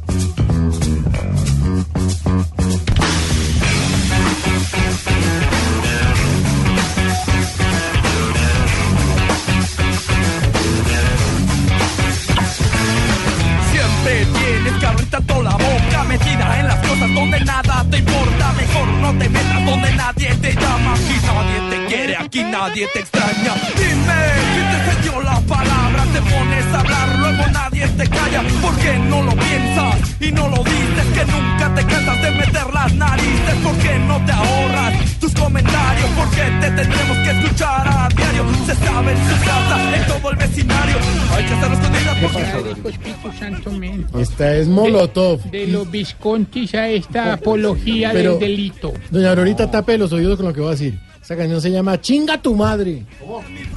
Abrir 15.11 15.27
tanto 15.27 15.43
la 15.43 15.51
boca 15.51 16.03
metida 16.07 16.59
en 16.59 16.67
las 16.67 16.87
cosas 16.87 17.13
donde 17.13 17.39
nada 17.41 17.85
te 17.89 17.97
importa. 17.97 18.53
Mejor 18.53 18.87
no 18.87 19.13
te 19.17 19.29
metas 19.29 19.65
donde 19.65 19.91
nadie 19.93 20.35
te 20.35 20.53
llama. 20.53 20.93
Aquí 20.93 21.15
nadie 21.25 21.69
te 21.69 21.85
quiere, 21.87 22.17
aquí 22.17 22.43
nadie 22.43 22.87
te 22.93 22.99
extraña. 22.99 23.53
Dime, 23.75 24.19
¿quién 24.53 24.71
te 24.71 25.01
cedió 25.01 25.21
la 25.21 25.39
palabra? 25.41 26.03
Te 26.13 26.21
pones 26.21 26.65
a 26.73 26.79
hablar, 26.79 27.19
luego 27.19 27.47
nadie 27.51 27.87
te 27.87 28.07
calla. 28.07 28.43
¿Por 28.61 28.75
qué 28.77 28.97
no 28.97 29.23
lo 29.23 29.31
piensas 29.31 29.95
y 30.19 30.31
no 30.31 30.47
lo 30.47 30.63
dices? 30.63 31.05
Que 31.13 31.25
nunca 31.25 31.75
te 31.75 31.85
cansas 31.85 32.21
de 32.21 32.31
meter 32.31 32.73
las 32.73 32.93
narices. 32.93 33.55
¿Por 33.63 33.77
qué 33.77 33.99
no 33.99 34.25
te 34.25 34.31
ahorras 34.31 35.19
tus 35.19 35.33
comentarios? 35.33 36.09
¿Por 36.11 36.29
qué 36.31 36.43
te 36.61 36.71
tendremos 36.71 37.17
que 37.17 37.31
escuchar 37.31 37.87
a 37.87 38.09
diario? 38.15 38.45
Se 38.65 38.75
sabe 38.75 39.11
en 39.11 39.17
su 39.17 39.45
casa, 39.45 39.95
en 39.95 40.07
todo 40.07 40.31
el 40.31 40.37
vecindario. 40.37 40.97
Hay 41.35 41.45
que 41.45 41.53
hacerlo 41.53 41.75
escondidas 41.75 42.17
porque... 42.21 42.89
Espíritu 42.89 43.31
Santo. 43.39 43.71
Esta 44.19 44.55
es 44.55 44.67
Molotov. 45.01 45.41
De 45.51 45.67
los 45.67 45.89
Viscontis 45.89 46.75
a 46.75 46.87
esta 46.89 47.33
apología 47.33 48.11
Pero- 48.13 48.31
del 48.37 48.39
delito. 48.39 48.93
Doña 49.09 49.29
Aurorita, 49.29 49.69
tape 49.69 49.97
los 49.97 50.11
oídos 50.13 50.37
con 50.37 50.45
lo 50.47 50.53
que 50.53 50.59
voy 50.61 50.69
a 50.69 50.71
decir. 50.71 50.99
Esa 51.21 51.35
canción 51.35 51.61
se 51.61 51.71
llama 51.71 51.99
Chinga 51.99 52.41
tu 52.41 52.55
madre. 52.55 53.03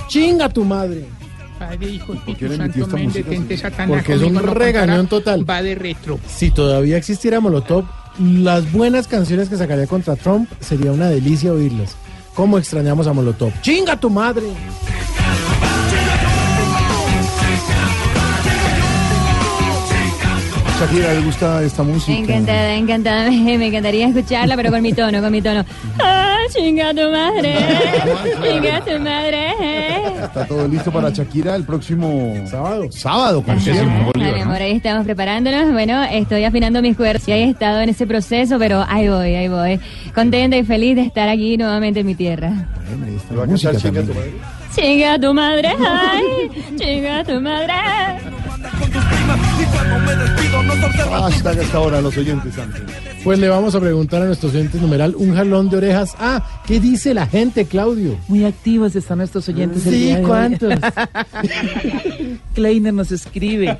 Chinga 0.08 0.48
tu 0.48 0.64
madre. 0.64 1.04
Padre, 1.58 1.88
Hijo, 1.88 2.14
Espíritu 2.14 2.48
Santo, 2.48 2.62
metió 2.64 2.82
esta 2.84 2.96
men, 2.96 3.04
música 3.06 3.30
detente 3.30 3.54
así? 3.54 3.62
Satanás. 3.62 3.88
Porque 3.96 4.12
es 4.14 4.22
un 4.22 4.36
regañón 4.42 5.06
total. 5.06 5.48
Va 5.48 5.62
de 5.62 5.74
retro. 5.74 6.18
Si 6.26 6.50
todavía 6.50 6.96
existiera 6.96 7.40
Molotov, 7.40 7.84
las 8.18 8.70
buenas 8.72 9.06
canciones 9.08 9.48
que 9.48 9.56
sacaría 9.56 9.86
contra 9.86 10.16
Trump 10.16 10.50
sería 10.60 10.92
una 10.92 11.08
delicia 11.08 11.52
oírlas. 11.52 11.96
¿Cómo 12.34 12.58
extrañamos 12.58 13.06
a 13.06 13.12
Molotov? 13.12 13.52
¡Chinga 13.62 13.98
tu 13.98 14.10
madre! 14.10 14.46
Shakira, 20.84 21.14
¿le 21.14 21.20
gusta 21.20 21.62
esta 21.62 21.82
música? 21.82 22.18
Encantada, 22.18 22.74
encantada. 22.74 23.30
Me, 23.30 23.56
me 23.58 23.68
encantaría 23.68 24.06
escucharla, 24.06 24.54
pero 24.54 24.70
con 24.70 24.82
mi 24.82 24.92
tono, 24.92 25.22
con 25.22 25.32
mi 25.32 25.40
tono. 25.40 25.64
¡Ah, 25.98 26.36
chinga 26.54 26.92
tu 26.92 27.10
madre! 27.10 27.56
¡Chinga 28.42 28.84
tu 28.84 28.98
madre! 29.00 29.46
Está 30.22 30.46
todo 30.46 30.68
listo 30.68 30.92
para 30.92 31.08
Shakira 31.08 31.56
el 31.56 31.64
próximo 31.64 32.34
sábado. 32.46 32.86
Sábado, 32.90 33.42
concierto. 33.42 34.12
Dale, 34.14 34.42
amor, 34.42 34.60
ahí 34.60 34.72
estamos 34.72 35.06
preparándonos. 35.06 35.72
Bueno, 35.72 36.04
estoy 36.04 36.44
afinando 36.44 36.82
mis 36.82 36.98
cuerdas. 36.98 37.24
Ya 37.24 37.36
he 37.36 37.48
estado 37.48 37.80
en 37.80 37.88
ese 37.88 38.06
proceso, 38.06 38.58
pero 38.58 38.84
ahí 38.86 39.08
voy, 39.08 39.34
ahí 39.36 39.48
voy. 39.48 39.80
Contenta 40.14 40.58
y 40.58 40.64
feliz 40.64 40.96
de 40.96 41.02
estar 41.02 41.30
aquí 41.30 41.56
nuevamente 41.56 42.00
en 42.00 42.06
mi 42.06 42.14
tierra. 42.14 42.52
Va 43.32 43.44
a 43.44 43.46
cantar 43.46 43.76
Chinga 43.78 44.02
tu 44.02 44.12
madre. 44.12 44.34
Chinga 44.74 45.18
tu 45.18 45.32
madre, 45.32 45.68
ay, 45.78 46.50
chinga 46.76 47.24
tu 47.24 47.40
madre. 47.40 47.72
Hashtag 50.68 51.60
hasta 51.60 51.76
ahora 51.78 52.00
los 52.00 52.16
oyentes 52.16 52.58
antes. 52.58 52.82
Pues 53.22 53.38
le 53.38 53.48
vamos 53.48 53.74
a 53.74 53.80
preguntar 53.80 54.22
a 54.22 54.26
nuestros 54.26 54.52
oyentes 54.54 54.80
numeral 54.80 55.14
un 55.16 55.34
jalón 55.34 55.68
de 55.70 55.76
orejas. 55.78 56.14
Ah, 56.18 56.42
¿qué 56.66 56.80
dice 56.80 57.14
la 57.14 57.26
gente, 57.26 57.66
Claudio? 57.66 58.16
Muy 58.28 58.44
activos 58.44 58.94
están 58.96 59.18
nuestros 59.18 59.48
oyentes. 59.48 59.86
el 59.86 59.92
Sí, 59.92 59.98
día 60.00 60.14
de 60.16 60.20
hoy. 60.22 60.26
¿cuántos? 60.28 60.72
Kleiner 62.54 62.92
nos 62.94 63.12
escribe. 63.12 63.78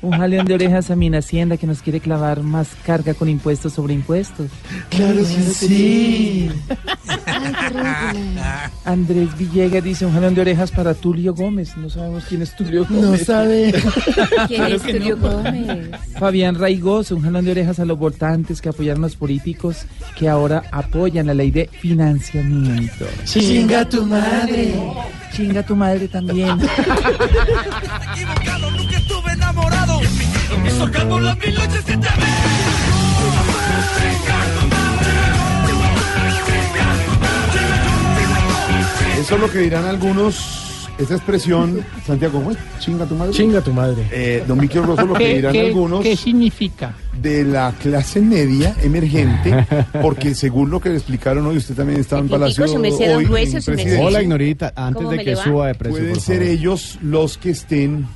Un 0.00 0.12
jalón 0.12 0.46
de 0.46 0.54
orejas 0.54 0.90
a 0.90 0.96
mi 0.96 1.14
hacienda 1.14 1.56
que 1.56 1.66
nos 1.66 1.82
quiere 1.82 2.00
clavar 2.00 2.42
más 2.42 2.68
carga 2.84 3.14
con 3.14 3.28
impuestos 3.28 3.72
sobre 3.72 3.94
impuestos. 3.94 4.50
Claro 4.90 5.18
que 5.18 5.24
sí. 5.24 6.50
Andrés 8.84 9.36
Villegas 9.38 9.84
dice 9.84 10.06
un 10.06 10.12
jalón 10.12 10.34
de 10.34 10.40
orejas 10.40 10.70
para 10.70 10.94
Tulio 10.94 11.34
Gómez. 11.34 11.76
No 11.76 11.88
sabemos 11.90 12.24
quién 12.28 12.42
es 12.42 12.54
Tulio 12.56 12.86
No 12.88 13.00
Gómez. 13.00 13.26
sabe. 13.26 13.72
¿Quién 14.48 14.62
es 14.64 14.82
Tulio 14.82 15.16
no. 15.16 15.28
Gómez? 15.28 15.90
Fabián 16.18 16.54
Raigoso, 16.56 17.16
un 17.16 17.22
jalón 17.22 17.44
de 17.44 17.52
orejas 17.52 17.78
a 17.78 17.84
los 17.84 17.98
votantes 17.98 18.60
que 18.60 18.68
apoyaron 18.68 19.04
a 19.04 19.06
los 19.06 19.16
políticos 19.16 19.84
que 20.16 20.28
ahora 20.28 20.62
apoyan 20.72 21.26
la 21.26 21.34
ley 21.34 21.50
de 21.50 21.68
financiamiento. 21.68 23.06
Chinga 23.24 23.88
tu 23.88 24.04
madre. 24.06 24.74
Chinga 25.34 25.62
tu 25.62 25.76
madre 25.76 26.08
también. 26.08 26.58
Eso 30.66 30.90
calmó 30.90 31.20
las 31.20 31.36
mil 31.38 31.54
noches 31.54 31.84
que 31.84 31.96
te 31.96 32.08
Eso 39.20 39.34
es 39.36 39.40
lo 39.40 39.50
que 39.50 39.58
dirán 39.60 39.84
algunos. 39.84 40.58
Esa 40.98 41.14
expresión, 41.14 41.80
Santiago, 42.06 42.38
¿cómo 42.38 42.50
es? 42.50 42.58
Chinga 42.78 43.06
tu 43.06 43.14
madre. 43.14 43.32
Chinga 43.32 43.60
tu 43.62 43.72
madre. 43.72 44.06
Eh, 44.12 44.44
don 44.46 44.58
Vicky 44.58 44.78
Rosso, 44.78 45.06
lo 45.06 45.14
que 45.14 45.24
¿Qué, 45.24 45.34
dirán 45.36 45.52
qué- 45.52 45.60
algunos 45.66 46.00
qué 46.02 46.16
significa? 46.16 46.94
de 47.20 47.44
la 47.44 47.72
clase 47.80 48.20
media 48.20 48.74
emergente, 48.82 49.66
porque 50.02 50.34
según 50.34 50.70
lo 50.70 50.80
que 50.80 50.90
le 50.90 50.96
explicaron 50.96 51.46
hoy, 51.46 51.56
usted 51.56 51.74
también 51.74 52.00
estaba 52.00 52.20
en 52.22 52.28
Palacio 52.28 52.64
hoy. 52.64 53.24
Grueso, 53.24 53.52
presidente. 53.52 53.84
merced. 53.84 54.00
Hola, 54.04 54.22
Ignorita. 54.22 54.72
Antes 54.76 54.96
¿Cómo 54.96 55.10
de 55.10 55.16
me 55.16 55.24
que 55.24 55.36
suba 55.36 55.66
de 55.68 55.74
precio, 55.76 55.98
Pueden 55.98 56.14
por 56.14 56.22
ser 56.22 56.38
favor. 56.38 56.52
ellos 56.52 56.98
los 57.02 57.38
que 57.38 57.50
estén 57.50 58.06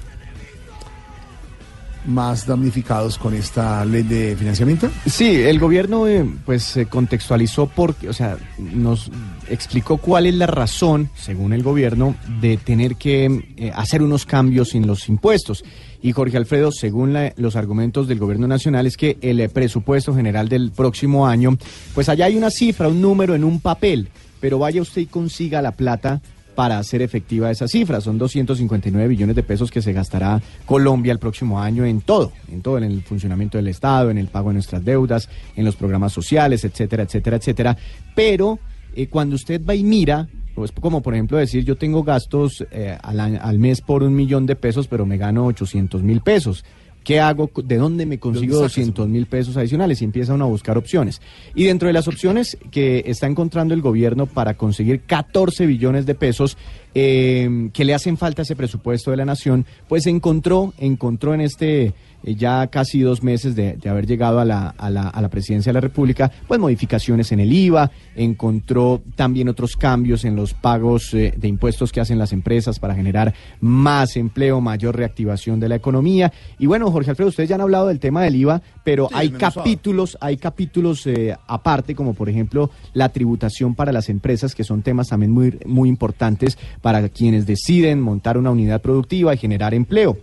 más 2.07 2.47
damnificados 2.47 3.19
con 3.19 3.35
esta 3.35 3.85
ley 3.85 4.03
de 4.03 4.37
financiamiento. 4.37 4.89
Sí, 5.07 5.43
el 5.43 5.59
gobierno 5.59 6.07
eh, 6.09 6.25
pues 6.45 6.63
se 6.63 6.87
contextualizó 6.87 7.67
porque, 7.67 8.09
o 8.09 8.13
sea, 8.13 8.37
nos 8.59 9.11
explicó 9.49 9.99
cuál 9.99 10.27
es 10.27 10.35
la 10.35 10.47
razón, 10.47 11.11
según 11.17 11.53
el 11.53 11.63
gobierno, 11.63 12.15
de 12.41 12.57
tener 12.57 12.97
que 12.97 13.45
eh, 13.57 13.73
hacer 13.75 14.03
unos 14.03 14.27
cambios 14.27 14.75
en 14.75 14.87
los 14.87 15.09
impuestos. 15.09 15.65
Y 16.03 16.13
Jorge 16.13 16.37
Alfredo, 16.37 16.71
según 16.73 17.13
la- 17.13 17.33
los 17.37 17.57
argumentos 17.57 18.07
del 18.07 18.19
gobierno 18.19 18.47
nacional, 18.47 18.87
es 18.87 18.97
que 18.97 19.17
el 19.21 19.41
eh, 19.41 19.49
presupuesto 19.49 20.15
general 20.15 20.49
del 20.49 20.71
próximo 20.71 21.27
año, 21.27 21.57
pues 21.95 22.09
allá 22.09 22.27
hay 22.27 22.37
una 22.37 22.51
cifra, 22.51 22.89
un 22.89 23.01
número 23.01 23.35
en 23.35 23.43
un 23.45 23.61
papel, 23.61 24.09
pero 24.41 24.59
vaya 24.59 24.83
usted 24.83 25.03
y 25.03 25.07
consiga 25.07 25.63
la 25.63 25.73
plata 25.73 26.21
para 26.57 26.79
hacer 26.79 27.03
efectiva 27.03 27.51
esa 27.51 27.69
cifra. 27.69 28.01
Son 28.01 28.19
259 28.19 29.07
billones 29.07 29.37
de 29.37 29.45
pesos 29.45 29.71
que 29.71 29.83
se 29.83 29.93
gastará 29.93 30.43
Colombia 30.65 31.13
el 31.13 31.21
próximo 31.21 31.61
año 31.61 31.85
en 31.85 32.01
todo, 32.01 32.33
en 32.51 32.63
todo, 32.63 32.79
en 32.79 32.85
el 32.85 33.03
funcionamiento 33.03 33.59
del 33.59 33.69
Estado, 33.69 34.11
en 34.11 34.19
el 34.19 34.27
pago 34.27 34.49
de 34.49 34.55
nuestras 34.55 34.85
deudas, 34.85 35.29
en 35.55 35.65
los 35.65 35.77
programas 35.77 36.13
sociales, 36.13 36.65
etcétera, 36.65 37.05
etcétera, 37.05 37.37
etcétera. 37.37 37.77
Pero 38.17 38.59
eh, 38.97 39.07
cuando 39.09 39.37
usted 39.37 39.61
va 39.65 39.75
y 39.75 39.85
mira, 39.85 40.27
pues 40.55 40.73
como 40.73 41.03
por 41.03 41.15
ejemplo 41.15 41.37
decir 41.37 41.65
yo 41.65 41.77
tengo 41.77 42.03
gastos 42.03 42.67
eh, 42.71 42.97
al, 43.03 43.59
mes 43.59 43.83
por 43.83 44.03
un 44.03 44.15
millón 44.15 44.47
de 44.47 44.57
pesos, 44.57 44.89
pero 44.89 45.05
me 45.05 45.19
gano 45.19 45.47
800 45.47 46.03
mil 46.03 46.23
pesos. 46.23 46.65
¿Qué 47.07 47.21
hago? 47.21 47.49
¿De 47.63 47.77
dónde 47.77 48.05
me 48.05 48.19
consigo 48.19 48.57
¿Dónde 48.57 48.69
sacas? 48.69 48.85
200 48.87 49.09
mil 49.09 49.27
pesos 49.27 49.57
adicionales? 49.57 50.03
Y 50.03 50.05
empieza 50.05 50.35
uno 50.35 50.47
a 50.47 50.49
buscar 50.49 50.77
opciones. 50.77 51.23
Y 51.55 51.63
dentro 51.63 51.87
de 51.87 51.93
las 51.93 52.09
opciones 52.09 52.59
que 52.73 53.05
está 53.07 53.29
encontrando 53.29 53.75
el 53.75 53.81
gobierno 53.81 54.27
para 54.27 54.55
conseguir 54.55 55.03
14 55.03 55.67
billones 55.67 56.05
de 56.05 56.17
pesos 56.17 56.59
eh, 56.97 57.71
que 57.73 57.85
le 57.85 57.95
hacen 57.95 58.17
falta 58.17 58.43
a 58.43 58.45
ese 58.45 58.57
presupuesto 58.57 59.13
de 59.13 59.19
la 59.19 59.25
nación, 59.25 59.67
pues 59.87 60.09
encontró, 60.09 60.75
encontró 60.79 61.33
en 61.33 61.43
este 61.43 61.95
ya 62.25 62.67
casi 62.69 63.01
dos 63.01 63.23
meses 63.23 63.55
de, 63.55 63.77
de 63.77 63.89
haber 63.89 64.07
llegado 64.07 64.41
a 64.41 64.45
la, 64.45 64.69
a, 64.69 64.91
la, 64.91 65.09
a 65.09 65.21
la 65.21 65.29
presidencia 65.29 65.71
de 65.71 65.75
la 65.75 65.81
República, 65.81 66.31
pues 66.47 66.61
modificaciones 66.61 67.33
en 67.33 67.41
el 67.41 67.53
IVA, 67.53 67.91
encontró 68.15 69.03
también 69.15 69.49
otros 69.49 69.77
cambios 69.77 70.25
en 70.25 70.37
los 70.37 70.55
pagos 70.55 71.15
eh, 71.15 71.35
de 71.37 71.49
impuestos 71.49 71.93
que 71.93 72.01
hacen 72.01 72.19
las 72.19 72.33
empresas 72.33 72.79
para 72.79 72.95
generar 72.95 73.35
más 73.61 74.17
empleo, 74.17 74.61
mayor 74.61 74.97
reactivación 74.97 75.61
de 75.61 75.69
la 75.69 75.77
economía. 75.77 76.33
Y 76.59 76.67
bueno, 76.67 76.91
Jorge 76.91 77.11
Alfredo, 77.11 77.29
ustedes 77.29 77.49
ya 77.49 77.55
han 77.55 77.61
hablado 77.61 77.89
del 77.89 78.01
tema 78.01 78.23
del 78.23 78.37
IVA, 78.37 78.63
pero 78.85 79.09
Sí, 79.09 79.15
hay 79.17 79.31
capítulos, 79.31 80.17
hay 80.21 80.37
capítulos 80.37 81.07
eh, 81.07 81.37
aparte, 81.47 81.95
como 81.95 82.15
por 82.15 82.29
ejemplo 82.29 82.71
la 82.95 83.09
tributación 83.11 83.75
para 83.75 83.93
las 83.93 84.09
empresas, 84.09 84.55
que 84.55 84.65
son 84.65 84.83
temas 84.83 85.09
también 85.09 85.33
muy, 85.33 85.59
muy 85.67 85.89
importantes 85.89 86.59
para 86.81 87.09
quienes 87.09 87.47
deciden 87.47 88.01
montar 88.01 88.39
una 88.39 88.51
unidad 88.51 88.81
productiva 88.81 89.35
y 89.35 89.39
generar 89.39 89.75
empleo. 89.75 90.19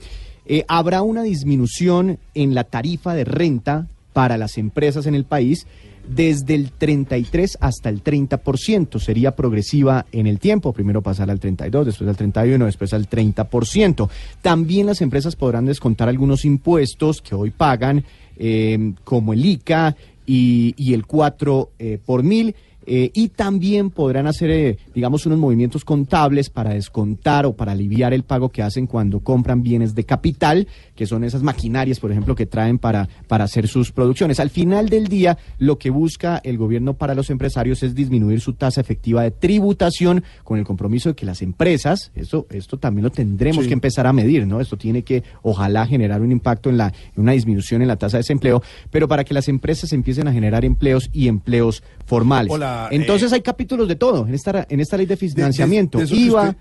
Eh, 0.45 0.65
habrá 0.67 1.01
una 1.01 1.23
disminución 1.23 2.19
en 2.33 2.53
la 2.53 2.63
tarifa 2.63 3.13
de 3.13 3.23
renta 3.23 3.87
para 4.11 4.37
las 4.37 4.57
empresas 4.57 5.05
en 5.05 5.15
el 5.15 5.25
país 5.25 5.65
desde 6.07 6.55
el 6.55 6.71
33 6.71 7.57
hasta 7.61 7.89
el 7.89 8.03
30%. 8.03 8.99
Sería 8.99 9.35
progresiva 9.35 10.05
en 10.11 10.27
el 10.27 10.39
tiempo. 10.39 10.73
Primero 10.73 11.01
pasar 11.01 11.29
al 11.29 11.39
32, 11.39 11.85
después 11.85 12.09
al 12.09 12.17
31, 12.17 12.65
después 12.65 12.93
al 12.93 13.09
30%. 13.09 14.09
También 14.41 14.85
las 14.85 15.01
empresas 15.01 15.35
podrán 15.35 15.65
descontar 15.65 16.09
algunos 16.09 16.45
impuestos 16.45 17.21
que 17.21 17.35
hoy 17.35 17.51
pagan, 17.51 18.03
eh, 18.37 18.93
como 19.03 19.33
el 19.33 19.45
ICA 19.45 19.95
y, 20.25 20.93
el 20.93 21.05
4 21.05 21.69
eh, 21.79 21.99
por 22.03 22.23
mil. 22.23 22.55
Eh, 22.85 23.11
y 23.13 23.29
también 23.29 23.89
podrán 23.89 24.27
hacer, 24.27 24.49
eh, 24.51 24.77
digamos, 24.93 25.25
unos 25.25 25.39
movimientos 25.39 25.83
contables 25.85 26.49
para 26.49 26.71
descontar 26.73 27.45
o 27.45 27.53
para 27.53 27.71
aliviar 27.73 28.13
el 28.13 28.23
pago 28.23 28.49
que 28.49 28.61
hacen 28.61 28.87
cuando 28.87 29.19
compran 29.19 29.63
bienes 29.63 29.95
de 29.95 30.03
capital, 30.03 30.67
que 30.95 31.05
son 31.05 31.23
esas 31.23 31.43
maquinarias, 31.43 31.99
por 31.99 32.11
ejemplo, 32.11 32.35
que 32.35 32.45
traen 32.45 32.77
para, 32.77 33.07
para 33.27 33.43
hacer 33.45 33.67
sus 33.67 33.91
producciones. 33.91 34.39
Al 34.39 34.49
final 34.49 34.89
del 34.89 35.07
día, 35.07 35.37
lo 35.59 35.77
que 35.77 35.89
busca 35.89 36.39
el 36.43 36.57
gobierno 36.57 36.93
para 36.95 37.15
los 37.15 37.29
empresarios 37.29 37.83
es 37.83 37.95
disminuir 37.95 38.39
su 38.41 38.53
tasa 38.53 38.81
efectiva 38.81 39.23
de 39.23 39.31
tributación 39.31 40.23
con 40.43 40.57
el 40.59 40.65
compromiso 40.65 41.09
de 41.09 41.15
que 41.15 41.25
las 41.25 41.41
empresas, 41.41 42.11
esto, 42.15 42.47
esto 42.49 42.77
también 42.77 43.03
lo 43.03 43.09
tendremos 43.11 43.63
Sí. 43.63 43.67
que 43.69 43.73
empezar 43.73 44.07
a 44.07 44.13
medir, 44.13 44.45
¿no? 44.47 44.59
Esto 44.59 44.77
tiene 44.77 45.03
que, 45.03 45.23
ojalá, 45.41 45.85
generar 45.85 46.21
un 46.21 46.31
impacto 46.31 46.69
en, 46.69 46.77
la, 46.77 46.87
en 47.15 47.21
una 47.21 47.31
disminución 47.33 47.81
en 47.81 47.87
la 47.87 47.95
tasa 47.95 48.17
de 48.17 48.19
desempleo, 48.19 48.61
pero 48.91 49.07
para 49.07 49.23
que 49.23 49.33
las 49.33 49.47
empresas 49.47 49.93
empiecen 49.93 50.27
a 50.27 50.33
generar 50.33 50.65
empleos 50.65 51.09
y 51.13 51.27
empleos 51.27 51.83
formales. 52.05 52.51
Hola, 52.51 52.72
Entonces 52.91 53.31
eh, 53.31 53.35
hay 53.35 53.41
capítulos 53.41 53.87
de 53.87 53.95
todo 53.95 54.27
en 54.27 54.33
esta, 54.33 54.65
en 54.69 54.79
esta 54.79 54.97
ley 54.97 55.05
de 55.05 55.15
De- 55.15 55.21
de- 55.27 55.29
financiamiento. 55.29 55.97
de 55.99 56.15
IVA, 56.15 56.49
usted- 56.49 56.57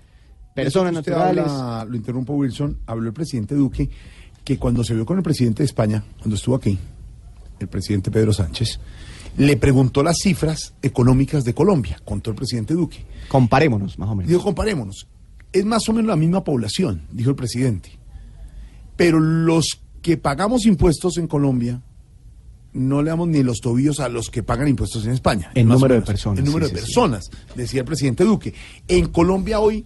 personas 0.55 0.93
naturales. 0.93 1.45
habla, 1.47 1.85
lo 1.89 1.95
interrumpo 1.95 2.33
Wilson, 2.33 2.77
habló 2.85 3.07
el 3.07 3.13
presidente 3.13 3.55
Duque 3.55 3.89
que 4.43 4.57
cuando 4.57 4.83
se 4.83 4.93
vio 4.93 5.05
con 5.05 5.17
el 5.17 5.23
presidente 5.23 5.63
de 5.63 5.65
España, 5.65 6.03
cuando 6.19 6.35
estuvo 6.35 6.55
aquí, 6.55 6.77
el 7.59 7.67
presidente 7.67 8.11
Pedro 8.11 8.33
Sánchez, 8.33 8.79
le 9.37 9.57
preguntó 9.57 10.03
las 10.03 10.17
cifras 10.21 10.73
económicas 10.81 11.43
de 11.43 11.53
Colombia, 11.53 11.97
contó 12.05 12.29
el 12.31 12.35
presidente 12.35 12.73
Duque. 12.73 13.05
Comparémonos, 13.29 13.97
más 13.97 14.09
o 14.09 14.15
menos. 14.15 14.29
Dijo, 14.29 14.43
comparémonos. 14.43 15.07
Es 15.51 15.65
más 15.65 15.87
o 15.89 15.93
menos 15.93 16.07
la 16.09 16.15
misma 16.15 16.43
población, 16.43 17.03
dijo 17.11 17.29
el 17.31 17.35
presidente. 17.35 17.91
Pero 18.95 19.19
los 19.19 19.81
que 20.01 20.17
pagamos 20.17 20.65
impuestos 20.65 21.17
en 21.17 21.27
Colombia 21.27 21.81
no 22.73 23.01
le 23.01 23.09
damos 23.09 23.27
ni 23.27 23.43
los 23.43 23.61
tobillos 23.61 23.99
a 23.99 24.09
los 24.09 24.29
que 24.29 24.43
pagan 24.43 24.67
impuestos 24.67 25.05
en 25.05 25.11
España. 25.11 25.51
O 25.55 25.63
número 25.63 25.95
de 25.95 26.01
personas, 26.01 26.39
En 26.39 26.45
número 26.45 26.67
sí, 26.67 26.73
de 26.73 26.79
sí, 26.79 26.85
sí. 26.85 26.91
personas, 26.93 27.29
decía 27.55 27.81
el 27.81 27.85
presidente 27.85 28.23
Duque. 28.23 28.53
En 28.87 29.07
Colombia 29.07 29.59
hoy 29.59 29.85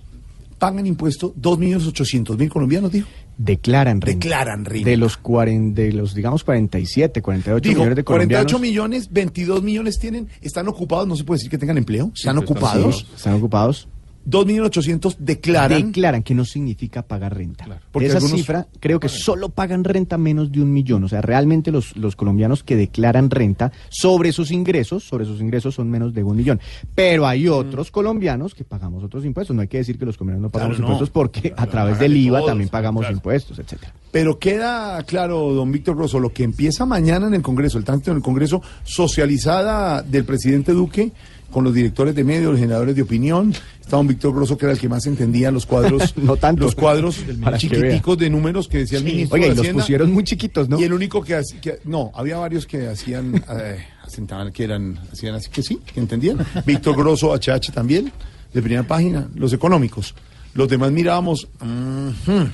pagan 0.58 0.88
impuestos 0.88 1.32
2.800.000 1.36 2.50
colombianos, 2.50 2.92
dijo. 2.92 3.08
Declaran 3.38 4.02
renta. 4.02 4.26
Declaran 4.26 4.66
renta. 4.66 4.90
De 4.90 4.98
los, 4.98 5.22
cuaren- 5.22 5.74
de 5.74 5.92
los, 5.94 6.16
digamos, 6.16 6.44
47, 6.44 7.22
48 7.22 7.62
Dijo, 7.70 7.80
millones 7.82 7.96
de 7.98 8.04
colombianos. 8.04 8.46
48 8.52 8.60
millones, 8.60 9.10
22 9.12 9.62
millones 9.62 10.00
tienen, 10.00 10.28
están 10.42 10.68
ocupados, 10.68 11.08
no 11.08 11.16
se 11.16 11.24
puede 11.24 11.38
decir 11.38 11.52
que 11.52 11.58
tengan 11.60 11.78
empleo, 11.78 12.12
están 12.16 12.38
ocupados. 12.40 13.06
están 13.16 13.36
ocupados. 13.36 13.88
2.800.000 14.30 15.16
declaran. 15.20 15.88
Declaran 15.88 16.24
que 16.24 16.34
no 16.36 16.44
significa 16.46 17.02
pagar 17.02 17.36
renta. 17.36 17.66
Porque 17.92 18.10
De 18.10 18.18
esa 18.18 18.28
cifra, 18.28 18.68
creo 18.80 19.00
que 19.00 19.10
solo 19.10 19.50
pagan 19.50 19.84
renta 19.84 20.18
menos 20.18 20.52
de 20.52 20.62
un 20.62 20.72
millón. 20.74 21.04
O 21.04 21.08
sea, 21.08 21.22
realmente 21.22 21.72
los, 21.72 21.96
los 21.96 22.16
colombianos 22.16 22.64
que 22.64 22.76
declaran 22.76 23.30
renta 23.30 23.72
sobre 23.90 24.32
sus 24.32 24.52
ingresos, 24.52 25.04
sobre 25.04 25.26
sus 25.26 25.40
ingresos 25.42 25.76
son 25.76 25.90
menos 25.90 26.14
de 26.14 26.24
un 26.24 26.36
millón. 26.36 26.60
Pero 26.96 27.24
Mm. 27.24 27.26
hay 27.26 27.48
otros 27.48 27.90
colombianos 27.92 28.54
que 28.54 28.64
pagamos 28.64 29.04
otros 29.04 29.24
impuestos. 29.26 29.56
No 29.56 29.62
hay 29.62 29.68
que 29.68 29.78
decir 29.78 29.98
que 29.98 30.06
los 30.06 30.18
colombianos 30.18 30.42
no 30.44 30.50
pagamos 30.50 30.78
Claro, 30.78 30.88
no. 30.90 30.94
impuestos 30.96 31.10
porque 31.10 31.50
a 31.50 31.56
Claro, 31.56 31.72
través 31.72 32.00
del 32.00 32.14
de 32.14 32.20
IVA 32.20 32.40
todos, 32.40 32.52
también 32.52 32.70
pagamos 32.70 33.02
claro. 33.02 33.16
impuestos, 33.16 33.60
etcétera. 33.60 33.94
Pero 34.12 34.40
queda 34.40 35.02
claro, 35.04 35.54
don 35.54 35.72
Víctor 35.72 35.96
Grosso, 35.96 36.20
lo 36.20 36.32
que 36.34 36.44
empieza 36.44 36.86
mañana 36.86 37.28
en 37.28 37.34
el 37.34 37.42
Congreso, 37.42 37.78
el 37.78 37.84
tránsito 37.84 38.12
en 38.12 38.18
el 38.18 38.24
Congreso, 38.24 38.62
socializada 38.84 40.02
del 40.02 40.26
presidente 40.26 40.72
Duque 40.74 41.12
con 41.52 41.64
los 41.64 41.74
directores 41.74 42.14
de 42.16 42.24
medios, 42.24 42.52
los 42.52 42.60
generadores 42.60 42.96
de 42.96 43.02
opinión. 43.02 43.54
Está 43.82 43.96
don 43.98 44.08
Víctor 44.08 44.36
Grosso, 44.36 44.58
que 44.58 44.66
era 44.66 44.74
el 44.74 44.80
que 44.80 44.90
más 44.90 45.06
entendía 45.06 45.50
los 45.50 45.66
cuadros, 45.66 46.14
No 46.18 46.36
tanto. 46.36 46.64
los 46.66 46.76
cuadros 46.76 47.18
chiquiticos 47.58 48.18
de 48.18 48.30
números 48.30 48.68
que 48.68 48.80
decía 48.80 48.98
el 49.00 49.06
Sí. 49.06 49.12
ministro 49.12 49.36
Oiga, 49.36 49.48
de 49.48 49.54
y 49.54 49.56
los 49.68 49.68
pusieron 49.84 50.12
muy 50.12 50.24
chiquitos, 50.26 50.68
¿no? 50.68 50.80
Y 50.80 50.84
el 50.84 50.92
único 50.94 51.24
que, 51.24 51.42
que- 51.62 51.80
no, 51.86 52.12
había 52.16 52.38
varios 52.38 52.66
que 52.68 52.88
hacían, 52.88 53.36
eh, 53.50 53.86
asentaban 54.04 54.52
que 54.52 54.64
eran, 54.66 55.00
hacían 55.12 55.36
así 55.36 55.50
que 55.50 55.64
sí, 55.64 55.80
que 55.94 56.00
entendían. 56.02 56.38
Víctor 56.66 56.96
Grosso, 56.98 57.34
HH 57.34 57.72
también, 57.74 58.12
de 58.54 58.62
primera 58.62 58.84
página, 58.84 59.28
los 59.36 59.54
económicos. 59.54 60.14
Los 60.54 60.68
demás 60.68 60.92
mirábamos. 60.92 61.48
ujú. 61.62 62.48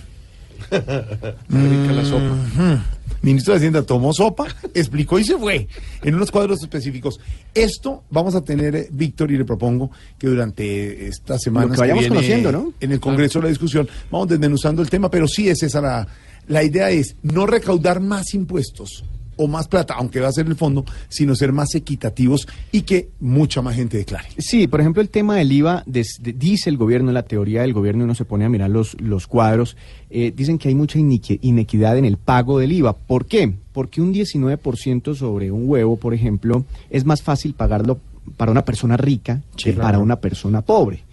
Ujú. 1.50 2.80
Ministro 3.24 3.54
de 3.54 3.58
Hacienda 3.58 3.84
tomó 3.84 4.14
sopa, 4.14 4.48
explicó 4.74 5.18
y 5.18 5.24
se 5.24 5.38
fue 5.38 5.68
en 6.04 6.16
unos 6.16 6.30
cuadros 6.30 6.62
específicos. 6.62 7.20
Esto 7.54 8.04
vamos 8.12 8.36
a 8.36 8.42
tener, 8.42 8.76
eh, 8.76 8.88
Víctor, 8.92 9.32
y 9.32 9.38
le 9.38 9.46
propongo 9.46 9.90
que 10.20 10.28
durante 10.28 11.08
estas 11.08 11.42
semanas 11.42 11.72
que 11.72 11.80
vayamos 11.80 12.02
viene 12.02 12.16
conociendo, 12.16 12.52
¿no? 12.52 12.74
en 12.80 12.92
el 12.92 13.00
Congreso 13.00 13.42
la 13.42 13.48
discusión, 13.48 13.88
vamos 14.12 14.28
desmenuzando 14.28 14.82
el 14.82 14.90
tema, 14.90 15.10
pero 15.10 15.28
sí 15.28 15.50
es 15.50 15.64
esa 15.64 15.82
la, 15.82 16.08
la 16.48 16.64
idea 16.64 16.92
es 16.92 17.16
no 17.24 17.46
recaudar 17.46 18.02
más 18.02 18.34
impuestos 18.34 19.04
o 19.38 19.48
más 19.48 19.68
plata, 19.68 19.96
aunque 19.98 20.20
va 20.20 20.28
a 20.28 20.32
ser 20.32 20.48
el 20.48 20.56
fondo, 20.56 20.86
sino 21.10 21.36
ser 21.36 21.52
más 21.52 21.74
equitativos 21.76 22.48
y 22.72 22.82
que 22.82 23.10
mucha 23.20 23.62
más 23.62 23.76
gente 23.76 23.98
declare. 23.98 24.28
Sí, 24.38 24.68
por 24.68 24.80
ejemplo, 24.82 25.02
el 25.02 25.10
tema 25.10 25.36
del 25.36 25.52
IVA, 25.52 25.84
des- 25.86 26.20
de- 26.22 26.34
dice 26.34 26.70
el 26.70 26.78
gobierno, 26.78 27.10
en 27.10 27.16
la 27.16 27.24
teoría 27.24 27.62
del 27.62 27.74
gobierno, 27.74 28.04
uno 28.04 28.16
se 28.16 28.26
pone 28.26 28.46
a 28.46 28.50
mirar 28.50 28.70
los, 28.70 29.00
los 29.02 29.28
cuadros, 29.28 29.76
eh, 30.10 30.32
dicen 30.36 30.58
que 30.58 30.70
hay 30.70 30.76
mucha 30.76 30.98
inequidad 31.00 31.98
en 31.98 32.06
el 32.06 32.18
pago 32.18 32.60
del 32.60 32.72
IVA. 32.72 32.94
¿Por 32.98 33.26
qué? 33.26 33.54
Porque 33.72 34.02
un 34.02 34.14
19% 34.14 35.16
sobre 35.16 35.52
un 35.52 35.68
huevo, 35.70 35.98
por 35.98 36.14
ejemplo, 36.14 36.66
es 36.90 37.06
más 37.06 37.22
fácil 37.22 37.54
pagarlo 37.54 38.00
para 38.38 38.52
una 38.52 38.64
persona 38.66 38.96
rica 38.98 39.42
Sí, 39.58 39.66
que 39.66 39.74
claro. 39.74 39.88
para 39.88 40.00
una 40.00 40.16
persona 40.18 40.62
pobre. 40.62 41.04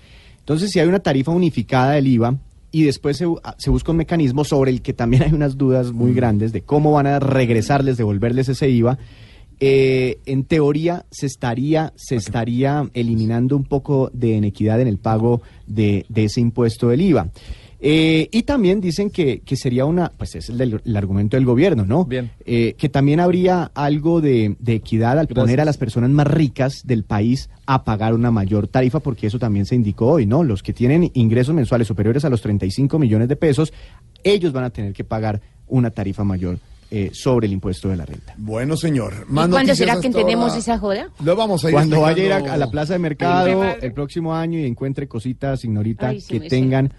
Entonces, 0.41 0.71
si 0.71 0.79
hay 0.81 0.89
una 0.89 1.01
tarifa 1.01 1.31
unificada 1.33 1.93
del 1.93 2.07
IVA 2.09 2.37
y 2.73 2.85
después 2.85 3.17
se, 3.17 3.27
bu- 3.27 3.41
se 3.59 3.71
busca 3.71 3.91
un 3.93 3.99
mecanismo 3.99 4.45
sobre 4.45 4.71
el 4.71 4.83
que 4.83 4.93
también 4.93 5.23
hay 5.25 5.33
unas 5.33 5.57
dudas 5.59 5.93
muy 5.93 6.13
grandes 6.15 6.53
de 6.53 6.63
cómo 6.63 6.93
van 6.93 7.07
a 7.07 7.19
regresarles, 7.19 7.97
devolverles 7.97 8.49
ese 8.49 8.69
IVA, 8.71 8.99
eh, 9.63 10.19
en 10.25 10.45
teoría 10.45 11.05
se 11.11 11.27
estaría, 11.27 11.93
se 11.97 12.17
estaría 12.17 12.89
eliminando 12.95 13.57
un 13.57 13.65
poco 13.65 14.11
de 14.15 14.29
inequidad 14.31 14.81
en 14.81 14.89
el 14.89 14.97
pago 14.99 15.43
de, 15.67 16.07
de 16.09 16.25
ese 16.25 16.41
impuesto 16.41 16.89
del 16.89 17.03
IVA. 17.03 17.29
Eh, 17.83 18.29
y 18.31 18.43
también 18.43 18.81
dicen 18.81 19.09
que, 19.09 19.41
que 19.41 19.57
sería 19.57 19.87
una, 19.87 20.11
pues 20.11 20.35
es 20.35 20.51
el, 20.51 20.59
del- 20.59 20.83
el 20.85 20.97
argumento 20.97 21.37
del 21.39 21.47
gobierno, 21.47 21.87
¿no? 21.87 22.05
Bien. 22.05 22.31
Eh, 22.45 22.75
que 22.77 22.89
también 22.91 23.21
habría 23.21 23.71
algo 23.75 24.21
de, 24.21 24.55
de 24.59 24.75
equidad 24.75 25.19
al 25.19 25.29
poner 25.29 25.61
a 25.61 25.65
las 25.65 25.79
personas 25.79 26.11
más 26.11 26.27
ricas 26.27 26.83
del 26.85 27.05
país 27.05 27.49
a 27.65 27.85
pagar 27.85 28.13
una 28.15 28.31
mayor 28.31 28.69
tarifa, 28.69 29.01
porque 29.01 29.29
eso 29.29 29.39
también 29.39 29.65
se 29.65 29.77
indicó 29.77 30.09
hoy, 30.09 30.27
¿no? 30.27 30.45
Los 30.45 30.63
que 30.63 30.73
tienen 30.75 31.11
ingresos 31.15 31.55
mensuales 31.55 31.89
superiores 31.89 32.25
a 32.25 32.29
los 32.29 32.43
35 32.43 32.99
millones 32.99 33.29
de 33.29 33.37
pesos, 33.37 33.73
ellos 34.25 34.53
van 34.53 34.65
a 34.65 34.71
tener 34.71 34.93
que 34.93 35.05
pagar 35.05 35.41
una 35.67 35.91
tarifa 35.91 36.23
mayor 36.23 36.59
eh, 36.91 37.11
sobre 37.15 37.47
el 37.47 37.53
impuesto 37.53 37.89
de 37.89 37.97
la 37.97 38.05
renta. 38.05 38.35
Bueno, 38.37 38.77
señor. 38.77 39.15
¿Y 39.31 39.33
cuándo 39.33 39.75
será 39.75 40.01
que 40.01 40.09
entendemos 40.09 40.57
esa 40.57 40.77
joda? 40.79 41.09
Lo 41.25 41.37
vamos 41.37 41.65
a 41.65 41.69
ir 41.69 41.73
Cuando 41.73 42.01
vaya 42.01 42.23
a 42.23 42.27
ir 42.27 42.33
a, 42.51 42.57
la 42.57 42.71
plaza 42.71 42.93
de 42.95 42.99
mercado 42.99 43.63
el 43.81 43.93
próximo 43.93 44.35
año 44.35 44.59
y 44.59 44.65
encuentre 44.67 45.07
cositas, 45.07 45.61
Ay, 46.01 46.21
sí 46.21 46.41
que 46.41 46.49
tengan 46.49 46.93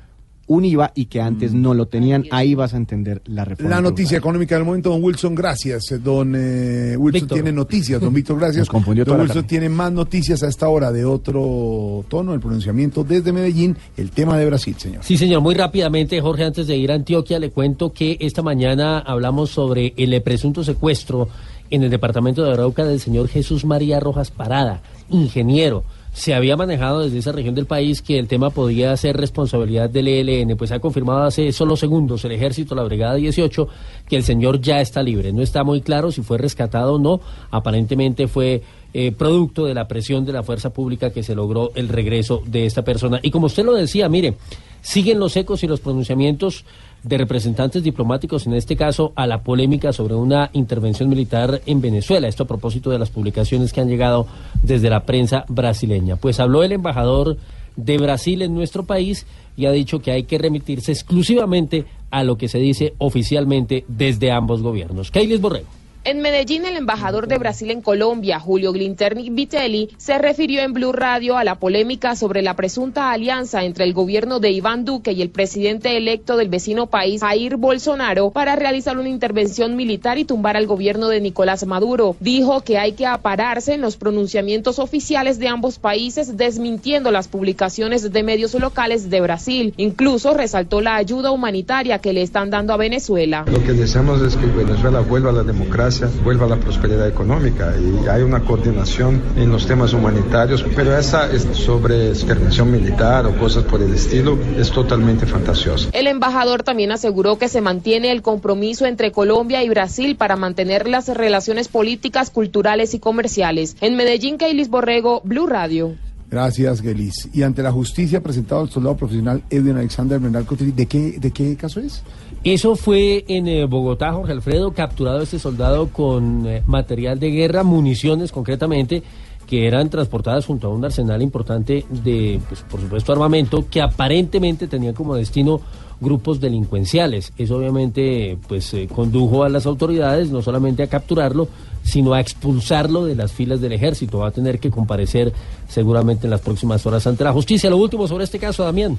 un 0.47 0.65
IVA 0.65 0.91
y 0.95 1.05
que 1.05 1.21
antes 1.21 1.53
no 1.53 1.73
lo 1.73 1.85
tenían, 1.87 2.25
ahí 2.31 2.55
vas 2.55 2.73
a 2.73 2.77
entender 2.77 3.21
la 3.25 3.45
reforma. 3.45 3.75
La 3.75 3.81
noticia 3.81 3.93
tributaria. 3.93 4.17
económica 4.17 4.55
del 4.55 4.65
momento, 4.65 4.89
don 4.89 5.03
Wilson, 5.03 5.35
gracias. 5.35 5.91
Eh, 5.91 5.99
Don 5.99 6.33
eh, 6.35 6.95
Wilson 6.97 7.21
Víctor. 7.21 7.35
tiene 7.35 7.51
noticias, 7.51 8.01
don 8.01 8.13
Víctor, 8.13 8.37
gracias. 8.37 8.57
Nos 8.61 8.69
confundió 8.69 9.05
don 9.05 9.21
Wilson 9.21 9.45
tiene 9.45 9.69
más 9.69 9.91
noticias 9.91 10.43
a 10.43 10.47
esta 10.47 10.67
hora 10.67 10.91
de 10.91 11.05
otro 11.05 12.03
tono, 12.09 12.33
el 12.33 12.39
pronunciamiento 12.39 13.03
desde 13.03 13.31
Medellín, 13.31 13.77
el 13.97 14.11
tema 14.11 14.37
de 14.37 14.45
Brasil, 14.45 14.75
señor. 14.77 15.03
Sí, 15.03 15.17
señor, 15.17 15.41
muy 15.41 15.55
rápidamente, 15.55 16.19
Jorge, 16.19 16.43
antes 16.43 16.67
de 16.67 16.75
ir 16.75 16.91
a 16.91 16.95
Antioquia, 16.95 17.39
le 17.39 17.51
cuento 17.51 17.93
que 17.93 18.17
esta 18.19 18.41
mañana 18.41 18.99
hablamos 18.99 19.51
sobre 19.51 19.93
el 19.97 20.21
presunto 20.21 20.63
secuestro 20.63 21.29
en 21.69 21.83
el 21.83 21.89
departamento 21.89 22.43
de 22.43 22.51
Arauca 22.51 22.85
del 22.85 22.99
señor 22.99 23.29
Jesús 23.29 23.65
María 23.65 23.99
Rojas 23.99 24.29
Parada, 24.31 24.81
ingeniero. 25.09 25.83
Se 26.13 26.33
había 26.33 26.57
manejado 26.57 26.99
desde 26.99 27.19
esa 27.19 27.31
región 27.31 27.55
del 27.55 27.65
país 27.65 28.01
que 28.01 28.19
el 28.19 28.27
tema 28.27 28.49
podía 28.49 28.95
ser 28.97 29.15
responsabilidad 29.15 29.89
del 29.89 30.09
ELN, 30.09 30.57
pues 30.57 30.71
ha 30.71 30.79
confirmado 30.79 31.23
hace 31.23 31.51
solo 31.53 31.77
segundos 31.77 32.25
el 32.25 32.33
ejército, 32.33 32.75
la 32.75 32.83
Brigada 32.83 33.15
18, 33.15 33.67
que 34.09 34.17
el 34.17 34.23
señor 34.23 34.59
ya 34.59 34.81
está 34.81 35.01
libre. 35.01 35.31
No 35.31 35.41
está 35.41 35.63
muy 35.63 35.81
claro 35.81 36.11
si 36.11 36.21
fue 36.21 36.37
rescatado 36.37 36.95
o 36.95 36.99
no. 36.99 37.21
Aparentemente 37.49 38.27
fue 38.27 38.61
eh, 38.93 39.13
producto 39.13 39.65
de 39.65 39.73
la 39.73 39.87
presión 39.87 40.25
de 40.25 40.33
la 40.33 40.43
fuerza 40.43 40.71
pública 40.71 41.11
que 41.11 41.23
se 41.23 41.33
logró 41.33 41.71
el 41.75 41.87
regreso 41.87 42.43
de 42.45 42.65
esta 42.65 42.83
persona. 42.83 43.21
Y 43.23 43.31
como 43.31 43.45
usted 43.45 43.63
lo 43.63 43.73
decía, 43.73 44.09
mire, 44.09 44.35
siguen 44.81 45.17
los 45.17 45.37
ecos 45.37 45.63
y 45.63 45.67
los 45.67 45.79
pronunciamientos 45.79 46.65
de 47.03 47.17
representantes 47.17 47.83
diplomáticos, 47.83 48.45
en 48.45 48.53
este 48.53 48.75
caso 48.75 49.11
a 49.15 49.25
la 49.25 49.41
polémica 49.41 49.91
sobre 49.91 50.15
una 50.15 50.49
intervención 50.53 51.09
militar 51.09 51.61
en 51.65 51.81
Venezuela. 51.81 52.27
Esto 52.27 52.43
a 52.43 52.47
propósito 52.47 52.89
de 52.89 52.99
las 52.99 53.09
publicaciones 53.09 53.73
que 53.73 53.81
han 53.81 53.89
llegado 53.89 54.27
desde 54.61 54.89
la 54.89 55.03
prensa 55.03 55.45
brasileña. 55.47 56.15
Pues 56.15 56.39
habló 56.39 56.63
el 56.63 56.71
embajador 56.71 57.37
de 57.75 57.97
Brasil 57.97 58.41
en 58.41 58.53
nuestro 58.53 58.85
país 58.85 59.25
y 59.57 59.65
ha 59.65 59.71
dicho 59.71 59.99
que 59.99 60.11
hay 60.11 60.23
que 60.23 60.37
remitirse 60.37 60.91
exclusivamente 60.91 61.85
a 62.11 62.23
lo 62.23 62.37
que 62.37 62.47
se 62.47 62.59
dice 62.59 62.93
oficialmente 62.97 63.85
desde 63.87 64.31
ambos 64.31 64.61
gobiernos. 64.61 65.11
Keilis 65.11 65.41
Borrego. 65.41 65.80
En 66.03 66.19
Medellín, 66.19 66.65
el 66.65 66.77
embajador 66.77 67.27
de 67.27 67.37
Brasil 67.37 67.69
en 67.69 67.83
Colombia, 67.83 68.39
Julio 68.39 68.73
Glinterni 68.73 69.29
Vitelli, 69.29 69.89
se 69.97 70.17
refirió 70.17 70.61
en 70.61 70.73
Blue 70.73 70.93
Radio 70.93 71.37
a 71.37 71.43
la 71.43 71.59
polémica 71.59 72.15
sobre 72.15 72.41
la 72.41 72.55
presunta 72.55 73.11
alianza 73.11 73.63
entre 73.65 73.83
el 73.83 73.93
gobierno 73.93 74.39
de 74.39 74.49
Iván 74.49 74.83
Duque 74.83 75.11
y 75.11 75.21
el 75.21 75.29
presidente 75.29 75.95
electo 75.95 76.37
del 76.37 76.49
vecino 76.49 76.87
país, 76.87 77.21
Jair 77.21 77.55
Bolsonaro, 77.57 78.31
para 78.31 78.55
realizar 78.55 78.97
una 78.97 79.09
intervención 79.09 79.75
militar 79.75 80.17
y 80.17 80.25
tumbar 80.25 80.57
al 80.57 80.65
gobierno 80.65 81.07
de 81.07 81.21
Nicolás 81.21 81.67
Maduro. 81.67 82.15
Dijo 82.19 82.61
que 82.61 82.79
hay 82.79 82.93
que 82.93 83.05
apararse 83.05 83.75
en 83.75 83.81
los 83.81 83.95
pronunciamientos 83.95 84.79
oficiales 84.79 85.37
de 85.37 85.49
ambos 85.49 85.77
países, 85.77 86.35
desmintiendo 86.35 87.11
las 87.11 87.27
publicaciones 87.27 88.11
de 88.11 88.23
medios 88.23 88.55
locales 88.55 89.11
de 89.11 89.21
Brasil. 89.21 89.75
Incluso 89.77 90.33
resaltó 90.33 90.81
la 90.81 90.95
ayuda 90.95 91.29
humanitaria 91.29 91.99
que 91.99 92.11
le 92.11 92.23
están 92.23 92.49
dando 92.49 92.73
a 92.73 92.77
Venezuela. 92.77 93.45
Lo 93.45 93.63
que 93.63 93.73
deseamos 93.73 94.19
es 94.23 94.35
que 94.35 94.47
Venezuela 94.47 95.01
vuelva 95.01 95.29
a 95.29 95.33
la 95.33 95.43
democracia, 95.43 95.90
vuelva 96.23 96.45
a 96.45 96.49
la 96.49 96.57
prosperidad 96.57 97.07
económica 97.07 97.73
y 97.77 98.07
hay 98.07 98.21
una 98.21 98.41
coordinación 98.41 99.21
en 99.35 99.49
los 99.49 99.65
temas 99.65 99.93
humanitarios, 99.93 100.63
pero 100.75 100.95
esa 100.97 101.31
es 101.31 101.43
sobre 101.53 102.09
intervención 102.09 102.71
militar 102.71 103.25
o 103.25 103.37
cosas 103.37 103.63
por 103.63 103.81
el 103.81 103.93
estilo 103.93 104.37
es 104.57 104.71
totalmente 104.71 105.25
fantasiosa. 105.25 105.89
El 105.93 106.07
embajador 106.07 106.63
también 106.63 106.91
aseguró 106.91 107.37
que 107.37 107.49
se 107.49 107.61
mantiene 107.61 108.11
el 108.11 108.21
compromiso 108.21 108.85
entre 108.85 109.11
Colombia 109.11 109.63
y 109.63 109.69
Brasil 109.69 110.15
para 110.15 110.35
mantener 110.35 110.87
las 110.87 111.07
relaciones 111.09 111.67
políticas, 111.67 112.29
culturales 112.29 112.93
y 112.93 112.99
comerciales. 112.99 113.75
En 113.81 113.95
Medellín, 113.95 114.37
Kailis 114.37 114.69
Borrego, 114.69 115.21
Blue 115.23 115.47
Radio. 115.47 115.95
Gracias, 116.29 116.81
Gelis. 116.81 117.27
Y 117.33 117.43
ante 117.43 117.61
la 117.61 117.73
justicia 117.73 118.23
presentado 118.23 118.63
el 118.63 118.69
soldado 118.69 118.95
profesional 118.95 119.43
Edwin 119.49 119.75
Alexander 119.75 120.17
Bernal 120.17 120.45
Cotelli, 120.45 120.71
¿de 120.71 120.85
qué, 120.85 121.17
¿de 121.19 121.31
qué 121.31 121.57
caso 121.57 121.81
es? 121.81 122.03
Eso 122.43 122.75
fue 122.75 123.23
en 123.27 123.47
eh, 123.47 123.65
Bogotá, 123.65 124.13
Jorge 124.13 124.31
Alfredo, 124.31 124.73
capturado 124.73 125.21
este 125.21 125.37
soldado 125.37 125.89
con 125.89 126.47
eh, 126.47 126.63
material 126.65 127.19
de 127.19 127.29
guerra, 127.29 127.61
municiones 127.61 128.31
concretamente, 128.31 129.03
que 129.45 129.67
eran 129.67 129.91
transportadas 129.91 130.47
junto 130.47 130.67
a 130.67 130.71
un 130.71 130.83
arsenal 130.83 131.21
importante 131.21 131.85
de, 131.89 132.39
pues, 132.49 132.61
por 132.61 132.81
supuesto, 132.81 133.11
armamento, 133.11 133.65
que 133.69 133.79
aparentemente 133.79 134.67
tenía 134.67 134.93
como 134.93 135.15
destino 135.15 135.61
grupos 135.99 136.39
delincuenciales. 136.39 137.31
Eso 137.37 137.57
obviamente 137.57 138.37
pues 138.47 138.73
eh, 138.73 138.87
condujo 138.93 139.43
a 139.43 139.49
las 139.49 139.67
autoridades 139.67 140.31
no 140.31 140.41
solamente 140.41 140.81
a 140.81 140.87
capturarlo, 140.87 141.47
sino 141.83 142.13
a 142.13 142.19
expulsarlo 142.19 143.05
de 143.05 143.15
las 143.15 143.31
filas 143.31 143.61
del 143.61 143.73
ejército. 143.73 144.17
Va 144.17 144.29
a 144.29 144.31
tener 144.31 144.59
que 144.59 144.71
comparecer 144.71 145.31
seguramente 145.69 146.25
en 146.25 146.31
las 146.31 146.41
próximas 146.41 146.83
horas 146.87 147.05
ante 147.05 147.23
la 147.23 147.33
justicia. 147.33 147.69
Lo 147.69 147.77
último 147.77 148.07
sobre 148.07 148.23
este 148.23 148.39
caso, 148.39 148.63
Damián. 148.63 148.97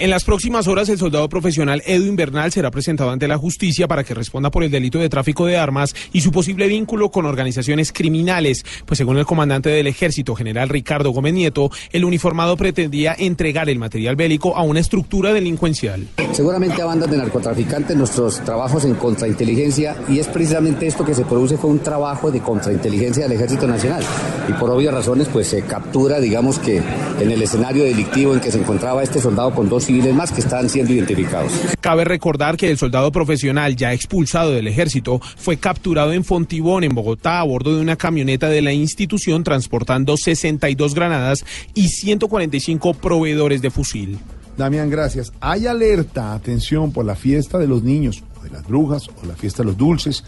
En 0.00 0.08
las 0.08 0.24
próximas 0.24 0.66
horas, 0.66 0.88
el 0.88 0.96
soldado 0.96 1.28
profesional 1.28 1.82
Edwin 1.84 2.16
Bernal 2.16 2.50
será 2.50 2.70
presentado 2.70 3.10
ante 3.10 3.28
la 3.28 3.36
justicia 3.36 3.86
para 3.86 4.02
que 4.02 4.14
responda 4.14 4.50
por 4.50 4.64
el 4.64 4.70
delito 4.70 4.98
de 4.98 5.10
tráfico 5.10 5.44
de 5.44 5.58
armas 5.58 5.94
y 6.10 6.22
su 6.22 6.32
posible 6.32 6.68
vínculo 6.68 7.10
con 7.10 7.26
organizaciones 7.26 7.92
criminales. 7.92 8.64
Pues 8.86 8.96
según 8.96 9.18
el 9.18 9.26
comandante 9.26 9.68
del 9.68 9.86
ejército, 9.86 10.34
general 10.34 10.70
Ricardo 10.70 11.10
Gómez 11.10 11.34
Nieto, 11.34 11.70
el 11.92 12.06
uniformado 12.06 12.56
pretendía 12.56 13.14
entregar 13.18 13.68
el 13.68 13.78
material 13.78 14.16
bélico 14.16 14.56
a 14.56 14.62
una 14.62 14.80
estructura 14.80 15.34
delincuencial. 15.34 16.08
Seguramente 16.32 16.80
a 16.80 16.86
bandas 16.86 17.10
de 17.10 17.18
narcotraficantes 17.18 17.94
nuestros 17.94 18.40
trabajos 18.40 18.86
en 18.86 18.94
contrainteligencia 18.94 19.96
y 20.08 20.18
es 20.18 20.28
precisamente 20.28 20.86
esto 20.86 21.04
que 21.04 21.14
se 21.14 21.26
produce 21.26 21.58
fue 21.58 21.68
un 21.68 21.80
trabajo 21.80 22.30
de 22.30 22.40
contrainteligencia 22.40 23.24
del 23.24 23.32
Ejército 23.32 23.66
Nacional 23.66 24.02
y 24.48 24.52
por 24.54 24.70
obvias 24.70 24.94
razones 24.94 25.28
pues 25.28 25.48
se 25.48 25.60
captura 25.62 26.20
digamos 26.20 26.58
que 26.58 26.78
en 27.20 27.30
el 27.30 27.42
escenario 27.42 27.84
delictivo 27.84 28.32
en 28.32 28.40
que 28.40 28.50
se 28.50 28.58
encontraba 28.58 29.02
este 29.02 29.20
soldado 29.20 29.52
con 29.54 29.68
dos 29.68 29.89
civiles 29.90 30.14
más 30.14 30.30
que 30.30 30.40
están 30.40 30.68
siendo 30.68 30.92
identificados. 30.92 31.52
Cabe 31.80 32.04
recordar 32.04 32.56
que 32.56 32.70
el 32.70 32.78
soldado 32.78 33.10
profesional 33.10 33.74
ya 33.74 33.92
expulsado 33.92 34.52
del 34.52 34.68
ejército 34.68 35.20
fue 35.36 35.56
capturado 35.56 36.12
en 36.12 36.22
Fontibón, 36.22 36.84
en 36.84 36.94
Bogotá, 36.94 37.40
a 37.40 37.42
bordo 37.42 37.74
de 37.74 37.82
una 37.82 37.96
camioneta 37.96 38.48
de 38.48 38.62
la 38.62 38.72
institución 38.72 39.42
transportando 39.42 40.16
62 40.16 40.94
granadas 40.94 41.44
y 41.74 41.88
145 41.88 42.94
proveedores 42.94 43.62
de 43.62 43.70
fusil. 43.72 44.18
Damián, 44.56 44.90
gracias. 44.90 45.32
Hay 45.40 45.66
alerta, 45.66 46.34
atención, 46.34 46.92
por 46.92 47.04
la 47.04 47.16
fiesta 47.16 47.58
de 47.58 47.66
los 47.66 47.82
niños, 47.82 48.22
o 48.38 48.44
de 48.44 48.50
las 48.50 48.64
brujas, 48.68 49.08
o 49.08 49.26
la 49.26 49.34
fiesta 49.34 49.64
de 49.64 49.70
los 49.70 49.76
dulces. 49.76 50.22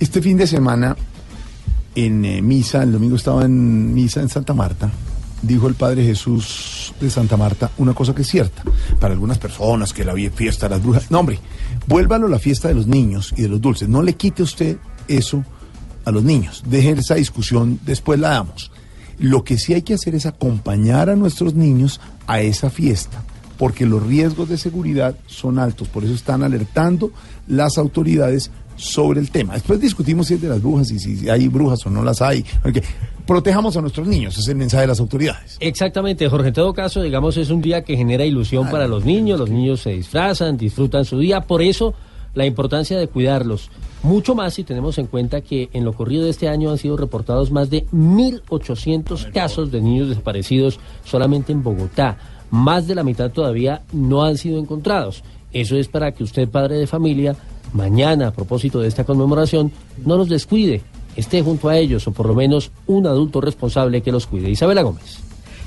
Este 0.00 0.20
fin 0.20 0.36
de 0.36 0.48
semana, 0.48 0.96
en 1.94 2.24
eh, 2.24 2.42
misa, 2.42 2.82
el 2.82 2.90
domingo 2.90 3.14
estaba 3.14 3.44
en 3.44 3.94
misa 3.94 4.20
en 4.22 4.28
Santa 4.28 4.54
Marta, 4.54 4.90
dijo 5.46 5.68
el 5.68 5.74
Padre 5.74 6.04
Jesús 6.04 6.92
de 7.00 7.10
Santa 7.10 7.36
Marta 7.36 7.70
una 7.78 7.94
cosa 7.94 8.14
que 8.14 8.22
es 8.22 8.28
cierta. 8.28 8.62
Para 9.00 9.14
algunas 9.14 9.38
personas 9.38 9.92
que 9.92 10.04
la 10.04 10.14
fiesta 10.34 10.68
de 10.68 10.74
las 10.74 10.82
brujas. 10.82 11.10
No, 11.10 11.20
hombre, 11.20 11.38
vuélvalo 11.86 12.26
a 12.26 12.30
la 12.30 12.38
fiesta 12.38 12.68
de 12.68 12.74
los 12.74 12.86
niños 12.86 13.32
y 13.36 13.42
de 13.42 13.48
los 13.48 13.60
dulces. 13.60 13.88
No 13.88 14.02
le 14.02 14.14
quite 14.14 14.42
usted 14.42 14.78
eso 15.08 15.44
a 16.04 16.10
los 16.10 16.22
niños. 16.22 16.62
Dejen 16.66 16.98
esa 16.98 17.14
discusión, 17.14 17.80
después 17.84 18.18
la 18.18 18.30
damos. 18.30 18.70
Lo 19.18 19.44
que 19.44 19.58
sí 19.58 19.74
hay 19.74 19.82
que 19.82 19.94
hacer 19.94 20.14
es 20.14 20.26
acompañar 20.26 21.08
a 21.08 21.16
nuestros 21.16 21.54
niños 21.54 22.00
a 22.26 22.40
esa 22.40 22.70
fiesta, 22.70 23.22
porque 23.58 23.86
los 23.86 24.02
riesgos 24.02 24.48
de 24.48 24.58
seguridad 24.58 25.16
son 25.26 25.58
altos. 25.58 25.88
Por 25.88 26.04
eso 26.04 26.14
están 26.14 26.42
alertando 26.42 27.12
las 27.46 27.78
autoridades 27.78 28.50
sobre 28.76 29.20
el 29.20 29.30
tema. 29.30 29.54
Después 29.54 29.80
discutimos 29.80 30.26
si 30.26 30.34
es 30.34 30.42
de 30.42 30.48
las 30.48 30.62
brujas 30.62 30.90
y 30.90 30.98
si 30.98 31.28
hay 31.28 31.48
brujas 31.48 31.84
o 31.86 31.90
no 31.90 32.02
las 32.02 32.20
hay. 32.22 32.44
Porque 32.62 32.82
protejamos 33.26 33.76
a 33.76 33.80
nuestros 33.80 34.06
niños, 34.06 34.36
es 34.36 34.48
el 34.48 34.56
mensaje 34.56 34.82
de 34.82 34.88
las 34.88 35.00
autoridades. 35.00 35.56
Exactamente, 35.60 36.28
Jorge. 36.28 36.48
En 36.48 36.54
todo 36.54 36.74
caso, 36.74 37.02
digamos, 37.02 37.36
es 37.36 37.50
un 37.50 37.60
día 37.60 37.82
que 37.82 37.96
genera 37.96 38.24
ilusión 38.24 38.70
para 38.70 38.86
los 38.86 39.04
niños. 39.04 39.38
Los 39.38 39.50
niños 39.50 39.80
se 39.80 39.90
disfrazan, 39.90 40.56
disfrutan 40.56 41.04
su 41.04 41.18
día. 41.18 41.40
Por 41.40 41.62
eso, 41.62 41.94
la 42.34 42.46
importancia 42.46 42.98
de 42.98 43.08
cuidarlos. 43.08 43.70
Mucho 44.02 44.34
más 44.34 44.54
si 44.54 44.64
tenemos 44.64 44.98
en 44.98 45.06
cuenta 45.06 45.40
que 45.40 45.70
en 45.72 45.84
lo 45.84 45.94
corrido 45.94 46.24
de 46.24 46.30
este 46.30 46.48
año 46.48 46.70
han 46.70 46.78
sido 46.78 46.96
reportados 46.96 47.50
más 47.50 47.70
de 47.70 47.86
1.800 47.86 49.32
casos 49.32 49.70
de 49.70 49.80
niños 49.80 50.10
desaparecidos 50.10 50.78
solamente 51.04 51.52
en 51.52 51.62
Bogotá. 51.62 52.18
Más 52.50 52.86
de 52.86 52.94
la 52.94 53.02
mitad 53.02 53.30
todavía 53.30 53.82
no 53.92 54.24
han 54.24 54.36
sido 54.36 54.58
encontrados. 54.58 55.24
Eso 55.52 55.76
es 55.76 55.88
para 55.88 56.12
que 56.12 56.24
usted, 56.24 56.48
padre 56.48 56.76
de 56.76 56.86
familia, 56.86 57.34
mañana, 57.74 58.28
a 58.28 58.32
propósito 58.32 58.80
de 58.80 58.88
esta 58.88 59.04
conmemoración, 59.04 59.70
no 60.06 60.16
los 60.16 60.30
descuide, 60.30 60.80
esté 61.16 61.42
junto 61.42 61.68
a 61.68 61.76
ellos 61.76 62.06
o 62.08 62.12
por 62.12 62.26
lo 62.26 62.34
menos 62.34 62.70
un 62.86 63.06
adulto 63.06 63.40
responsable 63.40 64.00
que 64.00 64.12
los 64.12 64.26
cuide. 64.26 64.48
Isabela 64.48 64.82
Gómez. 64.82 65.20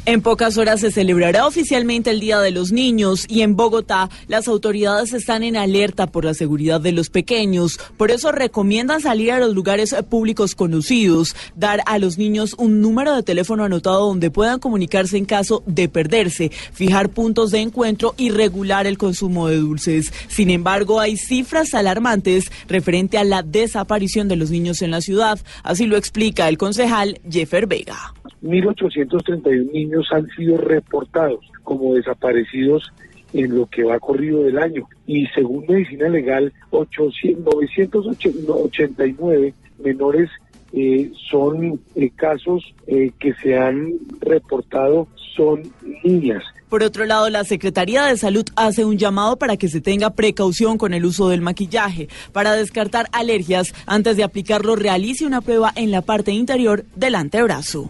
En 0.08 0.22
pocas 0.22 0.58
horas 0.58 0.80
se 0.80 0.90
celebrará 0.90 1.46
oficialmente 1.46 2.12
el 2.12 2.22
Día 2.22 2.40
de 2.40 2.52
los 2.52 2.72
Niños 2.72 3.26
y 3.28 3.42
en 3.42 3.58
Bogotá 3.58 4.10
las 4.30 4.48
autoridades 4.48 5.12
están 5.12 5.44
en 5.44 5.58
alerta 5.58 6.08
por 6.08 6.24
la 6.24 6.34
seguridad 6.34 6.80
de 6.80 6.94
los 6.94 7.10
pequeños. 7.10 7.78
Por 7.98 8.12
eso 8.12 8.32
recomiendan 8.32 9.02
salir 9.02 9.34
a 9.34 9.40
los 9.40 9.54
lugares 9.54 9.94
públicos 10.10 10.56
conocidos, 10.56 11.36
dar 11.58 11.84
a 11.88 12.00
los 12.00 12.18
niños 12.18 12.56
un 12.58 12.80
número 12.80 13.14
de 13.14 13.24
teléfono 13.24 13.66
anotado 13.66 14.08
donde 14.08 14.32
puedan 14.32 14.60
comunicarse 14.60 15.18
en 15.18 15.26
caso 15.26 15.62
de 15.66 15.90
perderse, 15.90 16.52
fijar 16.72 17.10
puntos 17.10 17.52
de 17.52 17.60
encuentro 17.60 18.16
y 18.18 18.30
regular 18.30 18.88
el 18.88 18.98
consumo 18.98 19.50
de 19.50 19.58
dulces. 19.58 20.14
Sin 20.30 20.50
embargo, 20.52 21.02
hay 21.02 21.18
cifras 21.18 21.74
alarmantes 21.74 22.50
referente 22.70 23.18
a 23.18 23.26
la 23.26 23.44
desaparición 23.44 24.30
de 24.30 24.38
los 24.38 24.52
niños 24.52 24.82
en 24.82 24.92
la 24.92 25.02
ciudad. 25.02 25.38
Así 25.64 25.86
lo 25.86 25.98
explica 25.98 26.48
el 26.48 26.58
concejal 26.58 27.20
Jeffer 27.30 27.68
Vega. 27.68 28.14
1.831 28.44 29.72
niños 29.72 30.08
han 30.12 30.28
sido 30.30 30.58
reportados 30.58 31.40
como 31.64 31.96
desaparecidos 31.96 32.92
en 33.34 33.56
lo 33.56 33.66
que 33.68 33.84
va 33.84 34.00
corrido 34.00 34.44
del 34.44 34.58
año. 34.58 34.88
Y 35.06 35.26
según 35.28 35.66
medicina 35.68 36.10
legal, 36.10 36.54
800, 36.72 37.56
989 37.56 39.54
menores 39.84 40.30
eh, 40.74 41.12
son 41.30 41.80
eh, 41.96 42.10
casos 42.16 42.74
eh, 42.88 43.12
que 43.20 43.34
se 43.36 43.58
han 43.58 43.94
reportado, 44.20 45.08
son 45.36 45.64
niñas. 46.04 46.44
Por 46.70 46.84
otro 46.84 47.06
lado, 47.06 47.30
la 47.30 47.46
Secretaría 47.46 48.04
de 48.04 48.18
Salud 48.18 48.46
hace 48.58 48.84
un 48.84 48.98
llamado 48.98 49.38
para 49.38 49.56
que 49.56 49.70
se 49.70 49.80
tenga 49.80 50.10
precaución 50.10 50.78
con 50.78 50.94
el 50.94 51.06
uso 51.06 51.30
del 51.30 51.42
maquillaje. 51.42 52.10
Para 52.34 52.54
descartar 52.54 53.08
alergias, 53.14 53.74
antes 53.86 54.18
de 54.18 54.24
aplicarlo, 54.26 54.76
realice 54.76 55.26
una 55.26 55.40
prueba 55.40 55.72
en 55.76 55.92
la 55.92 56.02
parte 56.02 56.32
interior 56.32 56.84
del 56.96 57.16
antebrazo. 57.16 57.90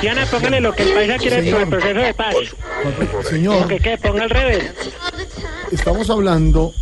Diana, 0.00 0.26
póngale 0.26 0.60
lo 0.60 0.72
que 0.72 0.82
el 0.84 0.94
país 0.94 1.12
quiere 1.18 1.50
sobre 1.50 1.62
el 1.64 1.68
proceso 1.68 2.00
de 2.00 2.14
paz. 2.14 2.34
Señor. 3.28 3.62
Lo 3.62 3.68
que 3.68 3.78
qué, 3.78 3.98
ponga 3.98 4.24
al 4.24 4.30
revés. 4.30 4.70
Estamos 5.72 6.08
hablando. 6.10 6.72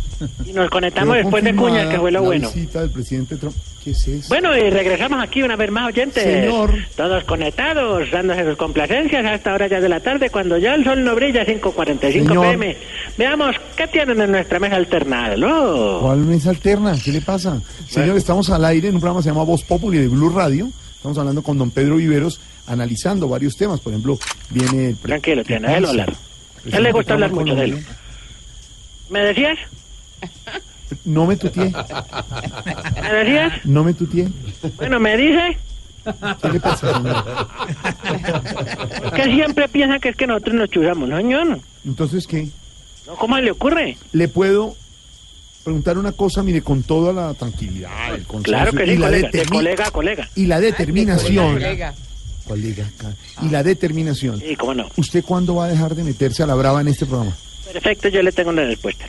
Y 0.45 0.51
nos 0.51 0.69
conectamos 0.69 1.15
después 1.15 1.43
de 1.43 1.55
Cuña, 1.55 1.89
que 1.89 1.99
fue 1.99 2.11
lo 2.11 2.21
la 2.21 2.25
bueno. 2.25 2.47
visita 2.47 2.81
del 2.81 2.89
presidente 2.89 3.35
Trump. 3.35 3.55
¿Qué 3.83 3.91
es 3.91 4.07
eso? 4.07 4.29
Bueno, 4.29 4.57
y 4.57 4.69
regresamos 4.69 5.23
aquí 5.23 5.43
una 5.43 5.55
vez 5.55 5.69
más, 5.69 5.87
oyentes. 5.87 6.23
Señor. 6.23 6.73
Todos 6.95 7.23
conectados, 7.25 8.09
dándose 8.09 8.43
sus 8.43 8.57
complacencias 8.57 9.23
a 9.25 9.35
esta 9.35 9.53
hora 9.53 9.67
ya 9.67 9.79
de 9.79 9.89
la 9.89 9.99
tarde, 9.99 10.29
cuando 10.31 10.57
ya 10.57 10.73
el 10.73 10.83
sol 10.83 11.03
no 11.03 11.13
brilla, 11.15 11.45
5.45 11.45 12.11
Señor. 12.11 12.47
pm. 12.47 12.77
Veamos, 13.17 13.55
¿qué 13.75 13.87
tienen 13.87 14.19
en 14.19 14.31
nuestra 14.31 14.59
mesa 14.59 14.75
alternada? 14.75 15.37
¿no? 15.37 15.99
¿Cuál 16.01 16.19
mesa 16.19 16.49
alterna? 16.49 16.95
¿Qué 17.03 17.11
le 17.11 17.21
pasa? 17.21 17.61
Señor, 17.87 18.17
estamos 18.17 18.49
al 18.49 18.65
aire 18.65 18.87
en 18.87 18.95
un 18.95 19.01
programa 19.01 19.19
que 19.19 19.25
se 19.25 19.29
llama 19.29 19.43
Voz 19.43 19.63
Populi 19.63 19.99
de 19.99 20.07
Blue 20.07 20.29
Radio. 20.29 20.69
Estamos 20.97 21.17
hablando 21.17 21.41
con 21.43 21.57
don 21.57 21.71
Pedro 21.71 21.95
Viveros, 21.97 22.41
analizando 22.65 23.29
varios 23.29 23.55
temas. 23.55 23.79
Por 23.79 23.93
ejemplo, 23.93 24.19
viene 24.49 24.89
el... 24.89 24.97
Tranquilo, 24.97 25.43
¿Qué 25.43 25.47
tiene, 25.59 25.67
pasa? 25.67 25.89
hablar. 25.89 26.13
A 26.73 26.77
él 26.77 26.83
le 26.83 26.91
gusta 26.91 27.13
hablar 27.13 27.31
mucho 27.31 27.55
de 27.55 27.63
él. 27.65 27.85
¿Me 29.09 29.19
decías? 29.21 29.57
No 31.05 31.25
me 31.25 31.37
tutié. 31.37 31.71
¿Me 33.01 33.13
decías? 33.13 33.65
No 33.65 33.83
me 33.83 33.93
tutié. 33.93 34.27
Bueno, 34.77 34.99
me 34.99 35.15
dice 35.17 35.57
¿Qué 36.41 36.49
le 36.49 36.59
pasa, 36.61 37.01
que 39.15 39.23
siempre 39.25 39.67
piensan 39.67 39.99
que 39.99 40.09
es 40.09 40.15
que 40.15 40.25
nosotros 40.25 40.55
nos 40.55 40.69
chuzamos, 40.69 41.09
¿no, 41.09 41.17
señor? 41.17 41.59
Entonces, 41.85 42.25
¿qué? 42.25 42.47
No, 43.05 43.15
¿Cómo 43.15 43.37
le 43.37 43.51
ocurre? 43.51 43.97
Le 44.13 44.27
puedo 44.29 44.75
preguntar 45.67 45.97
una 45.97 46.13
cosa, 46.13 46.43
mire, 46.43 46.61
con 46.61 46.81
toda 46.83 47.11
la 47.11 47.33
tranquilidad, 47.33 48.15
el 48.15 48.23
consenso 48.23 48.43
Claro 48.57 48.71
que 48.71 48.85
y 48.85 48.91
sí, 48.91 48.97
la 48.97 49.07
colega, 49.07 49.29
de 49.33 49.45
colega 49.47 49.87
a 49.87 49.91
colega. 49.91 50.29
y 50.33 50.45
la 50.45 50.61
determinación. 50.61 51.53
colega. 51.55 51.93
Y 53.41 53.49
la 53.49 53.63
determinación. 53.63 54.39
Sí, 54.39 54.55
cómo 54.55 54.73
no. 54.73 54.87
¿Usted 54.95 55.25
cuándo 55.25 55.55
va 55.55 55.65
a 55.65 55.67
dejar 55.67 55.93
de 55.93 56.05
meterse 56.05 56.41
a 56.41 56.47
la 56.47 56.55
brava 56.55 56.79
en 56.79 56.87
este 56.87 57.05
programa? 57.05 57.35
Perfecto, 57.73 58.07
yo 58.07 58.21
le 58.23 58.31
tengo 58.31 58.51
una 58.51 58.63
respuesta. 58.63 59.07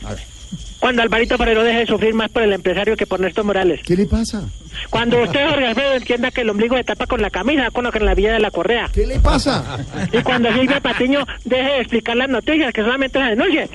Cuando 0.81 1.01
Alvarito 1.01 1.37
Forero 1.37 1.63
deje 1.63 1.79
de 1.79 1.85
sufrir 1.85 2.13
más 2.13 2.29
por 2.29 2.43
el 2.43 2.51
empresario 2.51 2.97
que 2.97 3.07
por 3.07 3.21
Néstor 3.21 3.45
Morales. 3.45 3.79
¿Qué 3.85 3.95
le 3.95 4.05
pasa? 4.05 4.43
Cuando 4.89 5.23
usted, 5.23 5.47
Jorge 5.47 5.65
Alfredo, 5.65 5.93
entienda 5.93 6.29
que 6.31 6.41
el 6.41 6.49
ombligo 6.49 6.75
se 6.75 6.83
tapa 6.83 7.07
con 7.07 7.21
la 7.21 7.29
camisa, 7.29 7.71
con 7.71 7.85
lo 7.85 7.91
que 7.93 7.99
en 7.99 8.05
la 8.05 8.15
vía 8.15 8.33
de 8.33 8.39
la 8.39 8.51
correa. 8.51 8.89
¿Qué 8.91 9.07
le 9.07 9.21
pasa? 9.21 9.79
Y 10.11 10.21
cuando 10.23 10.51
Silvia 10.51 10.81
Patiño 10.81 11.25
deje 11.45 11.63
de 11.71 11.79
explicar 11.79 12.17
las 12.17 12.27
noticias, 12.27 12.73
que 12.73 12.81
solamente 12.81 13.17
las 13.17 13.29
denuncie. 13.29 13.69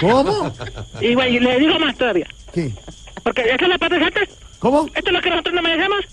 ¿Cómo? 0.00 0.52
Y, 1.00 1.14
güey, 1.14 1.36
y 1.36 1.40
le 1.40 1.58
digo 1.58 1.78
más 1.78 1.96
todavía. 1.96 2.26
¿Qué? 2.52 2.72
Porque 3.22 3.42
esta 3.42 3.64
es 3.64 3.68
la 3.68 3.78
parte 3.78 3.96
alta. 3.96 4.20
¿Cómo? 4.58 4.86
Esto 4.94 5.00
es 5.10 5.12
lo 5.12 5.20
que 5.20 5.30
nosotros 5.30 5.54
no 5.54 5.62
merecemos. 5.62 6.04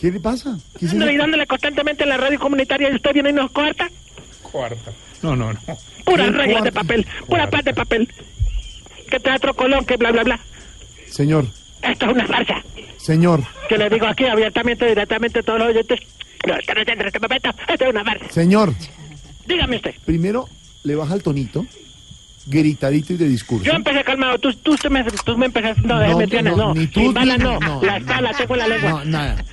¿Qué 0.00 0.10
le 0.10 0.20
pasa? 0.20 0.58
¿Qué 0.78 0.86
es 0.86 0.92
Ando 0.92 1.04
eso? 1.06 1.14
y 1.14 1.16
dándole 1.18 1.46
constantemente 1.46 2.02
en 2.04 2.08
la 2.10 2.16
radio 2.16 2.38
comunitaria 2.38 2.90
y 2.90 2.94
usted 2.94 3.12
viene 3.12 3.30
y 3.30 3.32
nos 3.32 3.50
corta. 3.50 3.88
Cuarta. 4.42 4.92
No, 5.22 5.34
no, 5.36 5.52
no. 5.52 5.58
Puras 6.04 6.30
¿Qué 6.30 6.36
reglas 6.36 6.64
de 6.64 6.72
papel, 6.72 7.06
pura 7.26 7.50
paz 7.50 7.64
de 7.64 7.74
papel. 7.74 8.08
Que 9.10 9.18
teatro 9.20 9.54
Colón, 9.54 9.84
que 9.84 9.96
bla, 9.96 10.12
bla, 10.12 10.22
bla. 10.22 10.40
Señor, 11.10 11.46
Esto 11.82 12.06
es 12.06 12.12
una 12.12 12.26
farsa. 12.26 12.62
señor, 12.98 13.42
Que 13.68 13.76
le 13.78 13.90
digo 13.90 14.06
aquí 14.06 14.24
abiertamente, 14.26 14.86
directamente 14.86 15.40
a 15.40 15.42
todos 15.42 15.58
los 15.58 15.68
oyentes. 15.68 16.00
No, 16.46 16.54
esto 16.56 16.74
no 16.74 16.80
es 16.82 16.88
este 17.06 17.18
momento. 17.20 17.50
Esto 17.68 17.84
es 17.84 17.90
una 17.90 18.04
farsa. 18.04 18.28
señor. 18.30 18.72
Dígame 19.46 19.76
usted. 19.76 19.94
Primero 20.04 20.48
le 20.84 20.94
baja 20.94 21.14
el 21.14 21.22
tonito, 21.22 21.66
gritadito 22.48 23.12
y 23.12 23.16
de 23.16 23.28
discurso. 23.28 23.64
Yo 23.64 23.72
empecé 23.72 24.02
calmado, 24.04 24.38
tú, 24.38 24.52
tú, 24.54 24.74
te 24.76 24.88
me, 24.90 25.04
tú 25.04 25.36
me 25.36 25.46
empezaste, 25.46 25.82
no, 25.82 26.00
No, 26.06 26.18
me 26.18 26.26
tienes, 26.26 26.56
no, 26.56 26.68
no, 26.68 26.74
ni 26.74 26.86
tú, 26.86 27.12
balas 27.12 27.38
no, 27.38 27.58
no, 27.60 27.82
la 27.82 27.96
espada 27.98 28.20
la 28.22 28.32
tengo 28.32 28.54
en 28.54 28.58
la 28.60 28.68
lengua. 28.68 28.90
No, 28.90 29.04
nada. 29.04 29.44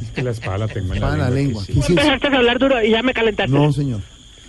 Es 0.00 0.10
que 0.12 0.22
la 0.22 0.30
espada 0.30 0.58
la 0.58 0.68
tengo 0.68 0.94
en 0.94 1.00
la 1.00 1.16
la 1.16 1.30
lengua. 1.30 1.62
lengua. 1.62 1.64
¿Qué 1.66 1.72
Tú 1.74 1.80
eso? 1.80 1.88
empezaste 1.92 2.26
a 2.28 2.36
hablar 2.38 2.58
duro 2.58 2.82
y 2.82 2.90
ya 2.90 3.02
me 3.02 3.12
calentaste. 3.14 3.52
No, 3.52 3.72
señor. 3.72 4.00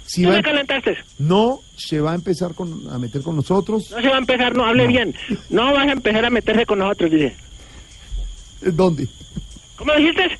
Si 0.05 0.23
Tú 0.23 0.29
va- 0.29 0.35
me 0.37 0.41
calentaste. 0.43 0.97
no 1.19 1.59
se 1.77 1.99
va 1.99 2.13
a 2.13 2.15
empezar 2.15 2.55
con, 2.55 2.81
a 2.91 2.97
meter 2.97 3.21
con 3.21 3.35
nosotros. 3.35 3.91
No 3.91 4.01
se 4.01 4.07
va 4.07 4.15
a 4.15 4.19
empezar, 4.19 4.55
no, 4.55 4.65
hable 4.65 4.87
bien. 4.87 5.13
No 5.49 5.71
vas 5.73 5.87
a 5.87 5.91
empezar 5.91 6.25
a 6.25 6.29
meterse 6.29 6.65
con 6.65 6.79
nosotros, 6.79 7.11
dice. 7.11 7.35
¿Dónde? 8.61 9.07
¿Cómo 9.75 9.93
dijiste? 9.93 10.37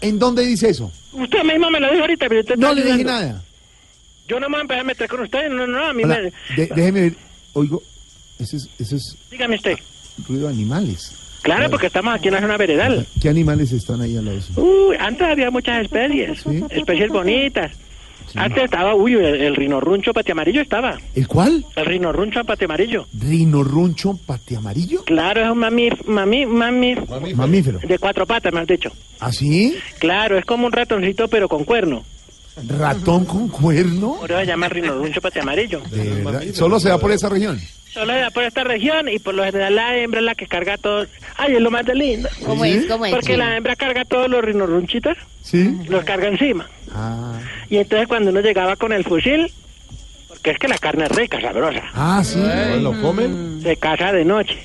¿En 0.00 0.18
dónde 0.18 0.44
dice 0.46 0.70
eso? 0.70 0.90
Usted 1.12 1.44
mismo 1.44 1.70
me 1.70 1.78
lo 1.78 1.88
dijo 1.90 2.00
ahorita, 2.00 2.26
pero 2.28 2.40
usted 2.40 2.56
No 2.56 2.72
le 2.74 2.82
dije 2.84 3.04
nada. 3.04 3.42
Yo 4.28 4.38
no 4.40 4.48
me 4.48 4.52
voy 4.54 4.58
a 4.58 4.62
empezar 4.62 4.80
a 4.80 4.84
meter 4.84 5.08
con 5.08 5.20
usted, 5.20 5.48
no, 5.50 5.66
no, 5.66 5.86
a 5.86 5.92
mí 5.92 6.04
Hola, 6.04 6.16
me... 6.16 6.22
de- 6.56 6.66
déjeme 6.74 7.00
ver. 7.02 7.14
Oigo, 7.54 7.82
ese 8.38 8.56
es, 8.56 8.68
ese 8.78 8.96
es 8.96 9.16
Dígame 9.30 9.56
usted. 9.56 9.76
ruido 10.26 10.46
de 10.48 10.54
animales. 10.54 11.18
Claro, 11.42 11.68
porque 11.70 11.88
estamos 11.88 12.14
aquí 12.14 12.28
en 12.28 12.34
la 12.34 12.40
zona 12.40 12.56
veredal. 12.56 13.06
¿Qué 13.20 13.28
animales 13.28 13.72
están 13.72 14.00
ahí 14.00 14.16
al 14.16 14.24
lado? 14.26 14.38
Uy, 14.56 14.96
antes 14.98 15.26
había 15.26 15.50
muchas 15.50 15.82
especies, 15.82 16.44
especies 16.70 17.08
bonitas. 17.10 17.72
Antes 18.36 18.64
estaba, 18.64 18.94
uy, 18.94 19.14
el, 19.14 19.24
el 19.42 19.56
rinorruncho 19.56 20.14
patiamarillo 20.14 20.62
estaba. 20.62 20.98
¿El 21.14 21.26
cuál? 21.26 21.66
El 21.74 21.84
rinorruncho 21.84 22.44
patiamarillo. 22.44 23.06
¿Rinorruncho 23.18 24.16
pateamarillo? 24.24 25.02
Claro, 25.04 25.42
es 25.44 25.50
un 25.50 25.58
mamíf, 25.58 25.94
mamíf, 26.06 26.48
Mamífero. 27.34 27.80
de 27.80 27.98
cuatro 27.98 28.24
patas, 28.24 28.52
me 28.52 28.60
has 28.60 28.66
dicho. 28.68 28.90
¿Así? 29.18 29.76
Claro, 29.98 30.38
es 30.38 30.44
como 30.44 30.66
un 30.66 30.72
ratoncito, 30.72 31.26
pero 31.28 31.48
con 31.48 31.64
cuerno. 31.64 32.04
¿Ratón 32.78 33.24
con 33.24 33.48
cuerno? 33.48 34.16
Por 34.20 34.30
eso 34.30 34.40
se 34.40 34.46
llama 34.46 34.68
rinorruncho 34.68 35.20
patiamarillo. 35.20 35.80
De 35.90 36.22
verdad. 36.22 36.42
Solo 36.52 36.78
se 36.80 36.88
da 36.90 36.98
por 36.98 37.10
esa 37.12 37.28
región. 37.28 37.60
Solo 37.92 38.14
da 38.14 38.30
por 38.30 38.44
esta 38.44 38.64
región 38.64 39.08
y 39.08 39.18
por 39.18 39.34
lo 39.34 39.44
general 39.44 39.74
la 39.76 39.96
hembra 39.98 40.20
es 40.20 40.26
la 40.26 40.34
que 40.34 40.46
carga 40.46 40.76
todos. 40.78 41.08
Ay, 41.36 41.54
es 41.54 41.60
lo 41.60 41.70
más 41.70 41.84
de 41.84 41.94
lindo. 41.94 42.28
¿Cómo 42.46 42.64
es? 42.64 42.86
¿Cómo 42.86 43.04
es? 43.06 43.12
Porque 43.12 43.32
Sí. 43.32 43.36
la 43.38 43.56
hembra 43.56 43.76
carga 43.76 44.04
todos 44.04 44.28
los 44.30 44.42
rinorrunchitos, 44.44 45.16
¿Sí? 45.42 45.76
los 45.88 46.04
carga 46.04 46.28
encima. 46.28 46.68
Ah, 46.94 47.38
Y 47.68 47.76
entonces 47.78 48.06
cuando 48.08 48.30
uno 48.30 48.40
llegaba 48.40 48.76
con 48.76 48.92
el 48.92 49.04
fusil, 49.04 49.50
porque 50.42 50.50
es 50.50 50.58
que 50.58 50.66
la 50.66 50.78
carne 50.78 51.04
es 51.04 51.10
rica, 51.12 51.40
sabrosa, 51.40 51.84
ah 51.94 52.20
sí. 52.24 52.40
¿Lo 52.80 53.00
comen? 53.00 53.60
se 53.62 53.76
caza 53.76 54.12
de 54.12 54.24
noche. 54.24 54.58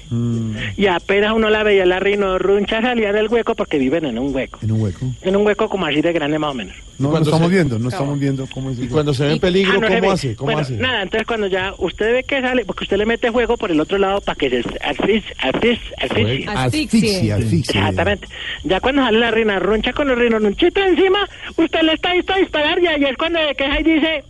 Y 0.75 0.87
apenas 0.87 1.33
uno 1.33 1.51
la 1.51 1.61
veía, 1.61 1.85
la 1.85 1.99
rinorruncha 1.99 2.81
salía 2.81 3.13
del 3.13 3.27
hueco 3.27 3.53
porque 3.53 3.77
viven 3.77 4.05
en 4.05 4.17
un 4.17 4.33
hueco. 4.33 4.57
En 4.63 4.71
un 4.71 4.81
hueco. 4.81 5.05
En 5.21 5.35
un 5.35 5.45
hueco 5.45 5.69
como 5.69 5.85
así 5.85 6.01
de 6.01 6.11
grande 6.13 6.39
más 6.39 6.49
o 6.49 6.53
menos. 6.55 6.75
No, 6.97 7.03
no 7.03 7.09
cuando 7.11 7.29
estamos 7.29 7.49
se- 7.49 7.53
viendo, 7.53 7.77
no 7.77 7.89
estamos 7.89 8.19
viendo 8.19 8.47
cómo 8.51 8.71
es. 8.71 8.79
Y 8.79 8.87
cuando 8.87 9.13
se 9.13 9.25
ve 9.27 9.33
en 9.33 9.39
peligro, 9.39 9.73
Ah, 9.73 9.79
no 9.81 9.87
¿cómo 9.99 10.11
hace? 10.11 10.35
¿Cómo 10.35 10.45
Bueno, 10.47 10.61
hace? 10.61 10.73
Nada, 10.77 11.03
entonces 11.03 11.27
cuando 11.27 11.45
ya 11.45 11.75
usted 11.77 12.11
ve 12.11 12.23
que 12.23 12.41
sale, 12.41 12.65
porque 12.65 12.85
usted 12.85 12.97
le 12.97 13.05
mete 13.05 13.31
fuego 13.31 13.55
por 13.55 13.69
el 13.69 13.79
otro 13.79 13.99
lado 13.99 14.19
para 14.21 14.35
que 14.35 14.49
se 14.49 14.57
asfix, 14.83 15.25
asfix, 15.37 15.79
asfixie. 15.99 16.47
Asfixia, 16.49 17.35
asfixia. 17.35 17.79
Exactamente. 17.81 18.27
Ya 18.63 18.79
cuando 18.79 19.03
sale 19.03 19.19
la 19.19 19.29
rina 19.29 19.59
runcha 19.59 19.93
con 19.93 20.09
el 20.09 20.17
rinonunchito 20.17 20.79
encima, 20.83 21.19
usted 21.55 21.81
le 21.83 21.93
está 21.93 22.15
listo 22.15 22.33
a 22.33 22.37
disparar 22.37 22.79
y 22.81 22.87
ahí 22.87 23.03
es 23.03 23.15
cuando 23.15 23.37
se 23.47 23.53
queja 23.53 23.79
y 23.79 23.83
dice... 23.83 24.23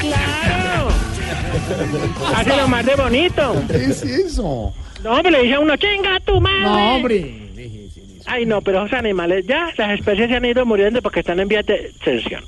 ¡Claro! 0.00 0.88
Hace 2.36 2.56
lo 2.56 2.68
más 2.68 2.84
de 2.86 2.94
bonito. 2.94 3.62
¿Qué 3.68 3.84
es 3.84 4.02
eso? 4.02 4.72
No, 5.02 5.16
pero 5.22 5.30
le 5.30 5.42
dice 5.42 5.54
a 5.54 5.60
uno, 5.60 5.76
chinga 5.76 6.20
tu 6.20 6.40
madre. 6.40 6.60
No, 6.62 6.94
hombre. 6.96 7.34
Ay, 8.26 8.44
no, 8.46 8.60
pero 8.60 8.84
esos 8.84 8.98
animales 8.98 9.46
ya, 9.48 9.72
las 9.78 9.98
especies 9.98 10.28
se 10.28 10.36
han 10.36 10.44
ido 10.44 10.66
muriendo 10.66 11.00
porque 11.00 11.20
están 11.20 11.40
en 11.40 11.48
vía 11.48 11.62
de 11.62 11.74
extinción. 11.74 12.44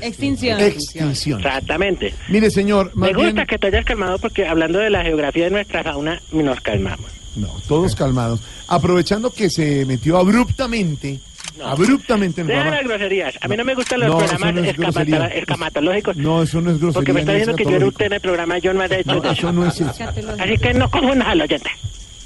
Extinción. 0.00 0.60
Extinción. 0.60 1.38
Exactamente. 1.40 2.14
Mire, 2.28 2.50
señor, 2.50 2.90
Me 2.94 3.12
gusta 3.12 3.32
bien- 3.32 3.46
que 3.46 3.58
te 3.58 3.66
hayas 3.68 3.84
calmado 3.84 4.18
porque 4.18 4.46
hablando 4.46 4.78
de 4.78 4.90
la 4.90 5.02
geografía 5.02 5.44
de 5.44 5.50
nuestra 5.50 5.82
fauna 5.84 6.20
nos 6.32 6.60
calmamos. 6.60 7.10
No, 7.36 7.48
todos 7.68 7.94
calmados. 7.94 8.40
Aprovechando 8.68 9.30
que 9.30 9.48
se 9.50 9.84
metió 9.86 10.16
abruptamente, 10.18 11.20
abruptamente 11.64 12.40
en 12.40 12.48
las 12.48 12.84
groserías. 12.84 13.34
A 13.40 13.48
mí 13.48 13.56
no 13.56 13.64
me 13.64 13.74
gustan 13.74 14.00
los 14.00 14.08
No, 14.08 14.18
eso 14.20 14.36
programas 14.36 15.06
no 15.08 15.24
es 15.24 15.34
escamatológicos. 15.36 16.16
No, 16.16 16.42
eso 16.42 16.60
no 16.60 16.70
es 16.70 16.78
grosería. 16.78 16.94
Porque 16.94 17.12
me 17.12 17.20
está 17.20 17.32
diciendo 17.32 17.56
que 17.56 17.64
yo 17.64 17.86
usted 17.86 18.06
en 18.06 18.12
el 18.14 18.20
programa, 18.20 18.58
yo 18.58 18.72
no 18.72 18.82
he 18.82 19.00
hecho 19.00 19.14
No, 19.14 19.20
de 19.20 19.30
eso 19.30 19.52
no 19.52 19.66
es 19.66 19.80
eso. 19.80 20.04
Así 20.38 20.58
que 20.58 20.74
no 20.74 20.90
confundas 20.90 21.28
al 21.28 21.40
oyente. 21.42 21.70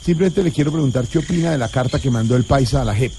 Simplemente 0.03 0.43
le 0.43 0.51
quiero 0.51 0.73
preguntar 0.73 1.07
qué 1.07 1.19
opina 1.19 1.53
de 1.53 1.59
la 1.59 1.69
carta 1.69 2.01
que 2.01 2.11
mandó 2.11 2.37
el 2.37 2.45
paisa 2.45 2.83
a 2.83 2.85
la 2.85 2.95
JEP. 2.95 3.13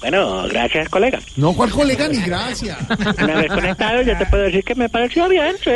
Bueno, 0.00 0.46
gracias, 0.48 0.88
colega. 0.88 1.20
No, 1.36 1.52
¿cuál 1.52 1.70
colega 1.70 2.08
ni 2.08 2.20
gracias? 2.20 2.78
Una 3.22 3.34
vez 3.34 3.48
conectado, 3.48 4.02
yo 4.02 4.16
te 4.16 4.26
puedo 4.26 4.44
decir 4.44 4.62
que 4.64 4.74
me 4.74 4.88
pareció 4.88 5.28
bien, 5.28 5.56
sí. 5.62 5.70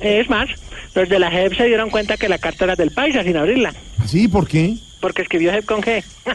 Es 0.00 0.28
más, 0.28 0.48
los 0.94 1.08
de 1.08 1.18
la 1.18 1.30
JEP 1.30 1.56
se 1.56 1.64
dieron 1.64 1.90
cuenta 1.90 2.16
que 2.16 2.28
la 2.28 2.38
carta 2.38 2.64
era 2.64 2.76
del 2.76 2.90
paisa 2.90 3.22
sin 3.22 3.36
abrirla. 3.36 3.72
¿Sí? 4.06 4.28
¿Por 4.28 4.46
qué? 4.46 4.76
Porque 5.04 5.20
escribió 5.20 5.52
JEP 5.52 5.66
con 5.66 5.82
G. 5.82 6.02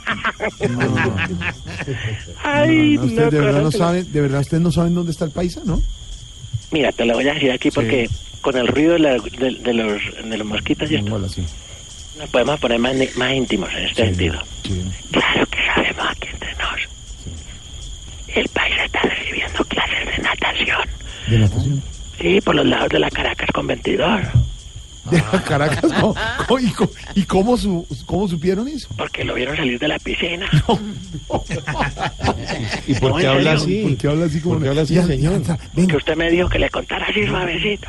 Ay, 2.44 2.98
No, 2.98 3.02
no, 3.02 3.08
usted 3.08 3.30
de 3.32 3.40
verdad 3.40 3.62
no 3.64 3.72
sabe, 3.72 4.04
de 4.04 4.22
verdad 4.22 4.42
ustedes 4.42 4.62
no 4.62 4.72
saben 4.72 4.94
dónde 4.94 5.12
está 5.12 5.26
el 5.26 5.32
paisa, 5.32 5.62
¿no? 5.66 5.82
Mira, 6.70 6.92
te 6.92 7.04
lo 7.04 7.16
voy 7.16 7.28
a 7.28 7.34
decir 7.34 7.52
aquí 7.52 7.72
porque 7.72 8.08
con 8.42 8.56
el 8.58 8.68
ruido 8.68 8.94
de, 8.94 9.00
la- 9.00 9.14
de- 9.18 9.58
de 9.60 9.74
los, 9.74 10.00
de 10.24 10.38
los 10.38 10.46
mosquitos 10.48 10.92
y 10.92 10.96
esto, 10.98 11.10
nos 12.20 12.30
podemos 12.30 12.60
poner 12.60 12.78
más, 12.78 12.96
más 13.16 13.34
íntimos 13.34 13.70
en 13.74 13.86
este 13.86 14.06
sentido. 14.06 14.40
Claro 15.12 15.46
que 15.48 15.58
sabemos 15.74 16.06
aquí 16.12 16.28
entre 16.32 16.52
nos. 16.54 16.88
El 18.36 18.48
país 18.50 18.76
está 18.86 19.02
recibiendo 19.02 19.64
clases 19.66 20.06
de 20.16 20.22
natación. 20.22 20.88
¿De 21.28 21.40
natación? 21.40 21.82
Sí, 22.22 22.40
por 22.42 22.54
los 22.54 22.68
lados 22.68 22.90
de 22.90 23.00
la 23.00 23.10
Caracas 23.10 23.50
con 23.52 23.66
22. 23.66 24.22
De 25.12 25.22
Caracas. 25.48 25.92
¿cómo- 26.00 26.16
cómo- 26.48 26.60
¿Y, 26.60 26.70
cómo, 26.72 26.90
y 27.16 27.24
cómo 27.24 27.58
su- 27.58 27.86
cómo 28.06 28.28
supieron 28.28 28.68
eso? 28.68 28.88
Porque 28.98 29.24
lo 29.24 29.34
vieron 29.36 29.56
salir 29.56 29.80
de 29.80 29.88
la 29.88 30.00
piscina. 30.00 30.48
¿Y 32.88 32.94
por 32.96 33.20
qué 33.20 33.28
habla 33.28 33.54
así? 33.54 33.82
¿Por 33.84 33.98
qué 33.98 34.08
habla 34.08 34.26
así 34.26 34.40
como 34.42 34.56
¿Por 34.56 34.64
qué 34.64 34.70
habla 34.70 34.82
así, 34.84 34.94
Ya- 34.96 35.06
señor? 35.06 35.42
ya- 35.44 35.58
Que 35.88 35.96
usted 35.98 36.16
me 36.16 36.30
dijo 36.32 36.50
que 36.50 36.60
le 36.60 36.70
contara 36.70 37.06
así 37.08 37.26
suavecito. 37.26 37.88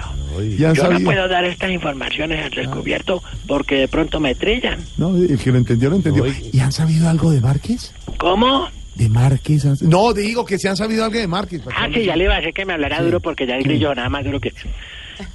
Yo 0.59 0.91
no 0.91 1.01
puedo 1.01 1.29
dar 1.29 1.45
estas 1.45 1.71
informaciones 1.71 2.45
al 2.45 2.51
descubierto 2.51 3.23
porque 3.47 3.77
de 3.77 3.89
pronto 3.89 4.21
me 4.21 4.35
trillan. 4.35 4.79
No, 4.97 5.17
el 5.17 5.39
que 5.39 5.51
lo 5.53 5.59
entendió, 5.59 5.91
lo 5.91 5.97
entendió. 5.97 6.25
¿Y 6.53 6.61
han 6.61 6.73
sabido 6.73 7.09
algo 7.09 7.31
de 7.31 7.41
Márquez? 7.41 7.93
¿Cómo? 8.19 8.69
¿De 8.95 9.09
Márquez? 9.09 9.65
han- 9.67 9.77
No, 9.83 10.13
digo 10.13 10.45
que 10.45 10.59
se 10.59 10.69
han 10.69 10.77
sabido 10.77 11.05
algo 11.05 11.19
de 11.19 11.27
Márquez. 11.27 11.63
Ah, 11.75 11.89
sí, 11.93 12.05
ya 12.05 12.17
le 12.17 12.25
iba 12.25 12.35
a 12.35 12.39
decir 12.39 12.53
que 12.53 12.65
me 12.67 12.75
hablara 12.75 13.03
duro 13.03 13.21
porque 13.21 13.47
ya 13.47 13.57
el 13.57 13.65
grillo 13.65 13.95
nada 13.95 14.09
más 14.09 14.25
duro 14.25 14.41
que... 14.41 14.53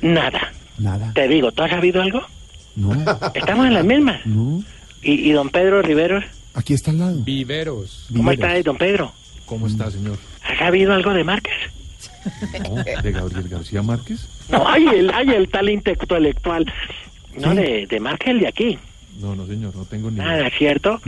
Nada. 0.01 0.51
Nada. 0.77 1.11
Te 1.13 1.27
digo, 1.27 1.51
¿tú 1.51 1.63
has 1.63 1.69
sabido 1.71 2.01
algo? 2.01 2.21
No. 2.75 2.91
Estamos 3.33 3.67
en 3.67 3.73
las 3.73 3.85
mismas. 3.85 4.25
No. 4.25 4.63
¿Y, 5.01 5.29
y 5.29 5.31
don 5.31 5.49
Pedro 5.49 5.81
Riveros? 5.81 6.23
Aquí 6.53 6.73
está 6.73 6.91
al 6.91 6.99
lado. 6.99 7.15
Viveros. 7.23 8.07
¿Cómo 8.15 8.31
está 8.31 8.49
ahí, 8.51 8.63
don 8.63 8.77
Pedro? 8.77 9.11
¿Cómo 9.45 9.67
está, 9.67 9.91
señor? 9.91 10.17
¿Has 10.43 10.57
sabido 10.57 10.93
algo 10.93 11.13
de 11.13 11.23
Márquez? 11.23 11.53
No, 12.63 12.83
¿De 12.83 13.11
Gabriel 13.11 13.47
García 13.47 13.81
Márquez? 13.83 14.27
No, 14.49 14.67
ay, 14.67 14.85
el, 14.87 15.11
ay, 15.13 15.29
el 15.29 15.47
tal 15.49 15.69
intelectual. 15.69 16.33
No, 17.37 17.53
de, 17.53 17.85
de 17.87 17.99
Márquez, 17.99 18.29
el 18.29 18.39
de 18.39 18.47
aquí. 18.47 18.79
No, 19.19 19.35
no, 19.35 19.45
señor, 19.45 19.75
no 19.75 19.85
tengo 19.85 20.09
ni 20.09 20.17
Nada, 20.17 20.49
¿cierto? 20.57 20.99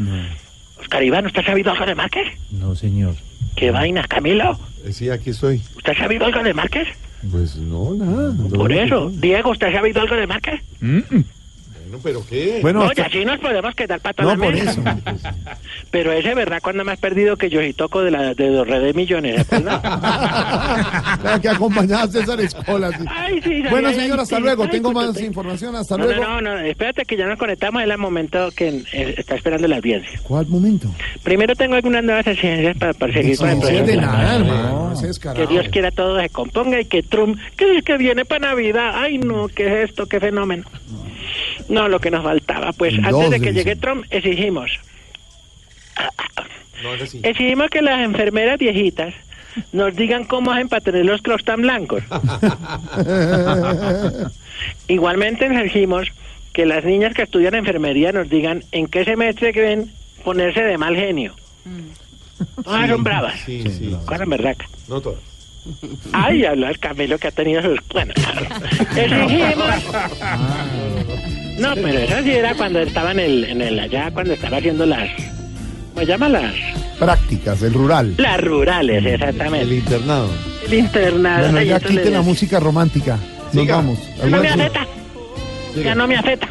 Oscar 0.79 1.03
Iván, 1.03 1.25
¿usted 1.25 1.41
ha 1.41 1.45
sabido 1.45 1.71
algo 1.71 1.85
de 1.85 1.95
Márquez? 1.95 2.27
No, 2.51 2.75
señor. 2.75 3.15
¿Qué 3.55 3.71
vaina, 3.71 4.03
Camilo? 4.07 4.59
Eh, 4.85 4.93
Sí, 4.93 5.09
aquí 5.09 5.31
estoy. 5.31 5.61
¿Usted 5.75 5.93
ha 5.93 5.97
sabido 5.97 6.25
algo 6.25 6.43
de 6.43 6.53
Márquez? 6.53 6.87
Pues 7.31 7.55
no, 7.57 7.93
nada. 7.95 8.33
Por 8.49 8.71
eso. 8.71 9.09
Diego, 9.09 9.51
¿usted 9.51 9.67
ha 9.67 9.71
sabido 9.73 10.01
algo 10.01 10.15
de 10.15 10.27
Márquez? 10.27 10.61
Bueno, 11.87 11.99
pero 12.03 12.23
qué. 12.29 12.59
Bueno, 12.61 12.79
no, 12.83 12.85
hasta- 12.89 13.01
y 13.01 13.05
así 13.05 13.25
nos 13.25 13.39
podemos 13.39 13.73
quedar 13.75 13.99
para 14.01 14.13
toda 14.13 14.35
No, 14.35 14.39
la 14.39 14.45
por 14.45 14.53
mesa. 14.53 14.71
eso. 14.71 14.81
Pero 15.91 16.11
ese, 16.11 16.33
¿verdad? 16.33 16.59
Cuando 16.61 16.83
me 16.83 16.91
has 16.91 16.99
perdido 16.99 17.37
que 17.37 17.49
yo 17.49 17.61
sí 17.61 17.71
toco 17.73 18.01
de 18.01 18.11
la 18.11 18.33
de 18.33 18.49
los 18.49 18.67
redes 18.67 18.93
millones, 18.93 19.45
que 21.41 21.49
acompañaba 21.49 22.03
a 22.03 22.07
César 22.07 22.39
Escola. 22.41 22.91
sí. 22.97 23.05
Ay, 23.09 23.41
sí, 23.41 23.63
Bueno, 23.69 23.91
señor, 23.93 24.19
hasta 24.19 24.35
sí. 24.37 24.41
luego. 24.41 24.63
Ay, 24.63 24.69
Tengo 24.69 24.91
más 24.91 25.19
información. 25.21 25.75
Hasta 25.75 25.97
No, 25.97 26.05
luego. 26.05 26.23
no, 26.23 26.41
no, 26.41 26.55
no, 26.55 26.59
espérate 26.61 27.05
que 27.05 27.15
ya 27.15 27.25
nos 27.27 27.37
conectamos, 27.39 27.81
es 27.83 27.89
el 27.89 27.97
momento 27.97 28.49
que 28.55 28.83
eh, 28.91 29.15
está 29.17 29.35
esperando 29.35 29.67
la 29.67 29.77
audiencia. 29.77 30.19
¿Cuál 30.23 30.47
momento? 30.47 30.89
Primero 31.23 31.55
tengo 31.55 31.75
algunas 31.75 32.03
nuevas 32.03 32.27
exigencias 32.27 32.75
para, 32.77 32.93
para 32.93 33.13
seguir 33.13 33.37
con 33.37 33.49
el 33.49 33.59
proceso. 33.59 33.85
de 33.85 33.97
nada, 33.97 34.35
hermano. 34.35 34.91
Ese 34.93 35.09
es 35.09 35.19
Que. 35.19 35.47
Dios 35.47 35.67
quiera 35.71 35.91
todo 35.91 36.19
se 36.19 36.29
componga 36.29 36.79
y 36.81 36.85
que 36.85 37.03
Trump, 37.03 37.37
que, 37.55 37.81
que 37.83 37.97
viene 37.97 38.25
para 38.25 38.49
Navidad. 38.49 38.91
Ay, 38.95 39.17
no, 39.19 39.47
¿qué 39.47 39.67
es 39.83 39.89
esto? 39.89 40.05
¿Qué 40.07 40.19
fenómeno? 40.19 40.63
No, 41.69 41.87
lo 41.87 41.99
que 41.99 42.11
nos 42.11 42.23
faltaba. 42.23 42.73
Pues 42.73 42.95
antes 43.03 43.29
de 43.29 43.41
que 43.41 43.53
llegue. 43.53 43.75
Trump, 43.75 44.05
exigimos. 44.09 44.71
No. 46.83 46.93
Exigimos 47.23 47.69
que 47.69 47.81
las 47.81 48.01
enfermeras 48.01 48.59
viejitas 48.59 49.13
nos 49.71 49.95
digan 49.95 50.25
cómo 50.25 50.51
hacen 50.51 50.69
para 50.69 50.81
tener 50.81 51.05
los 51.05 51.21
crocs 51.21 51.43
tan 51.43 51.61
blancos. 51.61 52.03
Igualmente 54.87 55.45
exigimos 55.45 56.07
que 56.53 56.65
las 56.65 56.83
niñas 56.83 57.13
que 57.13 57.23
estudian 57.23 57.55
enfermería 57.55 58.11
nos 58.11 58.29
digan 58.29 58.63
en 58.71 58.87
qué 58.87 59.05
semestre 59.05 59.53
creen 59.53 59.91
ponerse 60.23 60.61
de 60.61 60.77
mal 60.77 60.95
genio. 60.95 61.33
Todas 62.63 62.89
son 62.89 63.03
bravas. 63.03 63.39
Sí, 63.45 63.63
sí. 63.69 63.95
Cosas 64.05 64.27
verdad. 64.27 64.55
No 64.87 65.01
todas. 65.01 65.19
Ay, 66.13 66.45
habla 66.45 66.69
el 66.69 66.79
Camilo 66.79 67.17
que 67.17 67.27
ha 67.27 67.31
tenido 67.31 67.61
sus... 67.61 67.79
Bueno, 67.89 68.13
exigimos... 68.95 69.83
No, 71.57 71.73
pero 71.75 71.99
eso 71.99 72.23
sí 72.23 72.31
era 72.31 72.53
cuando 72.55 72.79
estaba 72.79 73.11
en 73.11 73.19
el, 73.19 73.43
en 73.45 73.61
el 73.61 73.79
allá, 73.79 74.11
cuando 74.11 74.33
estaba 74.33 74.57
haciendo 74.57 74.85
las... 74.85 75.09
¿Cómo 75.93 76.01
se 76.01 76.05
llama? 76.05 76.29
Las... 76.29 76.53
Prácticas, 76.99 77.61
el 77.61 77.73
rural. 77.73 78.13
Las 78.17 78.41
rurales, 78.41 79.05
exactamente. 79.05 79.65
El 79.65 79.73
internado. 79.73 80.29
El 80.65 80.73
internado. 80.73 81.51
Bueno, 81.51 81.61
ya 81.61 81.77
eso 81.77 81.89
le 81.89 81.95
quite 81.95 82.11
la 82.11 82.21
música 82.21 82.59
romántica. 82.59 83.17
Nos 83.53 83.63
Siga. 83.63 83.75
vamos. 83.75 83.99
Ya 84.17 84.27
no 84.29 84.41
me 84.41 84.47
afecta. 84.49 84.87
Ya 85.83 85.95
no 85.95 86.07
me 86.07 86.15
afecta. 86.15 86.47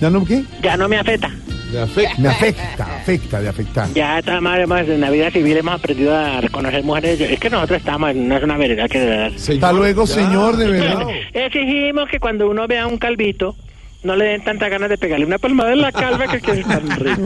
¿Ya 0.00 0.10
no 0.10 0.24
qué? 0.24 0.44
Ya 0.62 0.76
no 0.76 0.88
me 0.88 0.98
afecta. 0.98 1.30
De 1.72 1.80
afecto. 1.80 2.14
Me 2.22 2.28
afecta, 2.28 2.96
afecta, 2.96 3.40
de 3.40 3.48
afectar. 3.48 3.92
Ya 3.92 4.16
además 4.18 4.88
en 4.88 5.00
la 5.00 5.10
vida 5.10 5.30
civil 5.30 5.56
hemos 5.56 5.74
aprendido 5.74 6.14
a 6.14 6.40
reconocer 6.40 6.84
mujeres. 6.84 7.20
Es 7.20 7.40
que 7.40 7.50
nosotros 7.50 7.78
estamos 7.78 8.10
en 8.10 8.28
no 8.28 8.36
es 8.36 8.44
una 8.44 8.56
vereda 8.56 8.88
que 8.88 9.00
de 9.00 9.06
verdad. 9.06 9.32
Hasta 9.36 9.72
luego, 9.72 10.06
señor, 10.06 10.56
de 10.56 10.70
verdad. 10.70 11.06
Exigimos 11.32 12.08
que 12.08 12.20
cuando 12.20 12.48
uno 12.48 12.66
vea 12.68 12.84
a 12.84 12.86
un 12.86 12.98
calvito, 12.98 13.56
no 14.06 14.14
le 14.16 14.24
den 14.26 14.44
tantas 14.44 14.70
ganas 14.70 14.88
de 14.88 14.96
pegarle 14.96 15.26
una 15.26 15.38
palmada 15.38 15.72
en 15.72 15.80
la 15.80 15.90
calva 15.92 16.28
que, 16.28 16.40
que 16.40 16.52
es 16.52 16.66
tan 16.66 16.88
rico. 16.90 17.22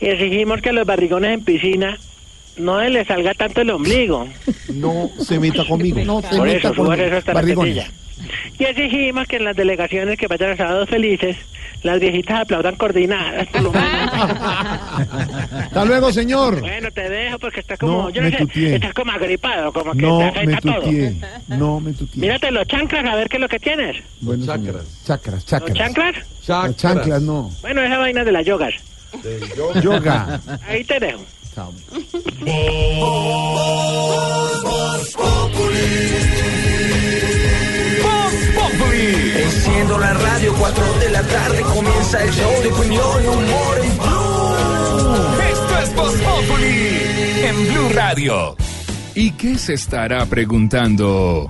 Y 0.00 0.06
exigimos 0.06 0.62
que 0.62 0.68
a 0.70 0.72
los 0.72 0.86
barrigones 0.86 1.32
en 1.34 1.44
piscina 1.44 1.98
no 2.56 2.80
les 2.82 3.06
salga 3.08 3.34
tanto 3.34 3.62
el 3.62 3.70
ombligo. 3.70 4.28
No 4.72 5.10
se 5.18 5.40
meta 5.40 5.64
conmigo. 5.64 6.00
No 6.04 6.22
se 6.22 6.36
Por 6.36 6.46
meta 6.46 6.68
eso, 6.68 6.74
conmigo. 6.74 7.02
eso 7.02 7.16
hasta 7.16 7.32
Barrigones. 7.32 7.90
Y 8.58 8.64
exigimos 8.64 9.26
que 9.26 9.36
en 9.36 9.44
las 9.44 9.56
delegaciones 9.56 10.16
que 10.18 10.28
vayan 10.28 10.52
a 10.52 10.56
sábados 10.56 10.88
felices, 10.88 11.36
las 11.82 11.98
viejitas 12.00 12.40
aplaudan 12.42 12.76
coordinadas, 12.76 13.46
por 13.48 13.62
lo 13.62 13.72
menos. 13.72 14.12
Hasta 15.52 15.84
luego, 15.84 16.12
señor. 16.12 16.60
Bueno, 16.60 16.90
te 16.90 17.08
dejo 17.08 17.38
porque 17.38 17.60
estás 17.60 17.78
como, 17.78 17.92
No, 18.04 18.10
yo 18.10 18.22
no 18.22 18.30
me 18.30 18.36
sé, 18.36 18.46
tuteé. 18.46 18.74
estás 18.76 18.94
como 18.94 19.12
agripado, 19.12 19.72
como 19.72 19.92
que 19.92 20.02
No 20.02 20.18
te 20.18 20.24
me 20.46 20.54
afecta 20.54 20.60
todo. 20.74 20.82
tutié. 20.82 21.16
No 21.48 21.80
me 21.80 21.92
tutié. 21.92 22.20
Mírate 22.20 22.50
los 22.50 22.66
chanclas 22.66 23.04
a 23.04 23.14
ver 23.16 23.28
qué 23.28 23.36
es 23.36 23.40
lo 23.40 23.48
que 23.48 23.58
tienes. 23.60 23.96
Bueno, 24.20 24.44
señor. 24.44 24.84
Chacras, 25.06 25.34
¿Los 25.34 25.44
chacras. 25.46 25.76
chanclas? 25.78 26.14
Las 26.48 26.76
chanclas, 26.76 27.22
no. 27.22 27.50
Bueno, 27.62 27.82
esa 27.82 27.98
vaina 27.98 28.24
de 28.24 28.32
las 28.32 28.44
yogas. 28.46 28.74
Yoga. 29.82 30.40
Ahí 30.68 30.84
te 30.84 30.98
dejo. 30.98 31.20
Chao. 31.54 31.72
Voz 34.62 35.16
Enciendo 39.82 39.98
la 39.98 40.14
radio, 40.14 40.54
4 40.60 40.84
de 41.00 41.10
la 41.10 41.22
tarde 41.24 41.60
comienza 41.62 42.22
el 42.22 42.30
show 42.30 42.62
de 42.62 42.68
opinión 42.72 43.24
y 43.24 43.26
humor 43.26 43.78
en 43.82 43.98
Blue. 43.98 45.42
Esto 45.50 45.78
es 45.82 45.94
Voz 45.96 46.12
Populi 46.20 46.88
en 47.42 47.72
Blue 47.72 47.88
Radio. 47.92 48.56
¿Y 49.16 49.32
qué 49.32 49.58
se 49.58 49.74
estará 49.74 50.24
preguntando? 50.26 51.48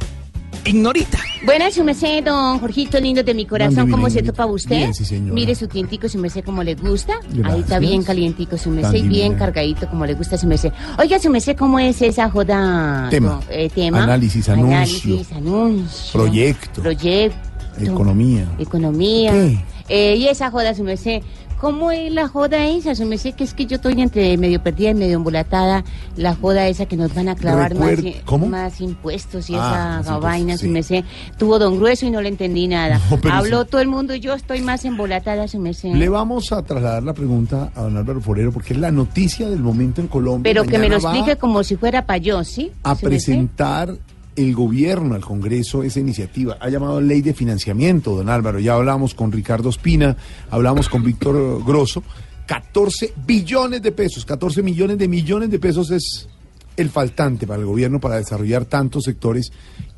Ignorita. 0.64 1.18
Buenas, 1.44 1.74
su 1.74 1.84
merced, 1.84 2.24
don 2.24 2.59
Jorgito, 2.60 2.98
lindo 3.00 3.22
de 3.22 3.34
mi 3.34 3.44
corazón. 3.44 3.80
Ande, 3.80 3.90
¿Cómo 3.92 4.06
bien, 4.06 4.18
se 4.18 4.22
topa 4.22 4.46
usted? 4.46 4.76
Bien, 4.76 4.94
sí, 4.94 5.04
señora. 5.04 5.34
Mire 5.34 5.54
su 5.54 5.68
tintico, 5.68 6.09
su 6.09 6.16
merced, 6.18 6.42
como 6.42 6.62
le 6.62 6.74
gusta. 6.74 7.14
Ahí 7.14 7.28
Gracias. 7.38 7.60
está 7.64 7.78
bien 7.80 8.02
calientico, 8.02 8.56
su 8.56 8.70
merced, 8.70 8.94
y 8.94 9.09
bien 9.09 9.34
cargadito, 9.34 9.86
como 9.90 10.06
le 10.06 10.14
gusta, 10.14 10.38
su 10.38 10.46
merced. 10.46 10.72
Oiga, 10.98 11.18
su 11.18 11.28
merced, 11.28 11.54
¿cómo 11.54 11.78
es 11.78 12.00
esa 12.00 12.30
joda? 12.30 13.09
Tema. 13.10 13.40
eh, 13.50 13.68
tema. 13.74 14.04
Análisis, 14.04 14.48
anuncio. 14.48 14.76
Análisis, 14.76 15.32
anuncio. 15.32 16.12
Proyecto. 16.12 16.80
Proyecto. 16.80 17.52
Economía. 17.81 18.47
Economía. 18.59 19.32
¿Qué? 19.32 19.59
Eh, 19.89 20.16
y 20.16 20.28
esa 20.28 20.51
joda, 20.51 20.74
su 20.74 20.85
merced, 20.85 21.23
¿cómo 21.61 21.90
es 21.90 22.12
la 22.12 22.28
joda 22.28 22.66
esa? 22.66 22.94
Se 22.94 23.05
me 23.05 23.19
sé 23.19 23.32
que 23.32 23.44
es 23.44 23.53
que 23.53 23.66
yo 23.66 23.77
estoy 23.77 24.01
entre 24.01 24.36
medio 24.39 24.62
perdida 24.62 24.90
y 24.90 24.94
medio 24.94 25.16
embolatada. 25.16 25.85
La 26.16 26.35
joda 26.35 26.66
esa 26.69 26.86
que 26.86 26.97
nos 26.97 27.12
van 27.15 27.28
a 27.28 27.35
clavar 27.35 27.74
más, 27.74 27.90
Recuer- 27.99 28.07
i- 28.07 28.20
¿cómo? 28.24 28.47
más 28.47 28.81
impuestos 28.81 29.51
y 29.51 29.55
Ah, 29.57 29.99
esa 30.03 30.19
vaina, 30.19 30.57
sí. 30.57 30.69
me 30.69 30.82
sé. 30.82 31.05
Tuvo 31.39 31.59
don 31.59 31.77
Grueso 31.78 32.07
y 32.07 32.11
no 32.11 32.20
le 32.23 32.28
entendí 32.28 32.69
nada. 32.69 33.01
No, 33.11 33.32
Habló 33.32 33.62
sí. 33.62 33.69
todo 33.70 33.81
el 33.81 33.89
mundo 33.89 34.15
y 34.15 34.20
yo 34.20 34.35
estoy 34.35 34.62
más 34.62 34.85
embolatada, 34.85 35.47
se 35.49 35.59
me 35.59 35.74
sé. 35.74 35.89
Le 35.94 36.09
vamos 36.09 36.53
a 36.53 36.62
trasladar 36.62 37.03
la 37.03 37.12
pregunta 37.12 37.70
a 37.74 37.82
don 37.82 37.97
Álvaro 37.97 38.20
Forero 38.20 38.53
porque 38.53 38.73
es 38.74 38.78
la 38.81 38.90
noticia 38.90 39.49
del 39.49 39.61
momento 39.61 40.01
en 40.01 40.07
Colombia. 40.09 40.49
Pero 40.51 40.65
que 40.65 40.78
me 40.78 40.89
lo 40.89 40.97
explique 40.97 41.36
como 41.36 41.62
si 41.65 41.77
fuera 41.77 42.07
para 42.07 42.19
yo, 42.19 42.44
¿sí? 42.44 42.70
a 42.85 42.94
presentar 42.94 43.94
el 44.36 44.54
gobierno 44.54 45.14
al 45.14 45.24
Congreso 45.24 45.82
esa 45.82 46.00
iniciativa. 46.00 46.56
Ha 46.60 46.68
llamado 46.68 47.00
ley 47.00 47.22
de 47.22 47.34
financiamiento, 47.34 48.16
don 48.16 48.28
Álvaro. 48.28 48.59
Ya 48.59 48.74
hablamos 48.74 49.14
con 49.14 49.32
Ricardo 49.32 49.68
Espina, 49.70 50.16
hablamos 50.50 50.88
con 50.88 51.02
Víctor 51.02 51.64
Grosso. 51.64 52.02
14 52.46 53.14
billones 53.24 53.82
de 53.82 53.92
pesos, 53.92 54.24
14 54.24 54.62
millones 54.62 54.98
de 54.98 55.09
millones 55.09 55.50
de 55.50 55.59
pesos 55.59 55.90
es 55.90 56.28
el 56.76 56.90
faltante 56.90 57.46
para 57.46 57.60
el 57.60 57.66
gobierno 57.66 58.00
para 58.00 58.16
desarrollar 58.16 58.64
tantos 58.64 59.04
sectores 59.04 59.52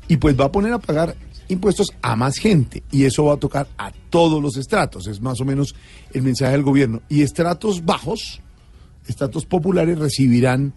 y 0.07 0.17
pues 0.17 0.39
va 0.39 0.45
a 0.45 0.51
poner 0.51 0.73
a 0.73 0.79
pagar 0.79 1.15
impuestos 1.47 1.91
a 2.01 2.15
más 2.15 2.37
gente 2.37 2.83
y 2.91 3.05
eso 3.05 3.25
va 3.25 3.33
a 3.33 3.37
tocar 3.37 3.67
a 3.77 3.91
todos 4.09 4.41
los 4.41 4.57
estratos, 4.57 5.07
es 5.07 5.21
más 5.21 5.41
o 5.41 5.45
menos 5.45 5.75
el 6.13 6.21
mensaje 6.21 6.53
del 6.53 6.63
gobierno. 6.63 7.01
Y 7.09 7.21
estratos 7.21 7.83
bajos, 7.83 8.41
estratos 9.07 9.45
populares 9.45 9.99
recibirán 9.99 10.73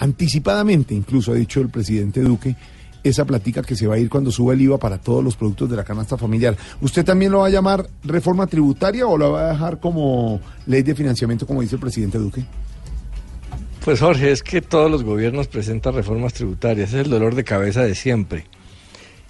anticipadamente, 0.00 0.94
incluso 0.94 1.32
ha 1.32 1.34
dicho 1.34 1.60
el 1.60 1.68
presidente 1.68 2.22
Duque, 2.22 2.56
esa 3.04 3.24
platica 3.24 3.62
que 3.62 3.76
se 3.76 3.86
va 3.86 3.94
a 3.94 3.98
ir 3.98 4.08
cuando 4.08 4.30
suba 4.30 4.54
el 4.54 4.60
IVA 4.62 4.78
para 4.78 4.98
todos 4.98 5.22
los 5.22 5.36
productos 5.36 5.70
de 5.70 5.76
la 5.76 5.84
canasta 5.84 6.16
familiar. 6.16 6.56
¿Usted 6.80 7.04
también 7.04 7.32
lo 7.32 7.40
va 7.40 7.46
a 7.46 7.50
llamar 7.50 7.86
reforma 8.02 8.46
tributaria 8.46 9.06
o 9.06 9.16
lo 9.16 9.32
va 9.32 9.48
a 9.48 9.52
dejar 9.52 9.78
como 9.78 10.40
ley 10.66 10.82
de 10.82 10.94
financiamiento, 10.94 11.46
como 11.46 11.60
dice 11.60 11.76
el 11.76 11.80
presidente 11.80 12.18
Duque? 12.18 12.44
Pues 13.84 14.00
Jorge, 14.00 14.30
es 14.30 14.42
que 14.42 14.62
todos 14.62 14.90
los 14.90 15.04
gobiernos 15.04 15.48
presentan 15.48 15.94
reformas 15.94 16.32
tributarias, 16.32 16.90
es 16.90 17.06
el 17.06 17.10
dolor 17.10 17.34
de 17.34 17.44
cabeza 17.44 17.82
de 17.82 17.94
siempre. 17.94 18.46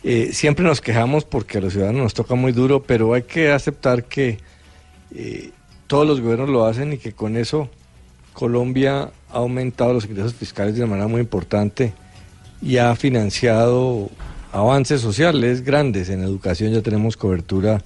Eh, 0.02 0.30
siempre 0.32 0.64
nos 0.64 0.80
quejamos 0.80 1.24
porque 1.24 1.58
a 1.58 1.60
los 1.60 1.72
ciudadanos 1.72 2.02
nos 2.02 2.14
toca 2.14 2.36
muy 2.36 2.52
duro, 2.52 2.82
pero 2.82 3.12
hay 3.14 3.22
que 3.22 3.50
aceptar 3.50 4.04
que 4.04 4.38
eh, 5.14 5.50
todos 5.88 6.06
los 6.06 6.20
gobiernos 6.20 6.48
lo 6.48 6.64
hacen 6.64 6.92
y 6.92 6.98
que 6.98 7.12
con 7.12 7.36
eso 7.36 7.68
Colombia 8.32 9.10
ha 9.32 9.38
aumentado 9.38 9.92
los 9.92 10.04
ingresos 10.04 10.34
fiscales 10.34 10.74
de 10.74 10.82
una 10.82 10.90
manera 10.90 11.08
muy 11.08 11.20
importante 11.20 11.92
y 12.62 12.76
ha 12.76 12.94
financiado 12.96 14.10
avances 14.52 15.00
sociales 15.00 15.62
grandes. 15.62 16.08
En 16.08 16.22
educación 16.22 16.72
ya 16.72 16.82
tenemos 16.82 17.16
cobertura 17.16 17.82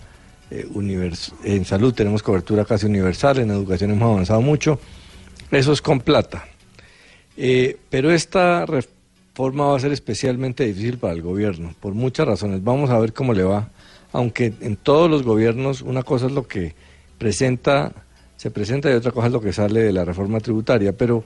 eh, 0.51 0.67
univers- 0.75 1.33
en 1.45 1.65
salud 1.65 1.95
tenemos 1.95 2.23
cobertura 2.23 2.65
casi 2.65 2.87
universal, 2.87 3.39
en 3.39 3.51
educación 3.51 3.91
hemos 3.91 4.11
avanzado 4.13 4.41
mucho. 4.41 4.79
Eso 5.51 5.73
es 5.73 5.81
con 5.81 6.01
plata. 6.01 6.45
Eh, 7.37 7.79
pero 7.91 8.11
esta 8.13 8.65
reforma 8.67 9.67
va 9.67 9.77
a 9.77 9.81
ser 9.81 9.93
especialmente 9.93 10.65
difícil 10.65 10.99
para 10.99 11.13
el 11.13 11.23
gobierno, 11.23 11.75
por 11.81 11.95
muchas 11.95 12.27
razones. 12.27 12.63
Vamos 12.63 12.91
a 12.91 12.99
ver 12.99 13.13
cómo 13.13 13.33
le 13.33 13.43
va, 13.43 13.71
aunque 14.13 14.53
en 14.61 14.77
todos 14.77 15.11
los 15.11 15.23
gobiernos 15.23 15.83
una 15.83 16.03
cosa 16.03 16.27
es 16.27 16.33
lo 16.33 16.47
que 16.47 16.75
presenta, 17.19 17.93
se 18.45 18.51
presenta 18.51 18.91
y 18.91 18.93
otra 18.93 19.11
cosa 19.11 19.29
es 19.29 19.33
lo 19.33 19.41
que 19.41 19.55
sale 19.55 19.81
de 19.81 19.91
la 19.91 20.05
reforma 20.05 20.39
tributaria, 20.39 20.93
pero 20.93 21.25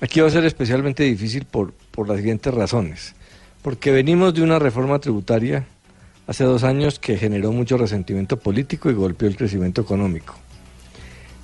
aquí 0.00 0.20
va 0.20 0.28
a 0.28 0.30
ser 0.30 0.44
especialmente 0.44 1.02
difícil 1.02 1.44
por, 1.44 1.72
por 1.90 2.06
las 2.06 2.18
siguientes 2.18 2.54
razones. 2.54 3.16
Porque 3.60 3.90
venimos 3.90 4.34
de 4.34 4.42
una 4.42 4.60
reforma 4.60 5.00
tributaria 5.00 5.66
hace 6.28 6.44
dos 6.44 6.62
años 6.62 7.00
que 7.00 7.16
generó 7.18 7.50
mucho 7.50 7.76
resentimiento 7.76 8.36
político 8.36 8.88
y 8.88 8.92
golpeó 8.94 9.26
el 9.26 9.36
crecimiento 9.36 9.80
económico 9.80 10.36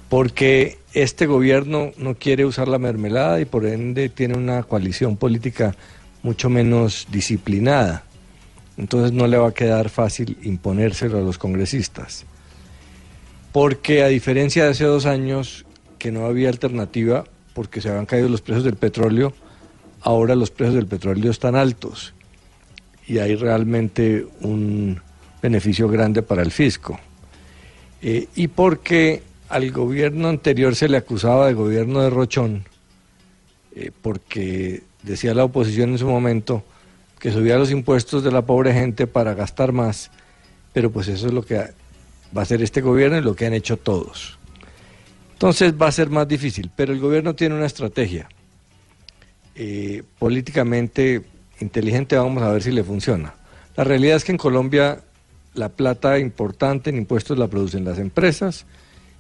porque 0.09 0.79
este 0.93 1.27
gobierno 1.27 1.91
no 1.97 2.15
quiere 2.15 2.45
usar 2.45 2.69
la 2.69 2.79
mermelada 2.79 3.41
y 3.41 3.47
por 3.47 3.67
ende 3.67 4.11
tiene 4.11 4.37
una 4.37 4.63
coalición 4.63 5.17
política 5.17 5.75
mucho 6.23 6.49
menos 6.49 7.09
disciplinada. 7.11 8.05
Entonces 8.77 9.11
no 9.11 9.27
le 9.27 9.39
va 9.39 9.49
a 9.49 9.55
quedar 9.55 9.89
fácil 9.89 10.39
imponérselo 10.43 11.19
a 11.19 11.23
los 11.23 11.37
congresistas. 11.37 12.27
Porque 13.55 14.03
a 14.03 14.09
diferencia 14.09 14.65
de 14.65 14.71
hace 14.71 14.83
dos 14.83 15.07
años 15.07 15.65
que 16.01 16.11
no 16.11 16.27
había 16.27 16.49
alternativa 16.49 17.23
porque 17.53 17.81
se 17.81 17.89
habían 17.89 18.05
caído 18.05 18.29
los 18.29 18.41
precios 18.41 18.65
del 18.65 18.75
petróleo, 18.75 19.33
ahora 20.01 20.35
los 20.35 20.51
precios 20.51 20.75
del 20.75 20.89
petróleo 20.89 21.31
están 21.31 21.55
altos 21.55 22.15
y 23.07 23.19
hay 23.19 23.37
realmente 23.37 24.27
un 24.41 25.01
beneficio 25.41 25.89
grande 25.89 26.21
para 26.23 26.43
el 26.43 26.51
fisco. 26.51 26.99
Eh, 28.03 28.27
y 28.35 28.49
porque 28.49 29.23
al 29.49 29.71
gobierno 29.71 30.27
anterior 30.27 30.75
se 30.75 30.89
le 30.89 30.97
acusaba 30.97 31.47
de 31.47 31.53
gobierno 31.53 32.03
de 32.03 32.11
Rochón, 32.11 32.65
eh, 33.77 33.93
porque 34.03 34.83
decía 35.05 35.33
la 35.33 35.45
oposición 35.45 35.91
en 35.91 35.99
su 35.99 36.09
momento 36.09 36.65
que 37.21 37.31
subía 37.31 37.57
los 37.57 37.71
impuestos 37.71 38.25
de 38.25 38.33
la 38.33 38.43
pobre 38.43 38.75
gente 38.75 39.07
para 39.07 39.33
gastar 39.35 39.71
más, 39.71 40.11
pero 40.73 40.91
pues 40.91 41.07
eso 41.07 41.29
es 41.29 41.33
lo 41.33 41.45
que 41.45 41.84
va 42.37 42.41
a 42.41 42.45
hacer 42.45 42.63
este 42.63 42.81
gobierno 42.81 43.19
y 43.19 43.23
lo 43.23 43.35
que 43.35 43.47
han 43.47 43.55
hecho 43.55 43.77
todos. 43.77 44.39
Entonces 45.33 45.75
va 45.81 45.89
a 45.89 45.93
ser 45.93 46.11
más 46.11 46.27
difícil, 46.27 46.71
pero 46.75 46.93
el 46.93 47.01
gobierno 47.01 47.35
tiene 47.35 47.55
una 47.55 47.67
estrategia 47.67 48.29
eh, 49.55 50.03
políticamente 50.19 51.23
inteligente, 51.61 52.17
vamos 52.17 52.43
a 52.43 52.51
ver 52.51 52.63
si 52.63 52.73
le 52.73 52.83
funciona. 52.83 53.35
La 53.77 53.85
realidad 53.85 54.17
es 54.17 54.25
que 54.25 54.33
en 54.33 54.39
Colombia 54.39 55.01
la 55.55 55.69
plata 55.69 56.19
importante 56.19 56.91
en 56.91 56.97
impuestos 56.97 57.39
la 57.39 57.49
producen 57.49 57.85
las 57.85 57.99
empresas 57.99 58.67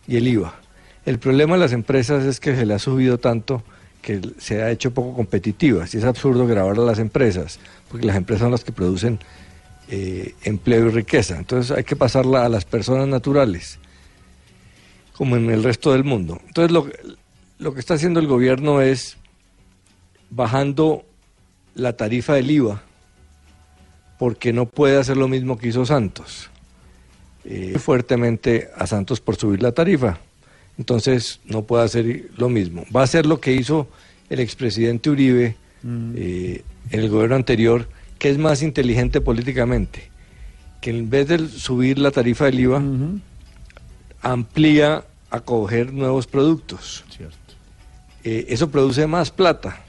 y 0.06 0.16
el 0.16 0.26
IVA. 0.28 0.54
El 1.06 1.18
problema 1.18 1.54
de 1.54 1.60
las 1.60 1.72
empresas 1.72 2.24
es 2.24 2.40
que 2.40 2.56
se 2.56 2.66
le 2.66 2.74
ha 2.74 2.78
subido 2.78 3.18
tanto 3.18 3.62
que 4.02 4.20
se 4.38 4.62
ha 4.62 4.70
hecho 4.70 4.92
poco 4.92 5.14
competitivas 5.14 5.94
y 5.94 5.98
es 5.98 6.04
absurdo 6.04 6.46
grabar 6.46 6.78
a 6.78 6.82
las 6.82 6.98
empresas, 6.98 7.58
porque 7.88 8.06
las 8.06 8.16
empresas 8.16 8.42
son 8.42 8.50
las 8.50 8.64
que 8.64 8.72
producen 8.72 9.18
eh, 9.88 10.34
empleo 10.42 10.86
y 10.86 10.90
riqueza. 10.90 11.38
Entonces 11.38 11.76
hay 11.76 11.84
que 11.84 11.96
pasarla 11.96 12.44
a 12.44 12.48
las 12.48 12.64
personas 12.64 13.08
naturales, 13.08 13.78
como 15.12 15.36
en 15.36 15.50
el 15.50 15.62
resto 15.62 15.92
del 15.92 16.04
mundo. 16.04 16.40
Entonces 16.46 16.72
lo, 16.72 16.88
lo 17.58 17.74
que 17.74 17.80
está 17.80 17.94
haciendo 17.94 18.20
el 18.20 18.26
gobierno 18.26 18.80
es 18.80 19.16
bajando 20.30 21.04
la 21.74 21.96
tarifa 21.96 22.34
del 22.34 22.50
IVA, 22.50 22.82
porque 24.18 24.52
no 24.52 24.66
puede 24.66 24.98
hacer 24.98 25.16
lo 25.16 25.28
mismo 25.28 25.58
que 25.58 25.68
hizo 25.68 25.84
Santos. 25.84 26.50
Eh, 27.46 27.78
fuertemente 27.78 28.70
a 28.74 28.86
Santos 28.86 29.20
por 29.20 29.36
subir 29.36 29.62
la 29.62 29.72
tarifa. 29.72 30.18
Entonces 30.78 31.40
no 31.44 31.62
puede 31.62 31.84
hacer 31.84 32.30
lo 32.38 32.48
mismo. 32.48 32.86
Va 32.94 33.02
a 33.02 33.04
hacer 33.04 33.26
lo 33.26 33.38
que 33.38 33.52
hizo 33.52 33.86
el 34.30 34.40
expresidente 34.40 35.10
Uribe 35.10 35.56
eh, 35.84 36.62
en 36.90 37.00
el 37.00 37.10
gobierno 37.10 37.36
anterior, 37.36 37.86
que 38.24 38.30
es 38.30 38.38
más 38.38 38.62
inteligente 38.62 39.20
políticamente, 39.20 40.08
que 40.80 40.88
en 40.88 41.10
vez 41.10 41.28
de 41.28 41.46
subir 41.46 41.98
la 41.98 42.10
tarifa 42.10 42.46
del 42.46 42.58
IVA, 42.58 42.82
amplía 44.22 45.04
a 45.28 45.40
coger 45.40 45.92
nuevos 45.92 46.26
productos. 46.26 47.04
Eh, 48.22 48.46
eso 48.48 48.70
produce 48.70 49.06
más 49.06 49.30
plata. 49.30 49.84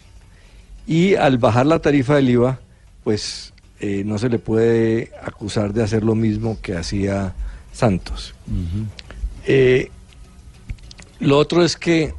Y 0.86 1.16
al 1.16 1.38
bajar 1.38 1.66
la 1.66 1.80
tarifa 1.80 2.16
del 2.16 2.30
IVA, 2.32 2.60
pues 3.06 3.53
eh, 3.80 4.03
no 4.06 4.18
se 4.18 4.28
le 4.28 4.38
puede 4.38 5.14
acusar 5.24 5.72
de 5.72 5.84
hacer 5.84 6.03
lo 6.03 6.14
mismo 6.14 6.57
que 6.62 6.76
hacía 6.76 7.34
Santos. 7.72 8.36
Eh, 9.45 9.90
lo 11.22 11.38
otro 11.38 11.64
es 11.64 11.78
que 11.78 12.14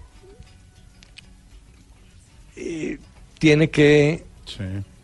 tiene 3.39 3.69
que 3.69 4.25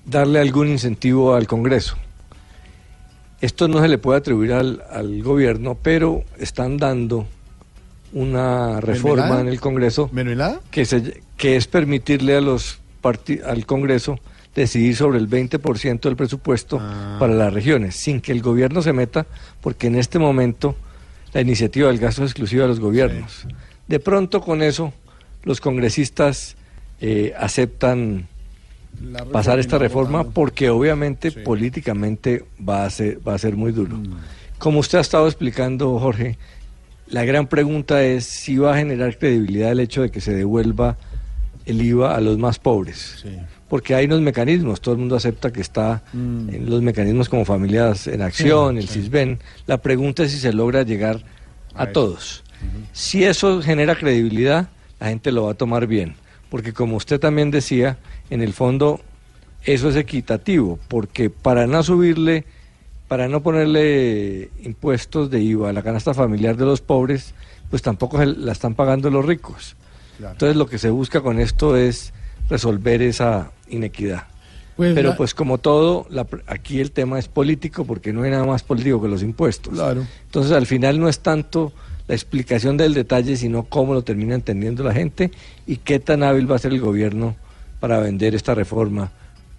darle 0.05 0.41
algún 0.41 0.69
incentivo 0.69 1.35
al 1.35 1.47
Congreso. 1.47 1.97
Esto 3.41 3.67
no 3.69 3.81
se 3.81 3.89
le 3.89 3.99
puede 3.99 4.19
atribuir 4.19 4.53
al, 4.53 4.83
al 4.91 5.23
gobierno, 5.23 5.77
pero 5.81 6.25
están 6.39 6.77
dando 6.77 7.27
una 8.13 8.81
reforma 8.81 9.41
en 9.41 9.49
el 9.49 9.61
Congreso 9.61 10.11
que, 10.71 10.85
se, 10.85 11.23
que 11.37 11.57
es 11.57 11.67
permitirle 11.67 12.37
a 12.37 12.41
los 12.41 12.79
al 13.45 13.67
Congreso 13.67 14.21
decidir 14.55 14.95
sobre 14.95 15.19
el 15.19 15.29
20% 15.29 16.01
del 16.03 16.15
presupuesto 16.15 16.79
para 17.19 17.33
las 17.35 17.53
regiones, 17.53 17.97
sin 17.97 18.21
que 18.21 18.31
el 18.31 18.43
gobierno 18.43 18.81
se 18.81 18.93
meta, 18.93 19.27
porque 19.61 19.89
en 19.89 19.97
este 19.97 20.21
momento 20.21 20.77
la 21.33 21.41
iniciativa 21.41 21.89
del 21.89 21.99
gasto 21.99 22.23
es 22.23 22.31
exclusiva 22.31 22.63
de 22.63 22.69
los 22.69 22.79
gobiernos. 22.79 23.47
De 23.89 23.99
pronto 23.99 24.41
con 24.41 24.63
eso 24.63 24.93
los 25.43 25.61
congresistas 25.61 26.57
eh, 27.01 27.35
aceptan 27.37 28.29
pasar 29.33 29.59
esta 29.59 29.79
reforma 29.79 30.25
porque 30.25 30.71
obviamente 30.71 31.31
políticamente 31.33 32.45
va 32.67 32.85
a 32.85 32.91
ser 32.91 33.19
va 33.27 33.35
a 33.35 33.39
ser 33.39 33.57
muy 33.57 33.73
duro. 33.73 33.99
Como 34.59 34.79
usted 34.79 34.99
ha 34.99 35.01
estado 35.01 35.27
explicando, 35.27 35.99
Jorge, 35.99 36.39
la 37.09 37.25
gran 37.25 37.47
pregunta 37.47 38.03
es 38.05 38.25
si 38.25 38.57
va 38.57 38.75
a 38.75 38.77
generar 38.77 39.19
credibilidad 39.19 39.73
el 39.73 39.81
hecho 39.81 40.03
de 40.03 40.11
que 40.11 40.21
se 40.21 40.33
devuelva 40.33 40.97
el 41.67 41.83
IVA 41.83 42.17
a 42.17 42.21
los 42.21 42.39
más 42.39 42.59
pobres. 42.59 43.25
Porque 43.69 43.95
hay 43.95 44.07
unos 44.07 44.21
mecanismos, 44.21 44.81
todo 44.81 44.95
el 44.95 45.01
mundo 45.01 45.17
acepta 45.17 45.53
que 45.53 45.61
está 45.61 46.03
en 46.13 46.69
los 46.69 46.83
mecanismos 46.83 47.29
como 47.29 47.45
Familias 47.45 48.07
en 48.07 48.23
Acción, 48.23 48.77
Sí, 48.77 48.81
el. 48.81 48.89
CISBEN. 48.89 49.39
La 49.67 49.79
pregunta 49.79 50.25
es 50.25 50.33
si 50.33 50.39
se 50.39 50.53
logra 50.53 50.83
llegar 50.83 51.23
a 51.75 51.87
todos. 51.87 52.45
Si 52.93 53.25
eso 53.25 53.61
genera 53.63 53.97
credibilidad, 53.97 54.69
la 55.01 55.09
gente 55.09 55.33
lo 55.33 55.45
va 55.45 55.53
a 55.53 55.55
tomar 55.55 55.87
bien, 55.87 56.15
porque 56.49 56.73
como 56.73 56.97
usted 56.97 57.19
también 57.19 57.51
decía, 57.51 57.99
en 58.33 58.41
el 58.43 58.53
fondo 58.53 59.01
eso 59.65 59.89
es 59.91 59.97
equitativo, 59.97 60.79
porque 60.89 61.31
para 61.31 61.67
no 61.67 61.83
subirle, 61.83 62.45
para 63.09 63.29
no 63.29 63.43
ponerle 63.43 64.51
impuestos 64.63 65.31
de 65.31 65.41
IVA 65.41 65.69
a 65.71 65.73
la 65.73 65.83
canasta 65.83 66.15
familiar 66.15 66.57
de 66.57 66.65
los 66.65 66.81
pobres, 66.81 67.35
pues 67.71 67.83
tampoco 67.83 68.19
se 68.19 68.27
la 68.27 68.53
están 68.53 68.75
pagando 68.75 69.11
los 69.11 69.25
ricos. 69.25 69.77
Entonces 70.33 70.57
lo 70.57 70.67
que 70.67 70.79
se 70.79 70.91
busca 70.91 71.21
con 71.21 71.39
esto 71.39 71.77
es 71.77 72.13
resolver 72.49 73.03
esa 73.03 73.51
inequidad. 73.69 74.25
Pues 74.77 74.95
Pero 74.95 75.11
la- 75.11 75.17
pues 75.17 75.35
como 75.35 75.59
todo, 75.59 76.07
la 76.11 76.27
pr- 76.27 76.43
aquí 76.47 76.81
el 76.81 76.91
tema 76.91 77.19
es 77.19 77.29
político 77.29 77.85
porque 77.85 78.13
no 78.13 78.23
hay 78.23 78.31
nada 78.31 78.45
más 78.47 78.63
político 78.63 79.01
que 79.03 79.09
los 79.09 79.23
impuestos. 79.23 79.79
Entonces 80.27 80.53
al 80.53 80.67
final 80.67 80.99
no 80.99 81.09
es 81.09 81.21
tanto 81.21 81.73
la 82.09 82.15
explicación 82.15 82.77
del 82.77 82.95
detalle, 82.95 83.37
sino 83.37 83.65
cómo 83.65 83.95
lo 83.95 84.03
termina 84.03 84.35
entendiendo 84.35 84.83
la 84.83 84.93
gente 84.95 85.31
y 85.67 85.77
qué 85.77 86.01
tan 86.01 86.23
hábil 86.23 86.51
va 86.51 86.57
a 86.57 86.59
ser 86.59 86.73
el 86.73 86.81
gobierno 86.81 87.37
para 87.83 87.99
vender 87.99 88.33
esta 88.37 88.55
reforma, 88.55 89.11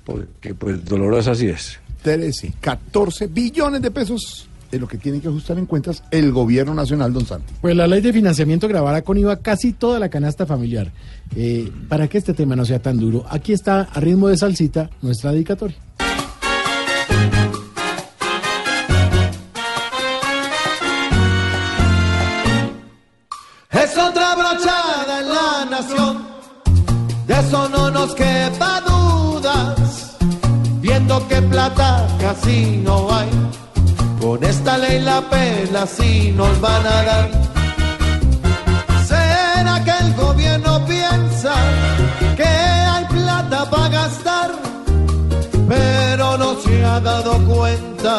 porque 0.06 0.56
pues 0.56 0.86
dolorosa 0.86 1.32
así 1.32 1.48
es. 1.48 1.78
13, 2.04 2.54
14 2.62 3.28
billones 3.28 3.82
de 3.82 3.92
pesos 3.92 4.48
es 4.72 4.80
lo 4.80 4.88
que 4.88 4.98
tiene 4.98 5.20
que 5.20 5.28
ajustar 5.28 5.58
en 5.58 5.66
cuentas 5.66 6.02
el 6.10 6.32
gobierno 6.32 6.74
nacional, 6.74 7.12
don 7.12 7.26
Santi. 7.26 7.54
Pues 7.60 7.76
la 7.76 7.86
ley 7.86 8.00
de 8.00 8.14
financiamiento 8.14 8.70
grabará 8.70 9.02
con 9.02 9.18
IVA 9.18 9.42
casi 9.42 9.74
toda 9.74 10.00
la 10.00 10.08
canasta 10.08 10.46
familiar. 10.46 10.90
Eh, 11.36 11.70
para 11.90 12.08
que 12.08 12.18
este 12.18 12.34
tema 12.34 12.56
no 12.56 12.64
sea 12.64 12.82
tan 12.82 12.98
duro, 12.98 13.26
aquí 13.30 13.52
está 13.52 13.90
a 13.92 14.00
ritmo 14.00 14.30
de 14.30 14.38
salsita 14.38 14.90
nuestra 15.02 15.34
dedicatoria. 15.34 15.76
Es 23.70 23.98
otra 23.98 24.36
brochada 24.36 25.20
en 25.20 25.28
la 25.28 25.66
nación, 25.70 26.26
de 27.28 27.34
eso 27.34 27.68
no 27.68 27.93
nos 28.04 28.16
quepa 28.16 28.82
dudas. 28.82 30.16
Viendo 30.82 31.26
que 31.30 31.42
plata 31.42 32.06
casi 32.20 32.82
no 32.88 32.96
hay, 33.16 33.30
con 34.20 34.44
esta 34.44 34.78
ley 34.78 35.00
la 35.00 35.22
pela 35.32 35.86
sí 35.88 36.34
nos 36.36 36.54
van 36.60 36.86
a 36.86 37.00
dar. 37.10 37.30
¿Será 39.12 39.76
que 39.86 39.94
el 40.04 40.14
gobierno 40.16 40.86
piensa 40.86 41.54
que 42.40 42.52
hay 42.94 43.06
plata 43.06 43.70
para 43.70 43.90
gastar? 44.00 44.50
Pero 45.70 46.38
no 46.38 46.50
se 46.64 46.84
ha 46.84 47.00
dado 47.00 47.32
cuenta 47.54 48.16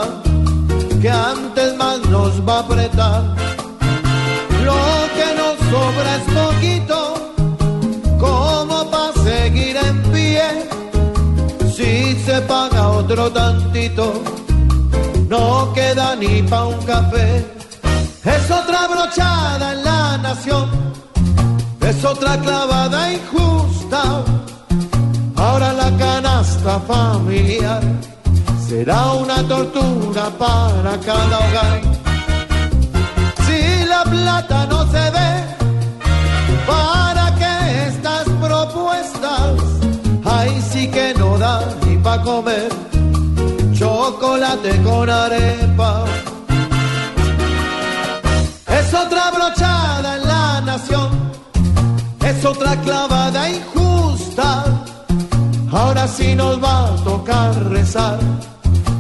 que 1.02 1.10
antes 1.10 1.76
más 1.76 1.98
nos 2.14 2.32
va 2.48 2.56
a 2.56 2.60
apretar. 2.60 3.22
Lo 4.68 4.82
que 5.16 5.28
nos 5.40 5.56
sobra 5.70 6.10
es 6.18 6.33
otro 13.14 13.30
tantito, 13.30 14.12
no 15.28 15.72
queda 15.72 16.16
ni 16.16 16.42
pa' 16.42 16.66
un 16.66 16.78
café. 16.84 17.46
Es 18.24 18.50
otra 18.50 18.88
brochada 18.88 19.72
en 19.72 19.84
la 19.84 20.18
nación, 20.18 20.68
es 21.80 22.04
otra 22.04 22.36
clavada 22.38 23.12
injusta. 23.12 24.02
Ahora 25.36 25.72
la 25.74 25.96
canasta 25.96 26.80
familiar 26.80 27.82
será 28.66 29.12
una 29.12 29.46
tortura 29.46 30.24
para 30.36 30.98
cada 30.98 31.38
hogar. 31.44 31.80
Si 33.46 33.86
la 33.86 34.02
plata 34.02 34.66
no 34.66 34.80
se 34.90 35.04
ve, 35.16 35.30
¿para 36.66 37.32
qué 37.36 37.88
estas 37.90 38.24
propuestas? 38.42 39.54
Ay, 40.24 40.50
sí 40.72 40.88
que 40.88 41.14
no 41.14 41.38
da 41.38 41.60
ni 41.86 41.96
pa' 41.98 42.20
comer 42.20 42.93
chocolate 44.04 44.82
con 44.82 45.08
arepa. 45.08 46.04
Es 48.78 48.92
otra 48.92 49.30
brochada 49.30 50.16
en 50.16 50.28
la 50.28 50.60
nación, 50.60 51.10
es 52.22 52.44
otra 52.44 52.76
clavada 52.82 53.48
injusta. 53.48 54.64
Ahora 55.72 56.06
sí 56.06 56.34
nos 56.34 56.62
va 56.62 56.88
a 56.88 56.96
tocar 56.96 57.50
rezar 57.70 58.18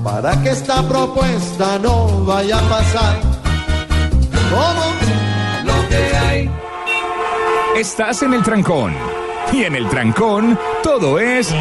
para 0.02 0.42
que 0.42 0.50
esta 0.50 0.82
propuesta 0.88 1.78
no 1.78 2.24
vaya 2.24 2.58
a 2.58 2.68
pasar. 2.76 3.16
¿Cómo? 4.52 4.86
Lo 5.68 5.88
que 5.88 6.16
hay. 6.16 6.50
Estás 7.76 8.22
en 8.22 8.32
el 8.34 8.42
trancón. 8.42 8.94
Y 9.52 9.64
en 9.64 9.76
el 9.76 9.86
trancón, 9.88 10.58
todo 10.82 11.18
es. 11.18 11.54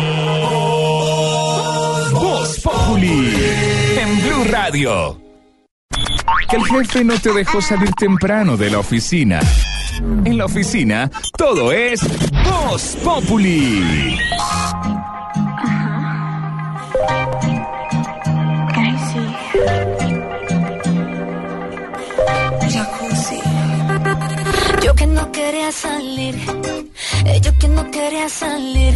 Populi. 2.63 3.33
En 3.97 4.21
Blue 4.21 4.43
Radio. 4.45 5.19
Que 6.49 6.55
el 6.55 6.65
jefe 6.65 7.03
no 7.03 7.19
te 7.19 7.33
dejó 7.33 7.61
salir 7.61 7.91
temprano 7.93 8.55
de 8.55 8.69
la 8.69 8.79
oficina. 8.79 9.39
En 10.25 10.37
la 10.37 10.45
oficina, 10.45 11.11
todo 11.37 11.71
es. 11.71 12.01
Voz 12.43 12.97
Populi. 13.03 14.17
Jacuzzi. 22.69 23.39
Yo 24.83 24.95
que 24.95 25.07
no 25.07 25.31
quería 25.31 25.71
salir, 25.71 26.35
eh, 27.25 27.39
yo 27.41 27.57
que 27.59 27.67
no 27.67 27.91
quería 27.91 28.29
salir. 28.29 28.95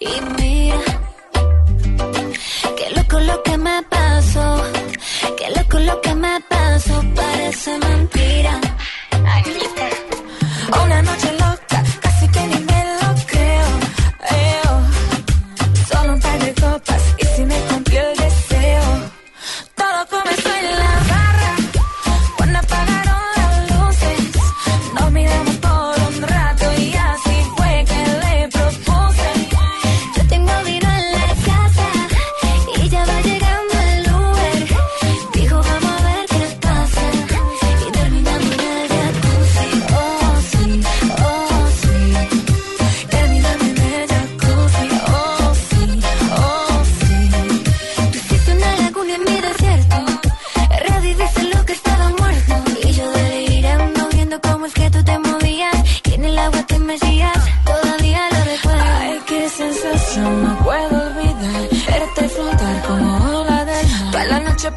Y 0.00 0.20
mira, 0.36 0.78
qué 2.76 2.90
loco 2.94 3.20
lo 3.20 3.42
que 3.42 3.56
me 3.58 3.82
pasó, 3.84 4.62
qué 5.36 5.50
loco 5.56 5.78
lo 5.78 6.00
que 6.00 6.14
me 6.14 6.40
pasó, 6.48 7.02
parece 7.14 7.78
mentira. 7.78 8.60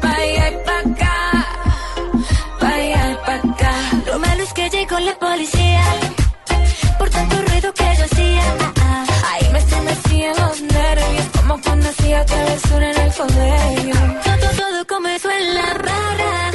pa' 0.00 0.14
allá 0.16 0.48
y 0.48 0.66
pa' 0.66 0.90
acá. 0.90 1.46
Pa' 2.60 2.68
allá 2.68 3.12
y 3.12 3.26
pa' 3.26 3.52
acá. 3.52 3.72
Lo 4.06 4.18
malo 4.18 4.42
es 4.42 4.52
que 4.52 4.70
llegó 4.70 4.98
la 5.00 5.18
policía. 5.18 5.82
Por 6.98 7.10
tanto 7.10 7.36
ruido 7.48 7.72
que 7.74 7.84
yo 7.98 8.04
hacía. 8.04 8.42
Ah, 8.80 9.06
Ahí 9.32 9.52
me 9.52 9.58
estremecían 9.58 10.34
los 10.40 10.60
nervios. 10.62 11.24
Como 11.36 11.60
cuando 11.60 11.88
hacía 11.88 12.24
travesura 12.24 12.90
en 12.90 13.00
el 13.00 13.12
colegio. 13.12 13.94
Todo, 14.24 14.50
todo 14.56 14.86
comenzó 14.86 15.28
en 15.30 15.54
la 15.54 15.74
barra. 15.74 16.50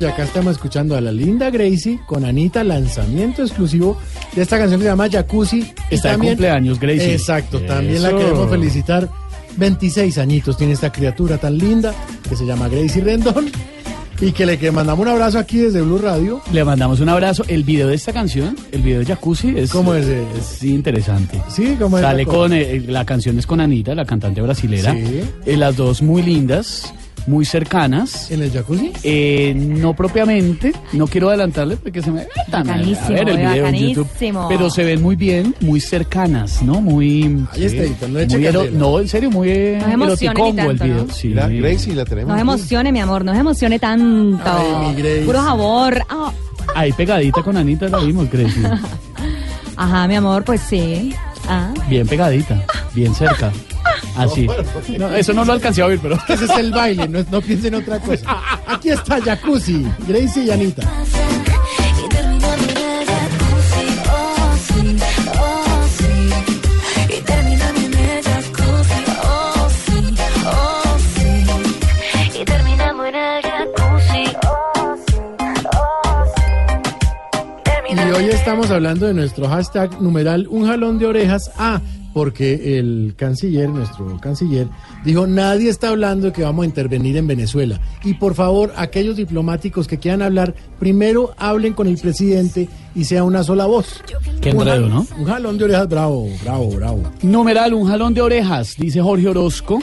Y 0.00 0.04
acá 0.04 0.24
estamos 0.24 0.52
escuchando 0.52 0.96
a 0.96 1.00
la 1.00 1.12
linda 1.12 1.48
Gracie 1.50 2.00
con 2.06 2.24
Anita, 2.24 2.64
lanzamiento 2.64 3.42
exclusivo 3.42 3.96
de 4.34 4.42
esta 4.42 4.58
canción 4.58 4.80
que 4.80 4.84
se 4.86 4.90
llama 4.90 5.08
Jacuzzi. 5.08 5.72
Está 5.90 6.16
de 6.16 6.18
cumpleaños, 6.18 6.80
Gracie. 6.80 7.12
Exacto, 7.12 7.60
también 7.60 8.02
la 8.02 8.10
queremos 8.10 8.50
felicitar. 8.50 9.08
26 9.56 10.18
añitos 10.18 10.56
tiene 10.56 10.72
esta 10.72 10.90
criatura 10.90 11.38
tan 11.38 11.56
linda 11.58 11.94
que 12.32 12.36
se 12.38 12.46
llama 12.46 12.66
Gracie 12.66 13.02
Rendón. 13.02 13.50
Y 14.18 14.32
que 14.32 14.46
le 14.46 14.56
que 14.56 14.70
mandamos 14.70 15.02
un 15.02 15.08
abrazo 15.08 15.38
aquí 15.38 15.58
desde 15.58 15.82
Blue 15.82 15.98
Radio. 15.98 16.40
Le 16.50 16.64
mandamos 16.64 17.00
un 17.00 17.10
abrazo. 17.10 17.44
El 17.46 17.62
video 17.62 17.88
de 17.88 17.94
esta 17.94 18.10
canción, 18.14 18.56
el 18.70 18.80
video 18.80 19.00
de 19.00 19.04
Jacuzzi, 19.04 19.52
es, 19.54 19.70
¿Cómo 19.70 19.92
es? 19.92 20.06
es 20.06 20.64
interesante. 20.64 21.42
Sí, 21.48 21.76
¿cómo 21.78 21.98
es 21.98 22.02
Sale 22.02 22.24
con, 22.24 22.54
eh, 22.54 22.82
la 22.86 23.04
canción 23.04 23.38
es 23.38 23.46
con 23.46 23.60
Anita, 23.60 23.94
la 23.94 24.06
cantante 24.06 24.40
brasilera. 24.40 24.94
Sí. 24.94 25.20
Eh, 25.44 25.56
las 25.58 25.76
dos 25.76 26.00
muy 26.00 26.22
lindas. 26.22 26.94
Muy 27.26 27.44
cercanas. 27.44 28.30
¿En 28.30 28.42
el 28.42 28.52
jacuzzi? 28.52 28.92
Eh, 29.02 29.54
no 29.56 29.94
propiamente, 29.94 30.72
no 30.92 31.06
quiero 31.06 31.28
adelantarle 31.28 31.76
porque 31.76 32.02
se 32.02 32.10
me... 32.10 32.26
Bacanísimo, 32.48 33.06
a 33.06 33.10
ver 33.10 33.28
el 33.28 33.36
video 33.36 33.66
en 33.66 33.74
YouTube. 33.74 34.08
Pero 34.48 34.70
se 34.70 34.84
ven 34.84 35.02
muy 35.02 35.16
bien, 35.16 35.54
muy 35.60 35.80
cercanas, 35.80 36.62
¿no? 36.62 36.80
Muy... 36.80 37.44
Ahí 37.52 37.64
está, 37.64 38.06
no 38.08 38.18
muy 38.26 38.46
ero-. 38.46 38.70
No, 38.72 39.00
en 39.00 39.08
serio, 39.08 39.30
muy 39.30 39.48
eh, 39.50 39.78
eroticongo 39.78 40.48
el 40.48 40.78
tanto, 40.78 40.84
video. 40.84 41.04
¿no? 41.04 41.12
Sí. 41.12 41.28
Mira, 41.28 41.48
Gracie, 41.48 41.94
la 41.94 42.04
tenemos. 42.04 42.28
No 42.28 42.34
se 42.34 42.40
emocione, 42.40 42.92
mi 42.92 43.00
amor, 43.00 43.24
no 43.24 43.32
se 43.32 43.40
emocione 43.40 43.78
tanto. 43.78 44.42
Ay, 44.44 44.88
mi 44.88 45.02
Grace. 45.02 45.22
Puro 45.24 45.42
sabor. 45.42 46.02
Ah, 46.08 46.32
Ahí 46.74 46.92
pegadita 46.92 47.42
con 47.42 47.56
Anita 47.56 47.88
la 47.88 47.98
vimos, 47.98 48.30
Gracie. 48.30 48.62
ajá, 49.76 50.08
mi 50.08 50.16
amor, 50.16 50.44
pues 50.44 50.60
sí. 50.60 51.14
Ah. 51.48 51.72
Bien 51.88 52.06
pegadita, 52.06 52.64
bien 52.94 53.14
cerca. 53.14 53.52
Así. 54.16 54.46
No, 54.98 55.14
eso 55.14 55.32
no 55.32 55.44
lo 55.44 55.52
alcancé 55.52 55.82
a 55.82 55.86
oír, 55.86 55.98
pero... 56.02 56.18
Ese 56.28 56.44
es 56.44 56.50
el 56.50 56.70
baile, 56.70 57.08
no, 57.08 57.24
no 57.30 57.40
piensen 57.40 57.74
en 57.74 57.82
otra 57.82 57.98
cosa. 58.00 58.36
Aquí 58.66 58.90
está 58.90 59.20
Jacuzzi, 59.20 59.86
Gracie 60.06 60.44
y 60.44 60.50
Anita. 60.50 60.82
Y 77.94 78.14
hoy 78.14 78.24
estamos 78.30 78.70
hablando 78.70 79.06
de 79.06 79.14
nuestro 79.14 79.48
hashtag 79.48 80.00
numeral 80.00 80.46
un 80.48 80.66
jalón 80.66 80.98
de 80.98 81.06
orejas 81.06 81.50
a 81.56 81.80
porque 82.12 82.78
el 82.78 83.14
canciller, 83.16 83.68
nuestro 83.70 84.18
canciller, 84.20 84.66
dijo 85.04 85.26
nadie 85.26 85.70
está 85.70 85.88
hablando 85.88 86.26
de 86.26 86.32
que 86.32 86.42
vamos 86.42 86.64
a 86.64 86.66
intervenir 86.66 87.16
en 87.16 87.26
Venezuela. 87.26 87.80
Y 88.04 88.14
por 88.14 88.34
favor, 88.34 88.72
aquellos 88.76 89.16
diplomáticos 89.16 89.86
que 89.88 89.98
quieran 89.98 90.22
hablar, 90.22 90.54
primero 90.78 91.32
hablen 91.38 91.72
con 91.72 91.86
el 91.86 91.96
presidente 91.98 92.68
y 92.94 93.04
sea 93.04 93.24
una 93.24 93.42
sola 93.44 93.66
voz. 93.66 94.02
Qué 94.40 94.50
enredo, 94.50 94.88
¿no? 94.88 95.06
Un 95.18 95.24
jalón 95.24 95.58
de 95.58 95.64
orejas, 95.64 95.88
bravo, 95.88 96.28
bravo, 96.44 96.70
bravo. 96.70 97.02
Numeral, 97.22 97.74
un 97.74 97.88
jalón 97.88 98.14
de 98.14 98.20
orejas, 98.22 98.76
dice 98.78 99.00
Jorge 99.00 99.28
Orozco. 99.28 99.80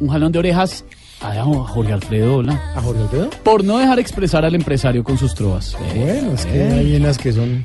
Un 0.00 0.08
jalón 0.08 0.32
de 0.32 0.38
orejas 0.40 0.84
a 1.20 1.42
Jorge 1.42 1.92
Alfredo, 1.92 2.36
hola. 2.36 2.60
¿A 2.76 2.82
Jorge 2.82 3.00
Alfredo? 3.02 3.30
Por 3.44 3.64
no 3.64 3.78
dejar 3.78 3.98
expresar 3.98 4.44
al 4.44 4.54
empresario 4.54 5.02
con 5.02 5.16
sus 5.16 5.34
trovas. 5.34 5.74
Bueno, 5.96 6.32
es 6.32 6.44
que 6.44 6.56
Eh. 6.68 6.72
hay 6.72 6.96
unas 6.96 7.16
que 7.16 7.32
son... 7.32 7.64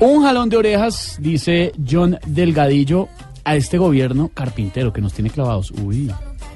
Un 0.00 0.22
jalón 0.22 0.48
de 0.48 0.56
orejas, 0.56 1.16
dice 1.20 1.72
John 1.90 2.18
Delgadillo, 2.24 3.08
a 3.44 3.56
este 3.56 3.78
gobierno 3.78 4.30
carpintero 4.34 4.92
que 4.92 5.00
nos 5.00 5.12
tiene 5.12 5.30
clavados. 5.30 5.70
Uy. 5.70 6.10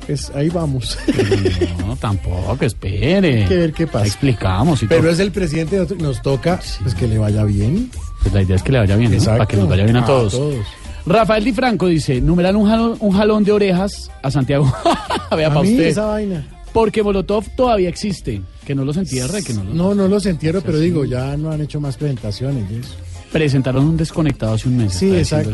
Pues 0.06 0.30
ahí 0.34 0.48
vamos. 0.48 0.98
No, 1.86 1.96
tampoco, 1.96 2.64
espere. 2.64 3.42
Hay 3.42 3.48
que 3.48 3.56
ver 3.56 3.72
qué 3.72 3.86
pasa. 3.86 4.06
Explicamos 4.06 4.82
y 4.82 4.86
Pero 4.86 5.02
todo. 5.02 5.10
es 5.10 5.18
el 5.20 5.30
presidente, 5.30 5.84
nos 5.98 6.22
toca 6.22 6.58
pues, 6.82 6.94
que 6.94 7.06
le 7.06 7.18
vaya 7.18 7.44
bien. 7.44 7.90
Pues 8.22 8.32
la 8.32 8.42
idea 8.42 8.56
es 8.56 8.62
que 8.62 8.72
le 8.72 8.78
vaya 8.78 8.96
bien. 8.96 9.16
Para 9.24 9.46
que 9.46 9.56
nos 9.56 9.68
vaya 9.68 9.84
bien 9.84 9.96
a 9.96 10.02
A 10.02 10.06
todos. 10.06 10.40
Rafael 11.04 11.44
Di 11.44 11.52
Franco 11.52 11.86
dice, 11.88 12.20
numeral 12.20 12.56
un 12.56 12.66
jalón, 12.68 12.96
un 13.00 13.10
jalón 13.12 13.44
de 13.44 13.52
orejas 13.52 14.10
a 14.22 14.30
Santiago. 14.30 14.72
Vea 15.36 15.48
A 15.48 15.50
para 15.50 15.62
mí 15.62 15.70
usted. 15.72 15.86
esa 15.86 16.06
vaina. 16.06 16.46
Porque 16.72 17.02
Molotov 17.02 17.44
todavía 17.56 17.88
existe. 17.88 18.40
Que 18.64 18.74
no 18.74 18.84
los 18.84 18.96
entierre, 18.96 19.42
que 19.42 19.52
no 19.52 19.64
los... 19.64 19.74
No, 19.74 19.94
no 19.94 20.08
los 20.08 20.24
entierro, 20.26 20.62
pero 20.62 20.78
digo, 20.78 21.04
ya 21.04 21.36
no 21.36 21.50
han 21.50 21.60
hecho 21.60 21.80
más 21.80 21.96
presentaciones. 21.96 22.70
eso. 22.70 22.94
Presentaron 23.32 23.84
un 23.84 23.96
desconectado 23.96 24.54
hace 24.54 24.68
un 24.68 24.76
mes. 24.78 24.94
Sí, 24.94 25.14
exacto. 25.14 25.52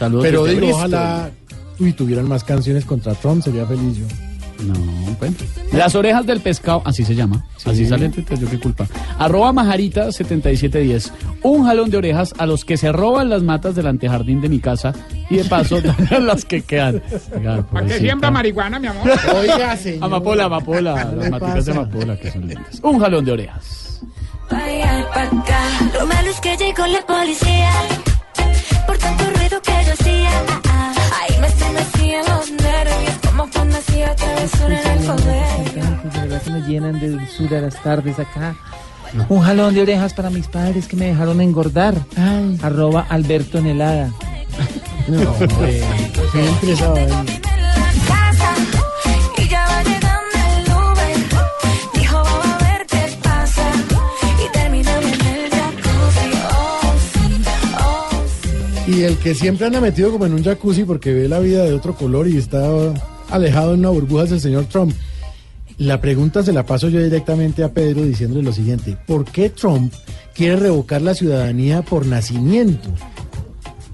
Sí. 0.00 0.04
Saludos 0.04 0.24
Pero 0.24 0.44
digo, 0.44 0.58
Bristol. 0.60 0.78
ojalá 0.78 1.30
uy, 1.78 1.92
tuvieran 1.92 2.28
más 2.28 2.44
canciones 2.44 2.84
contra 2.84 3.14
Trump, 3.14 3.42
sería 3.42 3.66
feliz 3.66 3.98
yo. 3.98 4.06
No, 4.66 4.74
bueno. 5.18 5.34
Las 5.72 5.94
orejas 5.94 6.26
del 6.26 6.40
pescado, 6.40 6.82
así 6.84 7.02
se 7.02 7.14
llama. 7.14 7.46
Así 7.64 7.86
sale, 7.86 8.04
entonces 8.04 8.40
yo 8.40 8.50
qué 8.50 8.58
culpa. 8.60 8.86
Arroba 9.18 9.52
Majarita7710. 9.54 11.10
Un 11.42 11.64
jalón 11.64 11.88
de 11.88 11.96
orejas 11.96 12.34
a 12.36 12.44
los 12.44 12.66
que 12.66 12.76
se 12.76 12.92
roban 12.92 13.30
las 13.30 13.42
matas 13.42 13.74
del 13.74 13.86
antejardín 13.86 14.42
de 14.42 14.50
mi 14.50 14.58
casa 14.60 14.92
y 15.30 15.36
de 15.36 15.44
paso 15.44 15.80
dañan 15.82 16.26
las 16.26 16.44
que 16.44 16.60
quedan. 16.60 17.02
Oiga, 17.34 17.62
¿Para 17.62 17.86
qué 17.86 17.98
siembra 18.00 18.30
marihuana, 18.30 18.78
mi 18.78 18.88
amor? 18.88 19.10
Oiga, 19.36 19.74
señor. 19.78 20.04
Amapola, 20.04 20.44
amapola, 20.44 21.08
¿Qué 21.10 21.16
las 21.16 21.30
maticas 21.30 21.64
de 21.64 21.72
amapola 21.72 22.16
que 22.18 22.30
son 22.30 22.46
lindas. 22.46 22.80
Un 22.82 22.98
jalón 23.00 23.24
de 23.24 23.32
orejas. 23.32 24.00
Vaya 24.50 25.06
pa' 25.14 25.22
acá. 25.22 25.60
Lo 25.98 26.06
malo 26.06 26.28
es 26.30 26.40
que 26.40 26.56
llegó 26.58 26.86
la 26.86 27.00
policía. 27.06 27.70
Por 28.86 28.98
tanto 28.98 29.24
ruido 29.36 29.60
que 29.62 29.72
yo 29.86 29.92
hacía. 29.92 30.30
Ah, 30.48 30.60
ah. 30.68 30.94
Ahí 31.20 31.40
me 31.40 31.46
estremecían 31.46 32.24
los 32.26 32.50
nervios. 32.50 33.14
Como 33.26 33.50
cuando 33.50 33.78
hacía 33.78 34.14
travesura 34.16 34.80
en 34.82 34.98
el 34.98 35.06
colegio. 35.06 36.10
De 36.12 36.20
verdad 36.20 36.42
que 36.42 36.50
me 36.50 36.60
llenan 36.60 37.00
de 37.00 37.08
dulzura 37.10 37.60
las 37.60 37.82
tardes 37.82 38.18
acá. 38.18 38.54
Un 39.28 39.40
jalón 39.42 39.74
de 39.74 39.82
orejas 39.82 40.14
para 40.14 40.30
mis 40.30 40.46
padres 40.46 40.86
que 40.86 40.96
me 40.96 41.06
dejaron 41.06 41.40
engordar. 41.40 41.94
Arroba 42.62 43.06
Alberto 43.08 43.60
Nelada. 43.60 44.10
No, 45.08 45.18
hombre, 45.32 45.82
siempre 46.30 46.76
Y 58.92 59.02
el 59.02 59.16
que 59.18 59.34
siempre 59.34 59.66
anda 59.66 59.80
metido 59.80 60.10
como 60.10 60.26
en 60.26 60.34
un 60.34 60.42
jacuzzi 60.42 60.84
porque 60.84 61.12
ve 61.14 61.28
la 61.28 61.38
vida 61.38 61.62
de 61.64 61.72
otro 61.72 61.94
color 61.94 62.26
y 62.26 62.36
está 62.36 62.68
alejado 63.30 63.74
en 63.74 63.80
una 63.80 63.90
burbuja 63.90 64.24
es 64.24 64.32
el 64.32 64.40
señor 64.40 64.64
Trump. 64.64 64.92
La 65.78 66.00
pregunta 66.00 66.42
se 66.42 66.52
la 66.52 66.66
paso 66.66 66.88
yo 66.88 67.00
directamente 67.00 67.62
a 67.62 67.72
Pedro 67.72 68.02
diciéndole 68.02 68.42
lo 68.42 68.52
siguiente. 68.52 68.96
¿Por 69.06 69.24
qué 69.24 69.48
Trump 69.50 69.92
quiere 70.34 70.56
revocar 70.56 71.02
la 71.02 71.14
ciudadanía 71.14 71.82
por 71.82 72.04
nacimiento? 72.04 72.88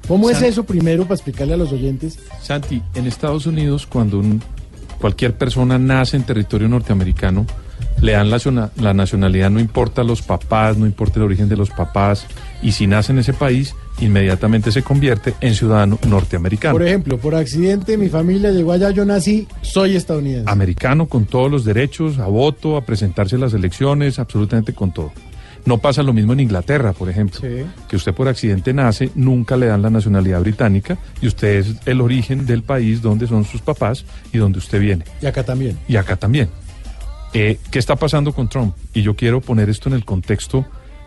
¿Cómo 0.09 0.31
es 0.31 0.39
San- 0.39 0.47
eso 0.49 0.65
primero 0.65 1.03
para 1.03 1.15
explicarle 1.15 1.55
a 1.55 1.59
los 1.59 1.73
oyentes? 1.73 2.19
Santi, 2.41 2.83
en 2.95 3.07
Estados 3.07 3.47
Unidos, 3.47 3.87
cuando 3.87 4.19
un- 4.19 4.43
cualquier 5.01 5.37
persona 5.37 5.79
nace 5.79 6.17
en 6.17 6.23
territorio 6.25 6.69
norteamericano, 6.69 7.45
le 8.01 8.13
dan 8.13 8.31
la 8.31 8.95
nacionalidad, 8.95 9.51
no 9.51 9.61
importa 9.61 10.03
los 10.05 10.23
papás, 10.23 10.77
no 10.79 10.87
importa 10.87 11.19
el 11.19 11.25
origen 11.27 11.49
de 11.49 11.57
los 11.57 11.71
papás, 11.71 12.27
y 12.63 12.73
si 12.73 12.87
nace 12.87 13.13
en 13.13 13.19
ese 13.19 13.33
país, 13.33 13.75
inmediatamente 14.01 14.73
se 14.73 14.83
convierte 14.83 15.35
en 15.41 15.55
ciudadano 15.55 15.99
norteamericano. 16.07 16.75
Por 16.75 16.87
ejemplo, 16.87 17.19
por 17.19 17.35
accidente 17.35 17.97
mi 17.97 18.09
familia 18.09 18.51
llegó 18.51 18.73
allá, 18.73 18.91
yo 18.91 19.05
nací, 19.05 19.47
soy 19.63 19.97
estadounidense. 19.97 20.51
Americano 20.51 21.07
con 21.07 21.27
todos 21.27 21.51
los 21.51 21.65
derechos, 21.65 22.19
a 22.19 22.27
voto, 22.27 22.77
a 22.77 22.85
presentarse 22.85 23.37
a 23.37 23.39
las 23.39 23.55
elecciones, 23.55 24.19
absolutamente 24.19 24.73
con 24.73 24.93
todo. 24.93 25.13
No 25.67 25.79
pasa 25.79 26.05
lo 26.05 26.13
mismo 26.13 26.33
en 26.33 26.41
Inglaterra, 26.41 26.93
por 26.93 27.11
ejemplo, 27.11 27.41
que 27.89 27.97
usted 27.97 28.15
por 28.15 28.29
accidente 28.29 28.73
nace, 28.73 29.11
nunca 29.17 29.57
le 29.57 29.67
dan 29.67 29.83
la 29.83 29.91
nacionalidad 29.91 30.41
británica 30.41 30.97
y 31.21 31.27
usted 31.27 31.57
es 31.57 31.75
el 31.87 32.01
origen 32.01 32.47
del 32.47 32.63
país 32.63 33.03
donde 33.03 33.27
son 33.27 33.45
sus 33.45 33.61
papás 33.63 34.05
y 34.33 34.39
donde 34.39 34.59
usted 34.59 34.81
viene. 34.81 35.05
Y 35.21 35.27
acá 35.27 35.43
también. 35.43 35.77
Y 35.89 35.97
acá 35.97 36.15
también. 36.15 36.49
Eh, 37.35 37.59
¿Qué 37.73 37.81
está 37.81 37.97
pasando 37.97 38.33
con 38.33 38.49
Trump? 38.49 38.77
Y 38.95 39.03
yo 39.03 39.17
quiero 39.17 39.41
poner 39.41 39.69
esto 39.69 39.89
en 39.89 39.97
el 39.97 40.05
contexto 40.05 40.65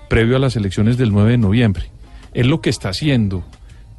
previo 0.10 0.36
a 0.36 0.40
las 0.40 0.56
elecciones 0.56 0.98
del 0.98 1.12
9 1.12 1.32
de 1.32 1.38
noviembre. 1.38 1.86
Él 2.34 2.48
lo 2.50 2.62
que 2.62 2.70
está 2.70 2.90
haciendo 2.90 3.44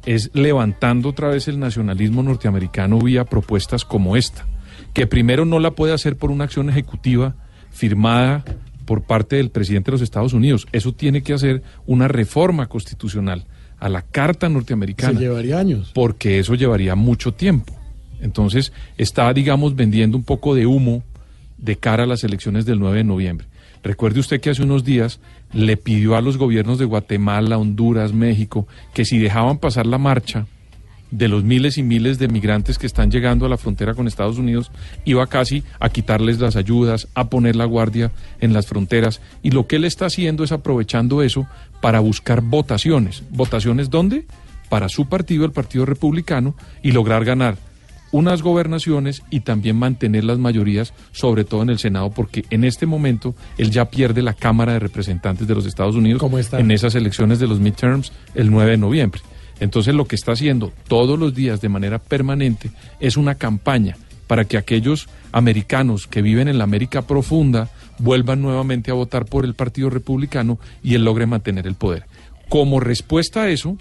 es 0.05 0.29
levantando 0.33 1.09
otra 1.09 1.27
vez 1.29 1.47
el 1.47 1.59
nacionalismo 1.59 2.23
norteamericano 2.23 2.99
vía 2.99 3.25
propuestas 3.25 3.85
como 3.85 4.15
esta, 4.15 4.45
que 4.93 5.07
primero 5.07 5.45
no 5.45 5.59
la 5.59 5.71
puede 5.71 5.93
hacer 5.93 6.15
por 6.17 6.31
una 6.31 6.43
acción 6.45 6.69
ejecutiva 6.69 7.35
firmada 7.71 8.43
por 8.85 9.03
parte 9.03 9.37
del 9.37 9.51
presidente 9.51 9.89
de 9.91 9.93
los 9.93 10.01
Estados 10.01 10.33
Unidos. 10.33 10.67
Eso 10.71 10.93
tiene 10.93 11.21
que 11.21 11.33
hacer 11.33 11.63
una 11.85 12.07
reforma 12.07 12.67
constitucional 12.67 13.45
a 13.79 13.89
la 13.89 14.01
Carta 14.01 14.49
norteamericana 14.49 15.13
Se 15.13 15.25
llevaría 15.25 15.59
años. 15.59 15.91
porque 15.93 16.39
eso 16.39 16.55
llevaría 16.55 16.95
mucho 16.95 17.33
tiempo. 17.33 17.73
Entonces 18.21 18.73
está, 18.97 19.31
digamos, 19.33 19.75
vendiendo 19.75 20.17
un 20.17 20.23
poco 20.23 20.53
de 20.55 20.65
humo 20.65 21.03
de 21.57 21.77
cara 21.77 22.03
a 22.03 22.07
las 22.07 22.23
elecciones 22.23 22.65
del 22.65 22.79
9 22.79 22.97
de 22.97 23.03
noviembre. 23.03 23.47
Recuerde 23.83 24.19
usted 24.19 24.41
que 24.41 24.51
hace 24.51 24.61
unos 24.63 24.83
días 24.83 25.19
le 25.53 25.77
pidió 25.77 26.15
a 26.15 26.21
los 26.21 26.37
gobiernos 26.37 26.79
de 26.79 26.85
Guatemala, 26.85 27.57
Honduras, 27.57 28.13
México, 28.13 28.67
que 28.93 29.05
si 29.05 29.17
dejaban 29.17 29.57
pasar 29.57 29.85
la 29.85 29.97
marcha 29.97 30.45
de 31.11 31.27
los 31.27 31.43
miles 31.43 31.77
y 31.77 31.83
miles 31.83 32.19
de 32.19 32.29
migrantes 32.29 32.77
que 32.77 32.87
están 32.87 33.11
llegando 33.11 33.45
a 33.45 33.49
la 33.49 33.57
frontera 33.57 33.93
con 33.93 34.07
Estados 34.07 34.37
Unidos, 34.37 34.71
iba 35.03 35.27
casi 35.27 35.63
a 35.79 35.89
quitarles 35.89 36.39
las 36.39 36.55
ayudas, 36.55 37.09
a 37.13 37.29
poner 37.29 37.57
la 37.57 37.65
guardia 37.65 38.11
en 38.39 38.53
las 38.53 38.65
fronteras. 38.65 39.21
Y 39.43 39.51
lo 39.51 39.67
que 39.67 39.75
él 39.75 39.83
está 39.83 40.05
haciendo 40.05 40.43
es 40.43 40.53
aprovechando 40.53 41.21
eso 41.21 41.47
para 41.81 41.99
buscar 41.99 42.41
votaciones. 42.41 43.23
¿Votaciones 43.29 43.89
dónde? 43.89 44.25
Para 44.69 44.87
su 44.87 45.09
partido, 45.09 45.43
el 45.43 45.51
Partido 45.51 45.85
Republicano, 45.85 46.55
y 46.81 46.93
lograr 46.93 47.25
ganar 47.25 47.57
unas 48.11 48.41
gobernaciones 48.41 49.23
y 49.29 49.41
también 49.41 49.77
mantener 49.77 50.23
las 50.23 50.37
mayorías, 50.37 50.93
sobre 51.11 51.43
todo 51.43 51.63
en 51.63 51.69
el 51.69 51.79
Senado, 51.79 52.11
porque 52.11 52.45
en 52.49 52.63
este 52.63 52.85
momento 52.85 53.35
él 53.57 53.71
ya 53.71 53.85
pierde 53.85 54.21
la 54.21 54.33
Cámara 54.33 54.73
de 54.73 54.79
Representantes 54.79 55.47
de 55.47 55.55
los 55.55 55.65
Estados 55.65 55.95
Unidos 55.95 56.21
en 56.53 56.71
esas 56.71 56.95
elecciones 56.95 57.39
de 57.39 57.47
los 57.47 57.59
midterms 57.59 58.11
el 58.35 58.51
9 58.51 58.71
de 58.71 58.77
noviembre. 58.77 59.21
Entonces 59.59 59.93
lo 59.93 60.05
que 60.05 60.15
está 60.15 60.31
haciendo 60.31 60.73
todos 60.87 61.17
los 61.19 61.35
días 61.35 61.61
de 61.61 61.69
manera 61.69 61.99
permanente 61.99 62.71
es 62.99 63.15
una 63.15 63.35
campaña 63.35 63.95
para 64.27 64.45
que 64.45 64.57
aquellos 64.57 65.07
americanos 65.31 66.07
que 66.07 66.21
viven 66.21 66.47
en 66.47 66.57
la 66.57 66.63
América 66.63 67.03
profunda 67.03 67.69
vuelvan 67.99 68.41
nuevamente 68.41 68.89
a 68.89 68.95
votar 68.95 69.25
por 69.25 69.45
el 69.45 69.53
Partido 69.53 69.89
Republicano 69.89 70.57
y 70.81 70.95
él 70.95 71.03
logre 71.03 71.25
mantener 71.25 71.67
el 71.67 71.75
poder. 71.75 72.05
Como 72.49 72.79
respuesta 72.79 73.43
a 73.43 73.49
eso, 73.49 73.77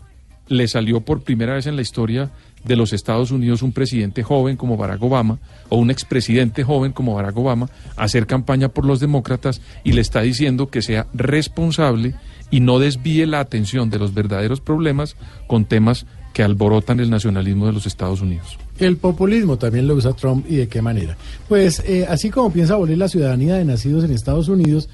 le 0.49 0.69
salió 0.69 1.01
por 1.01 1.23
primera 1.23 1.55
vez 1.55 1.67
en 1.67 1.77
la 1.77 1.83
historia 1.83 2.31
de 2.65 2.77
los 2.77 2.93
Estados 2.93 3.31
Unidos 3.31 3.63
un 3.63 3.73
presidente 3.73 4.23
joven 4.23 4.57
como 4.57 4.77
Barack 4.77 5.03
Obama 5.03 5.39
o 5.69 5.77
un 5.77 5.91
expresidente 5.91 6.63
joven 6.63 6.93
como 6.93 7.15
Barack 7.15 7.37
Obama 7.37 7.71
hacer 7.97 8.27
campaña 8.27 8.69
por 8.69 8.85
los 8.85 9.01
demócratas 9.01 9.61
y 9.85 9.93
le 9.93 10.01
está 10.01 10.21
diciendo 10.21 10.69
que 10.69 10.83
sea 10.83 11.07
responsable 11.15 12.15
y 12.51 12.61
no 12.61 12.79
desvíe 12.79 13.27
la 13.27 13.41
atención 13.41 13.91
de 13.91 13.99
los 13.99 14.13
verdaderos 14.13 14.61
problemas 14.61 15.17
con 15.47 15.65
temas 15.65 16.07
que 16.33 16.43
alborotan 16.43 17.01
el 17.01 17.11
nacionalismo 17.11 17.67
de 17.67 17.73
los 17.73 17.87
Estados 17.87 18.21
Unidos. 18.21 18.59
El 18.79 18.97
populismo 18.97 19.57
también 19.59 19.87
lo 19.87 19.95
usa 19.95 20.13
Trump 20.13 20.47
y 20.49 20.57
de 20.57 20.69
qué 20.69 20.81
manera. 20.81 21.17
Pues 21.49 21.83
eh, 21.87 22.07
así 22.09 22.31
como 22.31 22.53
piensa 22.53 22.75
abolir 22.75 22.99
la 22.99 23.09
ciudadanía 23.09 23.57
de 23.57 23.65
nacidos 23.65 24.05
en 24.05 24.13
Estados 24.13 24.49
Unidos, 24.49 24.89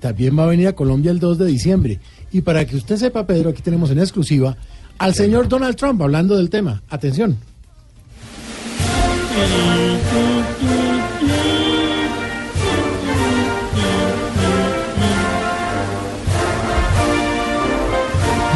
también 0.00 0.38
va 0.38 0.44
a 0.44 0.48
venir 0.48 0.68
a 0.68 0.74
Colombia 0.74 1.10
el 1.10 1.18
2 1.18 1.38
de 1.38 1.46
diciembre. 1.46 2.00
Y 2.32 2.42
para 2.42 2.64
que 2.66 2.76
usted 2.76 2.96
sepa, 2.96 3.26
Pedro, 3.26 3.50
aquí 3.50 3.62
tenemos 3.62 3.90
en 3.90 3.98
exclusiva 3.98 4.56
al 4.98 5.14
señor 5.14 5.48
Donald 5.48 5.76
Trump 5.76 6.02
hablando 6.02 6.36
del 6.36 6.50
tema. 6.50 6.82
Atención. 6.90 7.38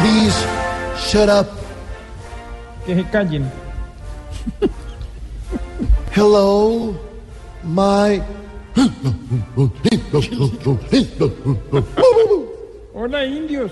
Please 0.01 0.35
shut 0.97 1.29
up. 1.29 1.47
Que 2.85 2.95
se 2.95 3.03
callen. 3.09 3.49
Hello, 6.13 6.93
my. 7.63 8.21
Hola, 12.93 13.25
indios. 13.25 13.71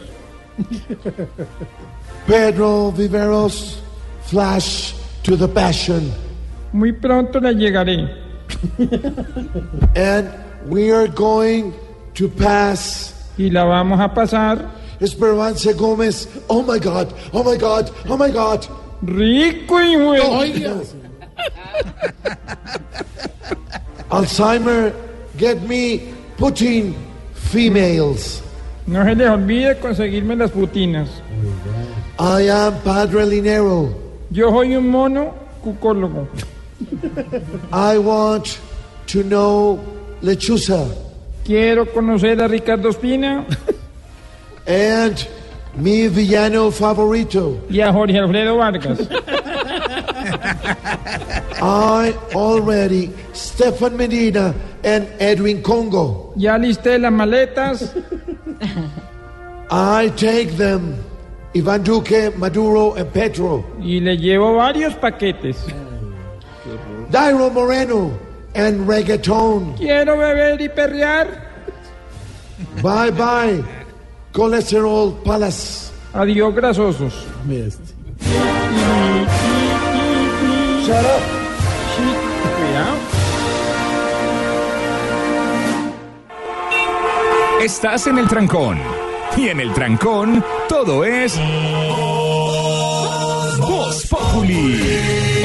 Pedro 2.28 2.92
Viveros, 2.92 3.80
flash 4.24 4.94
to 5.24 5.36
the 5.36 5.48
passion. 5.48 6.12
Muy 6.74 6.94
pronto 6.94 7.40
le 7.40 7.54
llegaré. 7.54 8.10
And 9.96 10.30
we 10.66 10.92
are 10.92 11.08
going 11.08 11.74
to 12.16 12.30
pass. 12.30 13.14
Y 13.38 13.50
la 13.50 13.66
vamos 13.66 14.00
a 14.00 14.14
pasar. 14.14 14.70
Esperanza 15.00 15.74
Gomez. 15.74 16.28
Oh 16.48 16.62
my 16.62 16.78
God, 16.78 17.14
oh 17.34 17.44
my 17.44 17.58
God, 17.58 17.92
oh 18.08 18.18
my 18.18 18.30
God. 18.30 18.68
Rico 19.02 19.80
y 19.82 19.96
bueno. 19.96 20.40
Oiga. 20.40 20.82
Alzheimer, 24.12 24.94
get 25.38 25.62
me 25.64 26.14
Putin 26.38 26.94
females. 27.34 28.42
No 28.88 29.04
se 29.04 29.16
les 29.16 29.30
olvide 29.30 29.80
conseguirme 29.80 30.36
las 30.36 30.52
putinas. 30.52 31.10
I 32.22 32.42
am 32.50 32.74
Padre 32.84 33.26
Linero. 33.26 33.90
Yo 34.30 34.50
soy 34.52 34.76
un 34.76 34.90
mono 34.90 35.34
cucólogo. 35.64 36.28
I 37.74 37.98
want 37.98 38.60
to 39.08 39.24
know 39.24 39.80
Lechuza. 40.22 40.88
Quiero 41.44 41.86
conocer 41.88 42.40
a 42.42 42.48
Ricardo 42.48 42.90
Espina 42.90 43.46
And 44.68 45.18
mi 45.76 46.08
villano 46.08 46.70
favorito. 46.72 47.60
y 47.70 47.80
a 47.82 47.92
Jorge 47.92 48.20
Alfredo 48.20 48.58
Vargas. 48.58 49.00
I 51.64 52.14
already 52.36 53.12
Stefan 53.34 53.98
Medina 53.98 54.54
and 54.84 55.08
Edwin 55.20 55.62
Congo. 55.64 56.34
Ya 56.36 56.58
listé 56.58 57.00
las 57.00 57.12
maletas. 57.12 57.96
I 59.72 60.10
take 60.16 60.52
them. 60.58 60.96
Ivan 61.54 61.84
Duque, 61.84 62.32
Maduro, 62.38 62.96
and 62.96 63.10
Petro. 63.12 63.64
Y 63.82 64.00
le 64.00 64.18
llevo 64.18 64.56
varios 64.56 64.94
paquetes. 64.96 65.58
Dairo 67.10 67.50
Moreno 67.50 68.12
and 68.56 68.88
reggaeton. 68.88 69.74
Quiero 69.76 70.18
beber 70.18 70.62
y 70.62 70.70
perrear. 70.70 71.28
Bye 72.82 73.12
bye. 73.12 73.64
Cholesterol 74.34 75.22
Palace. 75.24 75.92
Adiós, 76.14 76.54
grasosos. 76.56 77.14
Shut 80.86 81.06
up. 81.06 81.22
Cuidado. 82.58 82.98
Estás 87.62 88.08
en 88.08 88.18
el 88.18 88.28
trancón. 88.28 89.01
Y 89.38 89.48
en 89.48 89.60
el 89.60 89.74
trancón, 89.74 90.44
todo 90.70 91.04
es. 91.06 91.36
Voz 93.60 94.06
Populi. 94.08 94.80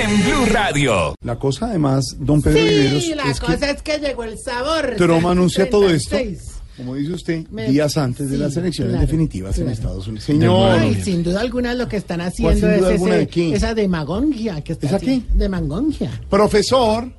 En 0.03 0.23
Blue 0.25 0.47
Radio. 0.53 1.15
La 1.23 1.37
cosa 1.39 1.67
además, 1.67 2.17
don 2.19 2.43
Pedro 2.43 2.63
Viveros, 2.65 3.03
Sí, 3.05 3.15
la 3.15 3.31
es 3.31 3.41
cosa 3.41 3.59
que 3.59 3.71
es 3.71 3.83
que 3.83 3.99
llegó 3.99 4.25
el 4.25 4.39
sabor. 4.39 4.95
Trump 4.97 5.27
anuncia 5.27 5.71
todo 5.71 5.89
esto, 5.89 6.11
36. 6.17 6.53
como 6.77 6.95
dice 6.97 7.13
usted, 7.13 7.47
Me- 7.51 7.69
días 7.71 7.97
antes 7.97 8.29
de 8.29 8.37
sí, 8.37 8.43
las 8.43 8.57
elecciones 8.57 8.93
claro, 8.93 9.07
definitivas 9.07 9.59
en. 9.59 9.69
Estados 9.69 10.07
Unidos. 10.09 10.25
Señor, 10.25 10.79
Ay, 10.79 11.01
sin 11.03 11.23
duda 11.23 11.41
alguna 11.41 11.75
lo 11.75 11.89
que 11.89 11.97
están 11.97 12.21
haciendo 12.21 12.55
sin 12.59 12.69
es 12.71 12.79
duda 12.81 12.89
alguna 12.91 13.17
ese- 13.17 13.41
de 13.41 13.55
esa 13.55 13.75
demagogia 13.75 14.61
que 14.63 14.73
está 14.73 14.87
¿Esa 14.89 14.97
haciendo. 14.97 15.27
Demagogia. 15.35 16.11
profesor, 16.29 17.11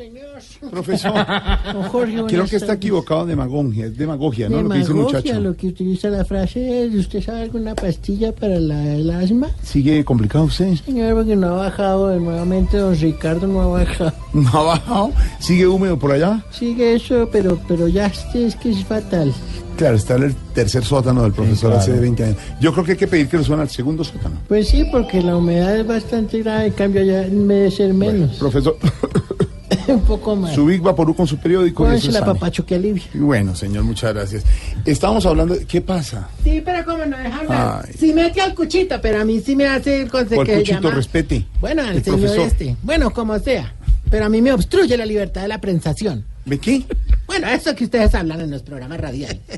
Señor. 0.00 0.70
profesor, 0.70 1.12
Don 1.74 1.82
Jorge, 1.84 2.24
creo 2.26 2.46
que 2.46 2.56
está 2.56 2.72
equivocado, 2.72 3.26
demagogia, 3.26 3.84
es 3.86 3.96
demagogia, 3.98 4.48
¿no? 4.48 4.62
Lo 4.62 4.70
que 4.70 4.78
dice 4.78 4.90
el 4.92 4.96
muchacho. 4.96 5.40
lo 5.40 5.54
que 5.54 5.66
utiliza 5.68 6.08
la 6.08 6.24
frase 6.24 6.84
es, 6.86 6.94
¿usted 6.94 7.22
sabe 7.22 7.42
alguna 7.42 7.74
pastilla 7.74 8.32
para 8.32 8.58
la- 8.58 8.94
el 8.94 9.10
asma? 9.10 9.48
¿Sigue 9.62 10.02
complicado 10.04 10.44
usted? 10.44 10.74
Señor, 10.76 11.14
porque 11.16 11.36
no 11.36 11.48
ha 11.48 11.56
bajado 11.68 12.14
eh, 12.14 12.18
nuevamente, 12.18 12.78
don 12.78 12.98
Ricardo 12.98 13.46
no 13.46 13.60
ha 13.60 13.66
bajado. 13.66 14.12
¿No 14.32 14.48
ha 14.48 14.62
bajado? 14.62 15.12
¿Sigue 15.38 15.66
húmedo 15.66 15.98
por 15.98 16.12
allá? 16.12 16.42
Sigue 16.50 16.94
eso, 16.94 17.28
pero, 17.30 17.60
pero 17.68 17.86
ya 17.86 18.06
este 18.06 18.46
es 18.46 18.56
que 18.56 18.70
es 18.70 18.82
fatal. 18.84 19.32
Claro, 19.76 19.96
está 19.96 20.16
en 20.16 20.24
el 20.24 20.34
tercer 20.54 20.84
sótano 20.84 21.22
del 21.22 21.32
profesor 21.32 21.70
claro. 21.72 21.78
hace 21.82 21.92
20 21.98 22.24
años. 22.24 22.36
Yo 22.60 22.72
creo 22.72 22.84
que 22.84 22.92
hay 22.92 22.98
que 22.98 23.06
pedir 23.06 23.28
que 23.28 23.36
lo 23.38 23.44
suban 23.44 23.60
al 23.60 23.68
segundo 23.70 24.02
sótano. 24.04 24.36
Pues 24.48 24.68
sí, 24.68 24.84
porque 24.90 25.22
la 25.22 25.36
humedad 25.36 25.76
es 25.76 25.86
bastante 25.86 26.38
grave, 26.40 26.66
en 26.66 26.72
cambio 26.72 27.02
ya 27.02 27.20
debe 27.22 27.70
ser 27.70 27.92
menos, 27.94 28.36
Profesor, 28.38 28.76
un 29.88 30.00
poco 30.02 30.34
más. 30.36 30.54
su 30.54 30.66
Big 30.66 30.80
Vaporú 30.80 31.14
con 31.14 31.26
su 31.26 31.36
periódico. 31.38 31.84
y 31.84 31.96
eso 31.96 32.08
eso 32.08 32.18
la 32.18 32.24
papacho 32.26 32.64
que 32.66 32.74
alivia. 32.74 33.02
Bueno, 33.14 33.54
señor, 33.54 33.84
muchas 33.84 34.12
gracias. 34.14 34.44
Estábamos 34.84 35.24
hablando 35.26 35.54
de... 35.54 35.64
¿Qué 35.66 35.80
pasa? 35.80 36.28
Sí, 36.42 36.62
pero 36.64 36.84
como 36.84 37.04
no 37.06 37.16
deja 37.16 37.38
hablar. 37.40 37.84
Ay. 37.86 37.94
Sí 37.98 38.12
mete 38.12 38.40
al 38.40 38.54
cuchito, 38.54 39.00
pero 39.00 39.20
a 39.20 39.24
mí 39.24 39.40
sí 39.40 39.54
me 39.56 39.66
hace 39.66 40.02
el 40.02 40.10
consejo 40.10 40.36
¿Cuál 40.36 40.46
que 40.46 40.52
se 40.54 40.58
cuchito? 40.60 40.80
llama- 40.80 40.94
Respete. 40.96 41.46
Bueno, 41.60 41.82
al 41.82 41.96
El 41.96 42.04
señor 42.04 42.20
profesor. 42.20 42.46
este. 42.46 42.76
Bueno, 42.82 43.10
como 43.12 43.38
sea. 43.38 43.74
Pero 44.10 44.24
a 44.24 44.28
mí 44.28 44.42
me 44.42 44.52
obstruye 44.52 44.96
la 44.96 45.06
libertad 45.06 45.42
de 45.42 45.48
la 45.48 45.60
prensación. 45.60 46.24
¿De 46.44 46.58
qué? 46.58 46.82
Bueno, 47.26 47.46
eso 47.48 47.74
que 47.76 47.84
ustedes 47.84 48.12
hablan 48.14 48.40
en 48.40 48.50
los 48.50 48.62
programas 48.62 48.98
radiales. 49.00 49.38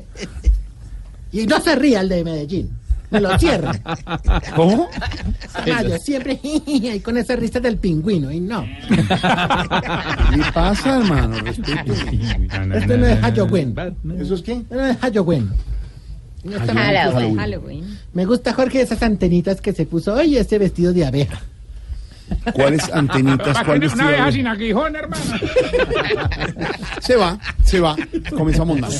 Y 1.31 1.47
no 1.47 1.59
se 1.61 1.75
ría 1.75 2.01
el 2.01 2.09
de 2.09 2.23
Medellín. 2.23 2.69
Me 3.13 3.21
lo 3.21 3.39
cierran. 3.39 3.79
¿Cómo? 4.55 4.89
Ah, 5.53 5.83
yo 5.83 5.97
siempre 5.97 6.39
ahí 6.67 6.99
con 6.99 7.15
esa 7.17 7.35
risa 7.35 7.59
del 7.59 7.77
pingüino 7.77 8.31
y 8.31 8.39
no. 8.39 8.65
¿Qué 8.89 10.41
pasa, 10.53 10.97
hermano? 10.97 11.37
Este 12.73 12.97
no 12.97 13.07
es 13.07 13.19
Halloween. 13.19 13.75
¿Eso 14.19 14.33
es 14.35 14.41
qué? 14.41 14.63
No 14.69 14.85
es 14.85 14.97
Halloween. 14.97 15.49
No. 16.43 16.59
Halloween. 16.59 17.37
Halloween. 17.37 17.99
Me 18.13 18.25
gusta, 18.25 18.53
Jorge, 18.53 18.81
esas 18.81 19.01
antenitas 19.03 19.61
que 19.61 19.71
se 19.73 19.85
puso 19.85 20.13
hoy 20.15 20.33
y 20.33 20.37
ese 20.37 20.57
vestido 20.57 20.91
de 20.91 21.05
abeja. 21.05 21.39
¿Cuáles 22.53 22.89
antenitas? 22.91 23.53
¿Para 23.53 23.65
¿Cuál 23.65 23.83
una 23.93 24.07
abeja 24.07 24.31
sin 24.31 24.47
aguijón, 24.47 24.95
hermano? 24.95 25.23
Se 27.01 27.15
va, 27.15 27.37
se 27.63 27.79
va. 27.79 27.95
Comenzamos 28.35 28.79
nada. 28.79 28.93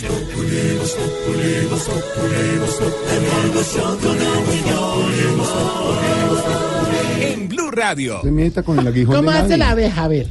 En 7.21 7.47
Blue 7.49 7.71
Radio. 7.71 8.19
Se 8.21 8.31
meta 8.31 8.63
con 8.63 8.79
el 8.79 8.87
aguijón 8.87 9.15
¿Cómo 9.15 9.31
de 9.31 9.37
hace 9.37 9.57
la 9.57 9.71
abeja? 9.71 10.03
A 10.03 10.07
ver. 10.07 10.27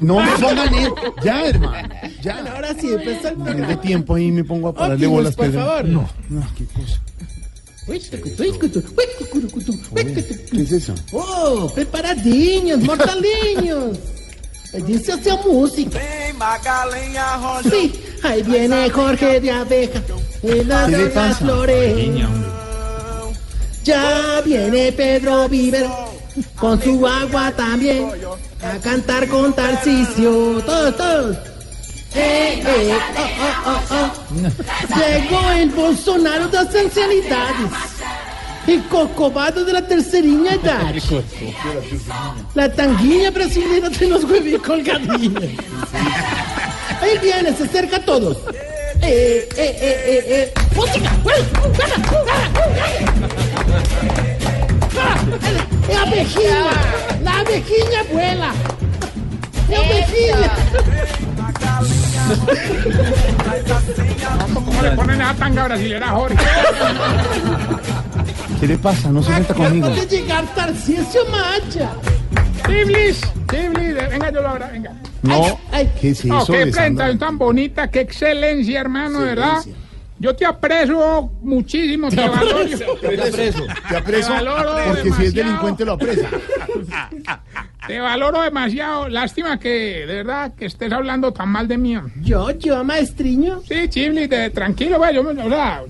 No 0.00 0.20
me 0.20 0.30
pongan 0.32 0.74
él. 0.74 0.90
Ya, 1.22 1.46
hermano. 1.46 1.88
Ya. 2.22 2.38
Ahora 2.54 2.74
sí, 2.78 2.88
empezó 2.92 3.28
el 3.28 3.38
No 3.38 3.44
programa. 3.44 3.68
tengo 3.68 3.80
tiempo 3.80 4.14
ahí 4.16 4.30
me 4.32 4.44
pongo 4.44 4.68
a 4.68 4.74
pararle 4.74 4.94
Óptimos, 5.06 5.16
bolas, 5.16 5.36
por 5.36 5.52
favor. 5.52 5.84
No, 5.86 6.08
no, 6.28 6.46
qué 6.58 6.64
cosa. 6.66 7.00
¿Qué 10.50 10.62
es 10.62 10.72
eso? 10.72 10.94
Oh, 11.12 11.70
preparadinhos, 11.74 12.80
mortaldinhos. 12.80 13.98
Dice 14.86 15.12
hacia 15.12 15.36
música. 15.36 16.00
Sí, 17.70 17.92
ahí 18.22 18.42
viene 18.42 18.90
Jorge 18.90 19.40
de 19.40 19.50
abeja. 19.50 20.02
En 20.42 20.68
la 20.68 20.86
¿Qué 20.86 20.92
le 20.92 21.04
las 21.04 21.12
pasa? 21.12 21.34
flores. 21.36 22.12
Ya 23.84 24.40
viene 24.44 24.92
Pedro 24.92 25.48
Viver 25.48 25.86
con 26.58 26.82
su 26.82 27.06
agua 27.06 27.52
también, 27.56 28.08
a 28.62 28.78
cantar 28.80 29.28
con 29.28 29.52
Tarcisio, 29.52 30.60
todos, 30.64 30.96
todos. 30.96 31.36
Eh, 32.16 32.62
eh, 32.64 32.94
oh, 33.16 33.28
oh, 33.66 33.80
oh, 33.90 33.96
oh. 33.96 34.08
Llegó 34.96 35.50
el 35.50 35.70
Bolsonaro 35.70 36.46
de 36.48 36.64
las 36.64 36.74
ancianidades, 36.74 37.70
el 38.66 38.82
cocobado 38.84 39.64
de 39.64 39.72
la 39.72 39.86
terceriña 39.86 40.52
edad, 40.54 40.94
la 42.54 42.72
tanguinha 42.72 43.30
brasileña 43.30 43.88
de 43.88 44.06
los 44.08 44.24
huevos 44.24 44.62
colgadillos. 44.62 45.42
Ahí 47.02 47.18
viene, 47.20 47.52
se 47.54 47.64
acerca 47.64 47.96
a 47.96 48.04
todos. 48.04 48.38
Eh, 49.02 49.48
eh, 49.56 49.76
eh, 49.80 50.04
eh, 50.06 50.24
eh. 50.28 50.52
¡Música! 50.76 51.10
¡Ah! 54.96 55.16
¡La 55.92 56.02
abejilla! 56.02 56.70
¡La 57.22 57.40
abejilla 57.40 58.02
vuela! 58.10 58.52
¡La 59.68 59.78
abejilla! 59.78 60.56
¿Cómo 64.54 64.82
le 64.82 64.90
ponen 64.92 65.22
a 65.22 65.34
tanga 65.34 65.64
brasilera, 65.64 66.08
Jorge? 66.08 66.36
¿Qué 68.60 68.66
le 68.68 68.78
pasa? 68.78 69.10
No 69.10 69.22
se 69.22 69.30
meta 69.30 69.54
conmigo. 69.54 69.86
Acaba 69.86 70.00
de 70.04 70.16
llegar 70.16 70.54
Tarcisio 70.54 71.20
Macha. 71.30 71.92
Tiblis, 72.66 73.20
Tiblis, 73.48 73.94
venga, 73.94 74.30
yo 74.30 74.40
lo 74.40 74.48
abra, 74.48 74.70
venga. 74.72 74.92
No, 75.22 75.60
¿qué 76.00 76.10
es 76.10 76.24
No, 76.24 76.42
eso? 76.42 76.52
qué 76.52 76.66
presentación 76.66 77.18
tan 77.18 77.38
bonita, 77.38 77.90
qué 77.90 78.00
excelencia, 78.00 78.80
hermano, 78.80 79.20
¿verdad? 79.20 79.62
Yo 80.18 80.34
te 80.34 80.46
aprecio 80.46 81.30
muchísimo, 81.42 82.08
te, 82.08 82.16
valoro. 82.16 82.64
Te 83.00 83.28
apreso. 83.28 83.66
Te 83.88 83.96
apreso 83.96 84.32
porque 84.86 85.12
si 85.12 85.24
es 85.26 85.34
delincuente 85.34 85.84
lo 85.84 85.92
apresa. 85.92 86.28
Te 87.86 88.00
valoro 88.00 88.42
demasiado. 88.42 89.08
Lástima 89.08 89.58
que, 89.58 90.04
de 90.06 90.14
verdad, 90.22 90.52
que 90.54 90.66
estés 90.66 90.92
hablando 90.92 91.32
tan 91.32 91.48
mal 91.48 91.68
de 91.68 91.78
mí. 91.78 91.96
¿Yo, 92.22 92.50
yo, 92.58 92.82
maestriño? 92.84 93.60
Sí, 93.68 93.88
Chiblis, 93.88 94.28
de- 94.28 94.50
tranquilo, 94.50 94.98
güey, 94.98 95.14
yo 95.14 95.22
me, 95.22 95.42
o 95.42 95.48
sea, 95.48 95.82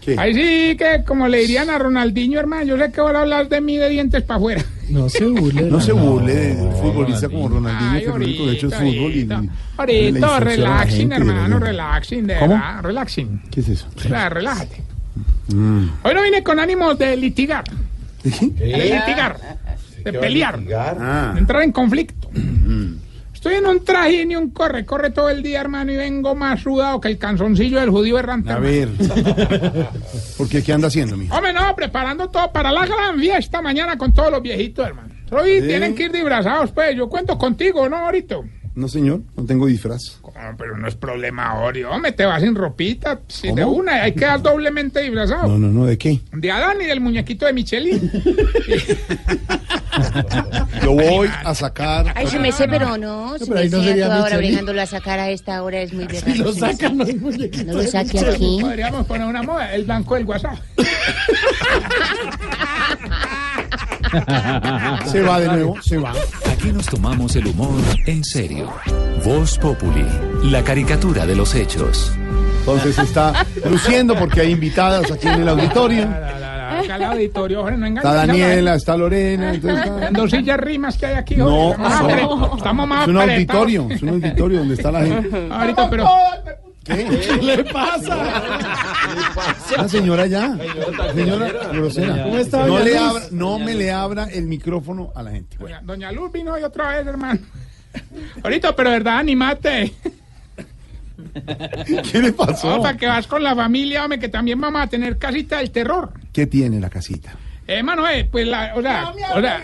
¿Qué? 0.00 0.14
ahí 0.18 0.34
sí 0.34 0.76
que, 0.76 1.02
como 1.06 1.28
le 1.28 1.38
dirían 1.38 1.70
a 1.70 1.78
Ronaldinho, 1.78 2.38
hermano, 2.38 2.64
yo 2.64 2.78
sé 2.78 2.90
que 2.92 3.00
ahora 3.00 3.20
hablas 3.22 3.48
de 3.48 3.60
mí 3.60 3.76
de 3.76 3.88
dientes 3.88 4.22
para 4.22 4.36
afuera. 4.38 4.64
No 4.88 5.08
se 5.08 5.24
burle. 5.26 5.62
No 5.62 5.80
se 5.80 5.92
burle 5.92 6.34
de 6.34 6.54
futbolista 6.80 7.28
como 7.28 7.48
Ronaldinho, 7.48 7.90
Ay, 7.92 8.00
que 8.00 8.36
que 8.36 8.48
ha 8.48 8.52
hecho 8.52 8.66
es 8.68 8.72
ahorita, 8.74 8.96
fútbol 8.98 9.12
y, 9.14 9.18
y- 9.20 9.50
Ahorita, 9.76 10.40
relaxing, 10.40 11.12
hermano, 11.12 11.58
de 11.60 11.66
relaxing, 11.66 12.26
de 12.26 12.38
¿Cómo? 12.38 12.54
verdad, 12.54 12.82
relaxing. 12.82 13.42
¿Qué 13.50 13.60
es 13.60 13.68
eso? 13.68 13.86
Claro, 14.00 14.36
relájate. 14.36 14.82
Mm. 15.48 15.88
Hoy 16.04 16.14
no 16.14 16.22
vine 16.22 16.42
con 16.42 16.58
ánimos 16.58 16.98
de 16.98 17.16
litigar. 17.16 17.64
¿De 18.22 18.30
qué? 18.30 18.46
De 18.46 18.94
litigar. 18.98 19.36
De 20.12 20.18
pelear. 20.18 20.60
Ah. 21.00 21.32
De 21.34 21.40
entrar 21.40 21.62
en 21.62 21.72
conflicto. 21.72 22.28
Mm. 22.32 22.94
Estoy 23.38 23.54
en 23.54 23.66
un 23.66 23.84
trajín 23.84 24.32
y 24.32 24.36
un 24.36 24.50
corre, 24.50 24.84
corre 24.84 25.10
todo 25.10 25.30
el 25.30 25.44
día, 25.44 25.60
hermano, 25.60 25.92
y 25.92 25.96
vengo 25.96 26.34
más 26.34 26.60
sudado 26.60 27.00
que 27.00 27.06
el 27.06 27.18
canzoncillo 27.18 27.78
del 27.78 27.88
judío 27.88 28.18
errante. 28.18 28.50
A 28.50 28.58
ver. 28.58 28.88
¿Por 30.36 30.48
qué? 30.48 30.60
¿Qué 30.60 30.72
anda 30.72 30.88
haciendo, 30.88 31.16
mijo? 31.16 31.32
Hombre, 31.36 31.52
no, 31.52 31.76
preparando 31.76 32.28
todo 32.28 32.50
para 32.50 32.72
la 32.72 32.84
gran 32.84 33.16
fiesta 33.20 33.62
mañana 33.62 33.96
con 33.96 34.12
todos 34.12 34.32
los 34.32 34.42
viejitos, 34.42 34.84
hermano. 34.88 35.14
Hoy 35.30 35.60
¿Sí? 35.60 35.68
tienen 35.68 35.94
que 35.94 36.04
ir 36.04 36.12
disfrazados, 36.12 36.72
pues. 36.72 36.96
Yo 36.96 37.08
cuento 37.08 37.38
contigo, 37.38 37.88
¿no, 37.88 37.96
ahorita? 37.98 38.38
No, 38.78 38.86
señor, 38.86 39.22
no 39.36 39.44
tengo 39.44 39.66
disfraz. 39.66 40.20
Ah, 40.36 40.52
pero 40.56 40.78
no 40.78 40.86
es 40.86 40.94
problema, 40.94 41.52
Ori. 41.62 41.82
Hombre, 41.82 42.12
te 42.12 42.24
vas 42.24 42.40
sin 42.40 42.54
ropita, 42.54 43.18
sin 43.26 43.56
de 43.56 43.64
una, 43.64 44.04
hay 44.04 44.12
que 44.12 44.20
quedar 44.20 44.40
doblemente 44.40 45.00
disfrazado. 45.00 45.48
No, 45.48 45.58
no, 45.58 45.66
no, 45.66 45.84
¿de 45.84 45.98
qué? 45.98 46.20
De 46.30 46.52
Adán 46.52 46.80
y 46.80 46.84
del 46.84 47.00
muñequito 47.00 47.44
de 47.46 47.54
Michelin. 47.54 47.98
Lo 50.84 50.92
voy 50.92 51.28
a 51.44 51.52
sacar. 51.56 52.12
Ay, 52.14 52.28
se 52.28 52.38
me 52.38 52.52
sé, 52.52 52.68
pero 52.68 52.96
no. 52.96 53.36
Se 53.36 53.46
pero 53.46 53.56
me 53.56 53.60
ahí 53.62 53.68
no 53.68 53.82
sería 53.82 54.04
a 54.04 54.08
toda 54.10 54.20
hora 54.20 54.28
Michelin. 54.36 54.50
bregándolo 54.50 54.80
a 54.80 54.86
sacar 54.86 55.18
a 55.18 55.28
esta 55.28 55.60
hora 55.64 55.80
es 55.80 55.92
muy 55.92 56.04
verdad. 56.04 56.32
Si 56.32 56.38
lo 56.38 56.52
sacan 56.52 56.98
los 56.98 57.12
muñequitos. 57.16 57.66
No 57.66 57.72
lo 57.72 57.82
saque 57.82 58.20
aquí. 58.20 58.58
Podríamos 58.60 59.08
poner 59.08 59.26
una 59.26 59.42
moda, 59.42 59.74
el 59.74 59.86
banco 59.86 60.14
del 60.14 60.24
WhatsApp. 60.24 60.56
Se 65.06 65.22
va 65.22 65.40
de 65.40 65.48
nuevo, 65.48 65.80
se 65.82 65.98
va. 65.98 66.12
Aquí 66.50 66.72
nos 66.72 66.86
tomamos 66.86 67.34
el 67.36 67.46
humor 67.46 67.80
en 68.06 68.24
serio. 68.24 68.72
Voz 69.24 69.58
Populi, 69.58 70.04
la 70.44 70.62
caricatura 70.62 71.26
de 71.26 71.34
los 71.36 71.54
hechos. 71.54 72.12
Entonces 72.60 72.96
se 72.96 73.02
está 73.02 73.46
luciendo 73.68 74.14
porque 74.16 74.40
hay 74.42 74.52
invitadas 74.52 75.10
aquí 75.10 75.26
en 75.28 75.40
el 75.42 75.48
auditorio. 75.48 76.04
Acá 76.04 76.94
al 76.94 77.04
auditorio, 77.04 77.62
no 77.70 77.86
engañes. 77.86 77.96
Está 77.98 78.14
Daniela, 78.14 78.74
está 78.74 78.96
Lorena. 78.96 79.54
Entonces 79.54 79.84
está- 79.86 80.00
Las 80.00 80.12
dos 80.12 80.30
sillas 80.30 80.60
rimas 80.60 80.96
que 80.96 81.06
hay 81.06 81.14
aquí. 81.14 81.36
No, 81.36 81.76
no. 81.76 82.56
Estamos 82.56 82.86
más 82.88 83.02
Es 83.02 83.08
un 83.08 83.16
apretados. 83.16 83.30
auditorio, 83.66 83.86
es 83.90 84.02
un 84.02 84.08
auditorio 84.10 84.58
donde 84.60 84.74
está 84.74 84.92
la 84.92 85.00
gente. 85.04 85.48
Ahorita, 85.50 85.90
pero... 85.90 86.06
¿Qué? 86.88 87.20
¿Qué 87.38 87.42
le 87.42 87.64
pasa? 87.64 88.16
La 89.76 89.88
señora 89.88 90.26
ya. 90.26 90.56
Señora 91.14 91.48
grosera. 91.72 92.22
¿Cómo 92.24 92.38
está, 92.38 92.66
no, 92.66 92.66
doña 92.78 92.84
le 92.84 92.90
Luz? 92.92 93.00
abra, 93.02 93.22
no 93.30 93.58
me 93.58 93.74
le 93.74 93.92
abra 93.92 94.24
el 94.24 94.46
micrófono 94.46 95.12
a 95.14 95.22
la 95.22 95.30
gente. 95.32 95.56
Bueno, 95.58 95.76
Doña, 95.82 96.08
Doña 96.08 96.12
Luz 96.12 96.32
vino 96.32 96.52
hoy 96.54 96.62
otra 96.62 96.96
vez, 96.96 97.06
hermano. 97.06 97.40
Ahorita, 98.42 98.74
pero 98.74 98.90
de 98.90 98.96
verdad, 98.96 99.18
animate. 99.18 99.92
¿Qué 102.10 102.18
le 102.20 102.32
pasó? 102.32 102.80
para 102.82 102.96
que 102.96 103.06
vas 103.06 103.26
con 103.26 103.42
la 103.42 103.54
familia, 103.54 104.04
hombre, 104.04 104.18
que 104.18 104.28
también 104.28 104.60
vamos 104.60 104.82
a 104.82 104.86
tener 104.86 105.18
casita 105.18 105.58
del 105.58 105.70
terror. 105.70 106.12
¿Qué 106.32 106.46
tiene 106.46 106.80
la 106.80 106.90
casita? 106.90 107.34
Eh, 107.70 107.82
Manuel, 107.82 108.26
pues 108.28 108.46
la, 108.48 108.72
o 108.74 108.80
sea, 108.80 109.12
o 109.34 109.40
sea, 109.42 109.60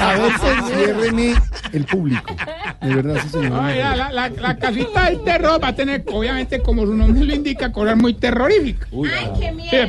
A 0.00 0.68
ciérreme 0.68 1.34
el 1.72 1.84
público. 1.84 2.32
De 2.80 2.94
verdad, 2.94 3.20
sí, 3.24 3.28
señor. 3.30 3.50
La, 3.50 3.96
la, 3.96 4.12
la- 4.12 4.28
la 4.28 4.56
casita 4.56 5.06
del 5.06 5.24
terror 5.24 5.60
va 5.60 5.66
a 5.68 5.74
tener, 5.74 6.04
obviamente, 6.12 6.60
como 6.60 6.86
su 6.86 6.94
nombre 6.94 7.24
lo 7.24 7.34
indica, 7.34 7.72
cosas 7.72 7.96
muy 7.96 8.14
terroríficas. 8.14 8.88
Sí, 8.88 8.96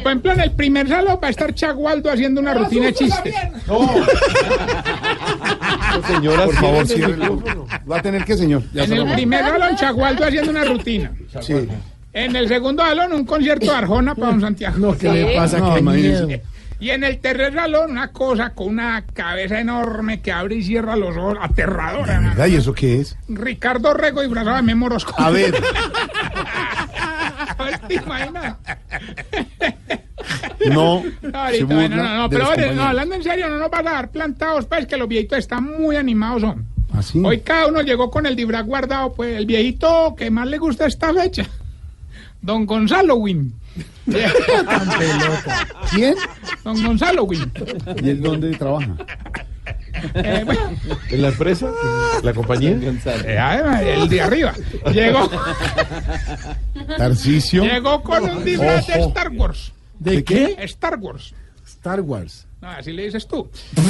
por 0.01 0.07
ejemplo, 0.07 0.31
en 0.31 0.39
el 0.39 0.51
primer 0.53 0.87
salón 0.89 1.19
va 1.23 1.27
a 1.27 1.29
estar 1.29 1.53
Chagualdo 1.53 2.09
haciendo 2.09 2.41
una 2.41 2.55
rutina 2.55 2.87
de 2.87 2.93
chistes. 2.95 3.35
Señora, 6.07 6.45
Por 6.45 6.55
favor, 6.55 6.87
cierre 6.87 7.13
el 7.13 7.19
micrófono. 7.19 7.67
¿Va 7.89 7.97
a 7.97 8.01
tener 8.01 8.25
qué, 8.25 8.35
señor? 8.37 8.63
Ya 8.73 8.83
En 8.85 8.89
se 8.89 8.95
el 8.95 9.13
primer 9.13 9.41
salón, 9.41 9.75
Chagualdo 9.75 10.25
haciendo 10.25 10.49
una 10.51 10.63
rutina. 10.63 11.11
Sí. 11.41 11.67
En 12.13 12.35
el 12.35 12.47
segundo 12.47 12.83
salón, 12.83 13.13
un 13.13 13.25
concierto 13.25 13.65
de 13.65 13.71
Arjona 13.77 14.15
para 14.15 14.31
don 14.31 14.41
Santiago. 14.41 14.77
No, 14.79 14.97
¿qué 14.97 15.11
le 15.11 15.35
pasa? 15.35 15.59
No, 15.59 15.73
Qué 15.73 15.79
imagínese. 15.79 16.25
miedo. 16.25 16.41
Y 16.79 16.89
en 16.89 17.03
el 17.03 17.19
tercer 17.19 17.53
salón, 17.53 17.91
una 17.91 18.11
cosa 18.11 18.51
con 18.51 18.67
una 18.67 19.05
cabeza 19.05 19.59
enorme 19.59 20.21
que 20.21 20.31
abre 20.31 20.55
y 20.55 20.63
cierra 20.63 20.95
los 20.95 21.15
ojos, 21.15 21.37
aterradora. 21.41 22.47
¿Y 22.47 22.55
eso 22.55 22.73
qué 22.73 22.99
es? 22.99 23.17
Ricardo 23.29 23.93
Rego 23.93 24.21
disfrazado 24.21 24.57
de 24.57 24.61
Memo 24.61 24.87
Orozco. 24.87 25.13
A 25.17 25.29
ver, 25.29 25.55
¿Te 27.87 27.95
imaginas? 27.95 28.55
no. 30.69 31.03
No, 31.21 31.49
se 31.49 31.63
no, 31.63 31.87
no, 31.87 32.29
de 32.29 32.37
pero 32.37 32.49
oye, 32.49 32.73
no, 32.73 32.83
hablando 32.83 33.15
en 33.15 33.23
serio, 33.23 33.49
no 33.49 33.57
nos 33.57 33.69
vas 33.69 33.81
a 33.81 33.91
dar 33.91 34.11
plantados, 34.11 34.65
pues 34.65 34.87
que 34.87 34.97
los 34.97 35.07
viejitos 35.07 35.39
están 35.39 35.63
muy 35.63 35.95
animados, 35.95 36.41
son. 36.41 36.65
¿Ah, 36.93 37.01
sí? 37.01 37.21
Hoy 37.23 37.41
cada 37.41 37.67
uno 37.67 37.81
llegó 37.81 38.09
con 38.09 38.25
el 38.25 38.35
disfraz 38.35 38.65
guardado, 38.65 39.13
pues 39.13 39.37
el 39.37 39.45
viejito 39.45 40.15
que 40.17 40.31
más 40.31 40.47
le 40.47 40.57
gusta 40.57 40.85
esta 40.85 41.13
fecha, 41.13 41.45
don 42.41 42.65
Gonzalo 42.65 43.15
Win. 43.15 43.53
¿Quién? 45.93 46.15
Don 46.63 46.83
Gonzalo 46.83 47.23
Win. 47.23 47.51
¿Y 48.03 48.09
él 48.09 48.21
dónde 48.21 48.51
trabaja? 48.55 48.95
Eh, 50.13 50.43
bueno, 50.45 50.61
¿En 51.09 51.21
la 51.21 51.29
empresa? 51.29 51.67
¿La 52.21 52.33
compañía? 52.33 52.71
eh, 53.25 53.37
además, 53.39 53.81
el 53.81 54.09
de 54.09 54.21
arriba. 54.21 54.53
Llegó, 54.93 55.29
Tarcicio. 56.97 57.63
llegó 57.63 58.03
con 58.03 58.23
un 58.29 58.43
disfraz 58.45 58.85
de. 58.87 58.99
Star 59.01 59.29
Wars. 59.31 59.71
¿De 59.99 60.23
qué? 60.23 60.55
Star 60.59 60.97
Wars. 60.99 61.33
Star 61.65 62.01
Wars. 62.01 62.45
No, 62.61 62.69
así 62.69 62.91
le 62.91 63.05
dices 63.05 63.27
tú. 63.27 63.49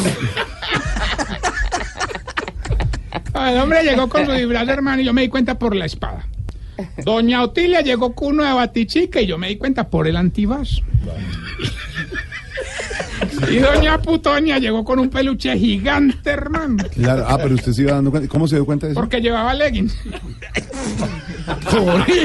El 3.35 3.57
hombre 3.59 3.83
llegó 3.83 4.07
con 4.07 4.25
su 4.25 4.31
disfraz, 4.31 4.67
hermano, 4.69 5.01
y 5.01 5.05
yo 5.05 5.13
me 5.13 5.23
di 5.23 5.27
cuenta 5.27 5.59
por 5.59 5.75
la 5.75 5.85
espada. 5.85 6.25
Doña 7.03 7.43
Otilia 7.43 7.81
llegó 7.81 8.13
con 8.13 8.37
de 8.37 8.53
batichica 8.53 9.21
y 9.21 9.27
yo 9.27 9.37
me 9.37 9.49
di 9.49 9.57
cuenta 9.57 9.89
por 9.89 10.07
el 10.07 10.17
antivás. 10.17 10.81
Y 13.51 13.59
doña 13.59 14.01
Putoña 14.01 14.57
llegó 14.59 14.83
con 14.83 14.99
un 14.99 15.09
peluche 15.09 15.57
gigante, 15.57 16.29
hermano, 16.29 16.83
Claro. 16.93 17.25
Ah, 17.27 17.37
pero 17.41 17.55
usted 17.55 17.71
se 17.71 17.81
iba 17.83 17.93
dando 17.93 18.11
cuenta. 18.11 18.29
¿Cómo 18.29 18.47
se 18.47 18.55
dio 18.55 18.65
cuenta 18.65 18.87
de 18.87 18.93
eso? 18.93 18.99
porque 18.99 19.21
llevaba 19.21 19.53
leggings. 19.53 19.95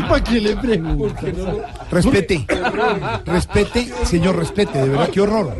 ¿Para 0.08 0.24
qué 0.24 0.40
le 0.40 0.56
pregunto? 0.56 1.14
Respete. 1.90 2.46
Respete, 3.26 3.88
señor, 4.04 4.36
respete. 4.36 4.78
De 4.78 4.88
verdad, 4.88 5.10
qué 5.10 5.20
horror. 5.20 5.54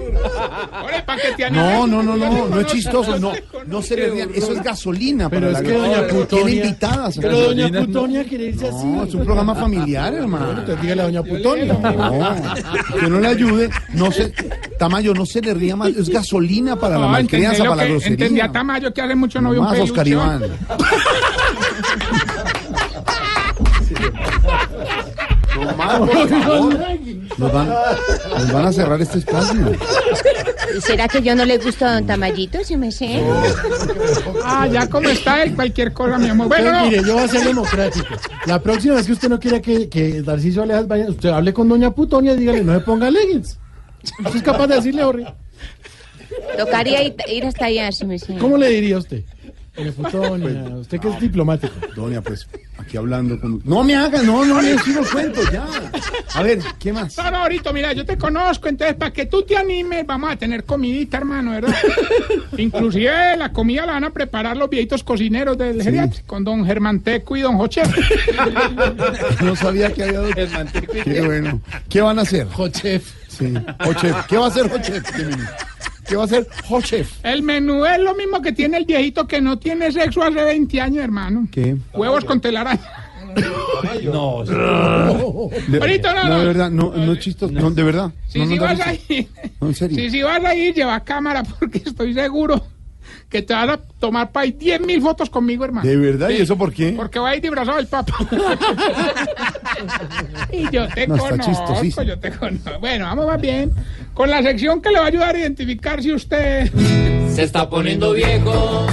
No, 1.51 1.87
no, 1.87 2.03
no, 2.03 2.17
no, 2.17 2.49
no 2.49 2.61
es 2.61 2.67
chistoso, 2.67 3.19
no, 3.19 3.33
no 3.67 3.83
se 3.83 3.97
le 3.97 4.11
rían, 4.11 4.31
eso 4.35 4.53
es 4.53 4.63
gasolina 4.63 5.29
Pero 5.29 5.49
para 5.49 5.59
es 5.59 5.65
la 5.65 5.71
que 5.71 5.77
doña 5.77 5.95
Tiene 5.95 6.09
Plutonia. 6.09 6.55
invitadas. 6.55 7.19
Pero 7.21 7.41
doña. 7.41 7.69
Plutonia 7.69 8.25
quiere 8.25 8.45
irse 8.47 8.69
así. 8.69 8.87
No, 8.87 9.05
es 9.05 9.15
un 9.15 9.25
programa 9.25 9.55
familiar, 9.55 10.15
hermano. 10.15 10.51
Entonces 10.51 10.81
dígale 10.81 11.03
a 11.03 11.05
doña 11.07 11.23
Plutonia. 11.23 11.65
No, 11.65 13.01
que 13.01 13.09
no 13.09 13.21
le 13.21 13.29
ayude, 13.29 13.71
no 13.95 14.11
se, 14.13 14.33
Tamayo, 14.79 15.15
no 15.15 15.27
se 15.27 15.40
le 15.43 15.55
ría 15.55 15.77
más, 15.77 15.91
es 15.91 16.09
gasolina 16.09 16.77
para 16.77 16.99
la 16.99 17.07
No, 17.07 17.19
entendí 17.19 17.45
malcrianza, 17.47 17.65
para 17.65 17.77
la 17.77 17.83
que- 17.87 17.93
Entendí 17.95 18.17
grosería. 18.17 18.45
a 18.47 18.53
Tamayo 18.53 18.93
que 18.95 19.03
hace 19.03 19.15
mucho 19.15 19.41
no 19.41 19.51
veo 19.51 19.61
un 19.61 19.67
Más, 19.67 19.79
Oscar. 19.81 20.07
Iván. 20.09 20.43
Nos 27.39 27.53
van, 27.53 27.69
nos 27.69 28.53
van 28.53 28.67
a 28.67 28.73
cerrar 28.73 29.01
este 29.01 29.19
espacio. 29.19 29.73
¿Será 30.81 31.09
que 31.09 31.23
yo 31.23 31.35
no 31.35 31.45
le 31.45 31.59
gusto 31.59 31.85
a 31.87 31.95
don 31.95 32.07
Tamayito, 32.07 32.63
si 32.65 32.77
me 32.77 32.93
sé? 32.93 33.23
Ah, 34.45 34.67
ya 34.69 34.89
como 34.89 35.09
está 35.09 35.43
él, 35.43 35.55
cualquier 35.55 35.93
cosa, 35.93 36.19
mi 36.19 36.29
amor. 36.29 36.49
Bueno, 36.49 36.69
Entonces, 36.69 36.85
no. 36.85 36.97
mire, 36.99 37.09
yo 37.09 37.15
voy 37.15 37.25
a 37.25 37.29
ser 37.29 37.45
democrático. 37.45 38.07
La 38.47 38.61
próxima 38.63 38.95
vez 38.97 39.07
que 39.07 39.13
usted 39.13 39.29
no 39.29 39.39
quiera 39.41 39.61
que, 39.61 39.89
que 39.89 40.23
Darciso 40.23 40.63
Alejas 40.63 40.87
vaya, 40.89 41.09
usted 41.09 41.29
hable 41.31 41.53
con 41.53 41.69
doña 41.69 41.91
Plutonia 41.91 42.33
y 42.35 42.37
dígale, 42.37 42.63
no 42.63 42.75
se 42.75 42.81
ponga 42.81 43.11
leggings. 43.11 43.59
¿Usted 44.19 44.37
es 44.37 44.43
capaz 44.43 44.67
de 44.67 44.77
decirle, 44.77 45.03
Jorge? 45.03 45.27
Tocaría 46.57 47.03
ir, 47.03 47.15
ir 47.29 47.45
hasta 47.45 47.67
allá, 47.67 47.91
si 47.93 48.05
me 48.07 48.19
sé. 48.19 48.37
¿Cómo 48.37 48.57
le 48.57 48.69
diría 48.69 48.99
usted? 48.99 49.25
Doña 49.77 49.93
Plutonia, 49.93 50.77
usted 50.77 51.01
que 51.01 51.09
es 51.09 51.21
diplomático. 51.21 51.73
Doña, 51.95 52.21
pues, 52.21 52.47
aquí 52.77 52.97
hablando 52.97 53.41
con... 53.41 53.63
No 53.65 53.85
me 53.85 53.95
haga, 53.95 54.21
no, 54.23 54.45
no 54.45 54.61
le 54.61 54.77
sigo 54.81 55.01
cuento, 55.11 55.41
ya. 55.53 55.65
A 56.35 56.43
ver, 56.43 56.59
¿qué 56.79 56.93
más? 56.93 57.19
Ahorita, 57.19 57.73
mira, 57.73 57.93
yo 57.93 58.05
te 58.05 58.19
conozco, 58.19 58.69
entonces 58.69 58.97
para 58.97 59.13
que 59.13 59.27
tú 59.27 59.43
te 59.43 59.57
animes, 59.57 60.05
vamos 60.07 60.33
a 60.33 60.37
tener 60.37 60.65
comidita, 60.65 61.19
hermano, 61.19 61.53
¿verdad? 61.53 61.75
Inclusive 62.59 63.37
la 63.37 63.53
comida 63.53 63.87
la 63.87 63.93
van 63.93 64.05
a 64.05 64.11
preparar 64.11 64.57
los 64.57 64.69
viejitos 64.69 65.05
cocineros 65.05 65.57
del 65.57 65.83
geriátrico, 65.83 66.27
con 66.27 66.45
don 66.45 66.67
Germán 66.67 67.01
Teco 67.01 67.37
y 67.37 67.41
don 67.41 67.57
Joche. 67.57 67.83
No 69.43 69.57
sabía 69.57 69.93
que 69.93 70.05
había 70.05 70.21
dos. 70.21 70.35
Qué 71.05 71.23
bueno. 71.23 71.61
¿Qué 71.89 72.01
van 72.01 72.19
a 72.19 72.23
hacer? 72.23 72.47
Jochef. 72.49 73.20
Sí, 73.41 73.55
Jochef. 73.85 74.27
¿Qué 74.27 74.37
va 74.37 74.45
a 74.45 74.49
hacer 74.49 74.69
Jochef? 74.71 75.03
¿Qué, 76.07 76.15
va 76.17 76.23
a 76.23 76.25
hacer 76.27 76.47
Jochef? 76.69 77.11
El 77.25 77.43
menú 77.43 77.85
es 77.87 77.99
lo 77.99 78.15
mismo 78.15 78.41
que 78.43 78.53
tiene 78.53 78.77
el 78.77 78.85
viejito 78.85 79.27
que 79.27 79.41
no 79.41 79.59
tiene 79.59 79.91
sexo 79.91 80.23
hace 80.23 80.45
20 80.45 80.81
años, 80.81 81.03
hermano. 81.05 81.49
¿Qué? 81.51 81.77
Huevos 81.95 82.25
con 82.25 82.41
telaraña. 82.41 82.81
No, 84.13 84.43
De- 84.45 85.79
Ahorita 85.81 86.15
no, 86.15 86.25
no. 86.29 86.39
de 86.41 86.47
verdad, 86.47 86.71
no, 86.71 86.93
no 86.97 87.13
es 87.13 87.19
chistoso, 87.21 87.53
no, 87.53 87.71
de 87.71 87.83
verdad. 87.83 88.11
Si 88.29 88.41
no, 88.41 88.45
no 88.47 88.51
si 88.53 88.59
vas 88.59 88.71
risa. 88.79 88.91
a 88.91 88.95
ir, 89.13 89.29
No, 89.61 89.67
en 89.69 89.75
serio. 89.75 89.97
si, 89.97 90.11
si 90.11 90.23
vas 90.23 90.45
a 90.45 90.55
ir, 90.55 90.75
lleva 90.75 91.01
cámara 91.01 91.43
porque 91.45 91.79
estoy 91.79 92.13
seguro 92.15 92.63
que 93.31 93.43
te 93.43 93.55
vas 93.55 93.69
a 93.69 93.79
tomar 94.01 94.33
para 94.33 94.47
10 94.47 94.81
mil 94.81 95.01
fotos 95.01 95.31
conmigo, 95.31 95.65
hermano. 95.65 95.89
¿De 95.89 95.97
verdad? 95.97 96.31
¿Y 96.31 96.43
eso 96.43 96.59
por 96.59 96.73
qué? 96.73 96.93
Porque 96.97 97.21
voy 97.21 97.31
a 97.31 97.37
ir 97.37 97.43
disfrazado 97.43 97.77
del 97.77 97.87
Papa. 97.87 98.13
y 100.53 100.69
yo 100.71 100.89
te 100.89 101.07
No, 101.07 101.17
conozco, 101.17 102.03
yo 102.03 102.19
te 102.19 102.33
conozco. 102.33 102.71
Bueno, 102.81 103.05
vamos 103.07 103.27
más 103.29 103.41
bien 103.41 103.73
con 104.15 104.29
la 104.29 104.43
sección 104.43 104.83
que 104.83 104.91
le 104.91 104.99
va 104.99 105.05
a 105.05 105.09
ayudar 105.09 105.37
a 105.37 105.39
identificar 105.39 106.03
si 106.03 106.13
usted... 106.13 106.71
Se 107.31 107.45
está 107.45 107.71
poniendo 107.71 108.13
viejo, 108.13 108.87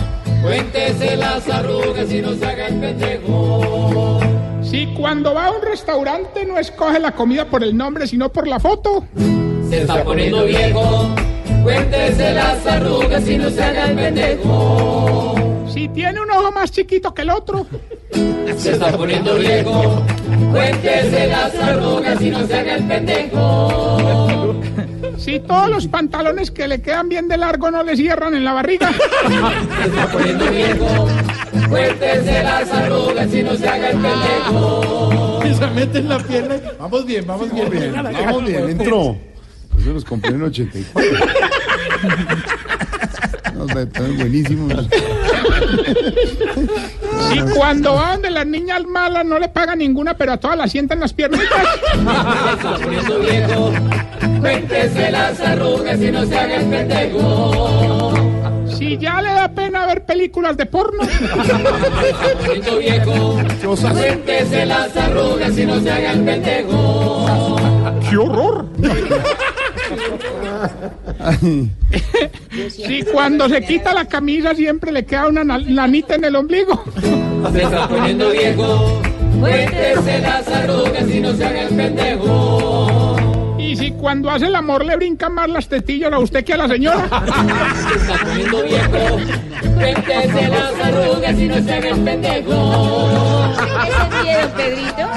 cuéntese 0.43 1.18
las 1.18 1.49
arrugas 1.49 2.14
y 2.14 2.22
no 2.22 2.35
se 2.35 2.45
haga 2.45 2.68
el 2.68 2.80
pendejo. 2.80 4.19
Si 4.61 4.85
cuando 4.95 5.34
va 5.34 5.47
a 5.47 5.51
un 5.51 5.64
restaurante 5.64 6.45
no 6.45 6.59
escoge 6.59 6.99
la 6.99 7.14
comida 7.14 7.45
por 7.45 7.64
el 7.64 7.76
nombre, 7.76 8.05
sino 8.05 8.31
por 8.31 8.47
la 8.47 8.59
foto. 8.59 9.07
Se 9.69 9.81
está 9.81 10.03
poniendo 10.03 10.45
viejo, 10.45 11.09
cuéntese 11.68 12.34
las 12.34 12.65
arrugas 12.65 13.27
y 13.27 13.38
no 13.38 13.49
se 13.49 13.61
haga 13.61 13.85
el 13.88 13.95
pendejo. 13.95 15.65
Si 15.69 15.89
tiene 15.89 16.22
un 16.22 16.31
ojo 16.31 16.49
más 16.53 16.72
chiquito 16.72 17.14
que 17.14 17.23
el 17.23 17.30
otro. 17.30 17.68
Se 18.57 18.72
está 18.72 18.95
poniendo 18.95 19.35
viejo, 19.35 20.02
cuéntese 20.52 21.27
las 21.27 21.53
arrugas 21.56 22.22
y 22.22 22.31
no 22.31 22.48
se 22.48 22.57
haga 22.57 22.76
el 22.76 22.88
pendejo. 22.88 24.56
Si 25.18 25.39
todos 25.41 25.69
los 25.69 25.88
pantalones 25.88 26.49
que 26.49 26.68
le 26.68 26.81
quedan 26.81 27.10
bien 27.10 27.27
de 27.27 27.38
largo 27.38 27.69
no 27.69 27.84
le 27.84 27.95
cierran 27.98 28.34
en 28.34 28.45
la 28.45 28.53
barriga. 28.53 28.89
Se 29.81 29.89
está 29.89 30.07
poniendo 30.11 30.49
viejo, 30.49 31.07
cuéntese 31.69 32.44
las 32.44 32.72
arrugas 32.72 33.34
y 33.34 33.44
no 33.44 33.56
se 33.56 33.68
haga 33.68 33.89
el 33.89 33.99
pendejo. 33.99 35.39
Y 35.45 35.53
se 35.53 35.68
mete 35.68 35.99
en 35.99 36.10
la 36.10 36.19
pierna. 36.19 36.56
Vamos 36.80 37.06
bien, 37.06 37.27
vamos 37.27 37.53
bien. 37.53 37.69
Bien, 37.69 37.94
vamos 37.94 38.45
bien, 38.45 38.69
entró. 38.69 39.18
Eso 39.80 39.94
los 39.94 40.06
compré 40.06 40.31
en 40.31 40.41
84. 40.41 41.18
No, 43.53 43.65
están 43.80 44.18
buenísimos. 44.18 44.74
Si 47.30 47.40
cuando 47.56 47.95
va 47.95 48.11
donde 48.11 48.30
las 48.30 48.45
niñas 48.45 48.86
malas 48.86 49.26
no 49.26 49.40
le 49.40 49.49
paga 49.49 49.76
ninguna, 49.76 50.15
pero 50.15 50.34
a 50.34 50.38
todas 50.38 50.57
las 50.57 50.72
sientan 50.72 50.99
las 50.99 51.14
piernitas. 51.14 51.49
Se 51.49 51.98
está 52.53 52.78
poniendo 52.84 53.19
viejo, 53.19 53.74
cuéntese 54.40 55.11
las 55.11 55.40
arrugas 55.40 55.99
y 55.99 56.11
no 56.11 56.26
se 56.26 56.38
haga 56.38 56.56
el 56.57 56.65
pendejo. 56.68 58.14
Si 58.68 58.98
ya 58.98 59.22
le 59.24 59.30
da 59.30 59.49
pena 59.49 59.88
ver 59.88 60.06
películas 60.06 60.56
de 60.56 60.68
porno. 60.68 61.03
Se 61.03 61.14
está 61.14 62.28
poniendo 62.40 62.78
viejo, 62.78 63.40
cuéntese 63.91 64.65
las 64.68 64.95
arrugas 64.95 65.57
y 65.57 65.65
no 65.65 65.80
se 65.80 65.91
haga 65.91 66.11
el 66.11 66.24
pendejo. 66.24 67.56
¡Qué 68.07 68.18
horror! 68.18 68.68
Si 72.70 73.04
cuando 73.04 73.48
se 73.50 73.62
quita 73.62 73.94
la 73.94 74.06
camisa 74.06 74.54
siempre 74.56 74.92
le 74.92 75.06
queda 75.06 75.28
una 75.28 75.44
na- 75.44 75.58
lanita 75.60 76.16
en 76.16 76.26
el 76.26 76.36
ombligo. 76.36 76.84
Se 77.52 77.62
está 77.64 77.88
poniendo 77.88 78.30
viejo, 78.32 79.02
cuéntese 79.40 80.20
las 80.22 80.48
arrugas 80.48 81.10
y 81.10 81.20
no 81.20 81.34
se 81.34 81.46
haga 81.46 81.62
el 81.64 81.76
pendejo. 81.76 83.07
Y 83.68 83.76
si 83.76 83.91
cuando 83.91 84.30
hace 84.31 84.45
el 84.48 84.56
amor 84.56 84.85
le 84.85 84.95
brincan 84.95 85.34
más 85.34 85.49
las 85.49 85.68
tetillas 85.68 86.11
a 86.14 86.19
usted 86.19 86.45
que 86.45 86.53
a 86.53 86.57
la 86.57 86.68
señora. 86.69 87.07
Se 87.89 87.98
está 87.99 88.26
poniendo 88.26 88.64
viejo, 88.64 89.18
cuéntese 89.76 90.48
las 90.48 90.73
arrugas 90.85 91.34
y 91.39 91.48
no 91.48 91.56
se 91.56 91.73
haga 91.73 91.89
el 91.89 91.99
pendejo. 91.99 93.53
¿Ese 93.88 94.23
miedo, 94.23 94.49
Pedrito? 94.56 95.10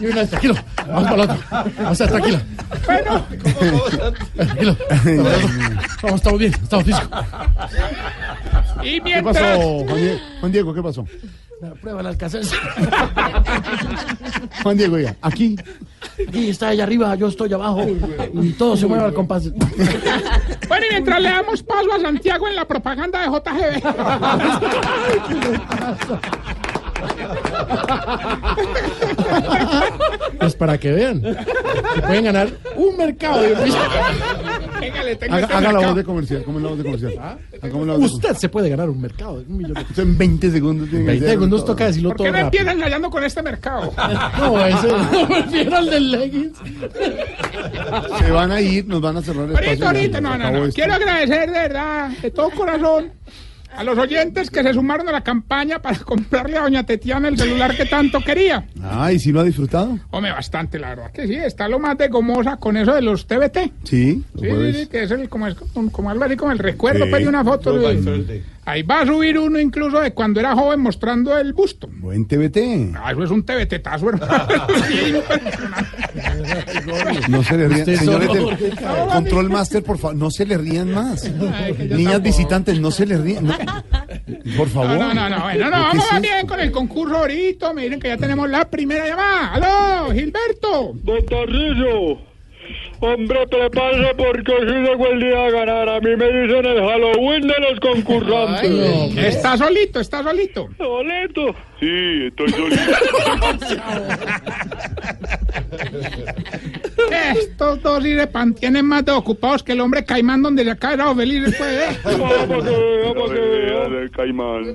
Y 0.00 0.06
una 0.06 0.26
tranquilo, 0.26 0.54
vamos 0.88 1.02
para 1.04 1.14
el 1.14 1.20
otro. 1.20 1.36
Vamos 1.50 1.76
a 1.88 1.92
estar 1.92 2.08
tranquila. 2.08 2.42
Bueno, 2.86 3.26
Tranquilo. 4.36 4.76
Vamos, 6.02 6.14
estamos 6.16 6.38
bien, 6.38 6.52
estamos 6.62 6.84
físicos. 6.86 7.10
y 8.82 8.90
¿Qué 8.92 9.00
mientras... 9.02 9.36
pasó, 9.36 9.58
Juan 9.84 9.96
Diego? 9.96 10.18
Juan 10.40 10.52
Diego, 10.52 10.74
¿qué 10.74 10.82
pasó? 10.82 11.06
Prueba 11.80 12.00
el 12.02 12.06
alcance. 12.08 12.40
Juan 14.62 14.76
Diego, 14.76 14.98
ya, 14.98 15.16
aquí. 15.22 15.56
Aquí 16.28 16.50
está 16.50 16.72
ella 16.72 16.84
arriba, 16.84 17.14
yo 17.14 17.28
estoy 17.28 17.52
abajo. 17.52 17.86
Y 18.34 18.52
todo 18.52 18.76
se 18.76 18.86
mueve 18.86 19.04
al 19.04 19.14
compás. 19.14 19.50
Bueno, 20.68 20.86
y 20.86 20.88
mientras 20.90 21.20
le 21.22 21.28
damos 21.28 21.62
paso 21.62 21.92
a 21.92 22.00
Santiago 22.00 22.48
en 22.48 22.56
la 22.56 22.64
propaganda 22.66 23.20
de 23.20 23.28
JGB. 23.28 23.82
Pues 30.38 30.54
para 30.54 30.78
que 30.78 30.92
vean. 30.92 31.20
Que 31.22 32.02
pueden 32.02 32.24
ganar 32.24 32.48
un 32.76 32.96
mercado. 32.96 33.40
Haga, 33.40 35.10
este 35.10 35.24
haga 35.26 35.60
la 35.60 35.60
mercado. 35.60 35.86
voz 35.86 35.96
de 35.96 36.04
comercial. 36.04 36.42
¿Cómo 36.44 36.58
es 36.58 36.62
la 36.64 36.68
voz 36.70 36.78
de 36.78 36.84
comercial? 36.84 37.38
Hagamos 37.62 37.86
la 37.86 37.92
voz 37.94 38.00
de 38.00 38.06
Usted 38.06 38.34
se 38.34 38.48
puede 38.48 38.68
ganar 38.68 38.90
un 38.90 39.00
mercado. 39.00 39.42
Un 39.48 39.56
millón 39.56 39.74
de 39.74 39.80
Usted 39.82 40.02
en 40.02 40.18
20 40.18 40.50
segundos 40.50 40.88
tiene 40.90 41.04
que 41.04 41.10
20 41.10 41.24
hacer 41.26 41.34
segundos 41.36 41.60
todo. 41.64 41.72
toca 41.74 41.86
decirlo 41.86 42.08
¿Por 42.10 42.16
todo 42.18 42.24
qué 42.26 42.32
rápido. 42.32 42.46
empiezan 42.46 42.76
ensayando 42.76 43.10
con 43.10 43.24
este 43.24 43.42
mercado? 43.42 43.92
No, 44.38 44.66
ese 44.66 44.88
no 44.88 45.28
prefiero 45.28 45.78
el 45.78 45.90
del 45.90 46.10
leggings. 46.12 46.58
Se 48.18 48.30
van 48.30 48.52
a 48.52 48.60
ir, 48.60 48.86
nos 48.86 49.00
van 49.00 49.16
a 49.16 49.22
cerrar 49.22 49.44
el 49.48 49.50
Ahorita, 49.54 49.72
espacio. 49.72 49.86
ahorita, 49.98 50.20
no, 50.20 50.38
no, 50.38 50.64
esto. 50.66 50.74
Quiero 50.74 50.94
agradecer 50.94 51.50
de 51.50 51.58
verdad, 51.58 52.10
de 52.22 52.30
todo 52.30 52.50
corazón, 52.50 53.12
a 53.76 53.84
los 53.84 53.98
oyentes 53.98 54.50
que 54.50 54.62
se 54.62 54.72
sumaron 54.72 55.08
a 55.08 55.12
la 55.12 55.22
campaña 55.22 55.80
para 55.80 55.98
comprarle 56.04 56.56
a 56.58 56.62
doña 56.62 56.84
Tetiana 56.84 57.28
el 57.28 57.38
celular 57.38 57.76
que 57.76 57.86
tanto 57.86 58.20
quería. 58.20 58.66
Ah, 58.82 59.12
¿y 59.12 59.18
si 59.18 59.32
lo 59.32 59.40
ha 59.40 59.44
disfrutado? 59.44 59.98
Hombre, 60.10 60.32
bastante, 60.32 60.78
la 60.78 60.90
verdad 60.90 61.10
que 61.12 61.26
sí, 61.26 61.34
está 61.34 61.68
lo 61.68 61.78
más 61.78 61.96
de 61.98 62.08
gomosa 62.08 62.56
con 62.56 62.76
eso 62.76 62.94
de 62.94 63.02
los 63.02 63.26
TBT. 63.26 63.72
Sí, 63.84 64.22
los 64.34 64.42
Sí, 64.42 64.72
sí, 64.72 64.80
sí, 64.80 64.86
que 64.88 65.02
es 65.02 65.10
el, 65.10 65.28
como, 65.28 65.46
es, 65.46 65.54
como, 65.54 65.90
como 65.92 66.10
algo 66.10 66.24
así 66.24 66.36
como 66.36 66.52
el 66.52 66.58
recuerdo, 66.58 67.04
Sí. 67.04 67.10
pues, 67.10 67.22
de 67.22 67.28
una 67.28 67.44
foto. 67.44 67.78
De-. 67.78 68.42
Ahí 68.66 68.82
va 68.82 69.00
a 69.00 69.06
subir 69.06 69.38
uno 69.38 69.58
incluso 69.58 70.00
de 70.00 70.12
cuando 70.12 70.40
era 70.40 70.54
joven 70.54 70.80
mostrando 70.80 71.36
el 71.38 71.52
busto. 71.54 71.88
Buen 71.90 72.26
TBT. 72.26 72.94
Ah, 72.96 73.12
eso 73.12 73.24
es 73.24 73.30
un 73.30 73.44
TBT-tazo, 73.44 74.08
hermano. 74.10 74.36
No 77.28 77.42
se 77.42 77.56
le 77.56 77.68
rían. 77.68 77.86
Señores 77.96 78.32
del 78.32 78.74
Control 79.12 79.50
Master, 79.50 79.82
por 79.82 79.98
favor, 79.98 80.16
no 80.16 80.30
se 80.30 80.46
le 80.46 80.58
rían 80.58 80.92
más. 80.92 81.30
Niñas 81.90 82.22
visitantes, 82.22 82.80
no 82.80 82.90
se 82.90 83.06
le 83.06 83.18
rían. 83.18 83.46
no. 83.46 83.54
Por 84.56 84.68
favor. 84.68 84.98
No, 84.98 85.14
no, 85.14 85.14
no, 85.14 85.28
no, 85.28 85.42
bueno, 85.42 85.44
no, 85.44 85.52
¿Pero 85.52 85.70
qué 85.70 85.80
vamos 85.88 86.04
esto? 86.04 86.20
bien 86.20 86.46
con 86.46 86.60
el 86.60 86.70
concurso 86.72 87.16
ahorita. 87.16 87.72
Me 87.72 87.82
dicen 87.84 88.00
que 88.00 88.08
ya 88.08 88.16
tenemos 88.16 88.48
la 88.48 88.68
primera 88.68 89.06
llamada. 89.06 89.54
¡Aló, 89.54 90.12
Gilberto! 90.12 90.92
Don 91.02 91.24
Tarrillo, 91.26 92.18
Hombre, 93.00 93.46
prepárese 93.48 94.14
porque 94.16 94.52
hoy 94.52 94.68
sí 94.68 94.74
llegó 94.74 95.06
el 95.08 95.20
día 95.20 95.40
de 95.42 95.50
ganar. 95.50 95.88
A 95.88 96.00
mí 96.00 96.16
me 96.16 96.24
dicen 96.26 96.64
el 96.64 96.80
Halloween 96.80 97.42
de 97.42 97.54
los 97.60 97.80
concursantes. 97.80 99.16
Está 99.16 99.56
solito, 99.58 100.00
está 100.00 100.22
solito. 100.22 100.68
¿Solito? 100.78 101.54
Sí, 101.78 102.28
estoy 102.28 102.48
solito. 102.50 102.82
Estos 107.38 107.82
dos 107.82 108.04
Irepan 108.04 108.54
tienen 108.54 108.86
más 108.86 109.04
de 109.04 109.12
ocupados 109.12 109.62
que 109.62 109.72
el 109.72 109.80
hombre 109.80 110.04
caimán 110.04 110.42
donde 110.42 110.64
se 110.64 110.70
ha 110.70 110.76
caído 110.76 111.14
feliz 111.14 111.44
después, 111.44 111.70
¿eh? 111.70 111.98
Vamos 112.04 112.64
que 112.64 113.02
vamos 113.04 113.30
que 113.30 114.10
caimán. 114.16 114.74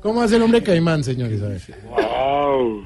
¿Cómo 0.00 0.20
hace 0.20 0.36
el 0.36 0.42
hombre 0.42 0.62
caimán, 0.62 1.02
señores? 1.02 1.42
A 1.42 1.48
ver. 1.48 1.60
Wow. 1.88 2.84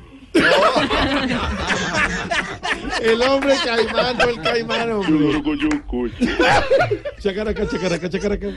El 3.02 3.22
hombre 3.22 3.54
caimán, 3.64 4.16
no 4.18 4.24
el 4.28 4.40
caimán, 4.42 4.90
hombre. 4.90 5.42
Chacaraca, 7.20 7.68
chacaraca, 7.68 8.10
chacaraca. 8.10 8.48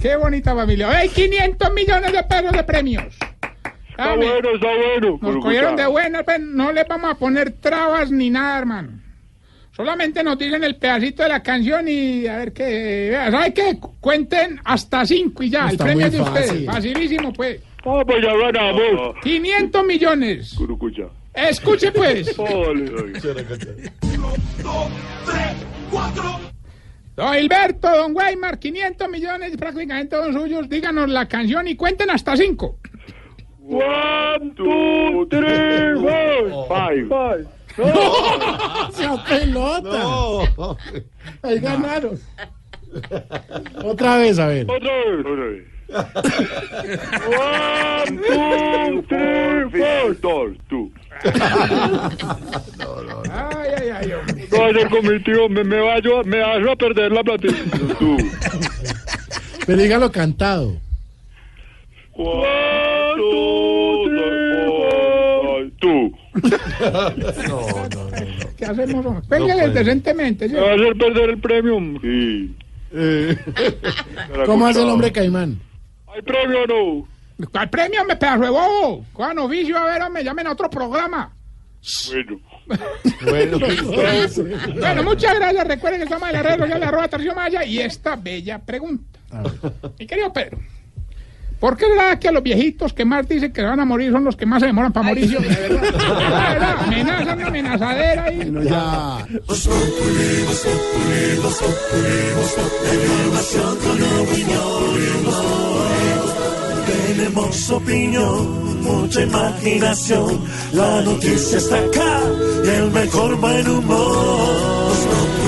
Qué 0.00 0.16
bonita 0.16 0.54
familia. 0.54 1.02
¡Ey, 1.02 1.08
500 1.08 1.72
millones 1.72 2.12
de 2.12 2.22
pesos 2.24 2.52
de 2.52 2.64
premios! 2.64 3.04
Está 3.90 4.14
bueno, 4.16 4.50
está 4.54 4.68
bueno. 4.76 5.18
Nos 5.20 5.44
cogieron 5.44 5.76
de 5.76 5.86
buena, 5.86 6.22
pues, 6.22 6.40
no 6.40 6.72
le 6.72 6.84
vamos 6.84 7.10
a 7.10 7.14
poner 7.16 7.52
trabas 7.52 8.10
ni 8.10 8.30
nada, 8.30 8.58
hermano. 8.58 9.09
Solamente 9.80 10.22
nos 10.22 10.36
dicen 10.38 10.62
el 10.62 10.76
pedacito 10.76 11.22
de 11.22 11.30
la 11.30 11.42
canción 11.42 11.88
y 11.88 12.26
a 12.26 12.36
ver 12.36 12.52
qué. 12.52 13.18
¿Sabe 13.30 13.54
qué? 13.54 13.78
Cuenten 13.98 14.60
hasta 14.62 15.06
cinco 15.06 15.42
y 15.42 15.48
ya. 15.48 15.70
Está 15.70 15.84
el 15.84 15.88
premio 15.88 16.06
es 16.06 16.12
de 16.12 16.20
ustedes. 16.20 16.66
Facilísimo, 16.66 17.32
pues. 17.32 17.62
Ah, 17.86 18.02
pues 18.06 18.22
ya 18.22 18.36
ganamos. 18.36 19.16
500 19.22 19.86
millones. 19.86 20.54
Curucucha. 20.54 21.04
Escuche, 21.32 21.92
pues. 21.92 22.36
Don 27.16 27.36
Hilberto, 27.36 27.88
don 27.96 28.14
Weimar, 28.14 28.58
500 28.58 29.08
millones 29.08 29.56
prácticamente 29.56 30.14
son 30.14 30.34
suyos. 30.34 30.68
Díganos 30.68 31.08
la 31.08 31.26
canción 31.26 31.66
y 31.68 31.76
cuenten 31.76 32.10
hasta 32.10 32.36
cinco. 32.36 32.76
One, 33.66 34.52
two, 34.56 35.26
three, 35.30 35.94
four, 36.00 36.68
five. 36.68 37.46
¡Esa 38.90 39.24
pelota! 39.24 40.76
Ahí 41.42 41.58
ganaron. 41.58 42.18
Otra 43.84 44.18
vez, 44.18 44.38
a 44.38 44.46
ver. 44.46 44.66
Otra 44.70 44.94
vez. 44.94 45.20
Otra 45.20 45.44
vez. 45.46 45.64
One, 47.26 48.16
two, 48.28 49.02
three, 49.08 49.70
four. 49.70 50.20
Dos, 50.20 50.56
tú. 50.68 50.92
Ay, 53.30 53.70
ay, 53.76 53.88
ay, 53.90 54.12
hombre. 54.12 54.48
No 54.50 54.58
va 54.58 54.66
a 54.68 54.72
ser 54.72 54.88
con 54.88 55.06
mi 55.06 55.22
tío, 55.22 55.48
me, 55.50 55.62
me, 55.64 55.78
va 55.78 55.96
a, 55.96 56.22
me 56.24 56.40
vas 56.40 56.66
a 56.66 56.76
perder 56.76 57.12
la 57.12 57.22
platita. 57.22 57.54
Tú. 57.98 58.16
Pero 59.66 59.82
dígalo 59.82 60.10
cantado. 60.10 60.80
One, 62.14 63.16
two, 63.16 64.04
three, 64.08 64.39
Tú. 65.78 66.12
¿Qué 68.56 68.64
hacemos? 68.64 69.06
hombre? 69.06 69.22
Péguele 69.28 69.54
puede. 69.54 69.70
decentemente. 69.70 70.48
¿sí? 70.48 70.54
Me 70.54 70.60
va 70.60 70.70
a 70.70 70.74
hacer 70.74 70.96
perder 70.96 71.30
el 71.30 71.40
premio. 71.40 71.78
Sí. 72.02 72.56
¿Cómo 74.46 74.66
hace 74.66 74.82
el 74.82 74.88
hombre 74.88 75.12
caimán? 75.12 75.60
¿Hay 76.12 76.22
premio 76.22 76.64
o 76.64 76.66
no? 76.66 77.08
¿Cuál 77.50 77.70
premio, 77.70 78.04
me 78.04 78.16
pedazo 78.16 78.42
de 78.42 78.50
bobo? 78.50 79.06
Cojan 79.12 79.38
oficio, 79.38 79.78
a 79.78 79.84
ver, 79.84 80.10
me 80.10 80.22
llamen 80.22 80.46
a 80.46 80.52
otro 80.52 80.68
programa. 80.68 81.32
Bueno. 82.10 82.40
Bueno, 83.24 83.58
Bueno, 84.78 85.02
muchas 85.02 85.34
gracias. 85.34 85.66
Recuerden 85.66 86.00
que 86.00 86.04
estamos 86.04 86.28
en 86.28 86.34
la 86.34 86.42
red 86.42 86.58
social 86.58 86.78
de 86.80 86.86
arroba 86.86 87.08
Maya 87.34 87.64
y 87.64 87.80
esta 87.80 88.14
bella 88.14 88.60
pregunta. 88.60 89.18
Mi 89.98 90.06
querido 90.06 90.32
Pedro, 90.32 90.58
¿por 91.60 91.76
qué 91.76 91.86
será 91.86 92.18
que 92.18 92.28
a 92.28 92.32
los 92.32 92.42
viejitos 92.42 92.92
que 92.92 93.04
más 93.04 93.28
dicen 93.28 93.52
que 93.52 93.62
van 93.62 93.78
a 93.78 93.84
morir 93.84 94.10
son 94.10 94.24
los 94.24 94.34
que 94.34 94.46
más 94.46 94.60
se 94.60 94.66
demoran 94.66 94.92
para 94.92 95.08
morir? 95.08 95.30
De 95.30 95.38
verdad, 95.38 95.82
de 95.82 95.88
verdad, 95.88 96.76
amenazan 96.80 97.38
una 97.38 97.46
amenazadera 97.46 98.24
ahí. 98.24 98.36
Bueno, 98.38 98.62
ya. 98.62 99.26
Tenemos 106.86 107.70
opinión, 107.70 108.82
mucha 108.82 109.22
imaginación. 109.22 110.40
La 110.72 111.02
noticia 111.02 111.58
está 111.58 111.78
acá 111.78 112.20
y 112.64 112.68
el 112.68 112.90
mejor 112.90 113.36
buen 113.36 113.68
humor. 113.68 115.39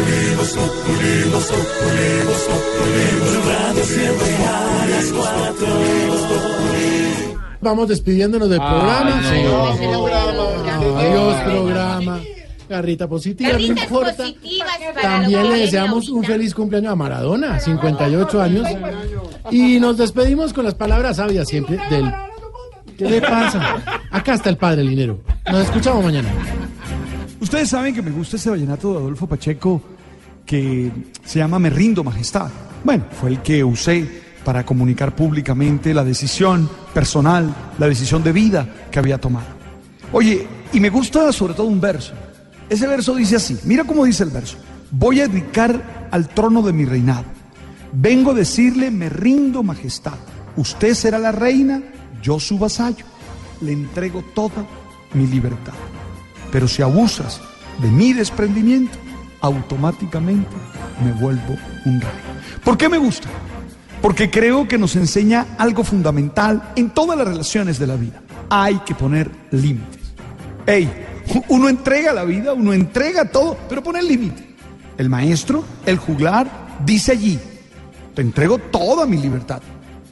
Radio 3.46 3.84
siempre 3.84 4.36
a 4.44 4.86
las 4.88 5.12
cuatro. 5.12 5.66
Vamos 7.60 7.88
despidiéndonos 7.88 8.50
del 8.50 8.58
programa. 8.58 9.22
Adiós, 10.98 11.36
programa. 11.44 12.20
Garrita 12.68 13.08
positiva, 13.08 13.52
no 13.52 13.60
importa. 13.60 14.24
También 15.00 15.48
le 15.48 15.58
deseamos 15.58 16.08
un 16.08 16.24
feliz 16.24 16.52
cumpleaños 16.54 16.92
a 16.92 16.96
Maradona, 16.96 17.60
58 17.60 18.42
años. 18.42 18.66
Y 19.52 19.78
nos 19.78 19.96
despedimos 19.96 20.52
con 20.52 20.64
las 20.64 20.74
palabras 20.74 21.18
sabias 21.18 21.46
siempre 21.46 21.78
del... 21.88 22.12
¿Qué 22.98 23.08
le 23.08 23.20
pasa? 23.20 23.80
Acá 24.10 24.34
está 24.34 24.50
el 24.50 24.56
padre 24.56 24.82
Linero. 24.82 25.20
Nos 25.50 25.66
escuchamos 25.66 26.02
mañana. 26.02 26.28
Ustedes 27.40 27.68
saben 27.68 27.94
que 27.94 28.02
me 28.02 28.10
gusta 28.10 28.36
ese 28.36 28.50
vallenato 28.50 28.92
de 28.92 28.98
Adolfo 28.98 29.28
Pacheco 29.28 29.80
que 30.44 30.90
se 31.24 31.38
llama 31.38 31.58
Me 31.58 31.70
rindo 31.70 32.04
majestad. 32.04 32.50
Bueno, 32.84 33.04
fue 33.20 33.30
el 33.30 33.42
que 33.42 33.62
usé 33.62 34.22
para 34.44 34.64
comunicar 34.64 35.14
públicamente 35.14 35.94
la 35.94 36.04
decisión 36.04 36.68
personal, 36.92 37.54
la 37.78 37.88
decisión 37.88 38.22
de 38.22 38.32
vida 38.32 38.68
que 38.90 38.98
había 38.98 39.18
tomado. 39.18 39.46
Oye, 40.12 40.46
y 40.72 40.80
me 40.80 40.90
gusta 40.90 41.32
sobre 41.32 41.54
todo 41.54 41.66
un 41.66 41.80
verso. 41.80 42.12
Ese 42.68 42.86
verso 42.86 43.14
dice 43.14 43.36
así, 43.36 43.58
mira 43.64 43.84
cómo 43.84 44.04
dice 44.04 44.24
el 44.24 44.30
verso. 44.30 44.56
Voy 44.90 45.20
a 45.20 45.28
dedicar 45.28 46.08
al 46.10 46.28
trono 46.28 46.62
de 46.62 46.72
mi 46.72 46.84
reinado. 46.84 47.24
Vengo 47.92 48.32
a 48.32 48.34
decirle, 48.34 48.90
me 48.90 49.08
rindo 49.08 49.62
majestad. 49.62 50.18
Usted 50.56 50.94
será 50.94 51.18
la 51.18 51.32
reina, 51.32 51.82
yo 52.22 52.40
su 52.40 52.58
vasallo. 52.58 53.04
Le 53.60 53.72
entrego 53.72 54.22
toda 54.34 54.66
mi 55.14 55.26
libertad. 55.26 55.74
Pero 56.50 56.68
si 56.68 56.82
abusas 56.82 57.40
de 57.80 57.90
mi 57.90 58.12
desprendimiento, 58.12 58.98
automáticamente 59.42 60.56
me 61.04 61.12
vuelvo 61.12 61.56
un 61.84 62.00
rey. 62.00 62.10
¿Por 62.64 62.78
qué 62.78 62.88
me 62.88 62.98
gusta? 62.98 63.28
Porque 64.00 64.30
creo 64.30 64.66
que 64.66 64.78
nos 64.78 64.96
enseña 64.96 65.46
algo 65.58 65.84
fundamental 65.84 66.72
en 66.76 66.90
todas 66.90 67.18
las 67.18 67.28
relaciones 67.28 67.78
de 67.78 67.86
la 67.86 67.96
vida. 67.96 68.22
Hay 68.48 68.76
que 68.80 68.94
poner 68.94 69.30
límites. 69.50 70.00
Ey, 70.66 70.90
uno 71.48 71.68
entrega 71.68 72.12
la 72.12 72.24
vida, 72.24 72.52
uno 72.52 72.72
entrega 72.72 73.26
todo, 73.26 73.58
pero 73.68 73.82
pone 73.82 73.98
el 73.98 74.08
límite. 74.08 74.54
El 74.96 75.08
maestro, 75.08 75.64
el 75.86 75.98
juglar, 75.98 76.48
dice 76.84 77.12
allí, 77.12 77.38
te 78.14 78.22
entrego 78.22 78.58
toda 78.58 79.06
mi 79.06 79.16
libertad. 79.16 79.62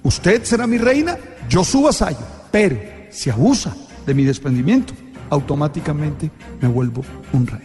Usted 0.03 0.45
será 0.45 0.67
mi 0.67 0.79
reina, 0.79 1.17
yo 1.49 1.65
su 1.65 1.83
vasallo. 1.83 2.27
Pero 2.51 2.81
si 3.11 3.31
abusa 3.31 3.77
de 4.07 4.15
mi 4.15 4.25
desprendimiento, 4.25 4.95
automáticamente 5.29 6.31
me 6.61 6.69
vuelvo 6.69 7.05
un 7.33 7.47
rey. 7.47 7.63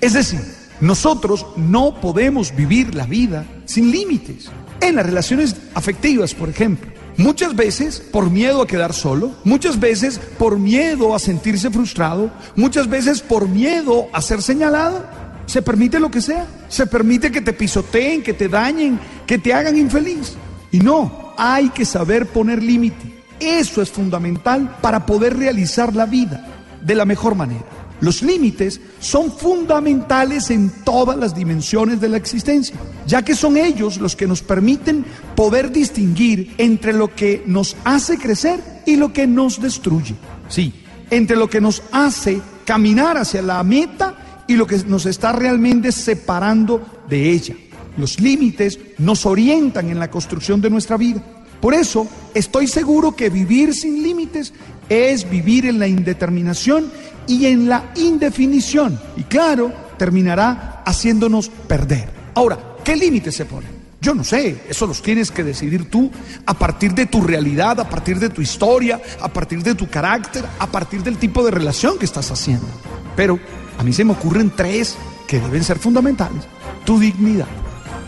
Es 0.00 0.12
decir, 0.12 0.59
nosotros 0.80 1.46
no 1.56 2.00
podemos 2.00 2.54
vivir 2.54 2.94
la 2.94 3.06
vida 3.06 3.44
sin 3.64 3.90
límites. 3.90 4.50
En 4.80 4.96
las 4.96 5.06
relaciones 5.06 5.56
afectivas, 5.74 6.34
por 6.34 6.48
ejemplo, 6.48 6.90
muchas 7.16 7.54
veces 7.54 8.00
por 8.00 8.30
miedo 8.30 8.62
a 8.62 8.66
quedar 8.66 8.94
solo, 8.94 9.32
muchas 9.44 9.78
veces 9.78 10.18
por 10.38 10.58
miedo 10.58 11.14
a 11.14 11.18
sentirse 11.18 11.70
frustrado, 11.70 12.30
muchas 12.56 12.88
veces 12.88 13.20
por 13.20 13.48
miedo 13.48 14.08
a 14.12 14.22
ser 14.22 14.40
señalado, 14.42 15.04
se 15.50 15.62
permite 15.62 15.98
lo 15.98 16.12
que 16.12 16.20
sea. 16.20 16.46
Se 16.68 16.86
permite 16.86 17.32
que 17.32 17.40
te 17.40 17.52
pisoteen, 17.52 18.22
que 18.22 18.32
te 18.32 18.48
dañen, 18.48 19.00
que 19.26 19.36
te 19.36 19.52
hagan 19.52 19.76
infeliz. 19.76 20.34
Y 20.70 20.78
no, 20.78 21.34
hay 21.36 21.70
que 21.70 21.84
saber 21.84 22.26
poner 22.26 22.62
límite. 22.62 23.24
Eso 23.40 23.82
es 23.82 23.90
fundamental 23.90 24.76
para 24.80 25.04
poder 25.06 25.36
realizar 25.36 25.96
la 25.96 26.06
vida 26.06 26.46
de 26.80 26.94
la 26.94 27.04
mejor 27.04 27.34
manera. 27.34 27.64
Los 28.00 28.22
límites 28.22 28.80
son 28.98 29.30
fundamentales 29.30 30.50
en 30.50 30.70
todas 30.84 31.18
las 31.18 31.34
dimensiones 31.34 32.00
de 32.00 32.08
la 32.08 32.16
existencia, 32.16 32.74
ya 33.06 33.22
que 33.22 33.34
son 33.34 33.56
ellos 33.56 33.98
los 33.98 34.16
que 34.16 34.26
nos 34.26 34.42
permiten 34.42 35.04
poder 35.36 35.70
distinguir 35.70 36.54
entre 36.56 36.92
lo 36.92 37.14
que 37.14 37.42
nos 37.46 37.76
hace 37.84 38.16
crecer 38.18 38.60
y 38.86 38.96
lo 38.96 39.12
que 39.12 39.26
nos 39.26 39.60
destruye. 39.60 40.14
Sí, 40.48 40.72
entre 41.10 41.36
lo 41.36 41.50
que 41.50 41.60
nos 41.60 41.82
hace 41.92 42.40
caminar 42.64 43.18
hacia 43.18 43.42
la 43.42 43.62
meta 43.62 44.44
y 44.46 44.54
lo 44.54 44.66
que 44.66 44.78
nos 44.86 45.06
está 45.06 45.32
realmente 45.32 45.92
separando 45.92 46.84
de 47.08 47.30
ella. 47.30 47.54
Los 47.96 48.18
límites 48.18 48.78
nos 48.98 49.26
orientan 49.26 49.90
en 49.90 49.98
la 49.98 50.10
construcción 50.10 50.60
de 50.60 50.70
nuestra 50.70 50.96
vida. 50.96 51.22
Por 51.60 51.74
eso 51.74 52.08
estoy 52.32 52.66
seguro 52.66 53.14
que 53.14 53.28
vivir 53.28 53.74
sin 53.74 54.02
límites 54.02 54.54
es 54.88 55.28
vivir 55.28 55.66
en 55.66 55.78
la 55.78 55.86
indeterminación 55.86 56.90
y 57.26 57.46
en 57.46 57.68
la 57.68 57.92
indefinición. 57.96 58.98
Y 59.16 59.24
claro, 59.24 59.72
terminará 59.98 60.82
haciéndonos 60.84 61.48
perder. 61.48 62.08
Ahora, 62.34 62.58
¿qué 62.84 62.96
límites 62.96 63.34
se 63.34 63.44
ponen? 63.44 63.80
Yo 64.02 64.14
no 64.14 64.24
sé, 64.24 64.62
eso 64.68 64.86
los 64.86 65.02
tienes 65.02 65.30
que 65.30 65.44
decidir 65.44 65.90
tú 65.90 66.10
a 66.46 66.54
partir 66.54 66.94
de 66.94 67.04
tu 67.04 67.20
realidad, 67.20 67.78
a 67.80 67.88
partir 67.88 68.18
de 68.18 68.30
tu 68.30 68.40
historia, 68.40 68.98
a 69.20 69.28
partir 69.28 69.62
de 69.62 69.74
tu 69.74 69.88
carácter, 69.88 70.42
a 70.58 70.66
partir 70.66 71.02
del 71.02 71.18
tipo 71.18 71.44
de 71.44 71.50
relación 71.50 71.98
que 71.98 72.06
estás 72.06 72.30
haciendo. 72.30 72.66
Pero 73.14 73.38
a 73.78 73.82
mí 73.82 73.92
se 73.92 74.04
me 74.04 74.12
ocurren 74.12 74.50
tres 74.56 74.96
que 75.26 75.38
deben 75.38 75.62
ser 75.62 75.78
fundamentales. 75.78 76.44
Tu 76.86 76.98
dignidad. 76.98 77.46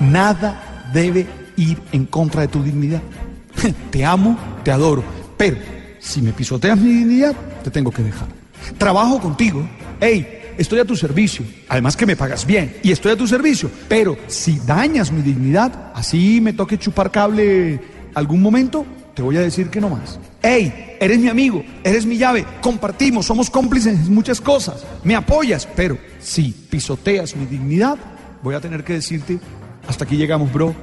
Nada 0.01 0.91
debe 0.95 1.27
ir 1.57 1.79
en 1.93 2.07
contra 2.07 2.41
de 2.41 2.49
tu 2.49 2.63
dignidad. 2.63 3.03
Te 3.91 4.05
amo, 4.05 4.39
te 4.65 4.71
adoro, 4.71 5.05
pero 5.37 5.59
si 6.01 6.23
me 6.23 6.33
pisoteas 6.33 6.79
mi 6.79 6.93
dignidad, 6.93 7.35
te 7.63 7.71
tengo 7.71 7.91
que 7.91 8.03
dejar. 8.03 8.42
Trabajo 8.79 9.21
contigo. 9.21 9.69
Hey, 10.01 10.55
estoy 10.59 10.81
a 10.81 10.85
tu 10.85 10.97
servicio. 10.97 11.45
Además 11.69 11.97
que 11.97 12.07
me 12.07 12.17
pagas 12.17 12.47
bien 12.47 12.77
y 12.83 12.93
estoy 12.93 13.13
a 13.13 13.17
tu 13.17 13.27
servicio. 13.27 13.71
Pero 13.89 14.17
si 14.27 14.59
dañas 14.61 15.13
mi 15.13 15.23
dignidad, 15.23 15.93
así 15.95 16.41
me 16.41 16.53
toque 16.53 16.79
chupar 16.79 17.11
cable 17.11 17.81
algún 18.15 18.43
momento, 18.43 18.87
te 19.15 19.23
voy 19.23 19.37
a 19.37 19.41
decir 19.41 19.69
que 19.69 19.81
no 19.81 19.91
más. 19.91 20.19
Hey, 20.43 20.97
eres 21.01 21.19
mi 21.19 21.29
amigo, 21.29 21.63
eres 21.85 22.07
mi 22.07 22.17
llave, 22.17 22.45
compartimos, 22.61 23.27
somos 23.27 23.51
cómplices 23.51 23.95
en 23.95 24.15
muchas 24.15 24.41
cosas, 24.41 24.85
me 25.05 25.15
apoyas, 25.15 25.69
pero 25.77 25.99
si 26.21 26.53
pisoteas 26.53 27.37
mi 27.37 27.47
dignidad, 27.47 27.97
voy 28.43 28.55
a 28.55 28.61
tener 28.61 28.85
que 28.85 28.95
decirte, 28.95 29.39
hasta 29.87 30.05
aquí 30.05 30.17
llegamos, 30.17 30.53
bro, 30.53 30.75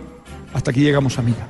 hasta 0.54 0.72
aquí 0.72 0.82
llegamos, 0.82 1.18
amiga. 1.18 1.48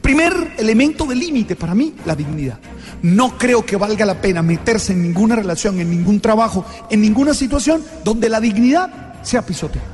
Primer 0.00 0.54
elemento 0.58 1.06
de 1.06 1.14
límite 1.14 1.56
para 1.56 1.74
mí, 1.74 1.94
la 2.04 2.14
dignidad. 2.14 2.58
No 3.04 3.36
creo 3.36 3.66
que 3.66 3.76
valga 3.76 4.06
la 4.06 4.18
pena 4.18 4.40
meterse 4.40 4.94
en 4.94 5.02
ninguna 5.02 5.36
relación, 5.36 5.78
en 5.78 5.90
ningún 5.90 6.20
trabajo, 6.20 6.64
en 6.88 7.02
ninguna 7.02 7.34
situación 7.34 7.84
donde 8.02 8.30
la 8.30 8.40
dignidad 8.40 9.20
sea 9.20 9.42
pisoteada. 9.44 9.86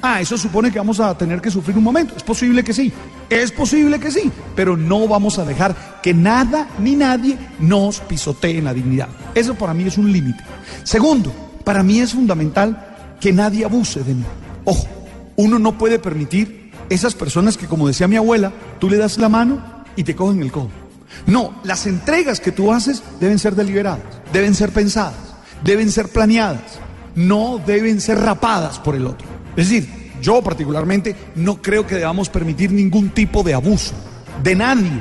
Ah, 0.00 0.22
eso 0.22 0.38
supone 0.38 0.72
que 0.72 0.78
vamos 0.78 0.98
a 0.98 1.14
tener 1.18 1.42
que 1.42 1.50
sufrir 1.50 1.76
un 1.76 1.84
momento. 1.84 2.16
Es 2.16 2.22
posible 2.22 2.64
que 2.64 2.72
sí, 2.72 2.90
es 3.28 3.52
posible 3.52 4.00
que 4.00 4.10
sí, 4.10 4.32
pero 4.56 4.78
no 4.78 5.06
vamos 5.06 5.38
a 5.38 5.44
dejar 5.44 6.00
que 6.02 6.14
nada 6.14 6.66
ni 6.78 6.96
nadie 6.96 7.36
nos 7.58 8.00
pisotee 8.00 8.56
en 8.56 8.64
la 8.64 8.72
dignidad. 8.72 9.08
Eso 9.34 9.54
para 9.56 9.74
mí 9.74 9.84
es 9.84 9.98
un 9.98 10.10
límite. 10.10 10.42
Segundo, 10.84 11.34
para 11.64 11.82
mí 11.82 12.00
es 12.00 12.14
fundamental 12.14 12.96
que 13.20 13.30
nadie 13.30 13.66
abuse 13.66 14.02
de 14.02 14.14
mí. 14.14 14.24
Ojo, 14.64 14.86
uno 15.36 15.58
no 15.58 15.76
puede 15.76 15.98
permitir 15.98 16.70
esas 16.88 17.14
personas 17.14 17.58
que, 17.58 17.66
como 17.66 17.88
decía 17.88 18.08
mi 18.08 18.16
abuela, 18.16 18.54
tú 18.78 18.88
le 18.88 18.96
das 18.96 19.18
la 19.18 19.28
mano 19.28 19.84
y 19.96 20.04
te 20.04 20.16
cogen 20.16 20.40
el 20.40 20.50
codo. 20.50 20.83
No, 21.26 21.60
las 21.64 21.86
entregas 21.86 22.40
que 22.40 22.52
tú 22.52 22.72
haces 22.72 23.02
deben 23.20 23.38
ser 23.38 23.54
deliberadas, 23.54 24.00
deben 24.32 24.54
ser 24.54 24.70
pensadas, 24.70 25.14
deben 25.62 25.90
ser 25.90 26.08
planeadas, 26.08 26.78
no 27.14 27.60
deben 27.64 28.00
ser 28.00 28.18
rapadas 28.18 28.78
por 28.78 28.94
el 28.94 29.06
otro. 29.06 29.26
Es 29.56 29.68
decir, 29.68 30.12
yo 30.20 30.42
particularmente 30.42 31.14
no 31.36 31.60
creo 31.60 31.86
que 31.86 31.96
debamos 31.96 32.28
permitir 32.28 32.72
ningún 32.72 33.10
tipo 33.10 33.42
de 33.42 33.54
abuso, 33.54 33.94
de 34.42 34.54
nadie, 34.54 35.00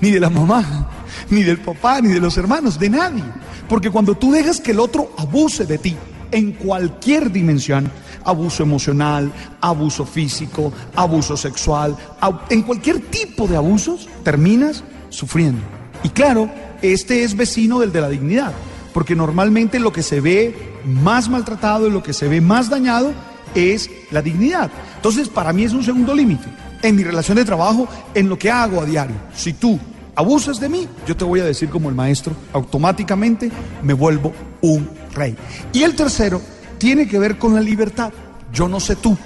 ni 0.00 0.10
de 0.10 0.20
la 0.20 0.30
mamá, 0.30 0.88
ni 1.30 1.42
del 1.42 1.58
papá, 1.58 2.00
ni 2.00 2.08
de 2.08 2.20
los 2.20 2.36
hermanos, 2.36 2.78
de 2.78 2.88
nadie. 2.88 3.24
Porque 3.68 3.90
cuando 3.90 4.14
tú 4.14 4.32
dejas 4.32 4.60
que 4.60 4.70
el 4.70 4.80
otro 4.80 5.12
abuse 5.18 5.66
de 5.66 5.78
ti 5.78 5.96
en 6.30 6.52
cualquier 6.52 7.30
dimensión, 7.30 7.90
abuso 8.24 8.62
emocional, 8.62 9.32
abuso 9.60 10.04
físico, 10.04 10.72
abuso 10.94 11.36
sexual, 11.36 11.96
en 12.50 12.62
cualquier 12.62 13.00
tipo 13.00 13.46
de 13.46 13.56
abusos, 13.56 14.08
terminas 14.22 14.84
sufriendo. 15.10 15.62
Y 16.02 16.10
claro, 16.10 16.50
este 16.82 17.24
es 17.24 17.36
vecino 17.36 17.80
del 17.80 17.92
de 17.92 18.00
la 18.00 18.08
dignidad, 18.08 18.52
porque 18.92 19.16
normalmente 19.16 19.78
lo 19.78 19.92
que 19.92 20.02
se 20.02 20.20
ve 20.20 20.54
más 20.84 21.28
maltratado 21.28 21.90
lo 21.90 22.02
que 22.02 22.12
se 22.12 22.28
ve 22.28 22.40
más 22.40 22.70
dañado 22.70 23.12
es 23.54 23.90
la 24.10 24.22
dignidad. 24.22 24.70
Entonces, 24.96 25.28
para 25.28 25.52
mí 25.52 25.64
es 25.64 25.72
un 25.72 25.84
segundo 25.84 26.14
límite. 26.14 26.48
En 26.82 26.94
mi 26.94 27.02
relación 27.02 27.36
de 27.36 27.44
trabajo, 27.44 27.88
en 28.14 28.28
lo 28.28 28.38
que 28.38 28.50
hago 28.50 28.80
a 28.80 28.84
diario. 28.84 29.16
Si 29.34 29.52
tú 29.52 29.78
abusas 30.14 30.60
de 30.60 30.68
mí, 30.68 30.86
yo 31.06 31.16
te 31.16 31.24
voy 31.24 31.40
a 31.40 31.44
decir 31.44 31.68
como 31.68 31.88
el 31.88 31.94
maestro, 31.94 32.34
automáticamente 32.52 33.50
me 33.82 33.94
vuelvo 33.94 34.32
un 34.60 34.88
rey. 35.14 35.36
Y 35.72 35.82
el 35.82 35.94
tercero 35.94 36.40
tiene 36.78 37.08
que 37.08 37.18
ver 37.18 37.38
con 37.38 37.54
la 37.54 37.60
libertad. 37.60 38.12
Yo 38.52 38.68
no 38.68 38.80
sé 38.80 38.96
tú, 38.96 39.16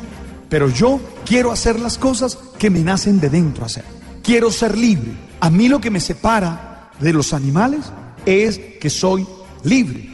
pero 0.49 0.69
yo 0.69 1.01
quiero 1.27 1.53
hacer 1.53 1.79
las 1.79 1.99
cosas 1.99 2.39
que 2.59 2.71
me 2.71 2.81
nacen 2.81 3.21
de 3.21 3.29
dentro 3.29 3.65
hacer. 3.65 3.85
Quiero 4.23 4.51
ser 4.51 4.77
libre. 4.79 5.13
A 5.41 5.51
mí 5.51 5.69
lo 5.69 5.81
que 5.81 5.91
me 5.91 6.01
separa 6.01 6.91
de 7.01 7.13
los 7.13 7.33
animales 7.33 7.93
es 8.25 8.59
que 8.81 8.91
soy 8.91 9.27
libre. 9.65 10.11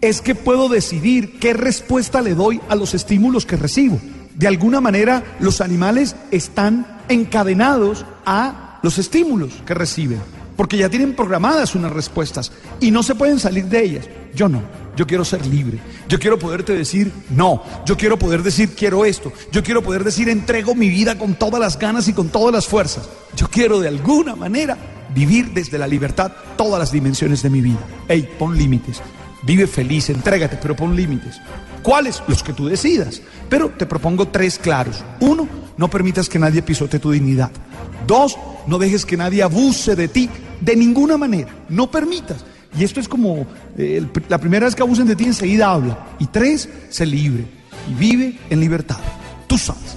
Es 0.00 0.20
que 0.20 0.34
puedo 0.34 0.68
decidir 0.68 1.38
qué 1.38 1.52
respuesta 1.52 2.20
le 2.20 2.34
doy 2.34 2.60
a 2.68 2.74
los 2.74 2.94
estímulos 2.94 3.46
que 3.46 3.56
recibo. 3.56 4.00
De 4.34 4.48
alguna 4.48 4.80
manera 4.80 5.22
los 5.38 5.60
animales 5.60 6.16
están 6.30 7.00
encadenados 7.08 8.04
a 8.26 8.80
los 8.82 8.98
estímulos 8.98 9.52
que 9.64 9.74
reciben, 9.74 10.20
porque 10.56 10.76
ya 10.76 10.88
tienen 10.88 11.14
programadas 11.14 11.74
unas 11.74 11.92
respuestas 11.92 12.52
y 12.80 12.90
no 12.90 13.02
se 13.02 13.14
pueden 13.14 13.38
salir 13.38 13.66
de 13.66 13.82
ellas. 13.82 14.08
Yo 14.34 14.48
no, 14.48 14.62
yo 14.96 15.06
quiero 15.06 15.24
ser 15.24 15.44
libre, 15.46 15.78
yo 16.08 16.18
quiero 16.18 16.38
poderte 16.38 16.74
decir 16.74 17.12
no, 17.30 17.62
yo 17.86 17.96
quiero 17.96 18.18
poder 18.18 18.42
decir 18.42 18.74
quiero 18.74 19.04
esto, 19.04 19.32
yo 19.50 19.62
quiero 19.62 19.82
poder 19.82 20.04
decir 20.04 20.28
entrego 20.28 20.74
mi 20.74 20.88
vida 20.88 21.18
con 21.18 21.34
todas 21.34 21.60
las 21.60 21.78
ganas 21.78 22.08
y 22.08 22.12
con 22.12 22.28
todas 22.28 22.54
las 22.54 22.66
fuerzas. 22.66 23.08
Yo 23.36 23.48
quiero 23.48 23.80
de 23.80 23.88
alguna 23.88 24.34
manera 24.34 24.76
vivir 25.14 25.52
desde 25.52 25.78
la 25.78 25.86
libertad 25.86 26.32
todas 26.56 26.78
las 26.78 26.92
dimensiones 26.92 27.42
de 27.42 27.50
mi 27.50 27.60
vida. 27.60 27.80
Ey, 28.08 28.28
pon 28.38 28.56
límites, 28.56 29.00
vive 29.42 29.66
feliz, 29.66 30.10
entrégate, 30.10 30.58
pero 30.60 30.76
pon 30.76 30.96
límites. 30.96 31.40
¿Cuáles? 31.82 32.22
Los 32.28 32.42
que 32.42 32.52
tú 32.52 32.66
decidas. 32.68 33.20
Pero 33.48 33.70
te 33.70 33.86
propongo 33.86 34.28
tres 34.28 34.58
claros. 34.58 35.04
Uno, 35.20 35.48
no 35.76 35.90
permitas 35.90 36.28
que 36.28 36.38
nadie 36.38 36.62
pisote 36.62 36.98
tu 36.98 37.10
dignidad. 37.10 37.50
Dos, 38.06 38.36
no 38.66 38.78
dejes 38.78 39.04
que 39.04 39.16
nadie 39.16 39.42
abuse 39.42 39.96
de 39.96 40.08
ti 40.08 40.28
de 40.60 40.76
ninguna 40.76 41.16
manera. 41.16 41.48
No 41.68 41.90
permitas. 41.90 42.44
Y 42.78 42.84
esto 42.84 43.00
es 43.00 43.08
como 43.08 43.46
eh, 43.76 44.04
la 44.28 44.38
primera 44.38 44.66
vez 44.66 44.74
que 44.74 44.82
abusen 44.82 45.06
de 45.06 45.16
ti, 45.16 45.24
enseguida 45.24 45.70
habla. 45.70 45.98
Y 46.18 46.26
tres, 46.26 46.68
sé 46.88 47.04
libre 47.04 47.44
y 47.90 47.94
vive 47.94 48.38
en 48.48 48.60
libertad. 48.60 48.98
Tú 49.46 49.58
sabes. 49.58 49.96